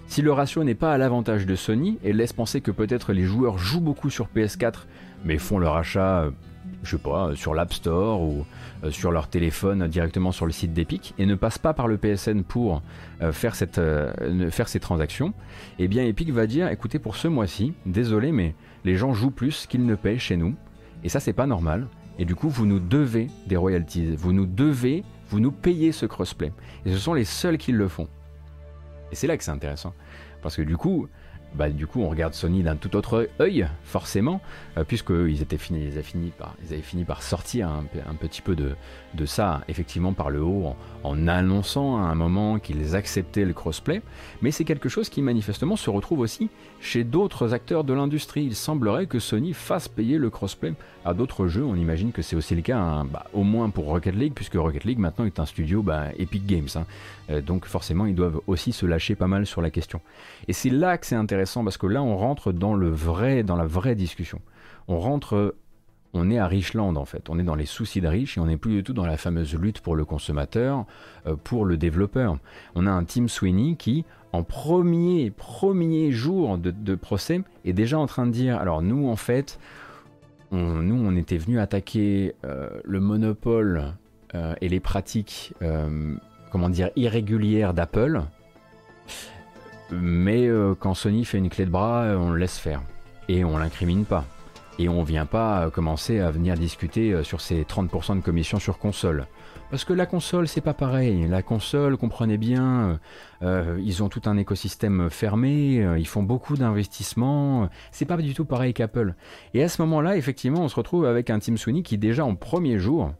si 0.07 0.21
le 0.21 0.31
ratio 0.31 0.63
n'est 0.63 0.75
pas 0.75 0.93
à 0.93 0.97
l'avantage 0.97 1.45
de 1.45 1.55
Sony 1.55 1.99
et 2.03 2.13
laisse 2.13 2.33
penser 2.33 2.61
que 2.61 2.71
peut-être 2.71 3.13
les 3.13 3.23
joueurs 3.23 3.57
jouent 3.57 3.81
beaucoup 3.81 4.09
sur 4.09 4.27
PS4 4.35 4.85
mais 5.23 5.37
font 5.37 5.59
leur 5.59 5.75
achat, 5.75 6.23
euh, 6.23 6.31
je 6.83 6.91
sais 6.91 7.01
pas, 7.01 7.31
sur 7.35 7.53
l'App 7.53 7.73
Store 7.73 8.21
ou 8.21 8.45
euh, 8.83 8.91
sur 8.91 9.11
leur 9.11 9.27
téléphone 9.27 9.87
directement 9.87 10.31
sur 10.31 10.45
le 10.45 10.51
site 10.51 10.73
d'Epic 10.73 11.13
et 11.17 11.25
ne 11.25 11.35
passent 11.35 11.57
pas 11.57 11.73
par 11.73 11.87
le 11.87 11.97
PSN 11.97 12.43
pour 12.43 12.81
euh, 13.21 13.31
faire, 13.31 13.55
cette, 13.55 13.81
faire 14.49 14.67
ces 14.67 14.79
transactions, 14.79 15.33
eh 15.77 15.87
bien 15.87 16.03
Epic 16.03 16.31
va 16.31 16.47
dire 16.47 16.69
écoutez 16.69 16.99
pour 16.99 17.15
ce 17.15 17.27
mois-ci, 17.27 17.73
désolé 17.85 18.31
mais 18.31 18.55
les 18.85 18.95
gens 18.95 19.13
jouent 19.13 19.31
plus 19.31 19.65
qu'ils 19.67 19.85
ne 19.85 19.95
payent 19.95 20.19
chez 20.19 20.37
nous 20.37 20.55
et 21.03 21.09
ça 21.09 21.19
c'est 21.19 21.33
pas 21.33 21.47
normal. 21.47 21.87
Et 22.19 22.25
du 22.25 22.35
coup, 22.35 22.49
vous 22.49 22.65
nous 22.65 22.81
devez 22.81 23.27
des 23.47 23.55
royalties. 23.55 24.13
Vous 24.17 24.33
nous 24.33 24.45
devez, 24.45 25.05
vous 25.29 25.39
nous 25.39 25.53
payez 25.53 25.93
ce 25.93 26.05
crossplay. 26.05 26.51
Et 26.85 26.91
ce 26.91 26.97
sont 26.97 27.13
les 27.13 27.23
seuls 27.23 27.57
qui 27.57 27.71
le 27.71 27.87
font. 27.87 28.09
Et 29.13 29.15
c'est 29.15 29.25
là 29.25 29.37
que 29.37 29.43
c'est 29.43 29.51
intéressant. 29.51 29.93
Parce 30.41 30.57
que 30.57 30.61
du 30.61 30.75
coup, 30.75 31.07
bah, 31.55 31.69
du 31.69 31.87
coup, 31.87 32.01
on 32.01 32.09
regarde 32.09 32.33
Sony 32.33 32.63
d'un 32.63 32.75
tout 32.75 32.95
autre 32.95 33.29
œil, 33.39 33.67
forcément, 33.83 34.41
euh, 34.77 34.83
étaient 35.41 35.57
fini, 35.57 35.85
ils 35.85 35.93
avaient 35.93 36.03
fini 36.03 36.31
par, 36.37 36.55
ils 36.63 36.73
avaient 36.73 36.81
fini 36.81 37.05
par 37.05 37.23
sortir 37.23 37.69
un, 37.69 38.15
petit 38.15 38.41
peu 38.41 38.55
de, 38.55 39.25
ça, 39.25 39.61
effectivement, 39.67 40.13
par 40.13 40.29
le 40.29 40.41
haut, 40.41 40.75
annonçant 41.03 41.97
à 41.97 42.01
un 42.01 42.15
moment 42.15 42.59
qu'ils 42.59 42.95
acceptaient 42.95 43.45
le 43.45 43.53
crossplay. 43.53 44.01
Mais 44.41 44.51
c'est 44.51 44.65
quelque 44.65 44.89
chose 44.89 45.09
qui, 45.09 45.21
manifestement, 45.21 45.75
se 45.75 45.89
retrouve 45.89 46.19
aussi 46.19 46.49
chez 46.81 47.03
d'autres 47.03 47.53
acteurs 47.53 47.83
de 47.83 47.93
l'industrie. 47.93 48.43
Il 48.43 48.55
semblerait 48.55 49.07
que 49.07 49.19
Sony 49.19 49.53
fasse 49.53 49.87
payer 49.87 50.17
le 50.17 50.29
crossplay 50.29 50.73
à 51.05 51.13
d'autres 51.13 51.47
jeux. 51.47 51.63
On 51.63 51.75
imagine 51.75 52.11
que 52.11 52.21
c'est 52.21 52.35
aussi 52.35 52.55
le 52.55 52.61
cas, 52.61 52.77
hein, 52.77 53.05
bah, 53.05 53.25
au 53.33 53.43
moins 53.43 53.69
pour 53.69 53.85
Rocket 53.85 54.15
League, 54.15 54.33
puisque 54.35 54.55
Rocket 54.55 54.83
League 54.83 54.99
maintenant 54.99 55.25
est 55.25 55.39
un 55.39 55.45
studio 55.45 55.81
bah, 55.81 56.07
Epic 56.17 56.45
Games. 56.45 56.69
Hein. 56.75 56.85
Euh, 57.29 57.41
donc 57.41 57.65
forcément, 57.65 58.05
ils 58.05 58.15
doivent 58.15 58.41
aussi 58.47 58.71
se 58.71 58.85
lâcher 58.85 59.15
pas 59.15 59.27
mal 59.27 59.45
sur 59.45 59.61
la 59.61 59.69
question. 59.69 60.01
Et 60.47 60.53
c'est 60.53 60.69
là 60.69 60.97
que 60.97 61.05
c'est 61.05 61.15
intéressant, 61.15 61.63
parce 61.63 61.77
que 61.77 61.87
là, 61.87 62.03
on 62.03 62.17
rentre 62.17 62.51
dans 62.51 62.73
le 62.73 62.89
vrai, 62.89 63.43
dans 63.43 63.55
la 63.55 63.65
vraie 63.65 63.95
discussion. 63.95 64.41
On 64.87 64.99
rentre 64.99 65.55
on 66.13 66.29
est 66.31 66.37
à 66.39 66.47
Richland 66.47 66.95
en 66.95 67.05
fait, 67.05 67.29
on 67.29 67.37
est 67.39 67.43
dans 67.43 67.55
les 67.55 67.65
soucis 67.65 68.01
de 68.01 68.07
Rich 68.07 68.37
et 68.37 68.39
on 68.39 68.45
n'est 68.45 68.57
plus 68.57 68.75
du 68.77 68.83
tout 68.83 68.93
dans 68.93 69.05
la 69.05 69.17
fameuse 69.17 69.55
lutte 69.55 69.81
pour 69.81 69.95
le 69.95 70.05
consommateur, 70.05 70.85
euh, 71.27 71.35
pour 71.35 71.65
le 71.65 71.77
développeur. 71.77 72.37
On 72.75 72.87
a 72.87 72.91
un 72.91 73.03
Tim 73.03 73.27
Sweeney 73.27 73.75
qui, 73.75 74.05
en 74.33 74.43
premier, 74.43 75.31
premier 75.31 76.11
jour 76.11 76.57
de, 76.57 76.95
procès, 76.95 77.41
est 77.65 77.73
déjà 77.73 77.99
en 77.99 78.05
train 78.05 78.25
de 78.25 78.31
dire, 78.31 78.57
alors 78.57 78.81
nous 78.81 79.07
en 79.07 79.15
fait, 79.15 79.59
nous 80.51 80.95
on 80.95 81.15
était 81.15 81.37
venu 81.37 81.59
attaquer 81.59 82.35
euh, 82.43 82.69
le 82.83 82.99
monopole 82.99 83.93
et 84.61 84.69
les 84.69 84.79
pratiques 84.79 85.55
comment 86.49 86.69
dire, 86.69 86.89
irrégulière 86.95 87.73
d'Apple. 87.73 88.21
Mais 89.91 90.47
euh, 90.47 90.75
quand 90.79 90.93
Sony 90.93 91.25
fait 91.25 91.37
une 91.37 91.49
clé 91.49 91.65
de 91.65 91.71
bras, 91.71 92.03
euh, 92.03 92.17
on 92.17 92.31
le 92.31 92.37
laisse 92.37 92.57
faire. 92.57 92.81
Et 93.27 93.43
on 93.43 93.57
l'incrimine 93.57 94.05
pas. 94.05 94.25
Et 94.79 94.89
on 94.89 95.03
vient 95.03 95.27
pas 95.27 95.65
euh, 95.65 95.69
commencer 95.69 96.19
à 96.19 96.31
venir 96.31 96.55
discuter 96.55 97.23
sur 97.23 97.41
ces 97.41 97.63
30% 97.63 98.15
de 98.15 98.21
commission 98.21 98.57
sur 98.57 98.79
console. 98.79 99.27
Parce 99.69 99.85
que 99.85 99.93
la 99.93 100.07
console, 100.07 100.47
c'est 100.47 100.61
pas 100.61 100.73
pareil. 100.73 101.27
La 101.27 101.43
console, 101.43 101.95
comprenez 101.97 102.39
bien, 102.39 102.99
ils 103.43 104.01
ont 104.01 104.09
tout 104.09 104.23
un 104.25 104.35
écosystème 104.35 105.11
fermé, 105.11 105.85
ils 105.99 106.07
font 106.07 106.23
beaucoup 106.23 106.57
d'investissements. 106.57 107.69
C'est 107.91 108.05
pas 108.05 108.17
du 108.17 108.33
tout 108.33 108.45
pareil 108.45 108.73
qu'Apple. 108.73 109.13
Et 109.53 109.63
à 109.63 109.69
ce 109.69 109.79
moment-là, 109.83 110.17
effectivement, 110.17 110.61
on 110.61 110.69
se 110.69 110.75
retrouve 110.75 111.05
avec 111.05 111.29
un 111.29 111.37
Team 111.37 111.55
Sony 111.55 111.83
qui, 111.83 111.99
déjà 111.99 112.25
en 112.25 112.33
premier 112.33 112.79
jour, 112.79 113.11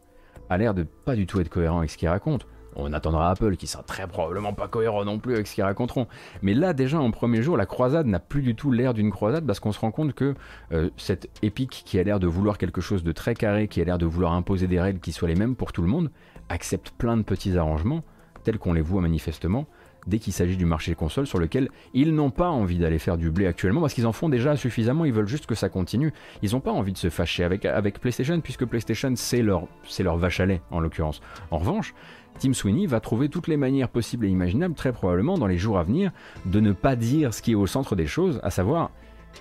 a 0.50 0.58
l'air 0.58 0.74
de 0.74 0.84
pas 0.84 1.16
du 1.16 1.28
tout 1.28 1.40
être 1.40 1.50
cohérent 1.50 1.80
avec 1.80 1.92
ce 1.92 1.98
qu'il 1.98 2.10
raconte. 2.10 2.48
On 2.82 2.94
attendra 2.94 3.30
Apple 3.30 3.56
qui 3.56 3.68
sera 3.68 3.84
très 3.84 4.08
probablement 4.08 4.54
pas 4.54 4.68
cohérent 4.68 5.06
non 5.06 5.20
plus 5.20 5.34
avec 5.34 5.48
ce 5.48 5.56
qu'ils 5.56 5.64
raconteront. 5.64 6.08
Mais 6.42 6.54
là 6.54 6.74
déjà 6.74 7.00
en 7.00 7.12
premier 7.12 7.42
jour, 7.42 7.58
la 7.58 7.66
croisade 7.66 8.08
n'a 8.08 8.20
plus 8.20 8.42
du 8.42 8.56
tout 8.56 8.72
l'air 8.72 8.94
d'une 8.94 9.12
croisade 9.12 9.46
parce 9.46 9.60
qu'on 9.60 9.72
se 9.72 9.80
rend 9.80 9.92
compte 9.92 10.14
que 10.14 10.34
euh, 10.72 10.90
cette 10.98 11.30
épique 11.42 11.84
qui 11.86 12.00
a 12.00 12.04
l'air 12.04 12.20
de 12.20 12.28
vouloir 12.28 12.58
quelque 12.58 12.82
chose 12.82 13.04
de 13.04 13.12
très 13.12 13.36
carré, 13.36 13.68
qui 13.68 13.82
a 13.82 13.84
l'air 13.84 13.98
de 13.98 14.06
vouloir 14.06 14.34
imposer 14.34 14.68
des 14.68 14.80
règles 14.80 15.00
qui 15.00 15.12
soient 15.12 15.28
les 15.28 15.36
mêmes 15.36 15.56
pour 15.56 15.72
tout 15.72 15.82
le 15.82 15.88
monde, 15.88 16.10
accepte 16.50 16.92
plein 16.92 17.18
de 17.18 17.24
petits 17.24 17.58
arrangements 17.58 18.04
tels 18.44 18.58
qu'on 18.58 18.74
les 18.74 18.82
voit 18.82 19.02
manifestement 19.02 19.66
dès 20.08 20.20
qu'il 20.20 20.34
s'agit 20.34 20.58
du 20.58 20.66
marché 20.66 20.96
console 20.96 21.28
sur 21.28 21.40
lequel 21.40 21.70
ils 21.94 22.14
n'ont 22.14 22.32
pas 22.32 22.50
envie 22.50 22.78
d'aller 22.78 23.00
faire 23.00 23.18
du 23.18 23.30
blé 23.30 23.46
actuellement 23.48 23.82
parce 23.82 23.94
qu'ils 23.94 24.08
en 24.08 24.12
font 24.12 24.30
déjà 24.30 24.56
suffisamment, 24.56 25.06
ils 25.06 25.14
veulent 25.14 25.28
juste 25.28 25.46
que 25.46 25.56
ça 25.56 25.70
continue. 25.70 26.14
Ils 26.42 26.52
n'ont 26.52 26.60
pas 26.60 26.72
envie 26.72 26.94
de 26.94 26.98
se 26.98 27.10
fâcher 27.10 27.44
avec, 27.44 28.00
PlayStation 28.00 28.40
puisque 28.42 28.66
PlayStation 28.66 29.14
c'est 29.16 29.42
leur, 29.42 29.68
c'est 29.88 30.04
leur 30.04 30.18
vache 30.18 30.40
à 30.40 30.46
lait 30.46 30.62
en 30.72 30.80
l'occurrence. 30.80 31.22
En 31.52 31.58
revanche, 31.58 31.94
Tim 32.40 32.54
Sweeney 32.54 32.88
va 32.88 33.00
trouver 33.00 33.30
toutes 33.30 33.48
les 33.48 33.58
manières 33.58 33.90
possibles 33.90 34.26
et 34.26 34.30
imaginables, 34.30 34.74
très 34.74 34.92
probablement 34.92 35.38
dans 35.38 35.48
les 35.48 35.58
jours 35.58 35.78
à 35.78 35.84
venir, 35.84 36.12
de 36.46 36.60
ne 36.60 36.72
pas 36.72 36.96
dire 36.96 37.34
ce 37.34 37.42
qui 37.42 37.52
est 37.52 37.56
au 37.56 37.68
centre 37.68 37.96
des 37.96 38.08
choses, 38.08 38.40
à 38.44 38.50
savoir, 38.50 38.92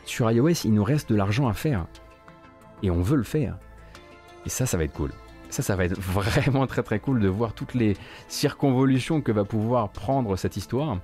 sur 0.05 0.31
iOS, 0.31 0.65
il 0.65 0.75
nous 0.75 0.85
reste 0.85 1.11
de 1.11 1.17
l'argent 1.17 1.49
à 1.49 1.55
faire. 1.55 1.87
Et 2.83 2.91
on 2.91 3.01
veut 3.01 3.17
le 3.17 3.23
faire. 3.23 3.57
Et 4.47 4.49
ça, 4.49 4.67
ça 4.67 4.77
va 4.77 4.85
être 4.85 4.93
cool. 4.93 5.11
Ça, 5.51 5.63
ça 5.63 5.77
va 5.77 5.85
être 5.85 5.99
vraiment 6.01 6.67
très 6.67 6.83
très 6.83 6.99
cool 6.99 7.21
de 7.21 7.29
voir 7.29 7.53
toutes 7.55 7.75
les 7.75 7.97
circonvolutions 8.29 9.21
que 9.21 9.33
va 9.33 9.45
pouvoir 9.45 9.91
prendre 9.91 10.37
cette 10.37 10.57
histoire. 10.57 10.99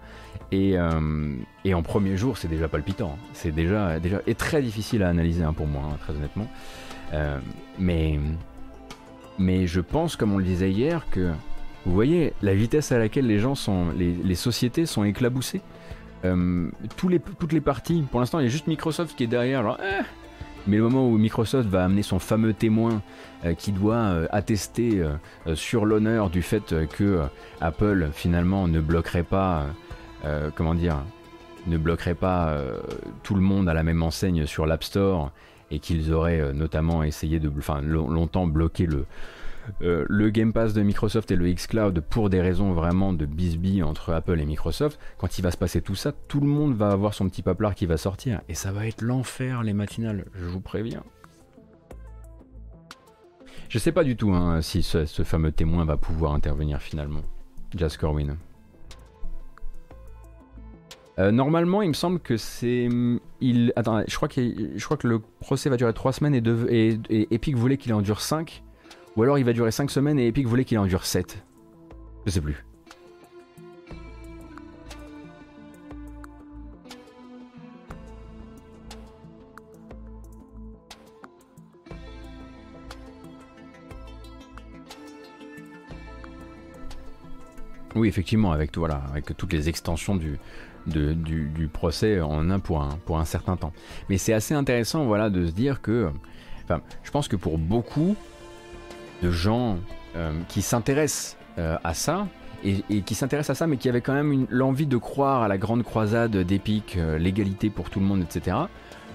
Et, 0.53 0.79
euh, 0.79 1.37
en 1.73 1.83
premier 1.83 2.17
jour, 2.17 2.37
c'est 2.39 2.49
déjà 2.49 2.69
palpitant. 2.69 3.17
C'est 3.33 3.53
déjà, 3.53 3.99
déjà 4.01 4.21
et 4.27 4.35
très 4.35 4.63
difficile 4.63 5.03
à 5.03 5.09
analyser 5.09 5.43
hein, 5.43 5.53
pour 5.53 5.67
moi, 5.67 5.83
hein, 5.85 5.97
très 6.01 6.15
honnêtement. 6.15 6.47
Euh, 7.13 7.39
mais, 7.79 8.19
mais 9.39 9.67
je 9.67 9.81
pense, 9.81 10.17
comme 10.17 10.33
on 10.33 10.39
le 10.39 10.45
disait 10.45 10.71
hier, 10.71 11.07
que 11.11 11.33
vous 11.87 11.93
voyez 11.93 12.33
la 12.43 12.55
vitesse 12.55 12.93
à 12.93 12.99
laquelle 12.99 13.27
les 13.27 13.39
gens 13.39 13.55
sont, 13.55 13.89
les, 13.97 14.35
sociétés 14.35 14.87
sont 14.87 15.05
éclaboussées. 15.05 15.61
Euh, 16.25 16.71
toutes 16.97 17.53
les 17.53 17.61
parties, 17.61 18.05
pour 18.11 18.21
l'instant 18.21 18.39
il 18.39 18.45
y 18.45 18.47
a 18.47 18.51
juste 18.51 18.67
Microsoft 18.67 19.15
qui 19.15 19.25
est 19.25 19.29
derrière, 19.29 19.77
eh. 19.83 20.03
mais 20.67 20.79
le 20.79 20.85
moment 20.85 21.07
où 21.07 21.19
Microsoft 21.19 21.69
va 21.69 21.85
amener 21.85 22.03
son 22.03 22.19
fameux 22.19 22.55
témoin 22.55 23.03
euh, 23.45 23.53
qui 23.53 23.73
doit 23.73 23.97
euh, 23.97 24.27
attester 24.31 25.03
sur 25.55 25.85
l'honneur 25.85 26.31
du 26.31 26.41
fait 26.41 26.75
que 26.89 27.21
Apple 27.61 28.09
finalement 28.15 28.67
ne 28.67 28.81
bloquerait 28.81 29.23
pas, 29.23 29.67
comment 30.55 30.75
dire, 30.75 31.03
ne 31.67 31.77
bloquerait 31.77 32.15
pas 32.15 32.59
tout 33.23 33.35
le 33.35 33.43
monde 33.43 33.69
à 33.69 33.75
la 33.75 33.83
même 33.83 34.03
enseigne 34.03 34.47
sur 34.47 34.65
l'App 34.65 34.85
Store 34.85 35.31
et 35.71 35.79
qu'ils 35.79 36.13
auraient 36.13 36.55
notamment 36.55 37.03
essayé 37.03 37.41
de, 37.41 37.53
enfin 37.59 37.83
longtemps 37.83 38.47
bloqué 38.47 38.87
le, 38.87 39.05
euh, 39.83 40.05
le 40.09 40.31
Game 40.31 40.53
Pass 40.53 40.73
de 40.73 40.83
Microsoft 40.83 41.31
et 41.31 41.37
le 41.37 41.53
xCloud 41.53 42.01
pour 42.01 42.31
des 42.31 42.41
raisons 42.41 42.73
vraiment 42.73 43.13
de 43.13 43.27
bisbee 43.27 43.83
entre 43.83 44.13
Apple 44.13 44.41
et 44.41 44.45
Microsoft, 44.45 44.99
quand 45.19 45.39
il 45.39 45.43
va 45.43 45.51
se 45.51 45.57
passer 45.57 45.81
tout 45.81 45.95
ça, 45.95 46.13
tout 46.13 46.41
le 46.41 46.47
monde 46.47 46.75
va 46.75 46.91
avoir 46.91 47.15
son 47.15 47.29
petit 47.29 47.43
paplard 47.43 47.75
qui 47.75 47.87
va 47.87 47.97
sortir. 47.97 48.41
Et 48.49 48.55
ça 48.55 48.73
va 48.73 48.87
être 48.87 49.03
l'enfer 49.03 49.63
les 49.63 49.73
matinales, 49.73 50.27
je 50.35 50.45
vous 50.45 50.61
préviens. 50.61 51.03
Je 53.69 53.79
sais 53.79 53.93
pas 53.93 54.05
du 54.05 54.17
tout 54.17 54.33
hein, 54.33 54.61
si 54.63 54.83
ce, 54.83 55.05
fameux 55.25 55.51
témoin 55.51 55.85
va 55.85 55.97
pouvoir 55.97 56.35
intervenir 56.35 56.81
finalement. 56.81 57.23
Just 57.77 57.99
Corwin. 57.99 58.37
Euh, 61.19 61.31
normalement, 61.31 61.83
il 61.83 61.89
me 61.89 61.95
semble 61.95 62.19
que 62.19 62.37
c'est. 62.37 62.89
Il... 63.41 63.73
Attends, 63.77 64.03
je 64.07 64.17
crois, 64.17 64.29
je 64.37 64.85
crois 64.85 64.97
que 64.97 65.07
le 65.07 65.21
procès 65.41 65.71
va 65.71 65.77
durer 65.77 65.93
3 65.93 66.13
semaines 66.13 66.35
et, 66.35 66.99
et 67.09 67.35
Epic 67.35 67.57
voulait 67.57 67.77
qu'il 67.77 67.95
en 67.95 68.03
dure 68.03 68.21
5. 68.21 68.65
Ou 69.17 69.23
alors 69.23 69.39
il 69.39 69.45
va 69.45 69.53
durer 69.53 69.71
5 69.71 69.91
semaines 69.91 70.19
et 70.19 70.27
Epic 70.27 70.47
voulait 70.47 70.65
qu'il 70.65 70.79
en 70.79 70.87
dure 70.87 71.07
7. 71.07 71.45
Je 72.27 72.31
sais 72.31 72.41
plus. 72.41 72.65
Oui, 87.95 88.09
effectivement, 88.09 88.51
avec, 88.51 88.73
tout, 88.73 88.81
voilà, 88.81 89.03
avec 89.11 89.37
toutes 89.37 89.53
les 89.53 89.69
extensions 89.69 90.17
du, 90.17 90.39
du, 90.87 91.69
procès 91.73 92.21
en 92.21 92.51
un 92.51 92.59
pour, 92.59 92.83
un 92.83 92.99
pour 93.05 93.19
un 93.19 93.25
certain 93.25 93.57
temps. 93.57 93.73
Mais 94.09 94.19
c'est 94.19 94.33
assez 94.33 94.53
intéressant 94.53 95.05
voilà, 95.05 95.31
de 95.31 95.47
se 95.47 95.53
dire 95.53 95.81
que, 95.81 96.11
enfin, 96.65 96.81
je 97.05 97.11
pense 97.13 97.29
que 97.29 97.37
pour 97.37 97.57
beaucoup, 97.57 98.17
de 99.25 99.31
gens 99.31 99.79
euh, 100.17 100.33
qui 100.49 100.61
s'intéressent 100.61 101.37
euh, 101.59 101.77
à 101.83 101.95
ça, 101.95 102.27
et, 102.65 102.83
qui 103.03 103.15
s'intéressent 103.15 103.57
à 103.57 103.59
ça, 103.59 103.67
mais 103.67 103.77
qui 103.77 103.89
avaient 103.89 104.01
quand 104.01 104.15
même 104.15 104.47
l'envie 104.51 104.87
de 104.87 104.97
croire 104.97 105.43
à 105.43 105.49
la 105.49 105.59
grande 105.59 105.83
croisade 105.83 106.37
d'Epic, 106.37 106.97
euh, 106.97 107.19
l'égalité 107.19 107.71
pour 107.71 107.91
tout 107.91 108.01
le 108.01 108.07
monde, 108.07 108.23
etc. 108.23 108.57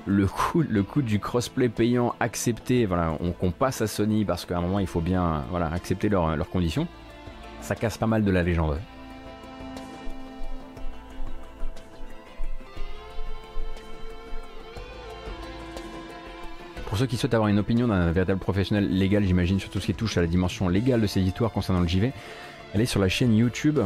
Le 0.06 0.27
coût, 0.27 0.64
le 0.68 0.84
coût 0.84 1.02
du 1.02 1.19
crossplay 1.19 1.69
payant 1.69 2.15
accepté, 2.19 2.86
voilà, 2.86 3.18
qu'on 3.40 3.52
passe 3.52 3.81
à 3.81 3.88
Sony 3.88 4.26
parce 4.26 4.45
qu'à 4.45 4.57
un 4.57 4.61
moment 4.61 4.80
il 4.80 4.88
faut 4.88 5.02
bien 5.02 5.44
voilà, 5.52 5.68
accepter 5.72 6.10
leurs 6.10 6.49
conditions, 6.49 6.88
ça 7.61 7.76
casse 7.76 7.98
pas 7.98 8.07
mal 8.07 8.23
de 8.23 8.31
la 8.31 8.41
légende. 8.41 8.80
Pour 16.90 16.98
ceux 16.98 17.06
qui 17.06 17.18
souhaitent 17.18 17.36
avoir 17.36 17.49
une 17.49 17.60
opinion 17.60 17.88
d'un 17.88 18.11
véritable 18.11 18.40
professionnel 18.40 18.90
légal, 18.90 19.24
j'imagine, 19.24 19.60
sur 19.60 19.70
tout 19.70 19.80
ce 19.80 19.86
qui 19.86 19.94
touche 19.94 20.18
à 20.18 20.22
la 20.22 20.28
dimension 20.28 20.68
légale 20.68 20.99
de 20.99 21.07
ces 21.07 21.22
histoires 21.22 21.52
concernant 21.52 21.82
le 21.82 21.88
JV, 21.88 22.11
allez 22.74 22.88
sur 22.88 22.99
la 22.99 23.07
chaîne 23.07 23.36
YouTube 23.36 23.80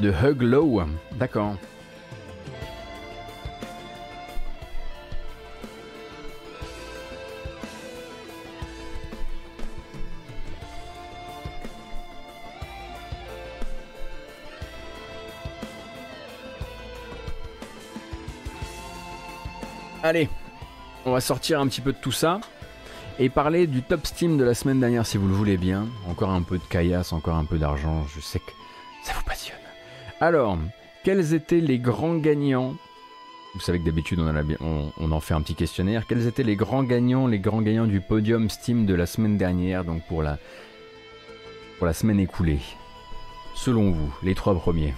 de 0.00 0.10
Hug 0.10 0.42
Low. 0.42 0.82
D'accord. 1.12 1.56
Allez, 20.02 20.28
on 21.06 21.12
va 21.12 21.20
sortir 21.20 21.60
un 21.60 21.66
petit 21.66 21.80
peu 21.80 21.92
de 21.92 21.98
tout 21.98 22.12
ça 22.12 22.40
et 23.18 23.28
parler 23.28 23.66
du 23.66 23.82
top 23.82 24.06
Steam 24.06 24.36
de 24.38 24.44
la 24.44 24.54
semaine 24.54 24.80
dernière 24.80 25.06
si 25.06 25.18
vous 25.18 25.28
le 25.28 25.34
voulez 25.34 25.56
bien. 25.56 25.86
Encore 26.08 26.30
un 26.30 26.42
peu 26.42 26.58
de 26.58 26.64
caillasse, 26.64 27.12
encore 27.12 27.36
un 27.36 27.44
peu 27.44 27.58
d'argent, 27.58 28.04
je 28.14 28.20
sais 28.20 28.38
que 28.38 28.50
ça 29.04 29.12
vous 29.14 29.24
passionne. 29.24 29.58
Alors, 30.20 30.58
quels 31.04 31.34
étaient 31.34 31.60
les 31.60 31.78
grands 31.78 32.16
gagnants? 32.16 32.74
Vous 33.54 33.60
savez 33.60 33.78
que 33.78 33.84
d'habitude 33.84 34.18
on, 34.60 35.12
en 35.12 35.20
fait 35.20 35.34
un 35.34 35.42
petit 35.42 35.54
questionnaire. 35.54 36.06
Quels 36.08 36.26
étaient 36.26 36.42
les 36.42 36.56
grands 36.56 36.82
gagnants, 36.82 37.28
les 37.28 37.38
grands 37.38 37.62
gagnants 37.62 37.86
du 37.86 38.00
podium 38.00 38.50
Steam 38.50 38.84
de 38.84 38.94
la 38.94 39.06
semaine 39.06 39.38
dernière, 39.38 39.84
donc 39.84 40.02
pour 40.08 40.22
la 40.22 40.38
semaine 41.92 42.18
écoulée? 42.18 42.58
Selon 43.54 43.92
vous, 43.92 44.12
les 44.24 44.34
trois 44.34 44.54
premiers. 44.58 44.94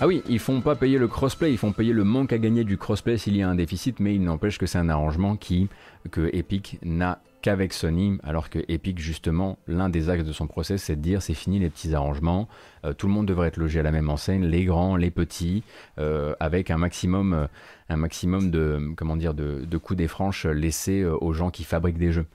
Ah 0.00 0.06
oui, 0.06 0.22
ils 0.28 0.38
font 0.38 0.60
pas 0.60 0.76
payer 0.76 0.96
le 0.96 1.08
crossplay, 1.08 1.50
ils 1.50 1.58
font 1.58 1.72
payer 1.72 1.92
le 1.92 2.04
manque 2.04 2.32
à 2.32 2.38
gagner 2.38 2.62
du 2.62 2.78
crossplay 2.78 3.18
s'il 3.18 3.36
y 3.36 3.42
a 3.42 3.48
un 3.48 3.56
déficit, 3.56 3.98
mais 3.98 4.14
il 4.14 4.22
n'empêche 4.22 4.56
que 4.56 4.64
c'est 4.64 4.78
un 4.78 4.88
arrangement 4.88 5.34
qui 5.34 5.68
que 6.12 6.30
Epic 6.32 6.78
n'a 6.84 7.20
qu'avec 7.42 7.72
Sony, 7.72 8.16
alors 8.22 8.48
que 8.48 8.60
Epic 8.68 9.00
justement, 9.00 9.58
l'un 9.66 9.88
des 9.88 10.08
axes 10.08 10.22
de 10.22 10.32
son 10.32 10.46
process, 10.46 10.84
c'est 10.84 10.94
de 10.94 11.00
dire 11.00 11.20
c'est 11.20 11.34
fini 11.34 11.58
les 11.58 11.68
petits 11.68 11.96
arrangements, 11.96 12.48
euh, 12.84 12.92
tout 12.92 13.08
le 13.08 13.12
monde 13.12 13.26
devrait 13.26 13.48
être 13.48 13.56
logé 13.56 13.80
à 13.80 13.82
la 13.82 13.90
même 13.90 14.08
enseigne, 14.08 14.44
les 14.44 14.64
grands, 14.64 14.94
les 14.94 15.10
petits, 15.10 15.64
euh, 15.98 16.32
avec 16.38 16.70
un 16.70 16.78
maximum, 16.78 17.32
euh, 17.32 17.46
un 17.88 17.96
maximum 17.96 18.52
de 18.52 18.92
comment 18.96 19.16
dire 19.16 19.34
de, 19.34 19.64
de 19.68 19.78
coups 19.78 19.96
des 19.96 20.08
franches 20.08 20.46
laissés 20.46 21.04
aux 21.04 21.32
gens 21.32 21.50
qui 21.50 21.64
fabriquent 21.64 21.98
des 21.98 22.12
jeux. 22.12 22.26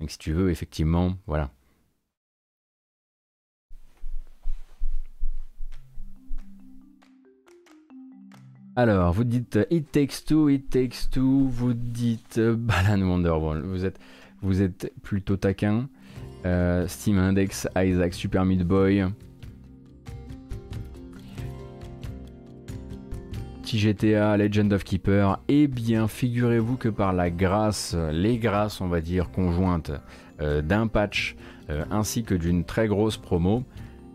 Donc 0.00 0.10
si 0.10 0.18
tu 0.18 0.32
veux, 0.32 0.50
effectivement, 0.50 1.14
voilà, 1.28 1.50
Alors, 8.74 9.12
vous 9.12 9.24
dites 9.24 9.56
euh, 9.56 9.64
It 9.70 9.92
Takes 9.92 10.24
Two, 10.26 10.48
It 10.48 10.70
Takes 10.70 11.10
Two, 11.10 11.46
vous 11.46 11.74
dites 11.74 12.38
euh, 12.38 12.56
Balan 12.58 13.02
Wonderworld, 13.02 13.66
vous 13.66 13.84
êtes, 13.84 13.98
vous 14.40 14.62
êtes 14.62 14.90
plutôt 15.02 15.36
taquin. 15.36 15.90
Euh, 16.46 16.88
Steam 16.88 17.18
Index, 17.18 17.68
Isaac, 17.76 18.14
Super 18.14 18.46
Meat 18.46 18.62
Boy. 18.62 19.04
TGTA, 23.62 24.38
Legend 24.38 24.72
of 24.72 24.84
Keeper. 24.84 25.38
Eh 25.48 25.66
bien, 25.66 26.08
figurez-vous 26.08 26.76
que 26.76 26.88
par 26.88 27.12
la 27.12 27.30
grâce, 27.30 27.94
les 28.10 28.38
grâces, 28.38 28.80
on 28.80 28.88
va 28.88 29.00
dire, 29.02 29.30
conjointes 29.30 29.92
d'un 30.38 30.88
patch 30.88 31.36
ainsi 31.90 32.24
que 32.24 32.34
d'une 32.34 32.64
très 32.64 32.88
grosse 32.88 33.16
promo, 33.16 33.62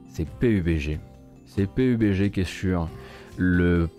c'est 0.10 0.28
PUBG. 0.28 1.00
C'est 1.46 1.66
PUBG 1.66 2.30
qui 2.30 2.42
est 2.42 2.44
sur 2.44 2.88
le 3.38 3.90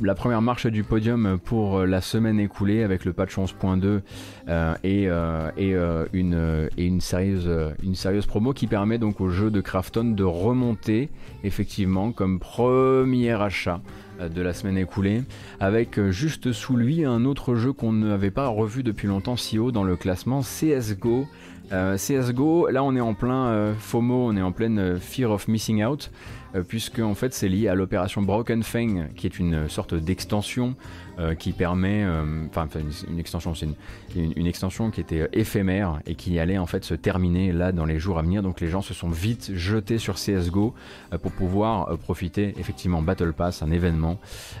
la 0.00 0.14
première 0.14 0.42
marche 0.42 0.66
du 0.66 0.84
podium 0.84 1.38
pour 1.44 1.78
euh, 1.78 1.86
la 1.86 2.00
semaine 2.00 2.40
écoulée 2.40 2.82
avec 2.82 3.04
le 3.04 3.12
patch 3.12 3.36
11.2 3.36 4.00
euh, 4.48 4.74
et, 4.82 5.06
euh, 5.08 6.06
une, 6.12 6.68
une, 6.76 7.00
sérieuse, 7.00 7.50
une 7.82 7.94
sérieuse 7.94 8.26
promo 8.26 8.52
qui 8.52 8.66
permet 8.66 8.98
donc 8.98 9.20
au 9.20 9.28
jeu 9.28 9.50
de 9.50 9.60
Krafton 9.60 10.04
de 10.04 10.24
remonter 10.24 11.10
effectivement 11.44 12.12
comme 12.12 12.38
premier 12.38 13.32
achat 13.32 13.80
de 14.20 14.42
la 14.42 14.52
semaine 14.52 14.78
écoulée, 14.78 15.22
avec 15.60 16.00
juste 16.10 16.52
sous 16.52 16.76
lui 16.76 17.04
un 17.04 17.24
autre 17.24 17.54
jeu 17.54 17.72
qu'on 17.72 17.92
n'avait 17.92 18.30
pas 18.30 18.48
revu 18.48 18.82
depuis 18.82 19.08
longtemps 19.08 19.36
si 19.36 19.58
haut 19.58 19.72
dans 19.72 19.84
le 19.84 19.96
classement, 19.96 20.40
CSGO. 20.40 21.26
CSGO, 21.70 22.68
là 22.68 22.84
on 22.84 22.94
est 22.94 23.00
en 23.00 23.14
plein 23.14 23.72
FOMO, 23.78 24.28
on 24.28 24.36
est 24.36 24.42
en 24.42 24.52
pleine 24.52 24.98
Fear 24.98 25.30
of 25.30 25.48
Missing 25.48 25.84
Out. 25.84 26.10
Euh, 26.54 26.62
puisque 26.62 26.98
en 26.98 27.14
fait 27.14 27.32
c'est 27.32 27.48
lié 27.48 27.68
à 27.68 27.74
l'opération 27.74 28.22
Broken 28.22 28.62
Fang, 28.62 29.06
qui 29.16 29.26
est 29.26 29.38
une 29.38 29.68
sorte 29.68 29.94
d'extension 29.94 30.74
euh, 31.18 31.34
qui 31.34 31.52
permet, 31.52 32.04
euh, 32.04 32.46
enfin 32.48 32.68
une, 33.08 33.18
extension, 33.18 33.54
c'est 33.54 33.68
une, 34.14 34.46
extension 34.46 34.90
qui 34.90 35.00
était 35.00 35.28
éphémère 35.32 36.00
et 36.06 36.14
qui 36.14 36.38
allait 36.38 36.58
en 36.58 36.66
fait 36.66 36.84
se 36.84 36.94
terminer 36.94 37.52
là 37.52 37.72
dans 37.72 37.86
les 37.86 37.98
jours 37.98 38.18
à 38.18 38.22
venir. 38.22 38.42
Donc 38.42 38.60
les 38.60 38.68
gens 38.68 38.82
se 38.82 38.92
sont 38.92 39.08
vite 39.08 39.52
jetés 39.54 39.98
sur 39.98 40.16
CS:GO 40.16 40.74
pour 41.22 41.32
pouvoir 41.32 41.96
profiter 41.98 42.54
effectivement 42.58 43.02
Battle 43.02 43.32
Pass, 43.32 43.62
un 43.62 43.70
événement, 43.70 44.11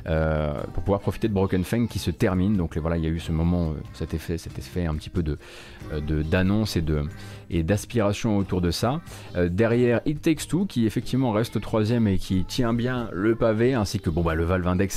pour 0.04 0.82
pouvoir 0.82 1.00
profiter 1.00 1.28
de 1.28 1.34
Broken 1.34 1.64
Fang 1.64 1.86
qui 1.86 1.98
se 1.98 2.10
termine. 2.10 2.56
Donc 2.56 2.76
voilà, 2.78 2.96
il 2.96 3.04
y 3.04 3.06
a 3.06 3.10
eu 3.10 3.20
ce 3.20 3.32
moment, 3.32 3.74
cet 3.92 4.14
effet, 4.14 4.38
cet 4.38 4.58
effet 4.58 4.86
un 4.86 4.94
petit 4.94 5.10
peu 5.10 5.22
de 5.22 5.38
d'annonce 6.22 6.78
et 7.50 7.62
d'aspiration 7.62 8.38
autour 8.38 8.60
de 8.60 8.70
ça. 8.70 9.00
derrière 9.36 10.00
It 10.06 10.22
Takes 10.22 10.48
Two 10.48 10.66
qui 10.66 10.86
effectivement 10.86 11.32
reste 11.32 11.60
trois 11.60 11.82
et 11.90 12.18
qui 12.18 12.44
tient 12.44 12.72
bien 12.72 13.08
le 13.12 13.34
pavé, 13.34 13.74
ainsi 13.74 14.00
que 14.00 14.08
bon 14.08 14.22
bah 14.22 14.34
le 14.34 14.46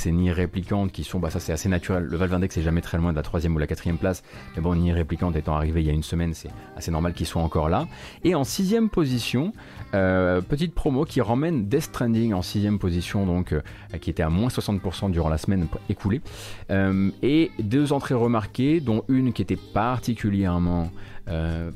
et 0.06 0.12
Nier 0.12 0.32
Réplicante 0.32 0.92
qui 0.92 1.04
sont, 1.04 1.18
bah 1.18 1.30
ça 1.30 1.40
c'est 1.40 1.52
assez 1.52 1.68
naturel, 1.68 2.04
le 2.04 2.16
Valve 2.16 2.34
Index 2.34 2.56
est 2.56 2.62
jamais 2.62 2.80
très 2.80 2.96
loin 2.98 3.10
de 3.10 3.16
la 3.16 3.22
troisième 3.22 3.54
ou 3.54 3.58
la 3.58 3.66
quatrième 3.66 3.98
place, 3.98 4.22
mais 4.54 4.62
bon 4.62 4.74
Nier 4.74 4.92
Réplicante 4.92 5.36
étant 5.36 5.56
arrivé 5.56 5.80
il 5.82 5.86
y 5.86 5.90
a 5.90 5.92
une 5.92 6.02
semaine, 6.02 6.32
c'est 6.32 6.50
assez 6.76 6.90
normal 6.90 7.12
qu'ils 7.12 7.26
soient 7.26 7.42
encore 7.42 7.68
là. 7.68 7.86
Et 8.24 8.34
en 8.34 8.44
sixième 8.44 8.88
position, 8.88 9.52
euh, 9.94 10.40
petite 10.40 10.74
promo 10.74 11.04
qui 11.04 11.20
ramène 11.20 11.68
Death 11.68 11.82
Stranding 11.82 12.32
en 12.32 12.42
sixième 12.42 12.78
position, 12.78 13.26
donc 13.26 13.52
euh, 13.52 13.60
qui 14.00 14.10
était 14.10 14.22
à 14.22 14.30
moins 14.30 14.48
60% 14.48 15.10
durant 15.10 15.28
la 15.28 15.38
semaine 15.38 15.66
écoulée, 15.88 16.20
euh, 16.70 17.10
et 17.22 17.50
deux 17.58 17.92
entrées 17.92 18.14
remarquées, 18.14 18.80
dont 18.80 19.04
une 19.08 19.32
qui 19.32 19.42
était 19.42 19.56
particulièrement 19.56 20.90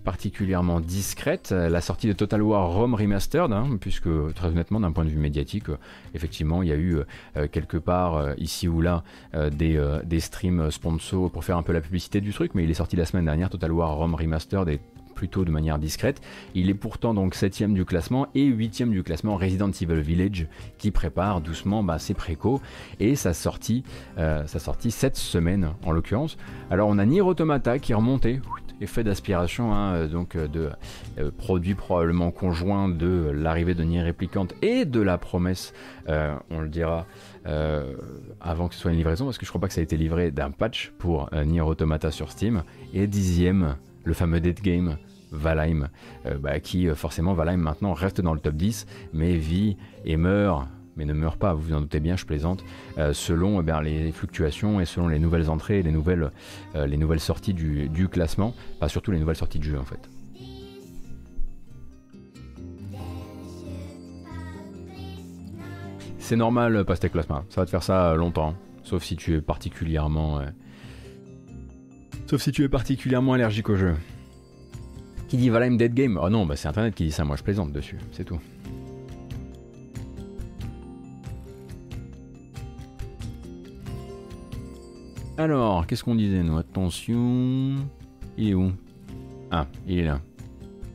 particulièrement 0.05 0.79
discrète, 0.79 1.51
la 1.51 1.81
sortie 1.81 2.07
de 2.07 2.13
Total 2.13 2.41
War 2.41 2.71
Rome 2.71 2.95
Remastered, 2.95 3.51
hein, 3.51 3.79
puisque 3.81 4.09
très 4.37 4.47
honnêtement 4.47 4.79
d'un 4.79 4.93
point 4.93 5.05
de 5.05 5.11
vue 5.11 5.19
médiatique, 5.19 5.65
effectivement 6.15 6.63
il 6.63 6.69
y 6.69 6.73
a 6.73 6.77
eu 6.77 7.01
quelque 7.51 7.77
part 7.77 8.33
ici 8.39 8.69
ou 8.69 8.81
là 8.81 9.03
des, 9.51 9.99
des, 10.05 10.21
streams 10.21 10.71
sponsors 10.71 11.33
pour 11.33 11.43
faire 11.43 11.57
un 11.57 11.65
peu 11.65 11.73
la 11.73 11.81
publicité 11.81 12.21
du 12.21 12.33
truc, 12.33 12.53
mais 12.55 12.63
il 12.63 12.71
est 12.71 12.75
sorti 12.75 12.95
la 12.95 13.05
semaine 13.05 13.25
dernière, 13.25 13.51
Total 13.51 13.73
War 13.73 13.97
Rome 13.97 14.15
Remastered 14.15 14.69
et 14.69 14.79
plutôt 15.21 15.45
de 15.45 15.51
manière 15.51 15.79
discrète. 15.79 16.23
Il 16.55 16.71
est 16.71 16.75
pourtant 16.75 17.13
donc 17.13 17.35
7ème 17.35 17.75
du 17.75 17.85
classement 17.85 18.29
et 18.35 18.49
8ème 18.51 18.89
du 18.89 19.03
classement 19.03 19.37
Resident 19.37 19.71
Evil 19.71 20.01
Village 20.01 20.47
qui 20.79 20.91
prépare 20.91 21.43
doucement 21.43 21.83
bah, 21.83 21.99
ses 21.99 22.15
précos 22.15 22.63
et 23.01 23.17
sa 23.17 23.35
sortie, 23.35 23.85
sa 24.17 24.47
sortie 24.47 24.91
cette 24.91 25.17
semaine 25.17 25.75
en 25.85 25.93
l'occurrence. 25.93 26.39
Alors 26.71 26.89
on 26.89 26.97
a 26.97 27.05
Nier 27.05 27.21
Automata 27.21 27.79
qui 27.79 27.93
est 27.93 27.95
remonté 27.95 28.41
effet 28.81 29.05
d'aspiration, 29.05 29.75
hein, 29.75 29.95
euh, 29.95 30.09
donc 30.09 30.37
euh, 30.37 30.49
de 30.49 30.71
euh, 31.19 31.31
produit 31.37 31.75
probablement 31.75 32.31
conjoint 32.31 32.89
de 32.89 33.31
l'arrivée 33.35 33.75
de 33.75 33.85
Nier 33.85 34.03
Réplicante 34.03 34.55
et 34.63 34.85
de 34.85 35.01
la 35.01 35.19
promesse, 35.19 35.73
on 36.51 36.61
le 36.61 36.69
dira, 36.69 37.07
avant 38.41 38.67
que 38.67 38.75
ce 38.75 38.81
soit 38.81 38.91
une 38.91 38.97
livraison, 38.97 39.27
parce 39.27 39.39
que 39.39 39.47
je 39.47 39.51
crois 39.51 39.61
pas 39.61 39.69
que 39.69 39.75
ça 39.75 39.81
a 39.81 39.85
été 39.85 39.97
livré 39.97 40.33
d'un 40.33 40.51
patch 40.51 40.93
pour 40.99 41.31
Nier 41.33 41.61
Automata 41.61 42.11
sur 42.11 42.33
Steam. 42.33 42.65
Et 42.93 43.07
dixième, 43.07 43.77
le 44.03 44.13
fameux 44.13 44.41
Dead 44.41 44.61
Game. 44.61 44.97
Valheim, 45.31 45.89
bah, 46.41 46.61
qui 46.61 46.89
forcément 46.95 47.35
Valheim 47.35 47.59
maintenant 47.59 47.93
reste 47.93 48.21
dans 48.21 48.35
le 48.35 48.41
top 48.41 48.55
10, 48.55 48.87
mais 49.13 49.37
vit 49.37 49.77
et 50.05 50.17
meurt 50.17 50.67
mais 51.01 51.07
ne 51.07 51.15
meurt 51.15 51.39
pas, 51.39 51.55
vous 51.55 51.63
vous 51.63 51.75
en 51.75 51.81
doutez 51.81 51.99
bien, 51.99 52.17
je 52.17 52.27
plaisante, 52.27 52.63
euh, 52.99 53.15
selon 53.15 53.63
eh 53.63 53.83
les 53.83 54.13
fluctuations 54.13 54.81
et 54.81 54.85
selon 54.85 55.09
les 55.09 55.19
nouvelles 55.19 55.49
entrées 55.49 55.79
et 55.79 55.83
les 55.83 55.93
nouvelles, 55.93 56.31
euh, 56.75 56.87
les 56.87 56.99
nouvelles 56.99 57.21
sorties 57.21 57.55
du, 57.55 58.09
classement, 58.11 58.55
pas 58.81 58.89
surtout 58.89 59.11
les 59.11 59.19
nouvelles 59.19 59.37
sorties 59.37 59.59
de 59.59 59.65
jeu 59.65 59.79
en 59.79 59.85
fait. 59.85 60.11
C'est 66.19 66.37
normal, 66.37 66.85
Pastèque 66.85 67.13
Plasma, 67.13 67.45
ça 67.49 67.63
va 67.63 67.65
te 67.65 67.71
faire 67.71 67.83
ça 67.83 68.15
longtemps, 68.15 68.55
sauf 68.83 69.03
si 69.03 69.17
tu 69.17 69.35
es 69.35 69.41
particulièrement... 69.41 70.41
Euh, 70.41 70.47
sauf 72.27 72.43
si 72.43 72.53
tu 72.53 72.63
es 72.63 72.69
particulièrement 72.69 73.33
allergique 73.33 73.71
au 73.71 73.77
jeu. 73.77 73.95
Qui 75.31 75.37
dit 75.37 75.49
Valheim 75.49 75.77
Dead 75.77 75.95
Game 75.95 76.19
Oh 76.21 76.29
non, 76.29 76.45
bah 76.45 76.57
c'est 76.57 76.67
Internet 76.67 76.93
qui 76.93 77.05
dit 77.05 77.13
ça, 77.13 77.25
moi 77.25 77.37
je 77.37 77.45
plaisante 77.45 77.71
dessus, 77.71 77.97
c'est 78.11 78.25
tout. 78.25 78.41
Alors, 85.39 85.87
qu'est-ce 85.87 86.03
qu'on 86.03 86.17
disait 86.17 86.43
nous? 86.43 86.59
Attention. 86.59 87.77
Il 88.37 88.49
est 88.49 88.55
où? 88.55 88.73
Ah, 89.53 89.69
il 89.87 90.01
est 90.01 90.05
là. 90.05 90.21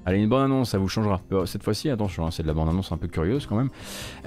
Allez, 0.05 0.19
une 0.19 0.29
bonne 0.29 0.43
annonce, 0.43 0.69
ça 0.69 0.77
vous 0.77 0.87
changera. 0.87 1.21
Euh, 1.31 1.47
cette 1.47 1.63
fois-ci, 1.63 1.89
attention, 1.89 2.27
hein, 2.27 2.31
c'est 2.31 2.43
de 2.43 2.47
la 2.47 2.53
bande 2.53 2.69
annonce 2.69 2.91
un 2.91 2.97
peu 2.97 3.07
curieuse 3.07 3.47
quand 3.47 3.55
même. 3.55 3.69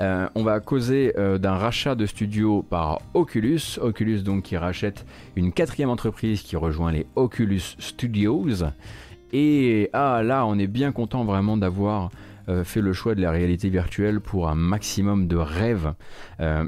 Euh, 0.01 0.26
on 0.35 0.43
va 0.43 0.59
causer 0.59 1.12
euh, 1.16 1.39
d'un 1.39 1.55
rachat 1.55 1.94
de 1.94 2.05
studio 2.05 2.62
par 2.62 3.01
Oculus. 3.14 3.78
Oculus 3.80 4.22
donc 4.22 4.43
qui 4.43 4.56
rachète 4.56 5.06
une 5.36 5.52
quatrième 5.52 5.90
entreprise 5.90 6.43
qui 6.43 6.56
rejoint 6.56 6.90
les 6.90 7.06
Oculus 7.14 7.76
Studios. 7.78 8.64
Et 9.33 9.91
ah 9.93 10.23
là, 10.23 10.47
on 10.47 10.59
est 10.59 10.67
bien 10.67 10.93
content 10.93 11.25
vraiment 11.25 11.57
d'avoir 11.57 12.11
fait 12.65 12.81
le 12.81 12.95
choix 12.95 13.15
de 13.15 13.21
la 13.21 13.31
réalité 13.31 13.69
virtuelle 13.69 14.23
pour 14.23 14.49
un 14.49 14.55
maximum 14.55 15.27
de 15.29 15.37
rêves 15.37 15.93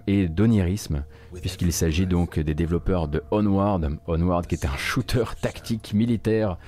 et 0.06 0.28
d'onirisme 0.28 1.04
puisqu'il 1.38 1.72
s'agit 1.72 2.06
donc 2.06 2.38
des 2.38 2.54
développeurs 2.54 3.08
de 3.08 3.22
Onward, 3.30 3.98
Onward 4.06 4.46
qui 4.46 4.56
est 4.56 4.66
un 4.66 4.76
shooter 4.76 5.24
tactique 5.40 5.94
militaire 5.94 6.58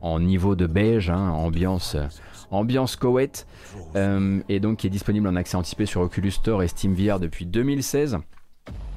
en 0.00 0.18
niveau 0.20 0.56
de 0.56 0.66
beige, 0.66 1.10
hein, 1.10 1.30
ambiance, 1.30 1.96
ambiance 2.50 2.96
Koweït, 2.96 3.46
euh, 3.94 4.40
et 4.48 4.58
donc 4.58 4.78
qui 4.78 4.88
est 4.88 4.90
disponible 4.90 5.28
en 5.28 5.36
accès 5.36 5.56
anticipé 5.56 5.86
sur 5.86 6.00
Oculus 6.00 6.32
Store 6.32 6.62
et 6.62 6.68
SteamVR 6.68 7.20
depuis 7.20 7.46
2016. 7.46 8.18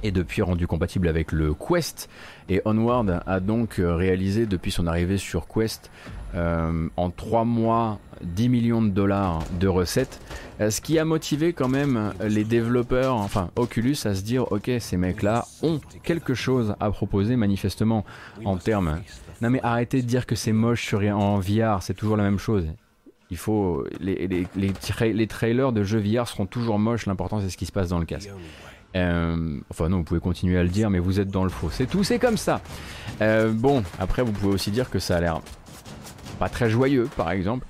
et 0.04 0.12
depuis 0.12 0.44
rendu 0.44 0.68
compatible 0.68 1.08
avec 1.08 1.32
le 1.32 1.56
Quest. 1.56 2.10
Et 2.48 2.62
Onward 2.66 3.24
a 3.26 3.40
donc 3.40 3.80
euh, 3.80 3.96
réalisé 3.96 4.46
depuis 4.46 4.70
son 4.70 4.86
arrivée 4.86 5.18
sur 5.18 5.48
Quest 5.48 5.90
euh, 6.36 6.90
en 6.98 7.10
3 7.12 7.46
mois 7.46 8.00
10 8.22 8.50
millions 8.50 8.82
de 8.82 8.90
dollars 8.90 9.40
de 9.60 9.68
recettes, 9.68 10.20
euh, 10.60 10.70
ce 10.70 10.82
qui 10.82 11.00
a 11.00 11.06
motivé 11.06 11.54
quand 11.54 11.68
même 11.68 12.14
les 12.24 12.44
développeurs, 12.44 13.16
enfin 13.16 13.52
Oculus, 13.56 13.98
à 14.06 14.16
se 14.16 14.22
dire 14.22 14.52
ok 14.52 14.72
ces 14.80 14.98
mecs-là 14.98 15.46
ont 15.64 15.80
quelque 16.04 16.34
chose 16.34 16.76
à 16.80 16.92
proposer 16.92 17.36
manifestement 17.36 18.06
en 18.44 18.58
termes... 18.58 19.02
Non 19.42 19.50
mais 19.50 19.60
arrêtez 19.64 20.02
de 20.02 20.08
dire 20.08 20.26
que 20.26 20.36
c'est 20.36 20.54
moche 20.54 20.86
sur, 20.86 21.02
en 21.02 21.40
VR, 21.40 21.82
c'est 21.82 21.94
toujours 21.94 22.16
la 22.16 22.24
même 22.24 22.40
chose. 22.40 22.66
Il 23.30 23.38
faut 23.38 23.86
les, 24.00 24.28
les, 24.28 24.48
les, 24.56 25.28
trailers 25.28 25.74
de 25.74 25.84
jeux 25.84 26.00
VR 26.00 26.28
seront 26.28 26.46
toujours 26.46 26.80
moches. 26.80 27.06
L'important 27.06 27.42
c'est 27.42 27.50
ce 27.50 27.58
qui 27.58 27.66
se 27.66 27.72
passe 27.72 27.90
dans 27.90 28.00
le 28.00 28.06
casque. 28.06 28.30
Euh, 28.96 29.60
enfin 29.70 29.90
non, 29.90 29.98
vous 29.98 30.04
pouvez 30.04 30.22
continuer 30.22 30.58
à 30.58 30.64
le 30.64 30.70
dire, 30.70 30.90
mais 30.90 31.00
vous 31.00 31.20
êtes 31.20 31.28
dans 31.28 31.44
le 31.44 31.50
faux. 31.50 31.70
C'est 31.70 31.86
tout, 31.86 32.04
c'est 32.04 32.20
comme 32.20 32.38
ça. 32.38 32.62
Bon, 33.20 33.84
après 34.00 34.22
vous 34.22 34.32
pouvez 34.32 34.54
aussi 34.54 34.72
dire 34.72 34.90
que 34.90 35.00
ça 35.00 35.18
a 35.18 35.20
l'air 35.22 35.42
pas 36.36 36.50
très 36.50 36.70
joyeux, 36.70 37.10
par 37.16 37.32
exemple. 37.32 37.66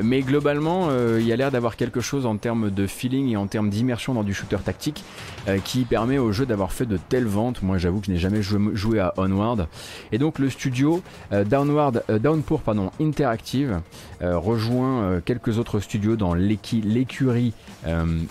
Mais 0.00 0.22
globalement, 0.22 0.88
euh, 0.90 1.18
il 1.20 1.26
y 1.26 1.32
a 1.32 1.36
l'air 1.36 1.50
d'avoir 1.50 1.76
quelque 1.76 2.00
chose 2.00 2.24
en 2.24 2.36
termes 2.36 2.70
de 2.70 2.86
feeling 2.86 3.28
et 3.28 3.36
en 3.36 3.46
termes 3.46 3.68
d'immersion 3.68 4.14
dans 4.14 4.22
du 4.22 4.32
shooter 4.32 4.56
tactique 4.64 5.04
euh, 5.48 5.58
qui 5.58 5.84
permet 5.84 6.18
au 6.18 6.32
jeu 6.32 6.46
d'avoir 6.46 6.72
fait 6.72 6.86
de 6.86 6.96
telles 6.96 7.26
ventes. 7.26 7.62
Moi, 7.62 7.76
j'avoue 7.76 8.00
que 8.00 8.06
je 8.06 8.12
n'ai 8.12 8.18
jamais 8.18 8.40
joué, 8.42 9.00
à 9.00 9.12
Onward. 9.18 9.68
Et 10.10 10.18
donc, 10.18 10.38
le 10.38 10.48
studio 10.48 11.02
euh, 11.32 11.44
Downward, 11.44 12.04
Downpour 12.20 12.60
pardon, 12.60 12.90
Interactive 13.00 13.80
rejoint 14.20 15.20
quelques 15.24 15.58
autres 15.58 15.80
studios 15.80 16.14
dans 16.14 16.32
l'écurie 16.32 17.54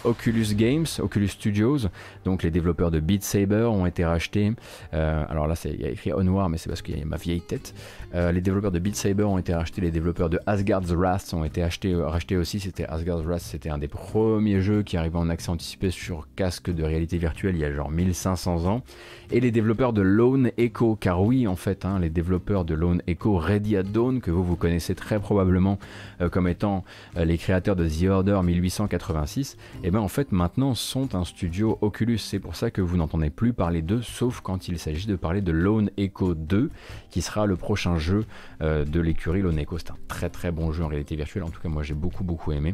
Oculus 0.06 0.56
Games, 0.56 0.86
Oculus 1.00 1.28
Studios. 1.28 1.80
Donc, 2.24 2.44
les 2.44 2.52
développeurs 2.52 2.92
de 2.92 3.02
Beat 3.02 3.24
Saber 3.26 3.66
ont 3.66 3.86
été 3.86 4.06
rachetés. 4.06 4.54
alors 4.94 5.48
là, 5.48 5.56
il 5.66 5.82
y 5.82 5.86
a 5.86 5.90
écrit 5.90 6.14
Onward, 6.14 6.50
mais 6.50 6.58
c'est 6.58 6.70
parce 6.70 6.82
qu'il 6.82 6.98
y 6.98 7.02
a 7.02 7.06
ma 7.06 7.18
vieille 7.18 7.42
tête. 7.42 7.74
les 8.14 8.40
développeurs 8.40 8.72
de 8.72 8.80
Beat 8.80 8.96
Saber 8.96 9.26
ont 9.26 9.38
été 9.38 9.54
rachetés. 9.54 9.82
Les 9.82 9.92
développeurs 9.92 10.30
de 10.30 10.40
Asgard's 10.46 10.92
Wrath 10.94 11.34
ont 11.34 11.44
été 11.44 11.51
été 11.52 11.64
acheté, 11.64 11.94
euh, 11.94 12.40
aussi, 12.40 12.62
c'était 12.62 12.86
Asgard's 12.86 13.26
Wrath, 13.26 13.42
c'était 13.42 13.70
un 13.70 13.78
des 13.78 13.90
premiers 13.90 14.62
jeux 14.62 14.84
qui 14.84 14.96
arrivait 14.96 15.18
en 15.18 15.30
accès 15.30 15.50
anticipé 15.50 15.92
sur 15.92 16.28
casque 16.36 16.72
de 16.72 16.84
réalité 16.84 17.18
virtuelle 17.18 17.56
il 17.56 17.62
y 17.62 17.66
a 17.66 17.72
genre 17.74 17.92
1500 17.92 18.68
ans. 18.68 18.84
Et 19.32 19.42
les 19.42 19.52
développeurs 19.52 19.92
de 19.92 20.02
Lone 20.02 20.52
Echo, 20.58 20.96
car 20.96 21.22
oui 21.22 21.48
en 21.48 21.58
fait, 21.58 21.84
hein, 21.84 22.00
les 22.00 22.10
développeurs 22.10 22.64
de 22.64 22.74
Lone 22.74 23.02
Echo 23.06 23.38
Ready 23.38 23.76
at 23.76 23.84
Dawn, 23.84 24.22
que 24.22 24.32
vous 24.32 24.44
vous 24.44 24.56
connaissez 24.56 24.96
très 24.96 25.20
probablement 25.20 25.78
euh, 26.22 26.30
comme 26.30 26.48
étant 26.48 26.86
euh, 27.18 27.26
les 27.26 27.38
créateurs 27.38 27.76
de 27.76 27.88
The 27.88 28.10
Order 28.10 28.40
1886, 28.44 29.58
et 29.84 29.92
bien 29.92 30.00
en 30.00 30.08
fait 30.08 30.32
maintenant 30.32 30.74
sont 30.74 31.16
un 31.16 31.26
studio 31.26 31.78
Oculus. 31.82 32.18
C'est 32.18 32.40
pour 32.40 32.56
ça 32.56 32.72
que 32.72 32.82
vous 32.82 32.96
n'entendez 32.96 33.30
plus 33.30 33.52
parler 33.52 33.82
d'eux, 33.82 34.02
sauf 34.02 34.40
quand 34.40 34.70
il 34.70 34.80
s'agit 34.80 35.08
de 35.08 35.18
parler 35.18 35.42
de 35.42 35.52
Lone 35.52 35.90
Echo 35.98 36.34
2, 36.34 36.70
qui 37.10 37.22
sera 37.22 37.46
le 37.46 37.58
prochain 37.58 37.98
jeu 37.98 38.26
de 38.62 39.00
l'écurie 39.02 39.42
Lone 39.42 39.60
Echo. 39.60 39.78
C'est 39.78 39.92
un 39.92 39.98
très 40.08 40.30
très 40.30 40.52
bon 40.52 40.72
jeu 40.72 40.84
en 40.84 40.88
réalité 40.88 41.16
virtuelle 41.18 41.41
en 41.44 41.50
tout 41.50 41.62
cas, 41.62 41.70
moi 41.70 41.84
j'ai 41.84 41.94
beaucoup 41.94 42.24
beaucoup 42.24 42.52
aimé. 42.52 42.74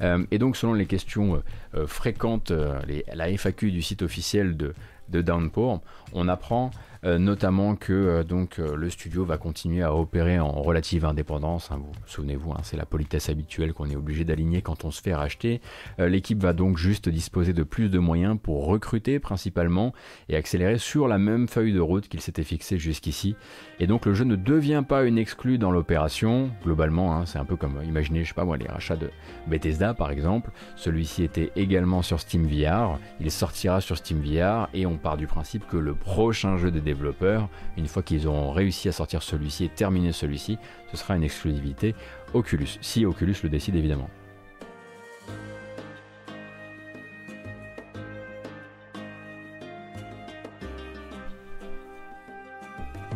Euh, 0.00 0.24
et 0.30 0.38
donc, 0.38 0.56
selon 0.56 0.74
les 0.74 0.86
questions 0.86 1.36
euh, 1.36 1.38
euh, 1.74 1.86
fréquentes, 1.86 2.52
la 3.14 3.28
FAQ 3.36 3.70
du 3.70 3.82
site 3.82 4.02
officiel 4.02 4.56
de, 4.56 4.74
Downpour, 5.10 5.80
on 6.12 6.28
apprend 6.28 6.70
notamment 7.02 7.76
que 7.76 8.22
le 8.74 8.90
studio 8.90 9.24
va 9.24 9.38
continuer 9.38 9.82
à 9.82 9.94
opérer 9.94 10.38
en 10.38 10.50
relative 10.50 11.06
indépendance. 11.06 11.70
Hein, 11.70 11.78
vous, 11.78 11.92
souvenez-vous, 12.06 12.50
hein, 12.52 12.60
c'est 12.62 12.76
la 12.76 12.84
politesse 12.84 13.30
habituelle 13.30 13.72
qu'on 13.72 13.88
est 13.88 13.96
obligé 13.96 14.24
d'aligner 14.24 14.60
quand 14.60 14.84
on 14.84 14.90
se 14.90 15.00
fait 15.00 15.14
racheter. 15.14 15.62
L'équipe 15.98 16.42
va 16.42 16.52
donc 16.52 16.76
juste 16.76 17.08
disposer 17.08 17.54
de 17.54 17.62
plus 17.62 17.88
de 17.88 17.98
moyens 17.98 18.36
pour 18.42 18.66
recruter 18.66 19.18
principalement 19.18 19.94
et 20.28 20.36
accélérer 20.36 20.76
sur 20.76 21.08
la 21.08 21.16
même 21.16 21.48
feuille 21.48 21.72
de 21.72 21.80
route 21.80 22.08
qu'il 22.08 22.20
s'était 22.20 22.44
fixé 22.44 22.78
jusqu'ici. 22.78 23.34
Et 23.80 23.86
donc 23.86 24.06
le 24.06 24.14
jeu 24.14 24.24
ne 24.24 24.34
devient 24.34 24.82
pas 24.86 25.04
une 25.04 25.18
exclue 25.18 25.56
dans 25.56 25.70
l'opération. 25.70 26.50
Globalement, 26.64 27.14
hein, 27.14 27.26
c'est 27.26 27.38
un 27.38 27.44
peu 27.44 27.56
comme 27.56 27.80
imaginez, 27.84 28.24
je 28.24 28.28
sais 28.28 28.34
pas 28.34 28.44
moi, 28.44 28.56
les 28.56 28.66
rachats 28.66 28.96
de 28.96 29.10
Bethesda 29.46 29.94
par 29.94 30.10
exemple. 30.10 30.50
Celui-ci 30.74 31.22
était 31.22 31.52
également 31.54 32.02
sur 32.02 32.18
Steam 32.18 32.46
VR. 32.46 32.98
Il 33.20 33.30
sortira 33.30 33.80
sur 33.80 33.96
Steam 33.96 34.20
VR 34.20 34.68
et 34.74 34.84
on 34.84 34.96
part 34.96 35.16
du 35.16 35.26
principe 35.26 35.66
que 35.68 35.76
le 35.76 35.94
prochain 35.94 36.56
jeu 36.56 36.70
de 36.70 36.80
développeurs, 36.80 37.48
une 37.76 37.86
fois 37.86 38.02
qu'ils 38.02 38.26
auront 38.26 38.50
réussi 38.50 38.88
à 38.88 38.92
sortir 38.92 39.22
celui-ci 39.22 39.66
et 39.66 39.68
terminer 39.68 40.12
celui-ci, 40.12 40.58
ce 40.90 40.96
sera 40.96 41.16
une 41.16 41.22
exclusivité 41.22 41.94
Oculus, 42.34 42.78
si 42.80 43.06
Oculus 43.06 43.36
le 43.42 43.48
décide 43.48 43.76
évidemment. 43.76 44.10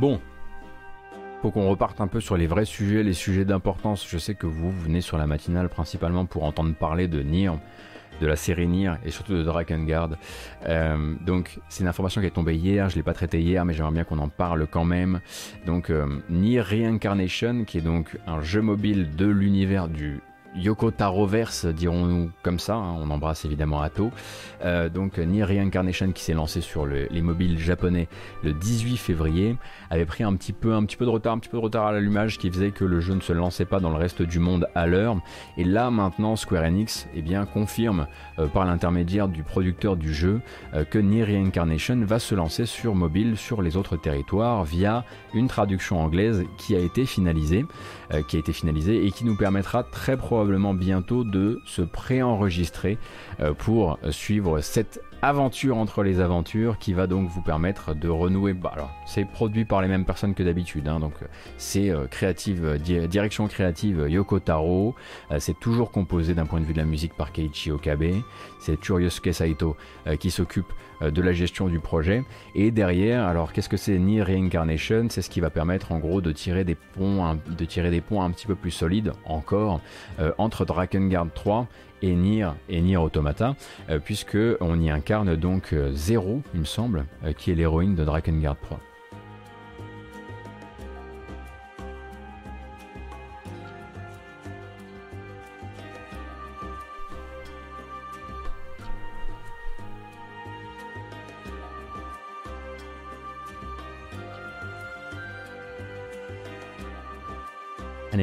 Bon, 0.01 0.21
faut 1.43 1.51
qu'on 1.51 1.69
reparte 1.69 2.01
un 2.01 2.07
peu 2.07 2.21
sur 2.21 2.37
les 2.37 2.47
vrais 2.47 2.65
sujets, 2.65 3.03
les 3.03 3.15
sujets 3.15 3.45
d'importance. 3.45 4.07
Je 4.09 4.17
sais 4.17 4.37
que 4.37 4.47
vous 4.47 4.71
venez 4.71 5.01
sur 5.01 5.19
la 5.19 5.27
matinale 5.27 5.69
principalement 5.69 6.25
pour 6.25 6.45
entendre 6.45 6.73
parler 6.73 7.09
de 7.09 7.21
Nier 7.21 7.51
de 8.21 8.27
la 8.29 8.37
série 8.37 8.69
Nier 8.69 8.93
et 9.05 9.11
surtout 9.11 9.33
de 9.33 9.43
Drakengard. 9.43 10.11
Euh, 10.69 11.15
donc 11.27 11.59
c'est 11.69 11.83
une 11.83 11.89
information 11.89 12.21
qui 12.21 12.29
est 12.29 12.31
tombée 12.31 12.55
hier, 12.55 12.89
je 12.89 12.95
l'ai 12.95 13.03
pas 13.03 13.15
traité 13.15 13.41
hier, 13.41 13.65
mais 13.65 13.75
j'aimerais 13.75 13.93
bien 13.93 14.05
qu'on 14.05 14.21
en 14.21 14.29
parle 14.29 14.69
quand 14.71 14.85
même. 14.85 15.21
Donc 15.67 15.91
euh, 15.91 16.07
Nier 16.31 16.61
Reincarnation, 16.61 17.65
qui 17.65 17.79
est 17.79 17.83
donc 17.83 18.17
un 18.29 18.41
jeu 18.41 18.61
mobile 18.61 19.17
de 19.17 19.27
l'univers 19.27 19.89
du 19.89 20.21
Yoko 20.55 20.91
Taroverse, 20.91 21.67
dirons-nous 21.67 22.31
comme 22.43 22.59
ça. 22.59 22.75
Hein, 22.75 22.97
on 23.01 23.11
embrasse 23.11 23.45
évidemment 23.45 23.81
Atto. 23.81 24.11
Euh, 24.65 24.89
donc 24.89 25.19
Nier 25.19 25.45
Reincarnation 25.45 26.13
qui 26.13 26.23
s'est 26.23 26.35
lancé 26.35 26.61
sur 26.61 26.87
les 26.87 27.23
mobiles 27.23 27.59
japonais 27.59 28.09
le 28.43 28.53
18 28.53 28.97
février 28.97 29.57
avait 29.91 30.05
pris 30.05 30.25
un 30.25 30.35
petit 30.35 30.53
peu, 30.53 30.75
un 30.75 30.85
petit 30.85 30.97
peu 30.97 31.07
de 31.07 31.11
retard, 31.11 31.33
un 31.33 31.39
petit 31.39 31.49
peu 31.49 31.57
de 31.57 31.63
retard 31.63 31.87
à 31.87 31.93
l'allumage, 31.93 32.39
qui 32.39 32.51
faisait 32.51 32.71
que 32.71 32.85
le 32.85 33.01
jeu 33.01 33.15
ne 33.15 33.21
se 33.21 33.33
lançait 33.33 33.65
pas 33.65 33.81
dans 33.81 33.91
le 33.91 33.97
reste 33.97 34.23
du 34.23 34.39
monde 34.39 34.69
à 34.75 34.87
l'heure. 34.87 35.17
Et 35.57 35.65
là 35.65 35.91
maintenant, 35.91 36.37
Square 36.37 36.65
Enix 36.65 37.09
eh 37.15 37.23
bien, 37.23 37.47
confirme 37.47 38.07
euh, 38.39 38.47
par 38.47 38.67
l'intermédiaire 38.67 39.29
du 39.29 39.43
producteur 39.43 39.97
du 39.97 40.13
jeu 40.13 40.41
euh, 40.75 40.85
que 40.85 40.99
Nier 40.99 41.25
Reincarnation 41.25 42.05
va 42.05 42.19
se 42.19 42.35
lancer 42.35 42.67
sur 42.67 42.95
mobile 42.95 43.39
sur 43.39 43.63
les 43.63 43.77
autres 43.77 43.97
territoires 43.97 44.65
via 44.65 45.05
une 45.33 45.49
traduction 45.49 46.01
anglaise 46.01 46.45
qui 46.59 46.77
a 46.77 46.79
été 46.79 47.07
finalisée, 47.07 47.65
qui 48.29 48.37
a 48.37 48.39
été 48.39 48.53
finalisée 48.53 49.07
et 49.07 49.11
qui 49.11 49.25
nous 49.25 49.37
permettra 49.37 49.83
très 49.83 50.17
probablement 50.17 50.42
bientôt 50.75 51.25
de 51.25 51.61
se 51.65 51.83
préenregistrer 51.83 52.99
euh, 53.41 53.53
pour 53.53 53.99
suivre 54.11 54.61
cette 54.61 55.03
aventure 55.23 55.77
entre 55.77 56.03
les 56.03 56.21
aventures 56.21 56.79
qui 56.79 56.93
va 56.93 57.07
donc 57.07 57.29
vous 57.29 57.43
permettre 57.43 57.95
de 57.95 58.09
renouer. 58.09 58.53
Bah, 58.53 58.73
alors, 58.75 58.91
c'est 59.07 59.25
produit 59.25 59.65
par 59.65 59.81
les 59.81 59.87
mêmes 59.87 60.05
personnes 60.05 60.35
que 60.35 60.43
d'habitude, 60.43 60.89
hein, 60.89 60.99
donc 60.99 61.15
c'est 61.57 61.91
euh, 61.91 62.07
créative, 62.09 62.65
euh, 62.65 63.07
direction 63.07 63.47
créative 63.47 64.07
Yoko 64.09 64.41
Taro. 64.41 64.95
c'est 65.39 65.59
toujours 65.59 65.93
composé 65.93 66.35
d'un 66.35 66.45
point 66.45 66.61
de 66.61 66.65
vue 66.65 66.73
de 66.73 66.79
la 66.79 66.85
musique 66.85 67.15
par 67.15 67.31
Keiichi 67.31 67.71
Okabe. 67.71 68.03
C'est 68.59 68.83
Churyosuke 68.83 69.33
Saito 69.33 69.77
qui 70.19 70.31
s'occupe 70.31 70.73
de 71.01 71.23
la 71.23 71.33
gestion 71.33 71.69
du 71.69 71.79
projet. 71.81 72.25
Et 72.55 72.71
derrière, 72.71 73.27
alors 73.27 73.53
qu'est-ce 73.53 73.69
que 73.69 73.77
c'est 73.77 73.99
Nier 73.99 74.23
Reincarnation 74.23 75.07
C'est 75.11 75.23
ce 75.23 75.31
qui 75.31 75.41
va 75.41 75.51
permettre 75.51 75.93
en 75.93 75.99
gros 75.99 76.21
de 76.21 76.33
tirer 76.33 76.65
des 76.65 76.75
ponts, 76.75 77.39
de 77.47 77.65
tirer 77.65 77.91
des 77.91 78.01
ponts 78.01 78.23
un 78.23 78.31
petit 78.31 78.47
peu 78.47 78.55
plus 78.55 78.71
solides 78.71 79.13
encore 79.25 79.81
entre 80.39 80.65
Drakengard 80.65 81.27
3 81.35 81.69
et 82.03 82.15
Nier 82.15 82.49
et 82.69 82.81
Nier 82.81 82.97
Automata, 82.97 83.55
euh, 83.91 83.99
puisque 83.99 84.39
on 84.61 84.81
y 84.81 84.91
incarne 84.91 85.37
donc 85.37 85.73
euh, 85.73 85.93
Zero, 85.93 86.43
il 86.55 86.61
me 86.61 86.65
semble, 86.65 87.07
euh, 87.25 87.33
qui 87.33 87.51
est 87.51 87.55
l'héroïne 87.55 87.95
de 87.95 88.05
Drakengard 88.05 88.57
3. 88.61 88.81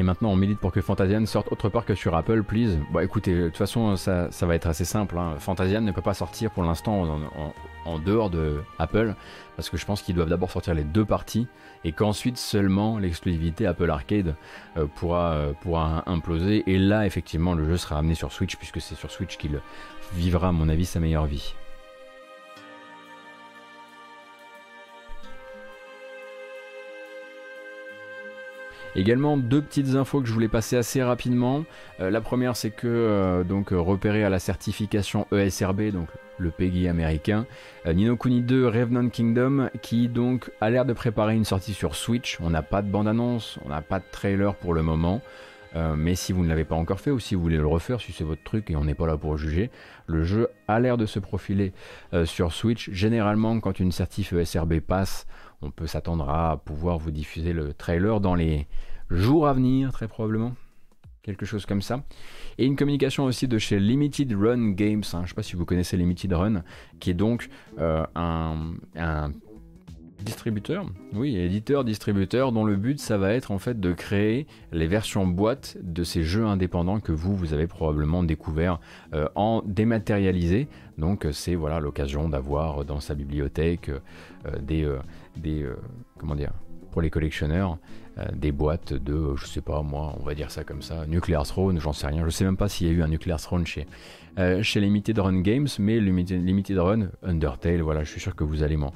Allez, 0.00 0.06
maintenant 0.06 0.30
on 0.30 0.36
milite 0.36 0.58
pour 0.58 0.72
que 0.72 0.80
Fantasian 0.80 1.26
sorte 1.26 1.52
autre 1.52 1.68
part 1.68 1.84
que 1.84 1.94
sur 1.94 2.14
Apple, 2.14 2.42
please. 2.42 2.78
Bon, 2.90 3.00
écoutez, 3.00 3.38
de 3.38 3.48
toute 3.48 3.58
façon, 3.58 3.96
ça, 3.96 4.30
va 4.40 4.54
être 4.54 4.66
assez 4.66 4.86
simple. 4.86 5.18
Hein. 5.18 5.34
Fantasian 5.38 5.82
ne 5.82 5.92
peut 5.92 6.00
pas 6.00 6.14
sortir 6.14 6.50
pour 6.52 6.62
l'instant 6.62 7.20
en, 7.84 7.98
dehors 7.98 8.30
de 8.30 8.62
Apple, 8.78 9.14
parce 9.56 9.68
que 9.68 9.76
je 9.76 9.84
pense 9.84 10.00
qu'ils 10.00 10.14
doivent 10.14 10.30
d'abord 10.30 10.50
sortir 10.50 10.72
les 10.72 10.84
deux 10.84 11.04
parties, 11.04 11.48
et 11.84 11.92
qu'ensuite 11.92 12.38
seulement 12.38 12.96
l'exclusivité 12.96 13.66
Apple 13.66 13.90
Arcade 13.90 14.36
euh, 14.78 14.86
pourra, 14.86 15.32
euh, 15.32 15.52
pourra 15.60 16.02
imploser. 16.06 16.64
Et 16.66 16.78
là, 16.78 17.04
effectivement, 17.04 17.52
le 17.52 17.66
jeu 17.66 17.76
sera 17.76 17.98
amené 17.98 18.14
sur 18.14 18.32
Switch, 18.32 18.56
puisque 18.56 18.80
c'est 18.80 18.94
sur 18.94 19.10
Switch 19.10 19.36
qu'il 19.36 19.60
vivra, 20.14 20.48
à 20.48 20.52
mon 20.52 20.70
avis, 20.70 20.86
sa 20.86 20.98
meilleure 20.98 21.26
vie. 21.26 21.54
Également 28.96 29.36
deux 29.36 29.62
petites 29.62 29.94
infos 29.94 30.20
que 30.20 30.26
je 30.26 30.32
voulais 30.32 30.48
passer 30.48 30.76
assez 30.76 31.02
rapidement. 31.02 31.64
Euh, 32.00 32.10
la 32.10 32.20
première 32.20 32.56
c'est 32.56 32.70
que 32.70 32.88
euh, 32.88 33.44
donc 33.44 33.68
repéré 33.70 34.24
à 34.24 34.30
la 34.30 34.40
certification 34.40 35.28
ESRB, 35.32 35.90
donc 35.92 36.08
le 36.38 36.50
PEGI 36.50 36.88
américain, 36.88 37.46
Nino 37.86 38.16
Kuni 38.16 38.40
2 38.40 38.66
Revenant 38.66 39.10
Kingdom 39.10 39.68
qui 39.82 40.08
donc 40.08 40.50
a 40.60 40.70
l'air 40.70 40.86
de 40.86 40.94
préparer 40.94 41.36
une 41.36 41.44
sortie 41.44 41.74
sur 41.74 41.94
Switch. 41.94 42.38
On 42.40 42.50
n'a 42.50 42.62
pas 42.62 42.80
de 42.80 42.88
bande-annonce, 42.88 43.58
on 43.64 43.68
n'a 43.68 43.82
pas 43.82 43.98
de 43.98 44.04
trailer 44.10 44.54
pour 44.54 44.72
le 44.72 44.82
moment. 44.82 45.20
mais 45.74 46.14
si 46.14 46.32
vous 46.32 46.42
ne 46.42 46.48
l'avez 46.48 46.64
pas 46.64 46.76
encore 46.76 46.98
fait 46.98 47.10
ou 47.10 47.20
si 47.20 47.34
vous 47.34 47.42
voulez 47.42 47.58
le 47.58 47.66
refaire, 47.66 48.00
si 48.00 48.12
c'est 48.12 48.24
votre 48.24 48.42
truc 48.42 48.70
et 48.70 48.76
on 48.76 48.84
n'est 48.84 48.94
pas 48.94 49.06
là 49.06 49.18
pour 49.18 49.36
juger, 49.36 49.70
le 50.06 50.24
jeu 50.24 50.48
a 50.66 50.80
l'air 50.80 50.96
de 50.96 51.04
se 51.04 51.18
profiler 51.18 51.74
sur 52.24 52.54
Switch. 52.54 52.88
Généralement, 52.90 53.60
quand 53.60 53.78
une 53.78 53.92
certif 53.92 54.32
ESRB 54.32 54.80
passe, 54.80 55.26
on 55.62 55.70
peut 55.70 55.86
s'attendre 55.86 56.28
à 56.28 56.62
pouvoir 56.64 56.98
vous 56.98 57.10
diffuser 57.10 57.52
le 57.52 57.74
trailer 57.74 58.20
dans 58.20 58.34
les 58.34 58.66
jours 59.10 59.46
à 59.46 59.52
venir, 59.52 59.92
très 59.92 60.08
probablement. 60.08 60.54
Quelque 61.22 61.44
chose 61.44 61.66
comme 61.66 61.82
ça. 61.82 62.02
Et 62.56 62.64
une 62.64 62.76
communication 62.76 63.24
aussi 63.24 63.46
de 63.46 63.58
chez 63.58 63.78
Limited 63.78 64.32
Run 64.32 64.70
Games. 64.70 65.02
Hein. 65.12 65.18
Je 65.18 65.22
ne 65.22 65.26
sais 65.26 65.34
pas 65.34 65.42
si 65.42 65.54
vous 65.54 65.66
connaissez 65.66 65.98
Limited 65.98 66.32
Run, 66.32 66.62
qui 66.98 67.10
est 67.10 67.14
donc 67.14 67.50
euh, 67.78 68.06
un, 68.14 68.72
distributeur, 70.22 70.86
oui, 71.12 71.36
éditeur, 71.36 71.84
distributeur, 71.84 72.52
dont 72.52 72.64
le 72.64 72.76
but 72.76 73.00
ça 73.00 73.18
va 73.18 73.32
être 73.32 73.50
en 73.50 73.58
fait 73.58 73.80
de 73.80 73.92
créer 73.92 74.46
les 74.72 74.86
versions 74.86 75.26
boîte 75.26 75.76
de 75.80 76.04
ces 76.04 76.22
jeux 76.22 76.44
indépendants 76.44 77.00
que 77.00 77.12
vous, 77.12 77.34
vous 77.34 77.52
avez 77.52 77.66
probablement 77.66 78.22
découvert 78.22 78.80
euh, 79.14 79.28
en 79.34 79.62
dématérialisé. 79.64 80.68
Donc 80.98 81.26
c'est 81.32 81.54
voilà 81.54 81.80
l'occasion 81.80 82.28
d'avoir 82.28 82.84
dans 82.84 83.00
sa 83.00 83.14
bibliothèque 83.14 83.88
euh, 83.88 84.58
des, 84.60 84.84
euh, 84.84 84.98
des 85.40 85.66
comment 86.18 86.34
dire, 86.34 86.52
pour 86.90 87.02
les 87.02 87.10
collectionneurs, 87.10 87.78
des 88.34 88.52
boîtes 88.52 88.92
de, 88.92 89.34
je 89.36 89.46
sais 89.46 89.60
pas 89.60 89.82
moi, 89.82 90.14
on 90.20 90.24
va 90.24 90.34
dire 90.34 90.50
ça 90.50 90.64
comme 90.64 90.82
ça, 90.82 91.06
Nuclear 91.06 91.46
Throne, 91.46 91.80
j'en 91.80 91.92
sais 91.92 92.06
rien, 92.06 92.24
je 92.24 92.30
sais 92.30 92.44
même 92.44 92.56
pas 92.56 92.68
s'il 92.68 92.86
y 92.86 92.90
a 92.90 92.92
eu 92.92 93.02
un 93.02 93.08
Nuclear 93.08 93.40
Throne 93.40 93.66
chez, 93.66 93.86
chez 94.62 94.80
Limited 94.80 95.18
Run 95.18 95.40
Games, 95.40 95.68
mais 95.78 96.00
Limited, 96.00 96.78
Run, 96.78 97.08
Undertale, 97.22 97.80
voilà, 97.80 98.04
je 98.04 98.10
suis 98.10 98.20
sûr 98.20 98.34
que 98.36 98.44
vous 98.44 98.62
allez 98.62 98.76
m'en 98.76 98.92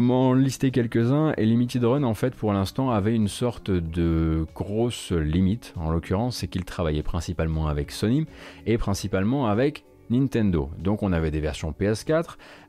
m'en 0.00 0.32
lister 0.32 0.70
quelques-uns 0.70 1.34
et 1.36 1.44
Limited 1.44 1.84
Run 1.84 2.04
en 2.04 2.14
fait 2.14 2.34
pour 2.34 2.52
l'instant 2.52 2.90
avait 2.90 3.14
une 3.14 3.28
sorte 3.28 3.70
de 3.70 4.46
grosse 4.54 5.12
limite 5.12 5.74
en 5.76 5.90
l'occurrence 5.90 6.38
c'est 6.38 6.48
qu'il 6.48 6.64
travaillait 6.64 7.02
principalement 7.02 7.68
avec 7.68 7.90
Sony 7.90 8.26
et 8.66 8.78
principalement 8.78 9.48
avec 9.48 9.84
Nintendo. 10.10 10.70
Donc 10.78 11.02
on 11.02 11.12
avait 11.12 11.30
des 11.30 11.40
versions 11.40 11.72
PS4 11.78 12.14
euh, 12.14 12.24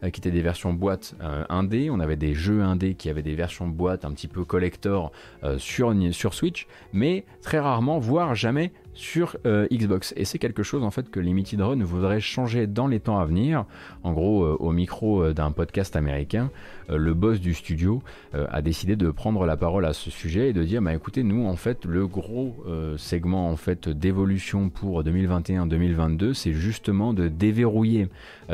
qui 0.09 0.19
étaient 0.19 0.31
des 0.31 0.41
versions 0.41 0.73
boîte 0.73 1.15
euh, 1.21 1.43
indé, 1.49 1.89
on 1.91 1.99
avait 1.99 2.15
des 2.15 2.33
jeux 2.33 2.63
indé 2.63 2.95
qui 2.95 3.09
avaient 3.09 3.21
des 3.21 3.35
versions 3.35 3.67
boîte 3.67 4.03
un 4.03 4.11
petit 4.11 4.27
peu 4.27 4.43
collector 4.43 5.11
euh, 5.43 5.57
sur, 5.59 5.93
sur 6.11 6.33
Switch, 6.33 6.67
mais 6.91 7.25
très 7.41 7.59
rarement, 7.59 7.99
voire 7.99 8.33
jamais 8.33 8.71
sur 8.93 9.37
euh, 9.45 9.67
Xbox. 9.71 10.13
Et 10.17 10.25
c'est 10.25 10.39
quelque 10.39 10.63
chose 10.63 10.83
en 10.83 10.91
fait 10.91 11.09
que 11.09 11.19
Limited 11.19 11.61
Run 11.61 11.83
voudrait 11.83 12.19
changer 12.19 12.67
dans 12.67 12.87
les 12.87 12.99
temps 12.99 13.19
à 13.19 13.25
venir. 13.25 13.65
En 14.03 14.13
gros, 14.13 14.43
euh, 14.43 14.57
au 14.59 14.71
micro 14.71 15.23
euh, 15.23 15.33
d'un 15.33 15.51
podcast 15.51 15.95
américain, 15.95 16.49
le 16.89 17.13
boss 17.13 17.39
du 17.39 17.53
studio 17.53 18.03
a 18.33 18.61
décidé 18.61 18.97
de 18.97 19.11
prendre 19.11 19.45
la 19.45 19.55
parole 19.55 19.85
à 19.85 19.93
ce 19.93 20.11
sujet 20.11 20.49
et 20.49 20.53
de 20.53 20.61
dire 20.61 20.81
bah 20.81 20.93
écoutez, 20.93 21.23
nous 21.23 21.45
en 21.45 21.55
fait 21.55 21.85
le 21.85 22.05
gros 22.05 22.65
segment 22.97 23.49
en 23.49 23.55
fait 23.55 23.87
d'évolution 23.87 24.67
pour 24.67 25.01
2021-2022, 25.01 26.33
c'est 26.33 26.51
justement 26.51 27.13
de 27.13 27.29
déverrouiller 27.29 28.09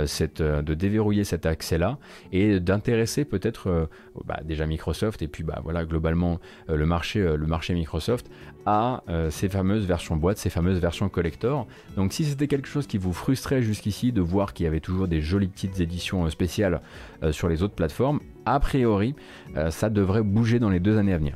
cette, 0.06 0.44
de 0.44 0.74
déverrouiller 0.76 1.24
accès-là 1.46 1.98
et 2.32 2.60
d'intéresser 2.60 3.26
peut-être 3.26 3.90
bah, 4.26 4.40
déjà 4.44 4.66
Microsoft 4.66 5.22
et 5.22 5.28
puis 5.28 5.44
bah 5.44 5.60
voilà 5.64 5.86
globalement 5.86 6.40
le 6.68 6.86
marché 6.86 7.20
le 7.20 7.48
marché 7.48 7.74
Microsoft 7.74 8.30
à 8.66 9.04
ces 9.30 9.50
fameuses 9.50 9.86
versions 9.86 10.16
boîte 10.16 10.38
ces 10.38 10.50
fameuses 10.50 10.80
versions 10.80 11.10
collector. 11.10 11.68
Donc 11.96 12.14
si 12.14 12.26
c'était 12.26 12.48
quelque 12.48 12.68
chose 12.68 12.88
qui 12.88 12.98
vous 12.98 13.14
frustrait 13.14 13.62
jusqu'ici 13.62 14.12
de 14.12 14.22
voir 14.22 14.54
qu'il 14.54 14.66
y 14.66 14.68
avait 14.68 14.80
toujours 14.80 15.08
des 15.08 15.22
jolies 15.22 15.48
petites 15.48 15.80
éditions 15.80 16.26
euh, 16.26 16.30
spéciales 16.30 16.82
euh, 17.24 17.32
sur 17.32 17.50
les 17.50 17.64
autres 17.64 17.76
plateformes, 17.76 18.20
a 18.46 18.60
priori 18.60 19.16
euh, 19.56 19.72
ça 19.72 19.90
devrait 19.90 20.24
bouger 20.24 20.60
dans 20.60 20.70
les 20.70 20.80
deux 20.80 20.98
années 20.98 21.14
à 21.14 21.18
venir. 21.18 21.36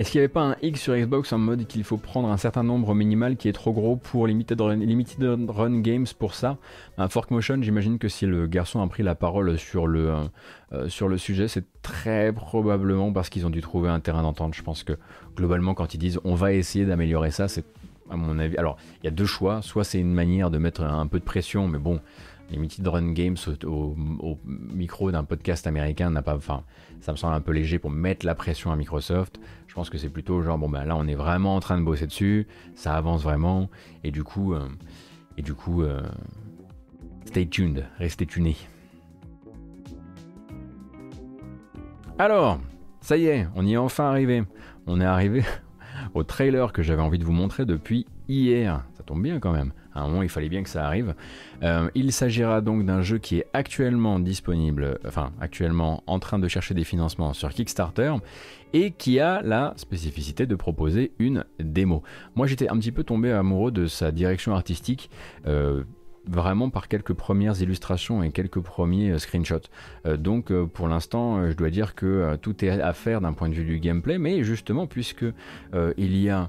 Est-ce 0.00 0.12
qu'il 0.12 0.20
n'y 0.20 0.24
avait 0.24 0.32
pas 0.32 0.44
un 0.44 0.56
X 0.62 0.80
sur 0.80 0.96
Xbox 0.96 1.30
en 1.34 1.36
mode 1.36 1.66
qu'il 1.66 1.84
faut 1.84 1.98
prendre 1.98 2.28
un 2.30 2.38
certain 2.38 2.62
nombre 2.62 2.94
minimal 2.94 3.36
qui 3.36 3.48
est 3.48 3.52
trop 3.52 3.74
gros 3.74 3.96
pour 3.96 4.26
Limited 4.26 4.58
Run, 4.58 5.46
Run 5.46 5.80
Games 5.80 6.06
pour 6.18 6.32
ça? 6.32 6.56
Un 6.96 7.10
Fork 7.10 7.30
Motion, 7.30 7.60
j'imagine 7.60 7.98
que 7.98 8.08
si 8.08 8.24
le 8.24 8.46
garçon 8.46 8.80
a 8.80 8.86
pris 8.86 9.02
la 9.02 9.14
parole 9.14 9.50
euh, 9.50 10.24
euh, 10.72 10.88
sur 10.88 11.06
le 11.06 11.18
sujet, 11.18 11.48
c'est 11.48 11.66
très 11.82 12.32
probablement 12.32 13.12
parce 13.12 13.28
qu'ils 13.28 13.44
ont 13.44 13.50
dû 13.50 13.60
trouver 13.60 13.90
un 13.90 14.00
terrain 14.00 14.22
d'entente. 14.22 14.54
Je 14.54 14.62
pense 14.62 14.84
que 14.84 14.94
globalement, 15.36 15.74
quand 15.74 15.92
ils 15.92 15.98
disent 15.98 16.18
on 16.24 16.34
va 16.34 16.54
essayer 16.54 16.86
d'améliorer 16.86 17.30
ça, 17.30 17.46
c'est 17.46 17.66
à 18.10 18.16
mon 18.16 18.38
avis. 18.38 18.56
Alors, 18.56 18.76
il 19.02 19.06
y 19.06 19.08
a 19.08 19.12
deux 19.12 19.26
choix. 19.26 19.62
Soit 19.62 19.84
c'est 19.84 20.00
une 20.00 20.12
manière 20.12 20.50
de 20.50 20.58
mettre 20.58 20.82
un 20.82 21.06
peu 21.06 21.18
de 21.18 21.24
pression, 21.24 21.68
mais 21.68 21.78
bon, 21.78 22.00
Limited 22.50 22.86
Run 22.86 23.12
Games 23.12 23.36
au, 23.64 23.96
micro 24.44 25.10
d'un 25.10 25.24
podcast 25.24 25.66
américain 25.66 26.10
n'a 26.10 26.22
pas. 26.22 26.36
Enfin, 26.36 26.64
ça 27.00 27.12
me 27.12 27.16
semble 27.16 27.34
un 27.34 27.40
peu 27.40 27.52
léger 27.52 27.78
pour 27.78 27.90
mettre 27.90 28.26
la 28.26 28.34
pression 28.34 28.72
à 28.72 28.76
Microsoft. 28.76 29.40
Je 29.68 29.74
pense 29.74 29.88
que 29.88 29.98
c'est 29.98 30.08
plutôt 30.08 30.42
genre 30.42 30.58
bon 30.58 30.68
ben 30.68 30.84
là 30.84 30.96
on 30.96 31.06
est 31.06 31.14
vraiment 31.14 31.54
en 31.54 31.60
train 31.60 31.78
de 31.78 31.84
bosser 31.84 32.06
dessus, 32.06 32.48
ça 32.74 32.96
avance 32.96 33.22
vraiment 33.22 33.70
et 34.02 34.10
du 34.10 34.24
coup 34.24 34.52
euh, 34.52 34.68
et 35.38 35.42
du 35.42 35.54
coup 35.54 35.82
euh, 35.82 36.02
stay 37.24 37.46
tuned, 37.46 37.86
restez 37.98 38.26
tunés. 38.26 38.56
Alors, 42.18 42.60
ça 43.00 43.16
y 43.16 43.26
est, 43.26 43.46
on 43.54 43.64
y 43.64 43.74
est 43.74 43.78
enfin 43.78 44.04
arrivé. 44.10 44.42
On 44.86 45.00
est 45.00 45.04
arrivé 45.04 45.44
au 46.14 46.22
trailer 46.22 46.72
que 46.72 46.82
j'avais 46.82 47.02
envie 47.02 47.18
de 47.18 47.24
vous 47.24 47.32
montrer 47.32 47.64
depuis 47.64 48.06
hier. 48.28 48.84
Ça 48.94 49.02
tombe 49.02 49.22
bien 49.22 49.40
quand 49.40 49.52
même. 49.52 49.72
À 49.94 50.02
un 50.02 50.08
moment, 50.08 50.22
il 50.22 50.28
fallait 50.28 50.48
bien 50.48 50.62
que 50.62 50.68
ça 50.68 50.86
arrive. 50.86 51.14
Euh, 51.62 51.90
il 51.94 52.12
s'agira 52.12 52.60
donc 52.60 52.86
d'un 52.86 53.02
jeu 53.02 53.18
qui 53.18 53.38
est 53.38 53.46
actuellement 53.52 54.20
disponible, 54.20 54.98
enfin 55.06 55.32
actuellement 55.40 56.04
en 56.06 56.18
train 56.18 56.38
de 56.38 56.46
chercher 56.46 56.74
des 56.74 56.84
financements 56.84 57.32
sur 57.32 57.48
Kickstarter 57.50 58.14
et 58.72 58.92
qui 58.92 59.18
a 59.18 59.42
la 59.42 59.74
spécificité 59.76 60.46
de 60.46 60.54
proposer 60.54 61.12
une 61.18 61.44
démo. 61.58 62.02
Moi, 62.36 62.46
j'étais 62.46 62.68
un 62.68 62.78
petit 62.78 62.92
peu 62.92 63.02
tombé 63.02 63.32
amoureux 63.32 63.72
de 63.72 63.86
sa 63.86 64.12
direction 64.12 64.54
artistique. 64.54 65.10
Euh, 65.46 65.82
vraiment 66.26 66.70
par 66.70 66.88
quelques 66.88 67.12
premières 67.12 67.60
illustrations 67.60 68.22
et 68.22 68.30
quelques 68.30 68.60
premiers 68.60 69.10
euh, 69.10 69.18
screenshots. 69.18 69.68
Euh, 70.06 70.16
donc 70.16 70.50
euh, 70.50 70.66
pour 70.66 70.88
l'instant, 70.88 71.50
je 71.50 71.56
dois 71.56 71.70
dire 71.70 71.94
que 71.94 72.36
tout 72.40 72.64
est 72.64 72.70
à 72.70 72.92
faire 72.92 73.20
d'un 73.20 73.32
point 73.32 73.48
de 73.48 73.54
vue 73.54 73.64
du 73.64 73.78
gameplay, 73.78 74.18
mais 74.18 74.44
justement 74.44 74.86
puisque 74.86 75.24
il 75.96 76.16
y 76.16 76.28
a 76.28 76.48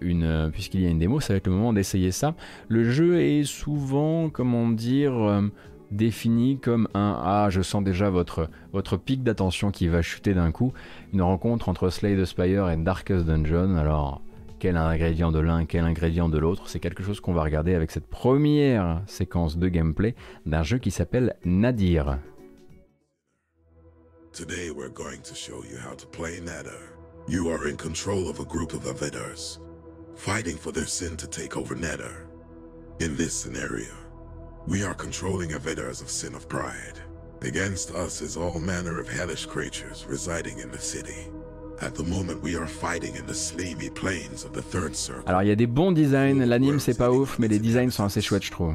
une 0.00 0.50
puisqu'il 0.52 0.80
y 0.82 0.86
a 0.86 0.90
une 0.90 0.98
démo, 0.98 1.20
ça 1.20 1.32
va 1.32 1.36
être 1.38 1.46
le 1.46 1.52
moment 1.52 1.72
d'essayer 1.72 2.10
ça. 2.10 2.34
Le 2.68 2.84
jeu 2.90 3.20
est 3.20 3.44
souvent, 3.44 4.30
comment 4.30 4.68
dire, 4.68 5.42
défini 5.90 6.58
comme 6.58 6.88
un 6.94 7.18
ah 7.22 7.48
je 7.50 7.62
sens 7.62 7.82
déjà 7.82 8.10
votre 8.10 8.48
votre 8.72 8.96
pic 8.96 9.22
d'attention 9.22 9.70
qui 9.70 9.88
va 9.88 10.02
chuter 10.02 10.34
d'un 10.34 10.50
coup. 10.50 10.72
Une 11.12 11.22
rencontre 11.22 11.68
entre 11.68 11.90
Slay 11.90 12.16
the 12.16 12.24
Spire 12.24 12.68
et 12.70 12.76
Darkest 12.76 13.24
Dungeon. 13.26 13.76
Alors 13.76 14.22
quel 14.64 14.78
ingrédient 14.78 15.30
de 15.30 15.40
l'un, 15.40 15.66
quel 15.66 15.84
ingrédient 15.84 16.30
de 16.30 16.38
l'autre. 16.38 16.70
C'est 16.70 16.80
quelque 16.80 17.02
chose 17.02 17.20
qu'on 17.20 17.34
va 17.34 17.42
regarder 17.42 17.74
avec 17.74 17.90
cette 17.90 18.06
première 18.06 19.02
séquence 19.06 19.58
de 19.58 19.68
gameplay 19.68 20.14
d'un 20.46 20.62
jeu 20.62 20.78
qui 20.78 20.90
s'appelle 20.90 21.36
Nadir. 21.44 22.18
Today 24.32 24.70
we're 24.70 24.88
going 24.88 25.20
to 25.20 25.34
show 25.34 25.62
you 25.70 25.76
how 25.76 25.94
to 25.94 26.06
play 26.06 26.40
Nadir. 26.40 26.96
You 27.28 27.50
are 27.50 27.68
in 27.68 27.76
control 27.76 28.26
of 28.30 28.40
a 28.40 28.44
group 28.46 28.72
of 28.72 28.86
Avedars, 28.86 29.58
fighting 30.16 30.56
for 30.56 30.72
their 30.72 30.86
sin 30.86 31.14
to 31.18 31.26
take 31.26 31.58
over 31.58 31.74
Nadir. 31.74 32.26
In 33.00 33.14
this 33.16 33.34
scenario, 33.34 33.92
we 34.66 34.82
are 34.82 34.94
controlling 34.94 35.50
Avedars 35.50 36.00
of 36.00 36.08
sin 36.08 36.34
of 36.34 36.48
pride. 36.48 37.02
Against 37.42 37.90
us 37.90 38.22
is 38.22 38.38
all 38.38 38.58
manner 38.58 38.98
of 38.98 39.10
hellish 39.10 39.44
creatures 39.44 40.06
residing 40.08 40.60
in 40.60 40.70
the 40.70 40.78
city. 40.78 41.28
Alors 45.26 45.42
il 45.42 45.48
y 45.48 45.52
a 45.52 45.56
des 45.56 45.66
bons 45.66 45.92
designs, 45.92 46.44
l'anime 46.44 46.80
c'est 46.80 46.96
pas 46.96 47.10
ouf, 47.10 47.38
mais 47.38 47.48
les 47.48 47.58
designs 47.58 47.90
sont 47.90 48.04
assez 48.04 48.20
chouettes 48.20 48.44
je 48.44 48.50
trouve. 48.50 48.74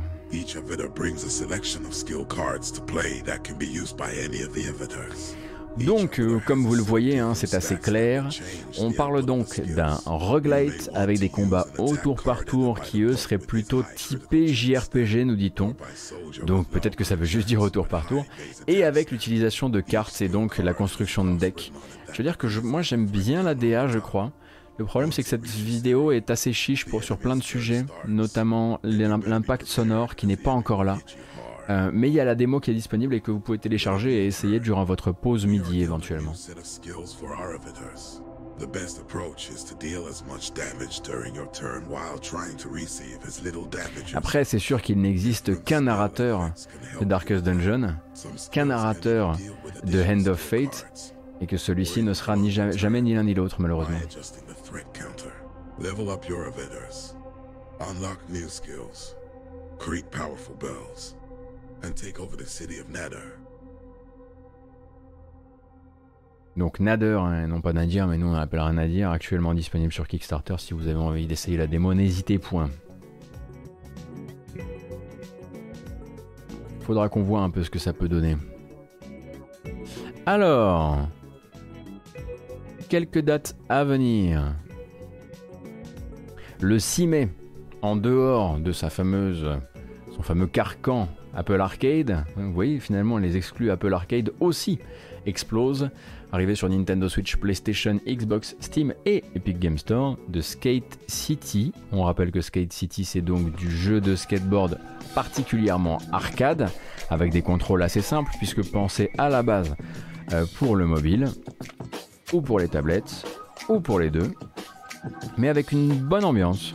Donc, 5.77 6.19
euh, 6.19 6.39
comme 6.45 6.65
vous 6.65 6.75
le 6.75 6.81
voyez, 6.81 7.19
hein, 7.19 7.33
c'est 7.35 7.53
assez 7.53 7.77
clair. 7.77 8.27
On 8.79 8.91
parle 8.91 9.25
donc 9.25 9.61
d'un 9.61 9.97
roguelite 10.05 10.89
avec 10.93 11.19
des 11.19 11.29
combats 11.29 11.67
au 11.77 11.95
tour 11.95 12.21
par 12.21 12.43
tour 12.43 12.81
qui, 12.81 13.01
eux, 13.01 13.15
seraient 13.15 13.37
plutôt 13.37 13.83
typés 13.95 14.47
JRPG, 14.47 15.25
nous 15.25 15.35
dit-on. 15.35 15.75
Donc, 16.45 16.67
peut-être 16.67 16.95
que 16.95 17.03
ça 17.03 17.15
veut 17.15 17.25
juste 17.25 17.47
dire 17.47 17.61
au 17.61 17.69
tour 17.69 17.87
par 17.87 18.07
tour. 18.07 18.25
Et 18.67 18.83
avec 18.83 19.11
l'utilisation 19.11 19.69
de 19.69 19.79
cartes 19.79 20.21
et 20.21 20.27
donc 20.27 20.57
la 20.57 20.73
construction 20.73 21.23
de 21.23 21.37
decks. 21.37 21.71
Je 22.11 22.17
veux 22.17 22.23
dire 22.23 22.37
que 22.37 22.47
moi, 22.59 22.81
j'aime 22.81 23.05
bien 23.05 23.43
la 23.43 23.55
DA, 23.55 23.87
je 23.87 23.99
crois. 23.99 24.31
Le 24.77 24.85
problème, 24.85 25.11
c'est 25.11 25.23
que 25.23 25.29
cette 25.29 25.45
vidéo 25.45 26.11
est 26.11 26.29
assez 26.29 26.53
chiche 26.53 26.85
pour, 26.85 27.03
sur 27.03 27.17
plein 27.17 27.35
de 27.35 27.43
sujets, 27.43 27.85
notamment 28.07 28.79
l'impact 28.83 29.65
sonore 29.65 30.15
qui 30.15 30.25
n'est 30.25 30.37
pas 30.37 30.51
encore 30.51 30.85
là. 30.85 30.97
Euh, 31.69 31.91
mais 31.93 32.09
il 32.09 32.13
y 32.13 32.19
a 32.19 32.25
la 32.25 32.33
démo 32.33 32.59
qui 32.59 32.71
est 32.71 32.73
disponible 32.73 33.13
et 33.13 33.21
que 33.21 33.29
vous 33.29 33.39
pouvez 33.39 33.59
télécharger 33.59 34.23
et 34.23 34.25
essayer 34.25 34.59
durant 34.59 34.85
votre 34.85 35.11
pause 35.11 35.45
midi 35.45 35.81
éventuellement. 35.81 36.33
Après, 44.13 44.43
c'est 44.43 44.59
sûr 44.59 44.81
qu'il 44.81 45.01
n'existe 45.01 45.63
qu'un 45.63 45.81
narrateur 45.81 46.49
de 46.99 47.05
Darkest 47.05 47.43
Dungeon, 47.43 47.95
qu'un 48.51 48.65
narrateur 48.65 49.37
de 49.83 50.01
Hand 50.01 50.27
of 50.27 50.39
Fate, 50.39 51.13
et 51.41 51.47
que 51.47 51.57
celui-ci 51.57 52.03
ne 52.03 52.13
sera 52.13 52.35
ni 52.35 52.51
jamais, 52.51 52.77
jamais 52.77 53.01
ni 53.01 53.13
l'un 53.13 53.23
ni 53.23 53.33
l'autre 53.33 53.57
malheureusement. 53.59 53.97
Unlock 57.81 58.19
new 58.29 58.49
skills. 58.49 59.15
Create 59.77 60.11
powerful 60.11 60.53
bells 60.59 61.15
and 61.81 61.93
take 61.95 62.19
over 62.19 62.35
the 62.35 62.45
city 62.45 62.77
of 62.77 62.89
Nader. 62.89 63.37
Donc 66.57 66.81
Nader, 66.81 67.17
hein, 67.21 67.47
non 67.47 67.61
pas 67.61 67.71
Nadir, 67.71 68.05
mais 68.05 68.17
nous 68.17 68.27
on 68.27 68.33
l'appellera 68.33 68.73
Nadir, 68.73 69.11
actuellement 69.11 69.53
disponible 69.53 69.93
sur 69.93 70.09
Kickstarter. 70.09 70.55
Si 70.57 70.73
vous 70.73 70.87
avez 70.87 70.97
envie 70.97 71.25
d'essayer 71.25 71.55
la 71.55 71.67
démo, 71.67 71.93
n'hésitez 71.93 72.37
point. 72.37 72.69
Faudra 76.81 77.07
qu'on 77.07 77.23
voit 77.23 77.41
un 77.41 77.49
peu 77.49 77.63
ce 77.63 77.69
que 77.69 77.79
ça 77.79 77.93
peut 77.93 78.09
donner. 78.09 78.35
Alors, 80.25 81.07
quelques 82.89 83.19
dates 83.19 83.55
à 83.69 83.83
venir. 83.83 84.55
Le 86.59 86.79
6 86.79 87.07
mai, 87.07 87.29
en 87.81 87.95
dehors 87.95 88.59
de 88.59 88.71
sa 88.71 88.89
fameuse, 88.89 89.47
son 90.15 90.23
fameux 90.23 90.47
carcan 90.47 91.07
Apple 91.35 91.61
Arcade, 91.61 92.25
vous 92.35 92.51
voyez 92.51 92.79
finalement 92.79 93.19
les 93.19 93.37
exclus 93.37 93.69
Apple 93.69 93.93
Arcade 93.93 94.31
aussi 94.39 94.79
explosent, 95.27 95.89
arrivé 96.31 96.55
sur 96.55 96.67
Nintendo 96.67 97.07
Switch, 97.07 97.35
PlayStation, 97.37 97.99
Xbox, 98.07 98.55
Steam 98.59 98.93
et 99.05 99.23
Epic 99.35 99.59
Game 99.59 99.77
Store 99.77 100.17
de 100.27 100.41
Skate 100.41 100.99
City. 101.07 101.71
On 101.91 102.03
rappelle 102.03 102.31
que 102.31 102.41
Skate 102.41 102.73
City 102.73 103.05
c'est 103.05 103.21
donc 103.21 103.55
du 103.55 103.69
jeu 103.69 104.01
de 104.01 104.15
skateboard 104.15 104.79
particulièrement 105.13 105.99
arcade, 106.11 106.69
avec 107.11 107.31
des 107.31 107.43
contrôles 107.43 107.83
assez 107.83 108.01
simples 108.01 108.31
puisque 108.39 108.69
pensé 108.71 109.11
à 109.19 109.29
la 109.29 109.43
base 109.43 109.75
euh, 110.33 110.45
pour 110.57 110.75
le 110.75 110.85
mobile, 110.85 111.27
ou 112.33 112.41
pour 112.41 112.59
les 112.59 112.67
tablettes, 112.67 113.25
ou 113.67 113.79
pour 113.79 113.99
les 113.99 114.09
deux, 114.09 114.31
mais 115.37 115.49
avec 115.49 115.71
une 115.71 115.89
bonne 115.89 116.25
ambiance. 116.25 116.73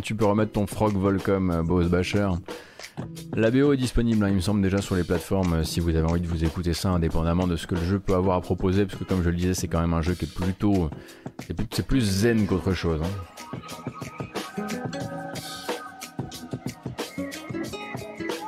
Tu 0.00 0.14
peux 0.14 0.24
remettre 0.24 0.52
ton 0.52 0.66
Frog 0.66 0.94
Volcom 0.94 1.50
euh, 1.50 1.62
Boss 1.62 1.88
Basher. 1.88 2.28
La 3.34 3.50
BO 3.50 3.72
est 3.72 3.76
disponible, 3.76 4.24
hein, 4.24 4.28
il 4.28 4.34
me 4.36 4.40
semble 4.40 4.62
déjà 4.62 4.78
sur 4.78 4.94
les 4.94 5.04
plateformes 5.04 5.54
euh, 5.54 5.64
si 5.64 5.80
vous 5.80 5.90
avez 5.96 6.06
envie 6.06 6.20
de 6.20 6.26
vous 6.26 6.44
écouter 6.44 6.74
ça 6.74 6.90
indépendamment 6.90 7.46
de 7.46 7.56
ce 7.56 7.66
que 7.66 7.74
le 7.74 7.82
jeu 7.82 7.98
peut 7.98 8.14
avoir 8.14 8.36
à 8.36 8.40
proposer, 8.40 8.84
parce 8.86 8.98
que 8.98 9.04
comme 9.04 9.22
je 9.22 9.30
le 9.30 9.36
disais, 9.36 9.54
c'est 9.54 9.68
quand 9.68 9.80
même 9.80 9.94
un 9.94 10.02
jeu 10.02 10.14
qui 10.14 10.24
est 10.24 10.34
plutôt. 10.34 10.90
C'est 11.70 11.86
plus 11.86 12.00
zen 12.00 12.46
qu'autre 12.46 12.72
chose. 12.72 13.00
Hein. 13.02 14.62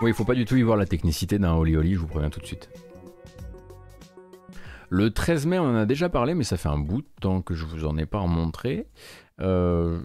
Oui, 0.03 0.11
il 0.11 0.15
faut 0.15 0.25
pas 0.25 0.35
du 0.35 0.45
tout 0.45 0.57
y 0.57 0.63
voir 0.63 0.77
la 0.77 0.87
technicité 0.87 1.39
d'un 1.39 1.55
Oli 1.55 1.77
Oli, 1.77 1.95
je 1.95 1.99
vous 1.99 2.07
préviens 2.07 2.31
tout 2.31 2.41
de 2.41 2.47
suite. 2.47 2.69
Le 4.91 5.11
13 5.11 5.47
mai, 5.47 5.59
on 5.59 5.65
en 5.65 5.77
a 5.77 5.87
déjà 5.87 6.09
parlé, 6.09 6.35
mais 6.35 6.45
ça 6.45 6.57
fait 6.57 6.69
un 6.69 6.79
bout 6.79 7.01
de 7.01 7.09
temps 7.21 7.41
que 7.41 7.55
je 7.55 7.65
vous 7.65 7.87
en 7.87 7.97
ai 7.97 8.07
pas 8.07 8.25
montré. 8.27 8.87
Euh, 9.41 9.99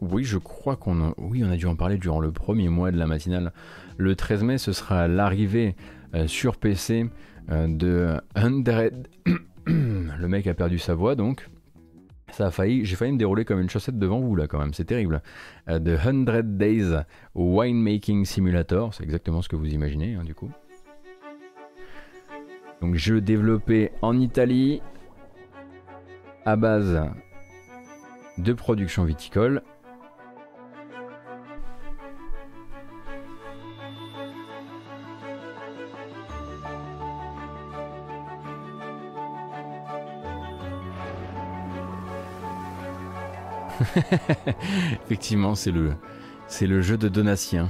oui, 0.00 0.24
je 0.24 0.38
crois 0.38 0.76
qu'on 0.76 1.10
a, 1.10 1.14
oui, 1.18 1.42
on 1.44 1.50
a 1.50 1.56
dû 1.56 1.66
en 1.66 1.76
parler 1.76 1.98
durant 1.98 2.20
le 2.20 2.32
premier 2.32 2.68
mois 2.68 2.90
de 2.90 2.98
la 2.98 3.06
matinale. 3.06 3.52
Le 3.96 4.14
13 4.14 4.42
mai, 4.42 4.58
ce 4.58 4.72
sera 4.72 5.08
l'arrivée 5.08 5.76
euh, 6.14 6.26
sur 6.26 6.56
PC 6.56 7.08
euh, 7.50 7.66
de 7.68 8.20
100. 8.36 8.64
le 9.66 10.26
mec 10.26 10.46
a 10.46 10.54
perdu 10.54 10.78
sa 10.78 10.94
voix 10.94 11.14
donc. 11.14 11.48
Ça 12.30 12.46
a 12.46 12.50
failli, 12.50 12.84
j'ai 12.84 12.96
failli 12.96 13.12
me 13.12 13.18
dérouler 13.18 13.44
comme 13.44 13.60
une 13.60 13.70
chaussette 13.70 13.98
devant 13.98 14.18
vous 14.18 14.34
là 14.34 14.48
quand 14.48 14.58
même, 14.58 14.74
c'est 14.74 14.86
terrible. 14.86 15.22
Euh, 15.68 15.78
de 15.78 15.96
100 15.96 16.24
Days 16.56 16.92
Winemaking 17.34 18.24
Simulator, 18.24 18.92
c'est 18.92 19.04
exactement 19.04 19.40
ce 19.40 19.48
que 19.48 19.56
vous 19.56 19.72
imaginez 19.72 20.14
hein, 20.14 20.24
du 20.24 20.34
coup. 20.34 20.50
Donc 22.80 22.96
jeu 22.96 23.20
développé 23.20 23.92
en 24.02 24.18
Italie 24.18 24.82
à 26.44 26.56
base 26.56 27.00
de 28.38 28.52
production 28.52 29.04
viticole. 29.04 29.62
Effectivement, 45.06 45.54
c'est 45.54 45.70
le, 45.70 45.94
le 46.62 46.82
jeu 46.82 46.96
de 46.96 47.08
Donatien. 47.08 47.68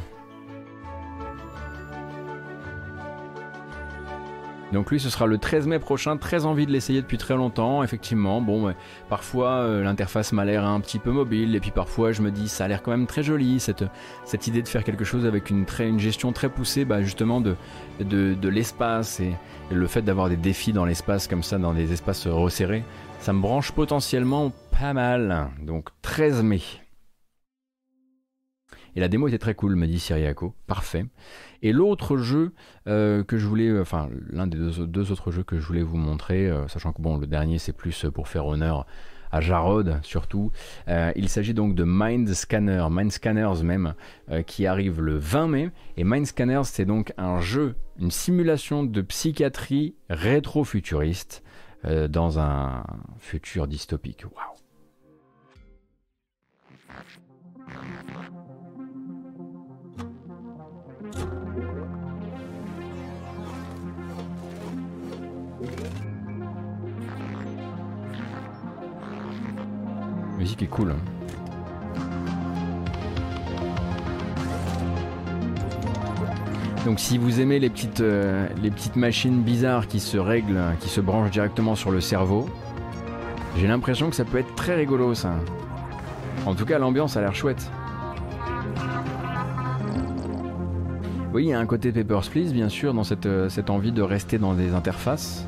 Donc 4.75 4.91
lui, 4.91 5.01
ce 5.01 5.09
sera 5.09 5.27
le 5.27 5.39
13 5.39 5.67
mai 5.67 5.79
prochain. 5.79 6.17
Très 6.17 6.45
envie 6.45 6.67
de 6.67 6.73
l'essayer 6.73 7.01
depuis 7.01 7.17
très 7.17 7.35
longtemps, 7.35 7.83
effectivement. 7.83 8.41
Bon, 8.41 8.75
parfois 9.09 9.51
euh, 9.53 9.83
l'interface 9.83 10.33
m'a 10.33 10.45
l'air 10.45 10.65
un 10.65 10.81
petit 10.81 10.99
peu 10.99 11.11
mobile, 11.11 11.55
et 11.55 11.61
puis 11.61 11.71
parfois 11.71 12.13
je 12.13 12.21
me 12.21 12.31
dis 12.31 12.49
ça 12.49 12.65
a 12.65 12.69
l'air 12.69 12.83
quand 12.83 12.91
même 12.91 13.07
très 13.07 13.23
joli 13.23 13.61
cette, 13.61 14.47
idée 14.47 14.63
de 14.63 14.69
faire 14.69 14.85
quelque 14.85 15.05
chose 15.05 15.25
avec 15.25 15.49
une, 15.49 15.65
très, 15.65 15.89
une 15.89 16.01
gestion 16.01 16.33
très 16.33 16.49
poussée, 16.49 16.85
bah, 16.85 17.03
justement 17.03 17.41
de, 17.41 17.57
de, 18.01 18.49
l'espace 18.49 19.21
et, 19.21 19.35
le 19.71 19.87
fait 19.87 20.03
d'avoir 20.03 20.29
des 20.29 20.37
défis 20.37 20.73
dans 20.73 20.85
l'espace 20.85 21.27
comme 21.27 21.43
ça, 21.43 21.57
dans 21.57 21.73
des 21.73 21.93
espaces 21.93 22.27
resserrés, 22.27 22.85
ça 23.21 23.33
me 23.33 23.41
branche 23.41 23.73
potentiellement 23.73 24.53
pas 24.79 24.93
mal. 24.93 25.49
Donc 25.63 25.89
13 26.03 26.43
mai. 26.43 26.61
Et 28.97 29.01
la 29.01 29.09
démo 29.09 29.29
était 29.29 29.39
très 29.39 29.55
cool, 29.55 29.77
me 29.77 29.87
dit 29.87 29.99
Syriaco. 29.99 30.55
Parfait. 30.67 31.07
Et 31.63 31.73
l'autre 31.73 32.17
jeu 32.17 32.53
euh, 32.87 33.25
que 33.25 33.39
je 33.39 33.47
voulais, 33.47 33.69
euh, 33.69 33.83
enfin 33.83 34.09
l'un 34.31 34.47
des 34.47 34.59
deux, 34.59 35.13
autres 35.13 35.31
jeux 35.31 35.43
que 35.43 35.59
je 35.59 35.67
voulais 35.67 35.83
vous 35.83 35.97
montrer, 35.97 36.49
euh, 36.49 36.69
sachant 36.69 36.93
que 36.93 37.03
bon, 37.03 37.17
le 37.17 37.27
dernier 37.27 37.59
c'est 37.59 37.73
plus 37.73 38.07
pour 38.13 38.29
faire 38.29 38.47
honneur 38.47 38.87
à 39.33 39.41
Jarod 39.41 39.99
surtout. 40.03 40.53
il 40.87 41.29
s'agit 41.29 41.55
donc 41.55 41.75
de 41.75 41.83
Mind 41.85 42.33
Scanner, 42.35 42.87
Mind 42.89 43.11
Scanners 43.11 43.65
même, 43.65 43.95
qui 44.47 44.65
arrive 44.65 45.01
le 45.01 45.17
20 45.17 45.49
mai. 45.49 45.71
Et 45.97 46.05
Mind 46.05 46.25
Scanners, 46.25 46.63
c'est 46.63 46.85
donc 46.85 47.13
un 47.19 47.41
jeu, 47.41 47.75
une 47.99 48.13
simulation 48.13 48.85
de 48.85 49.03
psychiatrie 49.03 49.97
rétro-futuriste 50.09 51.43
dans 51.83 52.39
un 52.39 52.85
futur 53.19 53.67
dystopique. 53.67 54.25
Waouh! 54.25 54.55
La 70.35 70.41
musique 70.41 70.63
est 70.65 70.67
cool. 70.67 70.91
Hein. 70.91 72.05
Donc 76.85 76.99
si 76.99 77.17
vous 77.19 77.41
aimez 77.41 77.61
les 77.61 77.71
petites, 77.71 78.01
euh, 78.01 78.49
les 78.61 78.71
petites 78.71 78.97
machines 78.97 79.43
bizarres 79.43 79.87
qui 79.87 80.01
se 80.01 80.19
règlent, 80.19 80.61
qui 80.81 80.89
se 80.89 81.01
branchent 81.01 81.31
directement 81.31 81.77
sur 81.77 81.91
le 81.91 82.01
cerveau, 82.01 82.49
J'ai 83.57 83.69
l'impression 83.69 84.11
que 84.11 84.17
ça 84.17 84.25
peut 84.25 84.39
être 84.39 84.53
très 84.57 84.75
rigolo 84.75 85.15
ça. 85.15 85.37
En 86.45 86.57
tout 86.57 86.65
cas, 86.65 86.81
l'ambiance 86.81 87.17
a 87.17 87.21
l'air 87.21 87.37
chouette. 87.37 87.71
Oui, 91.33 91.45
il 91.45 91.49
y 91.51 91.53
a 91.53 91.61
un 91.61 91.67
côté 91.67 91.93
Papers, 91.93 92.29
Please, 92.31 92.53
bien 92.53 92.69
sûr, 92.69 92.93
dans 92.95 93.05
cette, 93.05 93.27
euh, 93.27 93.49
cette 93.49 93.71
envie 93.71 93.93
de 93.93 94.03
rester 94.03 94.39
dans 94.39 94.55
des 94.55 94.75
interfaces. 94.75 95.47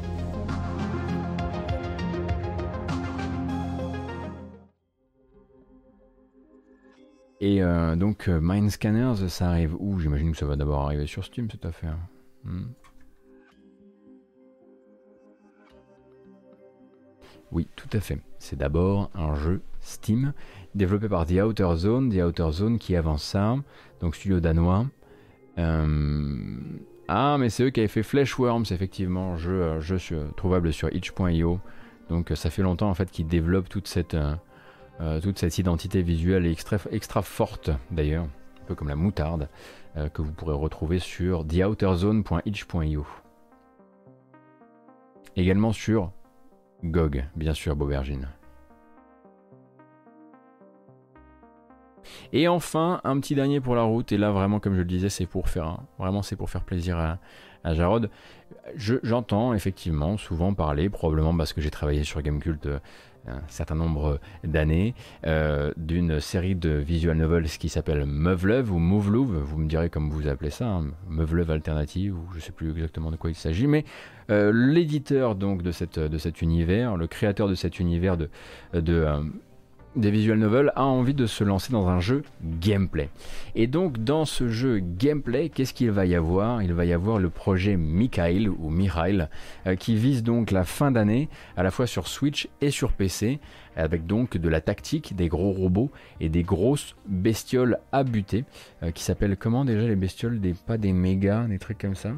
Et 7.41 7.63
euh, 7.63 7.97
donc, 7.97 8.29
euh, 8.29 8.41
Mind 8.43 8.71
Scanners, 8.71 9.29
ça 9.29 9.49
arrive 9.51 9.77
où? 9.79 9.99
J'imagine 9.99 10.33
que 10.33 10.39
ça 10.39 10.47
va 10.47 10.57
d'abord 10.57 10.83
arriver 10.83 11.07
sur 11.07 11.25
Steam, 11.25 11.51
cette 11.51 11.67
affaire. 11.67 11.97
Hmm. 12.45 12.69
Oui, 17.53 17.69
tout 17.77 17.89
à 17.93 18.01
fait. 18.01 18.19
C'est 18.39 18.57
d'abord 18.57 19.11
un 19.15 19.35
jeu 19.35 19.61
Steam 19.81 20.33
développé 20.75 21.09
par 21.09 21.27
The 21.27 21.43
Outer 21.43 21.77
Zone. 21.77 22.11
The 22.11 22.23
Outer 22.23 22.53
Zone 22.53 22.79
qui 22.79 22.97
avance 22.97 23.23
ça, 23.23 23.57
donc 24.01 24.17
studio 24.17 24.41
danois. 24.41 24.87
Euh, 25.59 26.57
ah, 27.09 27.37
mais 27.39 27.51
c'est 27.51 27.65
eux 27.65 27.71
qui 27.71 27.81
avaient 27.81 27.89
fait 27.89 28.03
Fleshworms, 28.03 28.65
effectivement, 28.71 29.37
jeu, 29.37 29.79
jeu 29.81 29.99
trouvable 30.37 30.73
sur 30.73 30.93
itch.io. 30.93 31.61
Donc 32.09 32.33
ça 32.35 32.51
fait 32.51 32.63
longtemps 32.63 32.91
en 32.91 32.95
fait 32.95 33.11
qu'ils 33.11 33.27
développent 33.27 33.69
toute 33.69 33.89
cette, 33.89 34.17
toute 35.23 35.39
cette 35.39 35.59
identité 35.59 36.03
visuelle 36.03 36.47
extra, 36.47 36.79
extra 36.91 37.23
forte 37.23 37.71
d'ailleurs, 37.91 38.25
un 38.25 38.67
peu 38.67 38.75
comme 38.75 38.89
la 38.89 38.97
moutarde, 38.97 39.49
que 40.13 40.23
vous 40.23 40.33
pourrez 40.33 40.55
retrouver 40.55 40.99
sur 40.99 41.47
theouterzone.itch.io. 41.47 43.07
Également 45.37 45.73
sur 45.73 46.13
GOG, 46.83 47.25
bien 47.37 47.53
sûr, 47.53 47.77
Bobergine. 47.77 48.29
Et 52.33 52.49
enfin, 52.49 53.01
un 53.05 53.19
petit 53.21 53.35
dernier 53.35 53.61
pour 53.61 53.75
la 53.75 53.83
route. 53.83 54.13
Et 54.13 54.19
là, 54.19 54.31
vraiment, 54.31 54.61
comme 54.61 54.75
je 54.75 54.81
le 54.81 54.87
disais, 54.87 55.09
c'est 55.09 55.27
pour 55.27 55.49
faire, 55.49 55.79
vraiment, 55.99 56.23
c'est 56.23 56.37
pour 56.37 56.51
faire 56.51 56.65
plaisir 56.65 56.99
à, 56.99 57.19
à 57.65 57.75
Jarod. 57.75 58.11
J'entends 58.77 59.55
effectivement 59.55 60.17
souvent 60.17 60.55
parler, 60.55 60.89
probablement 60.89 61.37
parce 61.37 61.53
que 61.53 61.61
j'ai 61.61 61.71
travaillé 61.71 62.05
sur 62.05 62.23
Gamecult 62.23 62.65
euh, 62.67 62.79
un 63.27 63.43
certain 63.49 63.75
nombre 63.75 64.21
d'années, 64.45 64.95
euh, 65.27 65.73
d'une 65.77 66.21
série 66.21 66.55
de 66.55 66.71
visual 66.71 67.17
novels 67.17 67.49
qui 67.49 67.69
s'appelle 67.69 68.05
Love 68.07 68.73
ou 68.73 68.79
Love, 69.11 69.39
vous 69.39 69.59
me 69.59 69.69
direz 69.69 69.91
comme 69.91 70.11
vous 70.11 70.29
appelez 70.29 70.51
ça, 70.51 70.67
hein, 70.67 70.87
Love 71.11 71.51
alternative, 71.51 72.17
ou 72.17 72.27
je 72.35 72.41
sais 72.41 72.53
plus 72.53 72.71
exactement 72.71 73.11
de 73.11 73.17
quoi 73.17 73.31
il 73.31 73.35
s'agit, 73.35 73.67
mais 73.67 73.85
euh, 74.31 74.53
l'éditeur 74.53 75.35
donc 75.35 75.63
de, 75.63 75.73
cette, 75.73 75.99
de 75.99 76.19
cet 76.19 76.43
univers, 76.43 76.97
le 76.97 77.07
créateur 77.07 77.49
de 77.49 77.55
cet 77.55 77.79
univers 77.79 78.17
de, 78.17 78.29
de, 78.75 79.07
des 79.97 80.11
visual 80.11 80.39
novels 80.39 80.73
a 80.77 80.85
envie 80.85 81.15
de 81.15 81.27
se 81.27 81.43
lancer 81.43 81.73
dans 81.73 81.89
un 81.89 82.01
jeu 82.01 82.23
gameplay. 82.61 83.09
Et 83.55 83.67
donc 83.67 84.05
dans 84.05 84.25
ce 84.25 84.49
jeu 84.49 84.79
gameplay, 84.79 85.49
qu'est-ce 85.49 85.73
qu'il 85.73 85.91
va 85.91 86.07
y 86.07 86.15
avoir? 86.15 86.63
Il 86.63 86.75
va 86.75 86.85
y 86.85 86.93
avoir 86.93 87.19
le 87.19 87.31
projet 87.31 87.77
Mikhail 87.77 88.49
ou 88.49 88.71
Mikhail 88.71 89.29
euh, 89.67 89.75
qui 89.75 89.97
vise 89.97 90.23
donc 90.23 90.51
la 90.51 90.65
fin 90.65 90.91
d'année 90.91 91.29
à 91.57 91.63
la 91.63 91.71
fois 91.71 91.87
sur 91.87 92.07
Switch 92.09 92.49
et 92.61 92.71
sur 92.71 92.93
PC 92.93 93.41
avec 93.77 94.07
donc 94.07 94.37
de 94.37 94.49
la 94.49 94.61
tactique, 94.61 95.17
des 95.17 95.29
gros 95.29 95.53
robots 95.53 95.91
et 96.21 96.29
des 96.29 96.43
grosses 96.43 96.97
bestioles 97.07 97.79
à 97.93 98.05
buter 98.05 98.45
euh, 98.83 98.91
qui 98.91 99.03
s'appellent 99.03 99.37
comment 99.37 99.65
déjà 99.65 99.87
les 99.87 99.97
bestioles? 99.97 100.41
Des 100.41 100.55
pas 100.55 100.79
des 100.79 100.93
mégas, 100.93 101.45
des 101.45 101.59
trucs 101.59 101.79
comme 101.79 101.95
ça. 101.95 102.13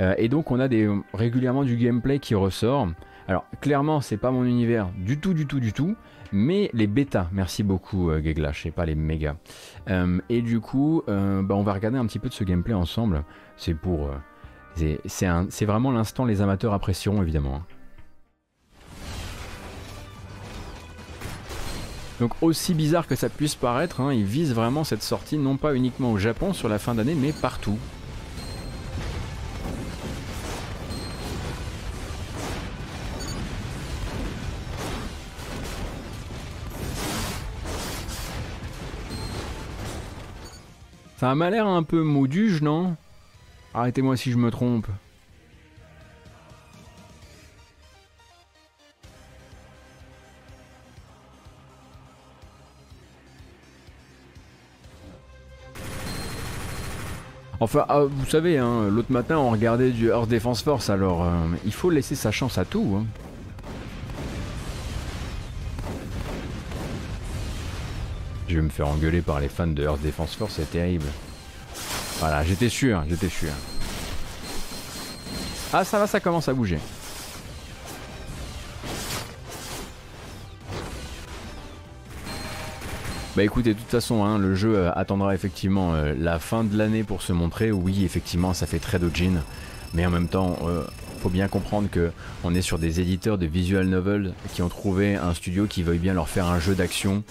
Euh, 0.00 0.14
et 0.18 0.28
donc 0.28 0.50
on 0.50 0.60
a 0.60 0.68
régulièrement 1.12 1.64
du 1.64 1.76
gameplay 1.76 2.18
qui 2.18 2.34
ressort. 2.34 2.88
Alors 3.28 3.46
clairement 3.60 4.00
c'est 4.00 4.18
pas 4.18 4.30
mon 4.30 4.44
univers 4.44 4.90
du 4.98 5.18
tout 5.18 5.32
du 5.32 5.46
tout 5.46 5.60
du 5.60 5.72
tout 5.72 5.96
mais 6.34 6.68
les 6.74 6.86
bêtas. 6.86 7.28
Merci 7.32 7.62
beaucoup 7.62 8.10
euh, 8.10 8.20
Geglash 8.20 8.66
et 8.66 8.70
pas 8.70 8.84
les 8.84 8.96
méga. 8.96 9.36
Euh, 9.88 10.18
et 10.28 10.42
du 10.42 10.60
coup, 10.60 11.02
euh, 11.08 11.42
bah, 11.42 11.54
on 11.54 11.62
va 11.62 11.72
regarder 11.72 11.96
un 11.96 12.06
petit 12.06 12.18
peu 12.18 12.28
de 12.28 12.34
ce 12.34 12.44
gameplay 12.44 12.74
ensemble. 12.74 13.24
C'est 13.56 13.74
pour, 13.74 14.10
c'est 15.06 15.64
vraiment 15.64 15.92
l'instant 15.92 16.24
les 16.24 16.42
amateurs 16.42 16.74
apprécieront 16.74 17.22
évidemment. 17.22 17.56
Hein. 17.56 17.62
Donc 22.20 22.32
aussi 22.42 22.74
bizarre 22.74 23.06
que 23.06 23.16
ça 23.16 23.28
puisse 23.28 23.54
paraître, 23.54 24.00
hein, 24.00 24.12
ils 24.12 24.24
visent 24.24 24.54
vraiment 24.54 24.84
cette 24.84 25.02
sortie 25.02 25.36
non 25.36 25.56
pas 25.56 25.74
uniquement 25.74 26.12
au 26.12 26.18
Japon 26.18 26.52
sur 26.52 26.68
la 26.68 26.78
fin 26.78 26.94
d'année, 26.94 27.16
mais 27.16 27.32
partout. 27.32 27.78
Ça 41.16 41.34
m'a 41.34 41.48
l'air 41.50 41.66
un 41.66 41.82
peu 41.82 42.02
mauduge, 42.02 42.60
non? 42.60 42.96
Arrêtez-moi 43.72 44.16
si 44.16 44.30
je 44.30 44.36
me 44.36 44.50
trompe. 44.50 44.86
Enfin, 57.60 57.86
ah, 57.88 58.00
vous 58.04 58.26
savez, 58.26 58.58
hein, 58.58 58.88
l'autre 58.90 59.10
matin 59.10 59.38
on 59.38 59.50
regardait 59.50 59.90
du 59.90 60.08
Earth 60.08 60.28
Defense 60.28 60.62
Force, 60.62 60.90
alors 60.90 61.24
euh, 61.24 61.30
il 61.64 61.72
faut 61.72 61.88
laisser 61.88 62.14
sa 62.14 62.30
chance 62.30 62.58
à 62.58 62.66
tout. 62.66 62.98
Hein. 63.00 63.23
Je 68.48 68.56
vais 68.56 68.62
me 68.62 68.68
faire 68.68 68.88
engueuler 68.88 69.22
par 69.22 69.40
les 69.40 69.48
fans 69.48 69.66
de 69.66 69.82
Earth 69.82 70.02
Defense 70.02 70.34
Force, 70.34 70.54
c'est 70.56 70.70
terrible. 70.70 71.06
Voilà, 72.18 72.44
j'étais 72.44 72.68
sûr, 72.68 73.02
j'étais 73.08 73.28
sûr. 73.28 73.50
Ah 75.72 75.84
ça 75.84 75.98
va, 75.98 76.06
ça 76.06 76.20
commence 76.20 76.48
à 76.48 76.54
bouger. 76.54 76.78
Bah 83.34 83.42
écoutez, 83.42 83.74
de 83.74 83.78
toute 83.78 83.88
façon, 83.88 84.24
hein, 84.24 84.38
le 84.38 84.54
jeu 84.54 84.76
euh, 84.76 84.92
attendra 84.94 85.34
effectivement 85.34 85.92
euh, 85.94 86.14
la 86.16 86.38
fin 86.38 86.62
de 86.62 86.78
l'année 86.78 87.02
pour 87.02 87.20
se 87.20 87.32
montrer. 87.32 87.72
Oui, 87.72 88.04
effectivement, 88.04 88.54
ça 88.54 88.66
fait 88.66 88.78
très 88.78 89.00
dojin. 89.00 89.42
Mais 89.92 90.06
en 90.06 90.10
même 90.10 90.28
temps, 90.28 90.56
euh, 90.68 90.84
faut 91.20 91.30
bien 91.30 91.48
comprendre 91.48 91.88
que 91.90 92.12
on 92.44 92.54
est 92.54 92.62
sur 92.62 92.78
des 92.78 93.00
éditeurs 93.00 93.36
de 93.36 93.46
visual 93.46 93.86
novels 93.86 94.34
qui 94.52 94.62
ont 94.62 94.68
trouvé 94.68 95.16
un 95.16 95.34
studio 95.34 95.66
qui 95.66 95.82
veuille 95.82 95.98
bien 95.98 96.14
leur 96.14 96.28
faire 96.28 96.46
un 96.46 96.60
jeu 96.60 96.76
d'action 96.76 97.24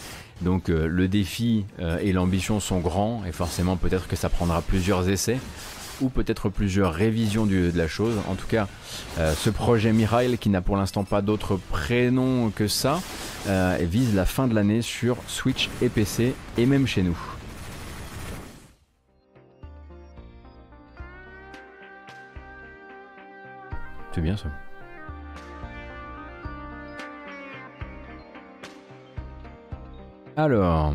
donc 0.44 0.70
euh, 0.70 0.88
le 0.88 1.08
défi 1.08 1.66
euh, 1.80 1.98
et 2.02 2.12
l'ambition 2.12 2.60
sont 2.60 2.80
grands 2.80 3.24
et 3.26 3.32
forcément 3.32 3.78
peut-être 3.78 4.08
que 4.08 4.16
ça 4.16 4.30
prendra 4.30 4.62
plusieurs 4.62 5.10
essais 5.10 5.40
ou 6.02 6.10
peut-être 6.10 6.50
plusieurs 6.50 6.94
révisions 6.94 7.46
de 7.46 7.72
la 7.76 7.88
chose. 7.88 8.16
En 8.28 8.36
tout 8.36 8.48
cas, 8.48 8.68
euh, 9.20 9.34
ce 9.34 9.50
projet 9.50 9.94
Mirail, 9.94 10.38
qui 10.38 10.50
n'a 10.50 10.62
pour 10.62 10.76
l'instant 10.76 11.04
pas 11.04 11.22
d'autre 11.22 11.58
prénom 11.70 12.50
que 12.50 12.68
ça, 12.68 13.00
vise 13.80 14.16
la 14.16 14.26
fin 14.26 14.48
de 14.48 14.56
l'année 14.56 14.82
sur 14.82 15.18
Switch 15.28 15.70
et 15.82 15.90
PC 15.90 16.34
et 16.58 16.66
même 16.66 16.88
chez 16.88 17.04
nous. 17.04 17.18
C'est 24.14 24.22
bien 24.22 24.38
ça. 24.38 24.50
Alors. 30.36 30.94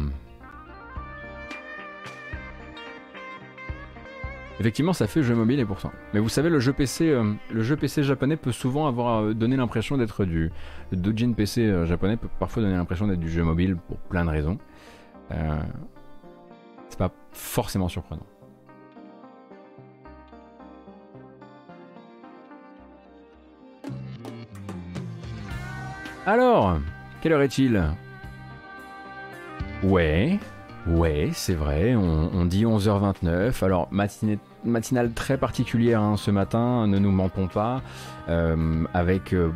Effectivement, 4.60 4.92
ça 4.92 5.06
fait 5.06 5.22
jeu 5.22 5.36
mobile 5.36 5.60
et 5.60 5.64
pourtant. 5.64 5.92
Mais 6.12 6.18
vous 6.18 6.28
savez, 6.28 6.50
le 6.50 6.58
jeu 6.58 6.72
PC, 6.72 7.10
euh, 7.10 7.32
le 7.52 7.62
jeu 7.62 7.76
PC 7.76 8.02
japonais 8.02 8.36
peut 8.36 8.50
souvent 8.50 8.88
avoir 8.88 9.22
euh, 9.22 9.32
donné 9.32 9.56
l'impression 9.56 9.96
d'être 9.96 10.24
du 10.24 10.50
le 10.90 10.96
doujin 10.96 11.32
PC 11.32 11.62
euh, 11.62 11.86
japonais 11.86 12.16
peut 12.16 12.28
parfois 12.40 12.64
donner 12.64 12.74
l'impression 12.74 13.06
d'être 13.06 13.20
du 13.20 13.30
jeu 13.30 13.44
mobile 13.44 13.76
pour 13.76 13.98
plein 13.98 14.24
de 14.24 14.30
raisons. 14.30 14.58
C'est 16.88 16.98
pas 16.98 17.12
forcément 17.32 17.88
surprenant. 17.88 18.26
Alors, 26.26 26.78
quelle 27.20 27.32
heure 27.32 27.42
est-il? 27.42 27.84
Ouais, 29.84 30.40
ouais, 30.88 31.30
c'est 31.32 31.54
vrai, 31.54 31.94
on, 31.94 32.44
dit 32.46 32.64
11h29. 32.64 33.64
Alors, 33.64 33.88
matinale 34.64 35.12
très 35.12 35.38
particulière 35.38 36.02
hein, 36.02 36.16
ce 36.16 36.32
matin, 36.32 36.88
ne 36.88 36.98
nous 36.98 37.12
mentons 37.12 37.46
pas, 37.46 37.82
euh, 38.28 38.84
avec 38.92 39.32
euh, 39.32 39.50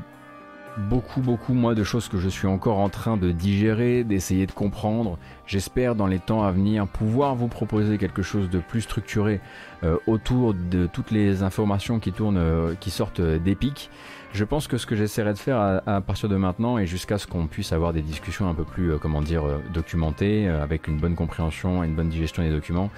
beaucoup, 0.76 1.20
beaucoup, 1.20 1.52
moi, 1.52 1.74
de 1.74 1.84
choses 1.84 2.08
que 2.08 2.18
je 2.18 2.28
suis 2.28 2.46
encore 2.46 2.78
en 2.78 2.88
train 2.88 3.16
de 3.16 3.30
digérer, 3.30 4.04
d'essayer 4.04 4.46
de 4.46 4.52
comprendre. 4.52 5.18
J'espère 5.46 5.94
dans 5.94 6.06
les 6.06 6.18
temps 6.18 6.42
à 6.44 6.50
venir 6.50 6.86
pouvoir 6.86 7.34
vous 7.34 7.48
proposer 7.48 7.98
quelque 7.98 8.22
chose 8.22 8.48
de 8.48 8.58
plus 8.58 8.82
structuré 8.82 9.40
euh, 9.84 9.96
autour 10.06 10.54
de 10.54 10.86
toutes 10.86 11.10
les 11.10 11.42
informations 11.42 11.98
qui 11.98 12.12
tournent, 12.12 12.38
euh, 12.38 12.74
qui 12.80 12.90
sortent 12.90 13.20
d'Epic. 13.20 13.90
Je 14.32 14.44
pense 14.44 14.66
que 14.66 14.78
ce 14.78 14.86
que 14.86 14.96
j'essaierai 14.96 15.34
de 15.34 15.38
faire 15.38 15.82
à, 15.86 16.00
partir 16.00 16.30
de 16.30 16.36
maintenant 16.36 16.78
et 16.78 16.86
jusqu'à 16.86 17.18
ce 17.18 17.26
qu'on 17.26 17.46
puisse 17.46 17.72
avoir 17.72 17.92
des 17.92 18.00
discussions 18.00 18.48
un 18.48 18.54
peu 18.54 18.64
plus, 18.64 18.92
euh, 18.92 18.98
comment 18.98 19.20
dire, 19.20 19.44
documentées, 19.74 20.48
avec 20.48 20.88
une 20.88 20.96
bonne 20.96 21.14
compréhension 21.14 21.84
et 21.84 21.86
une 21.86 21.94
bonne 21.94 22.08
digestion 22.08 22.42
des 22.42 22.50
documents, 22.50 22.90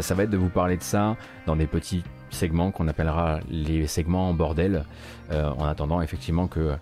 ça 0.00 0.14
va 0.14 0.22
être 0.22 0.30
de 0.30 0.38
vous 0.38 0.48
parler 0.48 0.78
de 0.78 0.82
ça 0.82 1.16
dans 1.46 1.56
des 1.56 1.66
petits 1.66 2.02
segments 2.30 2.70
qu'on 2.70 2.88
appellera 2.88 3.40
les 3.50 3.86
segments 3.86 4.28
en 4.28 4.34
bordel, 4.34 4.84
en 5.30 5.64
attendant 5.64 6.00
effectivement 6.00 6.46
que 6.46 6.74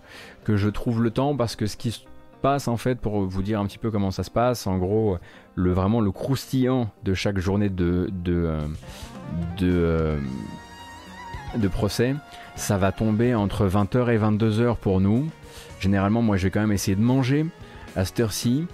que 0.43 0.55
je 0.55 0.69
trouve 0.69 1.03
le 1.03 1.11
temps 1.11 1.35
parce 1.35 1.55
que 1.57 1.65
ce 1.65 1.75
qui 1.75 1.91
se 1.91 1.99
passe 2.41 2.67
en 2.67 2.77
fait 2.77 2.99
pour 2.99 3.25
vous 3.25 3.41
dire 3.41 3.59
un 3.59 3.65
petit 3.65 3.77
peu 3.77 3.91
comment 3.91 4.11
ça 4.11 4.23
se 4.23 4.31
passe 4.31 4.67
en 4.67 4.77
gros 4.77 5.17
le 5.55 5.73
vraiment 5.73 5.99
le 5.99 6.11
croustillant 6.11 6.89
de 7.03 7.13
chaque 7.13 7.39
journée 7.39 7.69
de 7.69 8.09
de 8.11 8.33
euh, 8.33 8.61
de, 9.57 9.69
euh, 9.69 10.19
de 11.57 11.67
procès 11.67 12.15
ça 12.55 12.77
va 12.77 12.91
tomber 12.91 13.35
entre 13.35 13.67
20h 13.67 14.09
et 14.09 14.17
22h 14.17 14.77
pour 14.77 14.99
nous. 15.01 15.29
Généralement 15.79 16.21
moi 16.21 16.37
je 16.37 16.43
vais 16.43 16.51
quand 16.51 16.61
même 16.61 16.71
essayer 16.71 16.95
de 16.95 17.01
manger 17.01 17.45
à 17.95 18.05
cette 18.05 18.19
heure-ci 18.19 18.65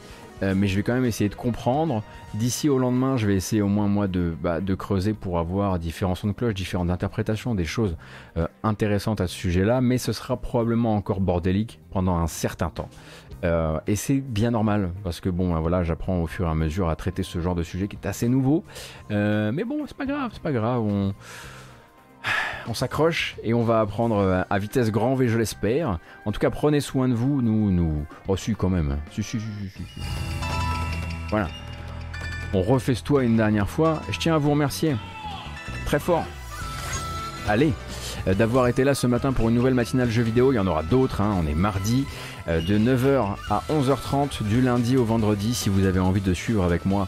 euh, 0.42 0.54
mais 0.56 0.68
je 0.68 0.76
vais 0.76 0.84
quand 0.84 0.94
même 0.94 1.06
essayer 1.06 1.30
de 1.30 1.36
comprendre. 1.36 2.04
D'ici 2.34 2.70
au 2.70 2.80
lendemain, 2.80 3.18
je 3.18 3.28
vais 3.28 3.36
essayer 3.36 3.62
au 3.62 3.68
moins 3.68 3.88
moi 3.88 4.08
de, 4.08 4.34
bah, 4.42 4.60
creuser 4.78 5.14
pour 5.14 5.40
avoir 5.40 5.78
différents 5.80 6.16
sons 6.16 6.28
de 6.28 6.34
cloche, 6.34 6.54
différentes 6.54 6.90
interprétations, 6.90 7.54
des 7.56 7.66
choses 7.66 7.96
euh, 8.38 8.48
intéressantes 8.64 9.22
à 9.22 9.28
ce 9.28 9.36
sujet-là, 9.36 9.82
mais 9.82 9.98
ce 9.98 10.12
sera 10.12 10.38
probablement 10.38 10.96
encore 10.96 11.22
bordélique 11.22 11.80
pendant 11.92 12.18
un 12.18 12.28
certain 12.28 12.70
temps. 12.70 12.90
Euh, 13.44 13.80
et 13.88 13.96
c'est 13.96 14.22
bien 14.22 14.52
normal, 14.52 14.92
parce 15.04 15.20
que 15.20 15.30
bon, 15.30 15.60
voilà, 15.60 15.84
j'apprends 15.84 16.22
au 16.22 16.28
fur 16.28 16.48
et 16.48 16.50
à 16.50 16.56
mesure 16.56 16.90
à 16.90 16.96
traiter 16.96 17.24
ce 17.24 17.40
genre 17.40 17.56
de 17.56 17.64
sujet 17.64 17.88
qui 17.88 17.98
est 18.02 18.08
assez 18.08 18.30
nouveau. 18.30 18.64
mais 19.10 19.64
bon, 19.64 19.86
c'est 19.86 19.98
pas 19.98 20.06
grave, 20.06 20.32
c'est 20.34 20.42
pas 20.42 20.54
grave. 20.54 20.82
On 20.82 21.14
on 22.68 22.74
s'accroche 22.74 23.36
et 23.44 23.54
on 23.54 23.64
va 23.64 23.80
apprendre 23.80 24.18
euh, 24.18 24.42
à 24.50 24.60
vitesse 24.60 24.92
grand 24.92 25.16
V, 25.16 25.28
je 25.28 25.38
l'espère. 25.38 26.00
En 26.26 26.32
tout 26.32 26.40
cas, 26.40 26.50
prenez 26.50 26.80
soin 26.80 27.10
de 27.10 27.14
vous. 27.14 27.42
Nous, 27.42 27.72
nous. 27.72 28.06
Oh, 28.28 28.38
si, 28.38 28.56
quand 28.56 28.70
même. 28.70 28.98
Si, 29.12 29.24
si, 29.24 29.40
si, 29.40 29.46
si, 29.76 29.84
Voilà. 31.30 31.48
On 32.54 32.62
refait 32.62 32.96
ce 32.96 33.04
toit 33.04 33.24
une 33.24 33.38
dernière 33.38 33.70
fois. 33.70 34.02
Je 34.12 34.20
tiens 34.20 34.36
à 34.36 34.38
vous 34.38 34.52
remercier. 34.52 34.96
Très 35.86 36.00
fort. 36.00 36.26
Allez, 37.48 37.74
euh, 38.28 38.34
d'avoir 38.34 38.68
été 38.68 38.84
là 38.84 38.96
ce 38.96 39.08
matin 39.08 39.34
pour 39.34 39.50
une 39.50 39.56
nouvelle 39.56 39.74
matinale 39.74 40.10
jeu 40.10 40.24
vidéo. 40.24 40.52
Il 40.52 40.56
y 40.56 40.60
en 40.60 40.68
aura 40.68 40.84
d'autres. 40.84 41.22
Hein. 41.22 41.36
On 41.44 41.48
est 41.48 41.56
mardi 41.56 42.06
euh, 42.48 42.62
de 42.62 42.78
9h 42.78 43.36
à 43.50 43.64
11h30 43.70 44.44
du 44.44 44.62
lundi 44.62 44.96
au 44.98 45.04
vendredi 45.04 45.54
si 45.56 45.70
vous 45.70 45.86
avez 45.86 46.00
envie 46.00 46.22
de 46.22 46.34
suivre 46.34 46.64
avec 46.64 46.86
moi 46.86 47.08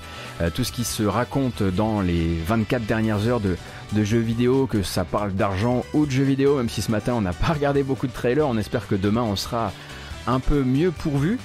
tout 0.53 0.65
ce 0.65 0.73
qui 0.73 0.83
se 0.83 1.03
raconte 1.03 1.63
dans 1.63 2.01
les 2.01 2.35
24 2.45 2.85
dernières 2.85 3.25
heures 3.27 3.39
de, 3.39 3.55
de 3.93 4.03
jeux 4.03 4.19
vidéo, 4.19 4.67
que 4.67 4.83
ça 4.83 5.05
parle 5.05 5.33
d'argent 5.33 5.83
ou 5.93 6.05
de 6.05 6.11
jeux 6.11 6.23
vidéo, 6.23 6.57
même 6.57 6.69
si 6.69 6.81
ce 6.81 6.91
matin 6.91 7.13
on 7.15 7.21
n'a 7.21 7.33
pas 7.33 7.53
regardé 7.53 7.83
beaucoup 7.83 8.07
de 8.07 8.11
trailers, 8.11 8.47
on 8.47 8.57
espère 8.57 8.87
que 8.87 8.95
demain 8.95 9.21
on 9.23 9.35
sera 9.35 9.71
un 10.27 10.39
peu 10.39 10.63
mieux 10.63 10.91
pourvu. 10.91 11.39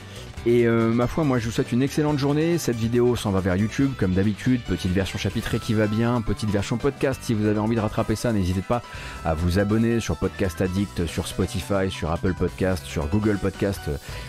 Et 0.47 0.67
euh, 0.67 0.91
ma 0.91 1.07
foi, 1.07 1.23
moi 1.23 1.39
je 1.39 1.45
vous 1.45 1.51
souhaite 1.51 1.71
une 1.71 1.83
excellente 1.83 2.19
journée. 2.19 2.57
Cette 2.57 2.77
vidéo 2.77 3.15
s'en 3.15 3.31
va 3.31 3.41
vers 3.41 3.57
YouTube 3.57 3.93
comme 3.99 4.13
d'habitude. 4.13 4.63
Petite 4.63 4.91
version 4.91 5.19
chapitrée 5.19 5.59
qui 5.59 5.75
va 5.75 5.87
bien, 5.87 6.23
petite 6.23 6.49
version 6.49 6.79
podcast. 6.79 7.21
Si 7.23 7.35
vous 7.35 7.45
avez 7.47 7.59
envie 7.59 7.77
de 7.77 7.81
rattraper 7.81 8.17
ça, 8.17 8.33
n'hésitez 8.33 8.63
pas 8.63 8.81
à 9.27 9.35
vous 9.35 9.59
abonner 9.59 10.01
sur 10.01 10.17
Podcast 10.17 10.63
Addict, 10.63 11.05
sur 11.05 11.27
Spotify, 11.27 11.91
sur 11.91 12.11
Apple 12.11 12.33
Podcast, 12.33 12.87
sur 12.87 13.07
Google 13.09 13.37
Podcast. 13.37 13.83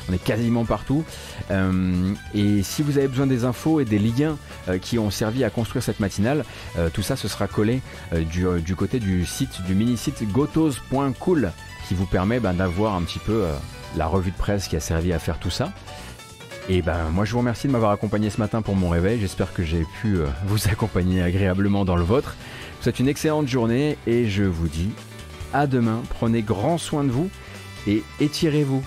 On 0.10 0.14
est 0.14 0.22
quasiment 0.22 0.66
partout. 0.66 1.06
Euh, 1.50 2.14
et 2.34 2.62
si 2.62 2.82
vous 2.82 2.98
avez 2.98 3.08
besoin 3.08 3.28
des 3.28 3.46
infos 3.46 3.80
et 3.80 3.86
des 3.86 4.00
liens 4.00 4.38
euh, 4.68 4.80
qui 4.80 5.00
ont 5.00 5.12
servi 5.12 5.46
à 5.46 5.50
construire 5.50 5.82
cette 5.82 6.02
matinale, 6.02 6.44
tout 6.94 7.04
ça 7.04 7.16
ce 7.16 7.28
sera 7.28 7.48
collé 7.48 7.82
du, 8.12 8.46
du, 8.62 8.76
côté 8.76 9.00
du 9.00 9.26
site, 9.26 9.62
du 9.64 9.76
mini-site 9.76 10.30
gotos.cool 10.32 11.52
qui 11.88 11.96
vous 11.96 12.06
permet 12.06 12.40
ben, 12.40 12.54
d'avoir 12.54 12.96
un 12.96 13.02
petit 13.04 13.20
peu 13.20 13.46
la 13.96 14.08
revue 14.08 14.32
de 14.32 14.38
presse 14.38 14.68
qui 14.68 14.76
a 14.76 14.80
servi 14.80 15.14
à 15.14 15.20
faire 15.20 15.38
tout 15.38 15.50
ça. 15.50 15.72
Et 16.70 16.82
ben 16.82 17.10
moi 17.12 17.26
je 17.26 17.32
vous 17.32 17.40
remercie 17.40 17.68
de 17.68 17.72
m'avoir 17.72 17.92
accompagné 17.92 18.30
ce 18.30 18.40
matin 18.40 18.62
pour 18.62 18.76
mon 18.76 18.90
réveil. 18.90 19.20
J'espère 19.20 19.54
que 19.54 19.64
j'ai 19.64 19.86
pu 20.02 20.18
euh, 20.18 20.28
vous 20.46 20.68
accompagner 20.68 21.22
agréablement 21.22 21.86
dans 21.86 21.96
le 21.96 22.04
vôtre. 22.04 22.36
Je 22.38 22.78
vous 22.78 22.84
souhaite 22.84 23.00
une 23.00 23.08
excellente 23.08 23.48
journée 23.48 23.98
et 24.08 24.28
je 24.28 24.44
vous 24.44 24.68
dis 24.68 24.92
à 25.54 25.68
demain. 25.68 26.02
Prenez 26.10 26.42
grand 26.42 26.78
soin 26.78 27.04
de 27.04 27.12
vous 27.12 27.30
et 27.88 28.04
étirez-vous 28.20 28.84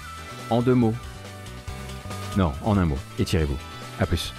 en 0.51 0.63
deux 0.63 0.75
mots. 0.75 0.95
Non, 2.37 2.53
en 2.65 2.77
un 2.77 2.85
mot. 2.85 2.99
Étirez-vous. 3.19 3.57
A 4.01 4.07
plus. 4.07 4.33